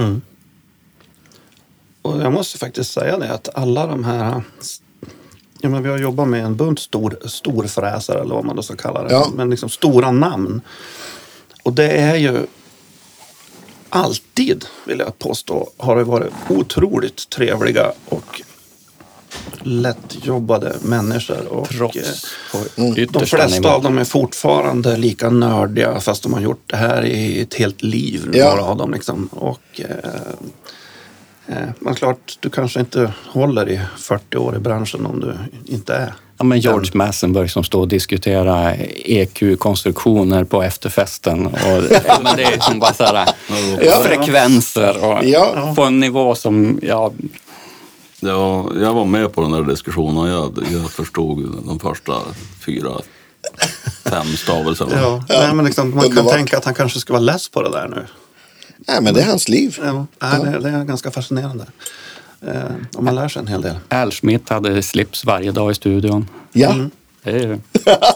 Och 2.03 2.21
jag 2.21 2.33
måste 2.33 2.59
faktiskt 2.59 2.93
säga 2.93 3.19
det 3.19 3.33
att 3.33 3.49
alla 3.55 3.87
de 3.87 4.05
här... 4.05 4.43
Ja, 5.61 5.69
men 5.69 5.83
vi 5.83 5.89
har 5.89 5.99
jobbat 5.99 6.29
med 6.29 6.45
en 6.45 6.57
bunt 6.57 6.81
stor, 6.81 7.19
storfräsare 7.25 8.21
eller 8.21 8.35
vad 8.35 8.45
man 8.45 8.57
då 8.57 8.63
ska 8.63 8.77
kalla 8.77 9.03
det. 9.03 9.13
Ja. 9.13 9.31
Men 9.35 9.51
liksom 9.51 9.69
stora 9.69 10.11
namn. 10.11 10.61
Och 11.63 11.73
det 11.73 11.91
är 11.91 12.17
ju 12.17 12.47
alltid, 13.95 14.65
vill 14.85 14.99
jag 14.99 15.19
påstå, 15.19 15.71
har 15.77 15.97
det 15.97 16.05
varit 16.05 16.33
otroligt 16.49 17.29
trevliga 17.31 17.93
och 18.09 18.43
lättjobbade 19.63 20.77
människor. 20.83 21.47
Och, 21.47 21.73
eh, 21.73 21.79
Proffs 21.79 22.27
på 22.51 22.59
De 23.19 23.27
flesta 23.27 23.47
nivå. 23.61 23.69
av 23.69 23.83
dem 23.83 23.99
är 23.99 24.05
fortfarande 24.05 24.97
lika 24.97 25.31
nördiga 25.31 26.01
fast 26.01 26.23
de 26.23 26.33
har 26.33 26.41
gjort 26.41 26.63
det 26.67 26.77
här 26.77 27.05
i 27.05 27.41
ett 27.41 27.55
helt 27.55 27.83
liv. 27.83 28.31
Ja. 28.33 28.51
Några 28.51 28.63
av 28.65 28.77
dem 28.77 28.91
liksom. 28.91 29.27
Och, 29.27 29.81
eh, 29.81 29.89
men 31.79 31.95
klart, 31.95 32.37
du 32.41 32.51
kanske 32.51 32.81
inte 32.81 33.13
håller 33.27 33.69
i 33.69 33.81
40 33.97 34.37
år 34.37 34.57
i 34.57 34.59
branschen 34.59 35.07
om 35.07 35.21
du 35.21 35.35
inte 35.75 35.95
är. 35.95 36.15
Ja, 36.39 36.45
men 36.45 36.61
George 36.61 36.91
Massenberg 36.95 37.49
som 37.49 37.65
står 37.65 37.81
och 37.81 37.89
diskuterar 37.89 38.77
EQ-konstruktioner 39.05 40.45
på 40.45 40.63
efterfesten. 40.63 41.47
Och, 41.47 41.53
ja, 42.07 42.19
men 42.23 42.37
det 42.37 42.43
är 42.43 42.61
som 42.61 42.79
bara 42.79 42.93
så 42.95 43.05
här, 43.05 43.29
Ja. 43.83 44.03
frekvenser 44.05 45.05
och 45.05 45.25
Ja. 45.25 45.73
på 45.77 45.83
en 45.83 46.01
nivå 46.01 46.35
som, 46.35 46.79
ja, 46.83 47.13
Ja, 48.21 48.71
jag 48.81 48.95
var 48.95 49.05
med 49.05 49.33
på 49.33 49.41
den 49.41 49.51
där 49.51 49.63
diskussionen. 49.63 50.31
Jag, 50.33 50.59
jag 50.73 50.91
förstod 50.91 51.63
de 51.67 51.79
första 51.81 52.13
fyra, 52.67 52.91
fem 54.05 54.27
stavelserna. 54.27 54.93
Ja. 55.01 55.25
Nej, 55.29 55.55
men 55.55 55.65
liksom, 55.65 55.95
man 55.95 56.11
kan 56.11 56.27
tänka 56.27 56.59
att 56.59 56.65
han 56.65 56.75
kanske 56.75 56.99
ska 57.01 57.13
vara 57.13 57.21
less 57.21 57.49
på 57.49 57.63
det 57.63 57.71
där 57.71 57.89
nu. 57.89 58.07
Nej 58.87 59.03
men 59.03 59.15
det 59.15 59.21
är 59.21 59.27
hans 59.27 59.49
liv. 59.49 59.79
Ja. 59.83 60.07
Nej, 60.23 60.41
det, 60.45 60.59
det 60.59 60.69
är 60.69 60.85
ganska 60.85 61.11
fascinerande. 61.11 61.67
Eh, 62.47 62.63
och 62.97 63.05
man 63.05 63.15
lär 63.15 63.29
sig 63.29 63.41
en 63.41 63.47
hel 63.47 63.63
del. 63.63 63.77
Al 63.89 64.11
Schmidt 64.11 64.49
hade 64.49 64.83
slips 64.83 65.25
varje 65.25 65.53
dag 65.53 65.71
i 65.71 65.75
studion. 65.75 66.29
Ja. 66.53 66.75
Det 67.23 67.31
är, 67.31 67.59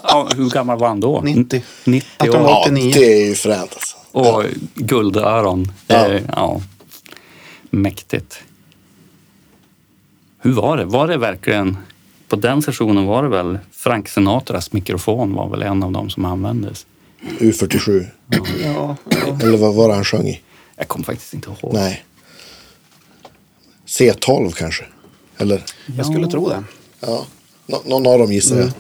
ja, 0.03 0.29
hur 0.37 0.51
gammal 0.51 0.79
var 0.79 0.89
han 0.89 1.01
då? 1.01 1.21
90. 1.21 1.63
90 1.85 2.09
Att 2.17 2.35
han 2.35 2.45
år. 2.45 2.51
Ja, 2.51 2.63
89. 2.63 2.93
det 2.95 3.23
är 3.23 3.29
ju 3.29 3.35
fränt 3.35 3.71
alltså. 3.75 3.97
Och 4.13 4.45
guldöron. 4.75 5.73
Är, 5.89 6.23
ja. 6.37 6.61
Mäktigt. 7.71 8.43
Hur 10.41 10.53
var 10.53 10.77
det? 10.77 10.85
Var 10.85 11.09
det 11.09 11.17
verkligen... 11.17 11.77
På 12.29 12.37
den 12.37 12.63
sessionen 12.63 13.07
var 13.07 13.23
det 13.23 13.29
väl 13.29 13.59
Frank 13.73 14.09
Sinatras 14.09 14.73
mikrofon 14.73 15.35
var 15.35 15.49
väl 15.49 15.63
en 15.63 15.83
av 15.83 15.93
dem 15.93 16.11
som 16.11 16.25
användes. 16.25 16.87
U47. 17.39 18.07
Ja, 18.65 18.97
ja. 19.09 19.39
Eller 19.43 19.59
vad 19.59 19.75
var 19.75 19.89
det 19.89 19.95
han 19.95 20.05
sjöng 20.05 20.27
i? 20.27 20.41
Jag 20.79 20.89
kommer 20.89 21.05
faktiskt 21.05 21.35
inte 21.35 21.51
ihåg. 21.51 21.73
Nej. 21.75 22.05
C12 23.87 24.53
kanske? 24.53 24.85
Eller? 25.39 25.65
Jag 25.97 26.07
skulle 26.07 26.27
tro 26.31 26.49
det. 26.49 26.65
Ja. 27.01 27.27
Nå- 27.67 27.83
någon 27.87 28.07
av 28.07 28.19
dem 28.19 28.33
gissar 28.33 28.57
jag. 28.59 28.71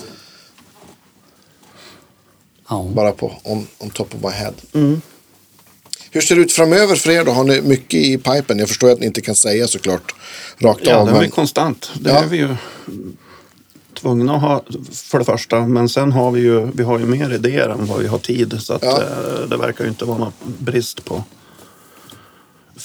Ja. 2.68 2.90
Bara 2.94 3.12
på 3.12 3.32
on, 3.44 3.66
on 3.78 3.90
top 3.90 4.14
of 4.14 4.22
my 4.22 4.30
head. 4.30 4.54
Hur 6.10 6.20
ser 6.20 6.36
det 6.36 6.40
ut 6.42 6.52
framöver 6.52 6.96
för 6.96 7.10
er 7.10 7.24
då? 7.24 7.32
Har 7.32 7.44
ni 7.44 7.60
mycket 7.62 8.00
i 8.00 8.18
pipen? 8.18 8.58
Jag 8.58 8.68
förstår 8.68 8.90
att 8.90 9.00
ni 9.00 9.06
inte 9.06 9.20
kan 9.20 9.34
säga 9.34 9.68
såklart 9.68 10.14
rakt 10.58 10.80
Ja, 10.86 10.96
av. 10.96 11.06
den 11.06 11.14
är 11.16 11.20
Men, 11.20 11.30
konstant. 11.30 11.90
Det 12.00 12.10
Ja. 12.10 12.16
är 12.22 12.26
vi 12.26 12.36
ju 12.36 12.56
tvungna 13.94 14.34
att 14.34 14.40
ha 14.40 14.64
för 14.92 15.18
det 15.18 15.24
första. 15.24 15.66
Men 15.66 15.88
sen 15.88 16.12
har 16.12 16.30
vi 16.30 16.40
ju, 16.40 16.70
vi 16.74 16.82
har 16.82 16.98
ju 16.98 17.06
mer 17.06 17.34
idéer 17.34 17.68
än 17.68 17.86
vad 17.86 17.98
vi 18.00 18.06
har 18.06 18.18
tid. 18.18 18.56
Så 18.60 18.74
att, 18.74 18.82
Ja. 18.82 19.02
eh, 19.02 19.48
det 19.48 19.56
verkar 19.56 19.84
ju 19.84 19.90
inte 19.90 20.04
vara 20.04 20.18
någon 20.18 20.32
brist 20.58 21.04
på 21.04 21.24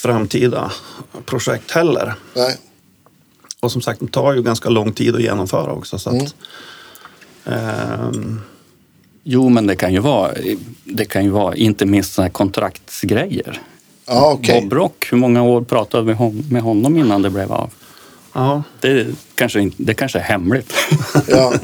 framtida 0.04 0.72
projekt 1.26 1.72
heller. 1.72 2.14
nej. 2.36 2.58
Och 3.60 3.72
som 3.72 3.82
sagt, 3.82 4.00
det 4.00 4.08
tar 4.12 4.34
ju 4.34 4.42
ganska 4.44 4.70
lång 4.70 4.92
tid 4.94 5.16
att 5.16 5.22
genomföra 5.22 5.72
också. 5.72 6.00
Så 6.00 6.10
att, 6.10 6.36
ehm, 7.46 8.42
Jo, 9.26 9.50
men 9.50 9.68
det 9.68 9.76
kan 9.76 9.94
ju 9.94 10.00
vara, 10.00 10.32
det 10.84 11.06
kan 11.06 11.24
ju 11.24 11.30
vara 11.30 11.56
inte 11.56 11.86
minst 11.86 12.14
såna 12.14 12.26
här 12.26 12.32
kontraktsgrejer. 12.32 13.62
Ja, 14.06 14.32
okej. 14.32 14.62
Bob 14.62 14.74
Rock, 14.74 15.08
hur 15.12 15.18
många 15.18 15.44
år 15.44 15.62
pratade 15.62 16.04
vi 16.08 16.14
hon- 16.14 16.48
med 16.52 16.62
honom 16.62 16.98
innan 16.98 17.22
det 17.22 17.30
blev 17.30 17.52
av? 17.52 17.70
ja, 18.34 18.64
Det 18.80 19.08
kanske, 19.36 19.62
inte- 19.62 19.84
det 19.84 19.94
kanske 19.94 20.20
är 20.20 20.24
hemligt. 20.24 20.74
Ja. 21.28 21.54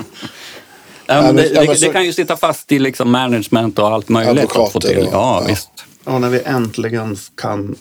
Ja, 1.12 1.22
men 1.22 1.36
det, 1.36 1.48
ja, 1.48 1.62
det, 1.62 1.68
men 1.68 1.76
så- 1.78 1.86
det 1.86 1.92
kan 1.94 2.06
ju 2.06 2.14
sitta 2.14 2.38
fast 2.38 2.72
i 2.72 2.80
liksom 2.80 3.12
management 3.12 3.80
och 3.80 3.88
allt 3.88 4.10
möjligt. 4.10 4.44
att 4.44 4.52
få 4.54 4.62
Advokater 4.62 4.88
till. 4.88 5.10
Ja, 5.12 5.42
ja. 5.42 5.46
visst. 5.48 5.70
ja, 6.06 6.20
när 6.20 6.30
vi 6.30 6.42
äntligen 6.46 7.18
kan 7.36 7.76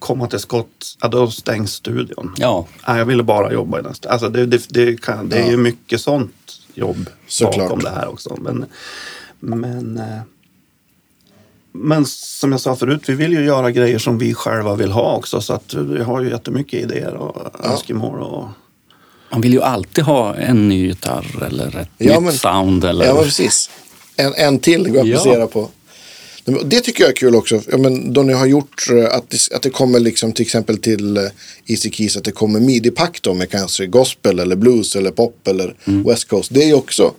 komma 0.00 0.26
till 0.26 0.38
skott, 0.38 0.96
ja, 1.00 1.08
då 1.08 1.30
stängs 1.30 1.72
studion. 1.72 2.34
Ja, 2.38 2.66
Nej, 2.88 2.98
jag 2.98 3.04
ville 3.04 3.22
bara 3.22 3.52
jobba 3.52 3.78
i 3.78 3.82
den. 3.82 3.94
Alltså 4.08 4.28
det, 4.28 4.46
det, 4.46 4.66
det, 4.68 5.00
kan, 5.00 5.28
det 5.28 5.38
är 5.38 5.50
ju 5.50 5.56
mycket 5.56 6.00
sånt 6.00 6.32
jobb 6.74 7.10
Såklart. 7.26 7.58
bakom 7.68 7.78
det 7.78 7.90
här 7.90 8.08
också. 8.08 8.36
Men, 8.40 8.64
men, 9.40 9.98
eh, 9.98 10.20
men 11.72 12.04
som 12.06 12.52
jag 12.52 12.60
sa 12.60 12.76
förut, 12.76 13.02
vi 13.08 13.14
vill 13.14 13.32
ju 13.32 13.44
göra 13.44 13.70
grejer 13.70 13.98
som 13.98 14.18
vi 14.18 14.34
själva 14.34 14.74
vill 14.74 14.90
ha 14.92 15.16
också. 15.16 15.40
Så 15.40 15.52
att 15.54 15.74
vi 15.74 16.02
har 16.02 16.20
ju 16.22 16.30
jättemycket 16.30 16.82
idéer 16.82 17.14
och 17.14 17.64
önskemål. 17.66 18.20
Och, 18.20 18.48
man 19.32 19.40
vill 19.40 19.52
ju 19.52 19.62
alltid 19.62 20.04
ha 20.04 20.34
en 20.34 20.68
ny 20.68 20.86
gitarr 20.86 21.42
eller 21.46 21.76
ett 21.76 21.88
Ja, 21.98 22.14
nytt 22.14 22.22
men- 22.22 22.32
sound. 22.32 22.84
Eller... 22.84 23.06
Ja, 23.06 23.22
precis. 23.22 23.70
En, 24.16 24.34
en 24.34 24.58
till 24.58 24.90
går 24.90 25.00
att 25.00 25.06
Ja. 25.06 25.16
applicera 25.18 25.46
på. 25.46 25.68
Det 26.44 26.80
tycker 26.80 27.02
jag 27.02 27.10
är 27.10 27.16
kul 27.16 27.34
också. 27.34 27.62
Ja, 27.70 27.78
men 27.78 28.12
då 28.12 28.22
ni 28.22 28.32
har 28.32 28.46
gjort 28.46 28.86
eh, 28.90 29.14
att 29.14 29.30
det, 29.30 29.38
att 29.56 29.62
det 29.62 29.70
kommer 29.70 30.00
liksom 30.00 30.32
till 30.32 30.42
exempel 30.42 30.78
till 30.78 31.16
eh, 31.16 31.22
Easy 31.66 31.90
Keys 31.90 32.16
att 32.16 32.24
det 32.24 32.32
kommer 32.32 32.60
midi-pack 32.60 33.18
då 33.22 33.34
med 33.34 33.50
kanske 33.50 33.86
gospel 33.86 34.38
eller 34.38 34.56
blues 34.56 34.96
eller 34.96 35.10
pop 35.10 35.48
eller 35.48 35.74
Mm. 35.84 36.02
West 36.04 36.28
Coast. 36.28 36.54
Det 36.54 36.70
är 36.70 36.74
också, 36.74 37.14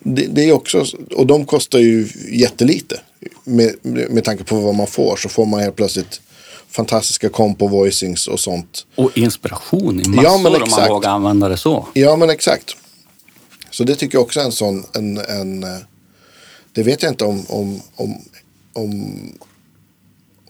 det, 0.00 0.26
det 0.26 0.42
är 0.48 0.52
också, 0.52 0.84
och 1.16 1.26
de 1.26 1.44
kostar 1.46 1.78
ju 1.78 2.08
jättelite. 2.32 3.00
Med, 3.44 3.74
med 3.82 4.24
tanke 4.24 4.44
på 4.44 4.56
vad 4.60 4.74
man 4.74 4.86
får 4.86 5.16
så 5.16 5.28
får 5.28 5.46
man 5.46 5.60
helt 5.60 5.76
plötsligt 5.76 6.20
fantastiska 6.70 7.28
compo 7.28 7.68
voicings 7.68 8.26
och 8.28 8.40
sånt. 8.40 8.86
Och 8.94 9.18
inspiration 9.18 10.00
i 10.00 10.08
massor 10.08 10.24
Ja, 10.24 10.36
men 10.38 10.46
om 10.46 10.52
man 10.52 10.62
exakt. 10.62 10.90
vågar 10.90 11.10
använda 11.10 11.48
det 11.48 11.56
så. 11.56 11.86
Ja, 11.94 12.16
men 12.16 12.30
exakt. 12.30 12.76
Så 13.70 13.84
det 13.84 13.94
tycker 13.94 14.18
jag 14.18 14.22
också 14.22 14.40
är 14.40 14.44
en 14.44 14.52
sån, 14.52 14.84
en, 14.94 15.18
en 15.18 15.62
eh, 15.64 15.68
det 16.72 16.82
vet 16.82 17.02
jag 17.02 17.12
inte 17.12 17.24
om, 17.24 17.44
om, 17.48 17.80
om, 17.94 18.22
om, 18.76 19.18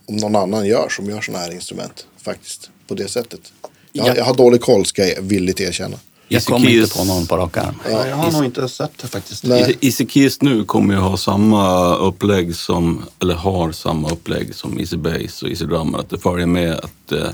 om 0.05 0.15
någon 0.15 0.35
annan 0.35 0.65
gör 0.65 0.89
som 0.89 1.05
gör 1.09 1.21
sådana 1.21 1.43
här 1.43 1.51
instrument 1.53 2.07
faktiskt 2.17 2.69
på 2.87 2.95
det 2.95 3.07
sättet. 3.07 3.53
Jag, 3.91 4.07
Ja. 4.07 4.15
jag 4.15 4.25
har 4.25 4.33
dålig 4.33 4.61
koll 4.61 4.85
ska 4.85 5.07
jag 5.07 5.21
villigt 5.21 5.61
erkänna. 5.61 5.97
Jag 6.27 6.43
kommer 6.43 6.69
inte 6.69 6.97
på 6.97 7.03
någon 7.03 7.27
på 7.27 7.37
rak 7.37 7.57
arm. 7.57 7.75
jag 7.89 8.15
har 8.15 8.31
nog 8.31 8.45
inte 8.45 8.69
sett 8.69 8.97
det 9.01 9.07
faktiskt. 9.07 9.43
Keys 10.09 10.41
nu 10.41 10.63
kommer 10.65 10.93
ju 10.93 10.99
ha 10.99 11.17
samma 11.17 11.95
upplägg 11.95 12.55
som, 12.55 13.03
eller 13.21 13.33
har 13.35 13.71
samma 13.71 14.09
upplägg 14.09 14.55
som 14.55 14.79
Easy 14.79 14.97
Bass 14.97 15.43
och 15.43 15.49
Easy 15.49 15.65
Drummer. 15.65 15.99
Att 15.99 16.09
det 16.09 16.19
följer 16.19 16.47
med 16.47 16.71
ett, 16.71 17.11
eh, 17.11 17.29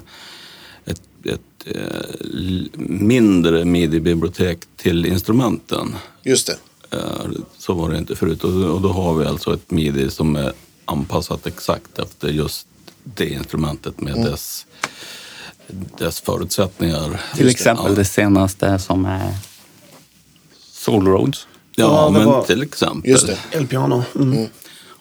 ett, 0.85 1.01
ett, 1.25 1.75
eh, 1.75 2.79
mindre 2.79 3.65
midi-bibliotek 3.65 4.59
till 4.77 5.05
instrumenten. 5.05 5.95
Just 6.23 6.47
det. 6.47 6.57
Eh, 6.97 7.31
Så 7.57 7.73
var 7.73 7.89
det 7.91 7.97
inte 7.97 8.15
förut. 8.15 8.43
Och 8.43 8.51
och 8.63 8.81
då 8.81 8.89
har 8.89 9.13
vi 9.13 9.25
alltså 9.25 9.53
ett 9.53 9.71
midi 9.71 10.11
som 10.11 10.35
är 10.35 10.53
anpassat 10.85 11.47
exakt 11.47 11.99
efter 11.99 12.27
just 12.27 12.67
det 13.03 13.29
instrumentet 13.29 14.01
med 14.01 14.15
dess, 14.15 14.65
dess 15.97 16.21
förutsättningar. 16.21 17.21
Till 17.35 17.49
exempel 17.49 17.85
Ja. 17.89 17.95
det 17.95 18.05
senaste 18.05 18.79
som 18.79 19.05
är 19.05 19.33
Soul 20.71 21.07
Roads. 21.07 21.47
Ja, 21.75 21.85
Ja, 21.85 22.09
men 22.09 22.25
var- 22.25 22.43
till 22.43 22.61
exempel. 22.63 23.11
Just 23.11 23.27
det. 23.27 23.37
Elpiano. 23.51 24.03
Mm. 24.15 24.47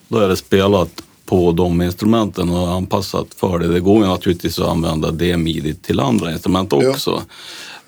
Då 0.07 0.17
är 0.19 0.27
det 0.27 0.37
spelat 0.37 0.89
på 1.25 1.51
de 1.51 1.81
instrumenten 1.81 2.49
och 2.49 2.71
anpassat 2.71 3.27
för 3.37 3.59
det. 3.59 3.67
Det 3.67 3.79
går 3.79 4.01
ju 4.03 4.07
naturligtvis 4.09 4.59
att 4.59 4.67
använda 4.67 5.11
det 5.11 5.37
midi 5.37 5.75
till 5.75 5.99
andra 5.99 6.31
instrument 6.31 6.73
också. 6.73 7.23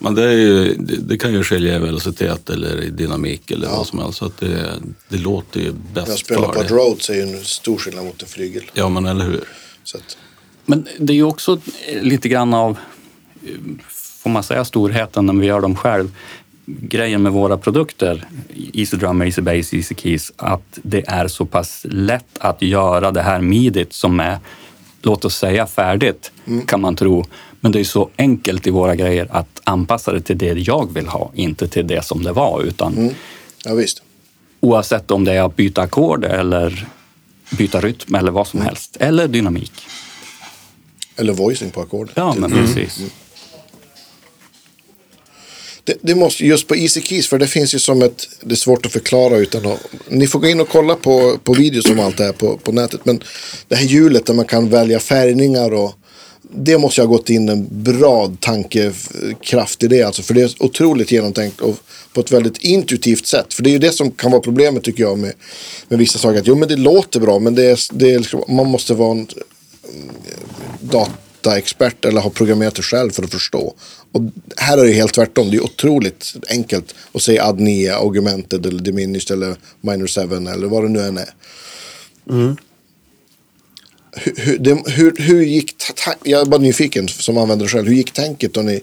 Men 0.06 0.16
det, 0.16 0.24
är 0.24 0.32
ju, 0.32 0.74
det, 0.74 0.96
det 0.96 1.18
kan 1.18 1.34
ju 1.34 1.44
skilja 1.44 1.76
i 1.76 1.80
velocitet 1.80 2.50
eller 2.50 2.84
i 2.84 2.90
dynamik 2.90 3.52
eller 3.52 3.68
vad 3.68 3.88
som 3.88 4.00
helst. 4.00 4.18
Så 4.18 4.26
att 4.26 4.38
det, 4.38 4.72
det 5.10 5.18
låter 5.18 5.60
ju 5.60 5.72
bäst 5.94 6.08
Jag 6.08 6.18
spelar 6.18 6.42
för 6.42 6.54
på 6.54 6.62
ett 6.62 6.68
det. 6.68 6.76
Rhodes 6.76 7.10
är 7.10 7.14
ju 7.14 7.22
en 7.22 7.44
stor 7.44 7.78
skillnad 7.78 8.06
mot 8.06 8.22
en 8.22 8.28
flygel. 8.28 8.64
Ja, 8.74 8.90
men 8.90 9.06
eller 9.06 9.26
hur. 9.26 9.44
Så 9.84 9.98
att, 9.98 10.18
Men 10.66 10.88
det 11.00 11.14
är 11.14 11.16
ju 11.16 11.24
också 11.24 11.60
lite 12.02 12.30
grann 12.30 12.54
av, 12.54 12.78
får 13.90 14.30
man 14.30 14.44
säga, 14.44 14.66
storheten 14.66 15.26
när 15.26 15.34
vi 15.34 15.48
gör 15.48 15.62
dem 15.62 15.76
själv. 15.76 16.12
Grejen 16.66 17.22
med 17.22 17.32
våra 17.32 17.58
produkter, 17.58 18.26
Easy 18.74 18.98
Drummer, 18.98 19.26
Easy 19.26 19.42
Bass, 19.42 19.74
Easy 19.74 19.96
Keys, 19.96 20.34
att 20.36 20.80
det 20.82 21.08
är 21.08 21.28
så 21.28 21.46
pass 21.46 21.86
lätt 21.90 22.38
att 22.40 22.62
göra 22.62 23.12
det 23.12 23.22
här 23.22 23.42
midit 23.42 23.94
som 23.94 24.20
är, 24.20 24.40
låt 25.02 25.26
oss 25.26 25.38
säga 25.38 25.68
färdigt, 25.68 26.32
kan 26.68 26.82
man 26.82 26.96
tro. 26.96 27.26
Men 27.66 27.72
det 27.72 27.80
är 27.80 27.84
så 27.84 28.10
enkelt 28.18 28.68
i 28.68 28.70
våra 28.70 28.96
grejer 28.96 29.28
att 29.32 29.62
anpassa 29.64 30.12
det 30.12 30.22
till 30.22 30.38
det 30.38 30.54
jag 30.54 30.94
vill 30.94 31.08
ha, 31.08 31.32
inte 31.36 31.68
till 31.68 31.88
det 31.88 32.06
som 32.06 32.24
det 32.24 32.32
var. 32.32 32.62
Utan 32.62 33.16
ja 33.64 33.74
visst. 33.74 34.02
oavsett 34.60 35.12
om 35.12 35.24
det 35.24 35.34
är 35.34 35.42
att 35.42 35.56
byta 35.56 35.82
ackord 35.82 36.26
eller 36.26 36.88
byta 37.58 37.82
rytm 37.82 38.16
eller 38.16 38.32
vad 38.32 38.48
som 38.48 38.62
helst. 38.62 38.98
Eller 39.00 39.28
dynamik. 39.28 39.72
Eller 41.16 41.34
voicing 41.34 41.72
på 41.72 41.82
ackordet. 41.82 42.14
Ja, 42.18 42.36
men 42.38 42.52
precis. 42.52 43.02
Det, 45.84 45.98
det 46.02 46.16
måste, 46.16 46.46
just 46.46 46.68
på 46.68 46.76
Easy 46.76 47.02
Keys, 47.02 47.28
för 47.28 47.40
det 47.40 47.48
finns 47.48 47.76
ju 47.76 47.80
som 47.80 48.02
ett, 48.02 48.30
det 48.42 48.54
är 48.54 48.56
svårt 48.56 48.86
att 48.86 48.92
förklara 48.92 49.38
utan 49.38 49.66
att, 49.66 49.80
ni 50.08 50.28
får 50.28 50.40
gå 50.40 50.48
in 50.48 50.60
och 50.60 50.70
kolla 50.70 50.96
på, 50.96 51.38
på 51.44 51.54
videos 51.54 51.86
om 51.86 52.00
allt 52.00 52.18
det 52.18 52.24
här 52.24 52.34
på, 52.34 52.58
på 52.58 52.72
nätet. 52.72 53.06
Men 53.06 53.24
det 53.68 53.76
här 53.76 53.86
hjulet 53.86 54.26
där 54.26 54.34
man 54.34 54.46
kan 54.46 54.70
välja 54.70 55.00
färgningar 55.00 55.74
och 55.74 55.96
det 56.52 56.78
måste 56.78 57.02
jag 57.02 57.08
ha 57.08 57.16
gått 57.16 57.30
in 57.30 57.50
en 57.50 57.68
bra 57.84 58.32
tankekraft 58.40 59.84
i 59.84 59.88
det 59.88 60.04
alltså. 60.04 60.22
För 60.22 60.34
det 60.34 60.42
är 60.42 60.64
otroligt 60.64 61.12
genomtänkt 61.12 61.62
och 61.62 61.76
på 62.14 62.22
ett 62.22 62.32
väldigt 62.32 62.58
intuitivt 62.58 63.26
sätt. 63.26 63.54
För 63.54 63.64
det 63.64 63.70
är 63.70 63.72
ju 63.72 63.80
det 63.80 63.92
som 63.92 64.12
kan 64.12 64.32
vara 64.32 64.42
problemet 64.42 64.84
tycker 64.84 65.04
jag 65.04 65.20
med, 65.20 65.34
med 65.88 66.00
vissa 66.00 66.20
saker. 66.20 66.40
Att, 66.40 66.48
jo 66.48 66.56
men 66.56 66.68
det 66.68 66.76
låter 66.76 67.20
bra 67.20 67.40
men 67.40 67.56
det 67.56 67.64
är, 67.64 67.80
det 67.92 68.14
är 68.14 68.20
liksom, 68.20 68.44
man 68.48 68.68
måste 68.68 68.94
vara 68.94 69.12
en 69.12 69.20
eh, 69.20 69.96
dataexpert 70.80 72.06
eller 72.06 72.22
ha 72.22 72.30
programmerat 72.30 72.76
det 72.76 72.82
själv 72.82 73.12
för 73.12 73.24
att 73.24 73.32
förstå. 73.32 73.74
Och 74.12 74.22
här 74.58 74.78
är 74.78 74.86
det 74.86 74.92
helt 74.92 75.14
tvärtom. 75.14 75.52
Det 75.52 75.58
är 75.58 75.64
otroligt 75.64 76.34
enkelt 76.50 76.96
att 77.12 77.22
säga 77.22 77.44
adnia, 77.44 77.76
9, 77.76 77.96
augmented 77.96 78.66
eller 78.66 78.84
diminished 78.84 79.32
eller 79.32 79.56
minor 79.82 80.08
7 80.08 80.22
eller 80.22 80.68
vad 80.68 80.84
det 80.84 80.90
nu 80.90 81.02
än 81.02 81.18
är. 81.18 81.30
Mm. 82.30 82.56
Hur, 84.16 84.34
hur, 84.38 84.90
hur, 84.90 85.14
hur 85.18 85.42
gick, 85.42 85.76
jag 86.24 86.42
är 86.42 86.46
bara 86.46 86.62
nyfiken 86.62 87.08
som 87.08 87.38
användare 87.38 87.70
själv, 87.70 87.88
hur 87.88 87.96
gick 87.96 88.12
tänket 88.12 88.54
då 88.54 88.62
ni 88.62 88.82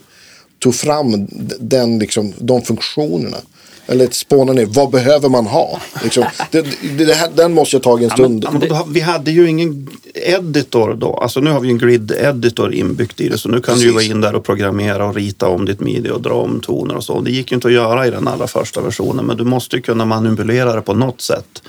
tog 0.59 0.75
fram 0.75 1.27
den, 1.59 1.99
liksom, 1.99 2.33
de 2.37 2.61
funktionerna? 2.61 3.37
Eller 3.87 4.05
ett 4.05 4.13
spåna 4.13 4.53
ner, 4.53 4.65
vad 4.65 4.89
behöver 4.89 5.29
man 5.29 5.45
ha? 5.45 5.81
Liksom, 6.03 6.23
det, 6.51 6.65
det, 6.97 7.13
här, 7.13 7.29
den 7.35 7.53
måste 7.53 7.75
jag 7.75 7.83
ta 7.83 7.99
en 7.99 8.09
stund. 8.09 8.43
Ja, 8.43 8.51
men 8.51 8.69
då, 8.69 8.87
vi 8.89 8.99
hade 8.99 9.31
ju 9.31 9.49
ingen 9.49 9.89
editor 10.13 10.93
då. 10.93 11.13
Alltså 11.13 11.39
nu 11.39 11.51
har 11.51 11.59
vi 11.59 11.69
en 11.69 11.77
grid 11.77 12.11
editor 12.11 12.73
inbyggt 12.73 13.21
i 13.21 13.29
det. 13.29 13.37
Så 13.37 13.49
nu 13.49 13.61
kan 13.61 13.77
du 13.77 13.81
ju 13.81 13.87
vara 13.87 13.97
Precis. 13.97 14.11
in 14.11 14.21
där 14.21 14.35
och 14.35 14.43
programmera 14.43 15.05
och 15.05 15.15
rita 15.15 15.47
om 15.47 15.65
ditt 15.65 15.79
midi 15.79 16.09
och 16.09 16.21
dra 16.21 16.33
om 16.33 16.59
toner 16.59 16.95
och 16.95 17.03
så. 17.03 17.21
Det 17.21 17.31
gick 17.31 17.51
ju 17.51 17.55
inte 17.55 17.67
att 17.67 17.73
göra 17.73 18.07
i 18.07 18.09
den 18.09 18.27
allra 18.27 18.47
första 18.47 18.81
versionen. 18.81 19.25
Men 19.25 19.37
du 19.37 19.43
måste 19.43 19.75
ju 19.75 19.81
kunna 19.81 20.05
manipulera 20.05 20.75
det 20.75 20.81
på 20.81 20.93
något 20.93 21.21
sätt. 21.21 21.61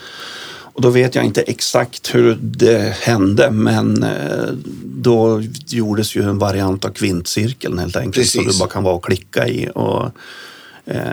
Och 0.74 0.82
då 0.82 0.90
vet 0.90 1.14
jag 1.14 1.24
inte 1.24 1.42
exakt 1.42 2.14
hur 2.14 2.38
det 2.40 2.96
hände. 3.00 3.50
Men 3.50 4.02
eh, 4.02 4.48
då 4.84 5.42
gjordes 5.66 6.16
ju 6.16 6.22
en 6.22 6.38
variant 6.38 6.84
av 6.84 6.90
kvintcirkeln 6.90 7.78
helt 7.78 7.96
enkelt. 7.96 8.26
Så 8.26 8.38
Precis. 8.38 8.54
du 8.54 8.58
bara 8.58 8.68
kan 8.68 8.82
vara 8.82 8.94
och 8.94 9.04
klicka 9.04 9.48
i. 9.48 9.68
Och, 9.74 10.10
eh, 10.84 11.10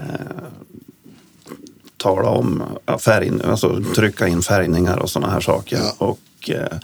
tala 1.98 2.30
om 2.30 2.64
ja, 2.86 2.98
färg, 2.98 3.32
alltså 3.46 3.84
trycka 3.96 4.28
in 4.28 4.42
färgningar 4.42 4.98
och 4.98 5.10
sådana 5.10 5.34
här 5.34 5.42
saker. 5.42 5.78
Ja. 5.78 5.96
Och 5.98 6.50
eh, 6.50 6.78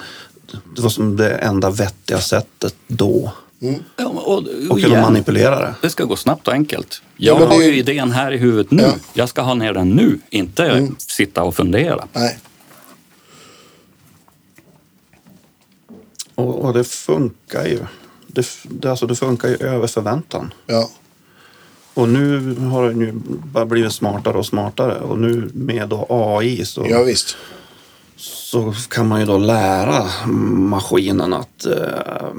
det 0.75 0.81
var 0.81 0.89
som 0.89 1.15
det 1.15 1.29
enda 1.29 1.69
vettiga 1.69 2.19
sättet 2.19 2.75
då 2.87 3.33
Ja, 3.59 4.05
och, 4.05 4.43
och 4.69 4.81
kunna 4.81 5.01
manipulera 5.01 5.59
det. 5.59 5.75
Det 5.81 5.89
ska 5.89 6.03
gå 6.03 6.15
snabbt 6.15 6.47
och 6.47 6.53
enkelt. 6.53 7.01
Ja, 7.17 7.33
Jag 7.33 7.41
det 7.41 7.55
har 7.55 7.61
ju 7.61 7.77
idén 7.77 8.11
här 8.11 8.31
i 8.31 8.37
huvudet 8.37 8.71
nu. 8.71 8.83
Ja. 8.83 8.93
Jag 9.13 9.29
ska 9.29 9.41
ha 9.41 9.53
ner 9.53 9.73
den 9.73 9.89
nu, 9.89 10.19
inte 10.29 10.87
sitta 10.97 11.43
och 11.43 11.55
fundera. 11.55 12.07
Nej. 12.13 12.37
Och, 16.37 16.65
och 16.65 16.73
det 16.73 16.83
funkar 16.83 17.65
ju. 17.65 17.79
Det, 18.27 18.45
det, 18.63 18.89
alltså 18.89 19.07
det 19.07 19.15
funkar 19.15 19.47
ju 19.49 19.55
över 19.55 19.87
förväntan. 19.87 20.53
Ja. 20.65 20.89
Och 21.93 22.09
nu 22.09 22.55
har 22.55 22.87
den 22.89 22.99
ju 23.01 23.11
bara 23.25 23.65
blivit 23.65 23.93
smartare 23.93 24.37
och 24.37 24.45
smartare. 24.45 24.99
Och 24.99 25.17
nu 25.19 25.49
med 25.53 25.89
då 25.89 26.05
AI 26.09 26.65
så, 26.65 26.85
ja, 26.89 27.03
visst. 27.03 27.35
så 28.17 28.73
kan 28.89 29.07
man 29.07 29.19
ju 29.19 29.25
då 29.25 29.37
lära 29.37 30.05
maskinen 30.57 31.33
att 31.33 31.65
eh, 31.65 32.29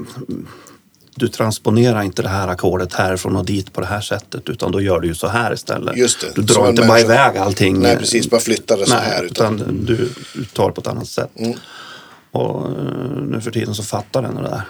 du 1.15 1.27
transponerar 1.27 2.01
inte 2.01 2.21
det 2.21 2.29
här 2.29 2.47
ackordet 2.47 2.93
härifrån 2.93 3.35
och 3.35 3.45
dit 3.45 3.73
på 3.73 3.81
det 3.81 3.87
här 3.87 4.01
sättet 4.01 4.49
utan 4.49 4.71
då 4.71 4.81
gör 4.81 4.99
du 4.99 5.07
ju 5.07 5.15
så 5.15 5.27
här 5.27 5.53
istället. 5.53 5.97
Just 5.97 6.21
det. 6.21 6.27
Du 6.35 6.41
drar 6.41 6.69
inte 6.69 6.81
bara 6.87 6.99
iväg 6.99 7.37
allting. 7.37 7.79
Nej, 7.79 7.97
precis. 7.97 8.29
Bara 8.29 8.41
flytta 8.41 8.77
det 8.77 8.85
så 8.85 8.93
Nej, 8.93 9.03
här. 9.03 9.23
utan, 9.23 9.55
Utan, 9.55 9.69
Mm. 9.69 9.85
du, 9.85 10.09
du 10.35 10.45
tar 10.45 10.67
det 10.67 10.73
på 10.73 10.81
ett 10.81 10.87
annat 10.87 11.07
sätt. 11.07 11.29
Och 12.31 12.65
eh, 12.67 13.21
nu 13.27 13.41
för 13.41 13.51
tiden 13.51 13.75
så 13.75 13.83
fattar 13.83 14.21
den 14.21 14.35
det 14.35 14.41
där. 14.41 14.61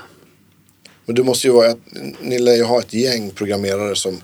men 1.05 1.15
du 1.15 1.23
måste 1.23 1.47
ju 1.47 1.53
vara, 1.53 1.75
ni 2.21 2.39
lär 2.39 2.55
ju 2.55 2.63
ha 2.63 2.79
ett 2.79 2.93
gäng 2.93 3.31
programmerare 3.31 3.95
som 3.95 4.21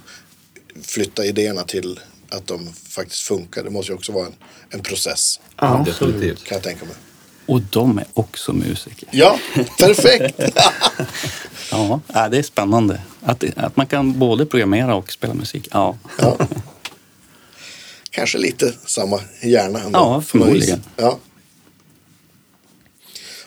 flyttar 0.84 1.24
idéerna 1.24 1.64
till 1.64 2.00
att 2.30 2.48
de 2.48 2.74
faktiskt 2.90 3.22
funkar. 3.22 3.64
Det 3.64 3.70
måste 3.70 3.92
ju 3.92 3.96
också 3.98 4.12
vara 4.12 4.26
en, 4.26 4.36
en 4.70 4.80
process, 4.80 5.40
Ja, 5.62 5.84
Definitivt. 5.86 6.44
kan 6.44 6.56
jag 6.56 6.64
tänka 6.64 6.86
mig. 6.86 6.96
Och 7.48 7.62
de 7.62 7.98
är 7.98 8.06
också 8.14 8.54
musiker. 8.54 9.10
Ja, 9.12 9.40
perfekt! 9.80 10.40
Ja, 11.72 12.00
ja, 12.14 12.30
det 12.30 12.38
är 12.38 12.44
spännande. 12.44 13.02
Att, 13.22 13.44
att 13.56 13.78
man 13.78 13.88
kan 13.88 14.20
både 14.20 14.46
programmera 14.46 14.96
och 14.96 15.12
spela 15.12 15.34
musik. 15.34 15.68
Ja, 15.72 15.98
Ja. 16.20 16.38
Kanske 18.10 18.38
lite 18.38 18.74
samma 18.86 19.20
hjärna 19.44 19.80
ändå. 19.80 20.00
Ja, 20.00 20.22
förmodligen. 20.22 20.84
Ja. 20.96 21.20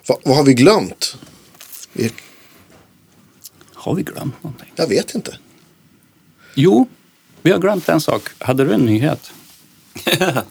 Va, 0.08 0.18
vad 0.24 0.36
har 0.36 0.44
vi 0.44 0.54
glömt? 0.54 1.16
Vi, 1.92 2.10
har 3.74 3.94
vi 3.94 4.02
glömt 4.02 4.42
någonting? 4.42 4.68
jag 4.76 4.86
vet 4.86 5.14
inte. 5.14 5.38
Jo, 6.54 6.88
vi 7.42 7.50
har 7.50 7.58
glömt 7.58 7.88
en 7.88 8.00
sak. 8.00 8.22
Hade 8.38 8.64
du 8.64 8.72
en 8.72 8.86
nyhet? 8.86 9.30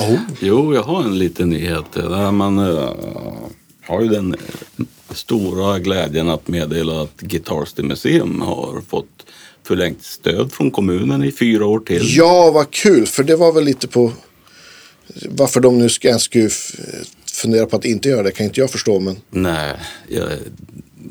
Oh. 0.00 0.18
Jo, 0.40 0.74
jag 0.74 0.82
har 0.82 1.02
en 1.02 1.18
liten 1.18 1.50
nyhet. 1.50 1.92
Där 1.92 2.32
man 2.32 2.58
eh, 2.58 2.92
har 3.86 4.02
ju 4.02 4.08
den 4.08 4.36
stora 5.10 5.78
glädjen 5.78 6.28
att 6.28 6.48
meddela 6.48 7.02
att 7.02 7.20
Guitarstyle 7.20 7.88
Museum 7.88 8.40
har 8.40 8.82
fått 8.88 9.26
förlängt 9.62 10.04
stöd 10.04 10.52
från 10.52 10.70
kommunen 10.70 11.24
i 11.24 11.32
fyra 11.32 11.66
år 11.66 11.80
till. 11.80 12.16
Ja, 12.16 12.50
vad 12.50 12.70
kul. 12.70 13.06
För 13.06 13.24
det 13.24 13.36
var 13.36 13.52
väl 13.52 13.64
lite 13.64 13.88
på 13.88 14.12
varför 15.28 15.60
de 15.60 15.78
nu 15.78 15.88
ska, 15.88 16.08
ens 16.08 16.22
skulle 16.22 16.50
f- 17.38 17.42
fundera 17.42 17.66
på 17.66 17.76
att 17.76 17.84
inte 17.84 18.08
göra 18.08 18.22
det 18.22 18.30
kan 18.30 18.46
inte 18.46 18.60
jag 18.60 18.70
förstå. 18.70 19.00
Men 19.00 19.16
Nej, 19.30 19.76
jag, 20.08 20.28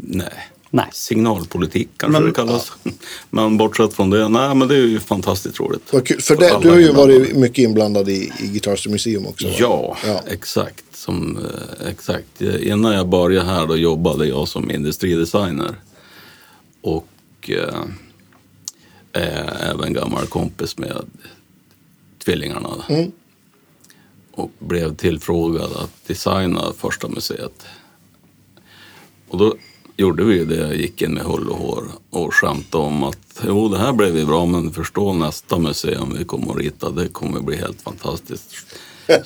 nej. 0.01 0.27
Nej. 0.69 0.85
Signalpolitik 0.93 1.89
kanske 1.97 2.19
Men- 2.19 2.29
det 2.29 2.35
kallas. 2.35 2.71
Men 3.29 3.57
bortsett 3.57 3.93
från 3.93 4.09
det, 4.09 4.29
nej 4.29 4.55
men 4.55 4.67
det 4.67 4.75
är 4.75 4.79
ju 4.87 4.99
fantastiskt 4.99 5.59
roligt. 5.59 5.93
vad 5.93 6.07
kul. 6.07 6.21
För 6.21 6.35
För 6.35 6.41
det, 6.41 6.59
du 6.61 6.69
har 6.69 6.77
ju 6.77 6.91
varit 6.91 7.35
mycket 7.35 7.57
inblandad 7.57 8.09
i, 8.09 8.31
i 8.39 8.47
Guitar 8.47 8.89
Museum 8.89 9.27
också. 9.27 9.47
Ja, 9.59 9.97
ja. 10.05 10.21
exakt. 10.27 10.83
Som, 10.93 11.37
eh, 11.37 11.87
exakt. 11.89 12.41
Innan 12.41 12.93
jag 12.93 13.07
började 13.07 13.45
här 13.45 13.67
då 13.67 13.77
jobbade 13.77 14.27
jag 14.27 14.47
som 14.47 14.71
industridesigner. 14.71 15.75
Och 16.81 17.07
eh, 17.49 17.83
är 19.13 19.57
även 19.71 19.93
gammal 19.93 20.27
kompis 20.27 20.77
med 20.77 21.05
tvillingarna. 22.25 22.69
Mm. 22.89 23.11
Och 24.37 24.51
blev 24.59 24.95
tillfrågad 24.95 25.71
att 25.75 26.07
designa 26.07 26.61
första 26.77 27.07
museet. 27.07 27.65
Och 29.29 29.37
då 29.37 29.53
gjorde 29.97 30.23
vi 30.23 30.45
det. 30.45 30.55
Jag 30.55 30.75
gick 30.75 31.01
in 31.01 31.13
med 31.13 31.23
hull 31.23 31.49
och 31.49 31.57
hår 31.57 31.83
och 32.09 32.33
skämtade 32.33 32.83
om 32.83 33.03
att 33.03 33.41
jo, 33.47 33.69
det 33.69 33.77
här 33.77 33.93
blev 33.93 34.17
ju 34.17 34.25
bra, 34.25 34.45
men 34.45 34.71
förstå 34.73 35.13
nästa 35.13 35.57
museum 35.59 36.15
vi 36.17 36.25
kommer 36.25 36.51
att 36.51 36.57
rita, 36.57 36.89
det 36.89 37.07
kommer 37.07 37.41
bli 37.41 37.55
helt 37.57 37.81
fantastiskt. 37.81 38.55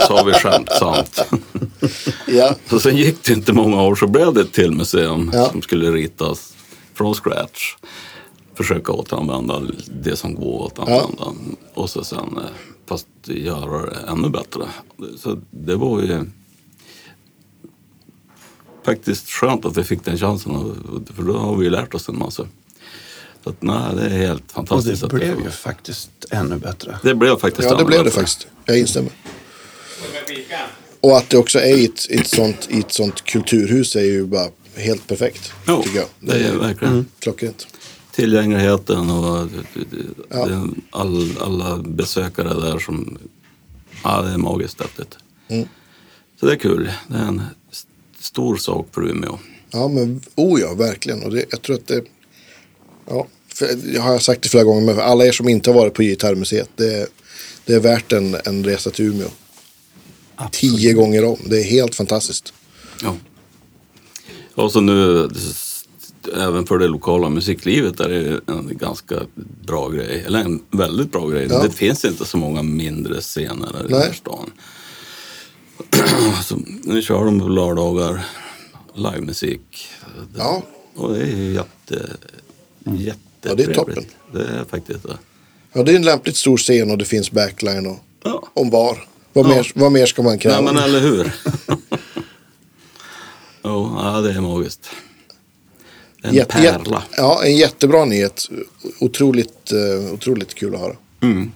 Sa 0.07 0.23
vi 0.23 0.33
skämtsamt. 0.33 1.21
Ja. 2.27 2.55
Så 2.69 2.79
sen 2.79 2.97
gick 2.97 3.23
det 3.23 3.33
inte 3.33 3.53
många 3.53 3.81
år 3.81 3.95
så 3.95 4.07
blev 4.07 4.33
det 4.33 4.41
ett 4.41 4.53
till 4.53 4.71
museum 4.71 5.31
Ja. 5.33 5.49
som 5.49 5.61
skulle 5.61 5.91
ritas 5.91 6.53
från 6.93 7.13
scratch. 7.13 7.75
Försöka 8.55 8.91
återanvända 8.91 9.61
det 10.03 10.15
som 10.15 10.35
går 10.35 10.65
att 10.65 10.79
återanvända. 10.79 11.25
Och 11.73 11.89
så 11.89 12.03
sen, 12.03 12.19
eh, 12.37 12.43
fast 12.91 13.07
göra 13.23 13.85
det 13.85 13.95
ännu 14.07 14.29
bättre. 14.29 14.61
Så 15.17 15.39
det 15.51 15.75
var 15.75 16.01
ju 16.01 16.25
faktiskt 18.85 19.29
skönt 19.29 19.65
att 19.65 19.77
vi 19.77 19.83
fick 19.83 20.03
den 20.05 20.17
chansen. 20.17 20.51
och- 20.55 20.75
För 21.15 21.23
då 21.23 21.37
har 21.37 21.55
vi 21.55 21.63
ju 21.65 21.69
lärt 21.71 21.93
oss 21.93 22.09
en 22.09 22.17
massa. 22.19 22.47
Så 23.43 23.49
att, 23.49 23.61
nej, 23.61 23.95
det 23.95 24.01
är 24.05 24.09
helt 24.09 24.43
Och 24.45 24.51
fantastiskt. 24.51 25.01
det 25.01 25.07
att 25.07 25.13
blev 25.13 25.33
får- 25.35 25.43
ju 25.43 25.49
faktiskt 25.49 26.11
ännu 26.31 26.57
bättre. 26.57 26.99
det 27.03 27.15
blev 27.15 27.37
faktiskt 27.39 27.69
ja, 27.69 27.77
det 27.77 27.85
blev 27.85 27.99
det 27.99 28.03
bättre. 28.05 28.19
faktiskt. 28.19 28.47
Jag 28.65 28.79
instämmer. 28.79 29.11
Och 31.01 31.17
att 31.17 31.29
det 31.29 31.37
också 31.37 31.59
är 31.59 31.77
i 31.77 31.85
ett, 31.85 32.05
i 32.09 32.15
ett, 32.17 32.27
sånt, 32.27 32.67
i 32.71 32.79
ett 32.79 32.91
sånt 32.91 33.21
kulturhus 33.25 33.95
är 33.95 34.01
ju 34.03 34.25
bara 34.25 34.47
helt 34.75 35.07
perfekt. 35.07 35.53
Jo, 35.67 35.81
tycker 35.83 35.97
jag. 35.99 36.07
det 36.19 36.47
är 36.47 36.55
verkligen. 36.57 37.05
Klockrent. 37.19 37.67
Tillgängligheten 38.21 39.09
och 39.09 39.47
Ja. 40.29 40.47
all, 40.89 41.37
alla 41.41 41.77
besökare 41.77 42.53
där 42.53 42.79
som... 42.79 43.17
Ja, 44.03 44.21
det 44.21 44.31
är 44.33 44.37
magiskt 44.37 44.81
häftigt. 44.81 45.17
Mm. 45.47 45.67
Så 46.39 46.45
det 46.45 46.51
är 46.51 46.55
kul. 46.57 46.91
Det 47.07 47.17
är 47.17 47.21
en 47.27 47.41
st- 47.71 47.89
stor 48.19 48.55
sak 48.57 48.87
för 48.91 49.09
Umeå. 49.09 49.39
Ja, 49.71 49.87
men 49.87 50.21
oh 50.35 50.61
ja, 50.61 50.73
verkligen. 50.73 51.23
Och 51.23 51.31
det, 51.31 51.45
jag 51.49 51.61
tror 51.61 51.75
att 51.75 51.87
det... 51.87 52.03
Ja, 53.09 53.27
jag 53.93 54.01
har 54.01 54.19
sagt 54.19 54.41
det 54.43 54.49
flera 54.49 54.63
gånger, 54.63 54.81
men 54.85 54.95
för 54.95 55.01
alla 55.01 55.25
er 55.25 55.31
som 55.31 55.49
inte 55.49 55.69
har 55.69 55.75
varit 55.75 55.93
på 55.93 56.01
Gitarrmuseet, 56.03 56.69
det, 56.75 57.07
det 57.65 57.73
är 57.73 57.79
värt 57.79 58.11
en, 58.11 58.37
en 58.45 58.63
resa 58.65 58.89
till 58.89 59.05
Umeå. 59.05 59.29
Tio 60.51 60.93
gånger 60.93 61.25
om. 61.25 61.37
Det 61.45 61.59
är 61.59 61.63
helt 61.63 61.95
fantastiskt. 61.95 62.53
Ja. 63.03 63.15
Och 64.55 64.71
så 64.71 64.81
nu, 64.81 65.29
även 66.37 66.65
för 66.65 66.77
det 66.79 66.87
lokala 66.87 67.29
musiklivet 67.29 67.99
är 67.99 68.09
det 68.09 68.39
en 68.53 68.77
ganska 68.77 69.15
bra 69.65 69.89
grej. 69.89 70.23
Eller 70.27 70.39
en 70.39 70.61
väldigt 70.71 71.11
bra 71.11 71.27
grej. 71.27 71.47
Ja. 71.49 71.63
Det 71.63 71.71
finns 71.71 72.05
inte 72.05 72.25
så 72.25 72.37
många 72.37 72.63
mindre 72.63 73.21
scener 73.21 73.69
i 73.79 73.81
den 73.83 73.91
Nej. 73.91 74.01
här 74.01 74.13
stan. 74.13 74.51
så 76.43 76.57
nu 76.83 77.01
kör 77.01 77.25
de 77.25 77.39
på 77.39 77.47
lördagar 77.47 78.25
livemusik. 78.95 79.87
Ja, 80.37 80.63
Och 80.95 81.13
det 81.13 81.21
är 81.21 81.35
ju 81.37 81.53
jätte, 81.53 82.09
jättetrevligt. 82.85 83.17
Ja, 83.43 83.55
det 83.55 83.63
är 83.63 83.73
toppen. 83.73 84.03
Det 84.33 84.39
är 84.43 84.65
faktiskt 84.69 85.03
det. 85.03 85.17
ja, 85.73 85.83
det 85.83 85.91
är 85.91 85.95
en 85.95 86.01
lämpligt 86.05 86.35
stor 86.37 86.57
scen 86.57 86.91
och 86.91 86.97
det 86.97 87.05
finns 87.05 87.31
backline 87.31 87.85
och 87.87 87.97
Ja. 88.23 88.47
om 88.53 88.69
bar. 88.69 89.07
Vad, 89.33 89.45
Ja. 89.45 89.49
mer, 89.49 89.71
vad 89.75 89.91
mer 89.91 90.05
ska 90.05 90.21
man 90.21 90.39
kräva? 90.39 90.61
Nej, 90.61 90.73
men 90.73 90.83
eller 90.83 90.99
hur? 90.99 91.33
jo, 93.63 93.93
ja, 93.97 94.21
det 94.21 94.31
är 94.31 94.41
magiskt. 94.41 94.89
En 96.23 96.33
Jätte- 96.33 96.53
pärla. 96.61 97.03
ja, 97.17 97.43
en 97.45 97.55
jättebra 97.57 98.05
nyhet. 98.05 98.49
Otroligt, 98.99 99.71
eh, 99.71 100.13
otroligt 100.13 100.53
kul 100.53 100.75
att 100.75 100.81
höra. 100.81 100.95
Mm. 101.21 101.51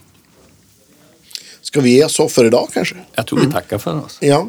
Ska 1.62 1.82
vi 1.82 1.90
ge 1.90 2.10
så 2.10 2.30
för 2.30 2.46
idag 2.46 2.70
kanske? 2.74 2.96
Jag 3.16 3.28
tror 3.28 3.40
vi 3.40 3.52
tackar 3.52 3.78
för 3.78 4.06
oss. 4.06 4.18
Ja. 4.22 4.48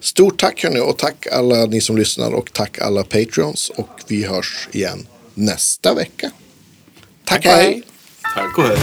Stort 0.00 0.40
tack 0.40 0.62
hörni 0.64 0.80
och 0.80 0.96
tack 0.98 1.26
alla 1.32 1.66
ni 1.66 1.80
som 1.80 1.96
lyssnar 1.96 2.30
och 2.32 2.52
tack 2.52 2.78
alla 2.78 3.02
Patreons 3.02 3.70
och 3.70 3.88
vi 4.06 4.24
hörs 4.24 4.68
igen 4.72 5.06
nästa 5.34 5.94
vecka. 5.94 6.30
Tack, 7.24 7.44
hej. 7.44 7.82
Tack 8.34 8.58
och 8.58 8.64
hej. 8.64 8.78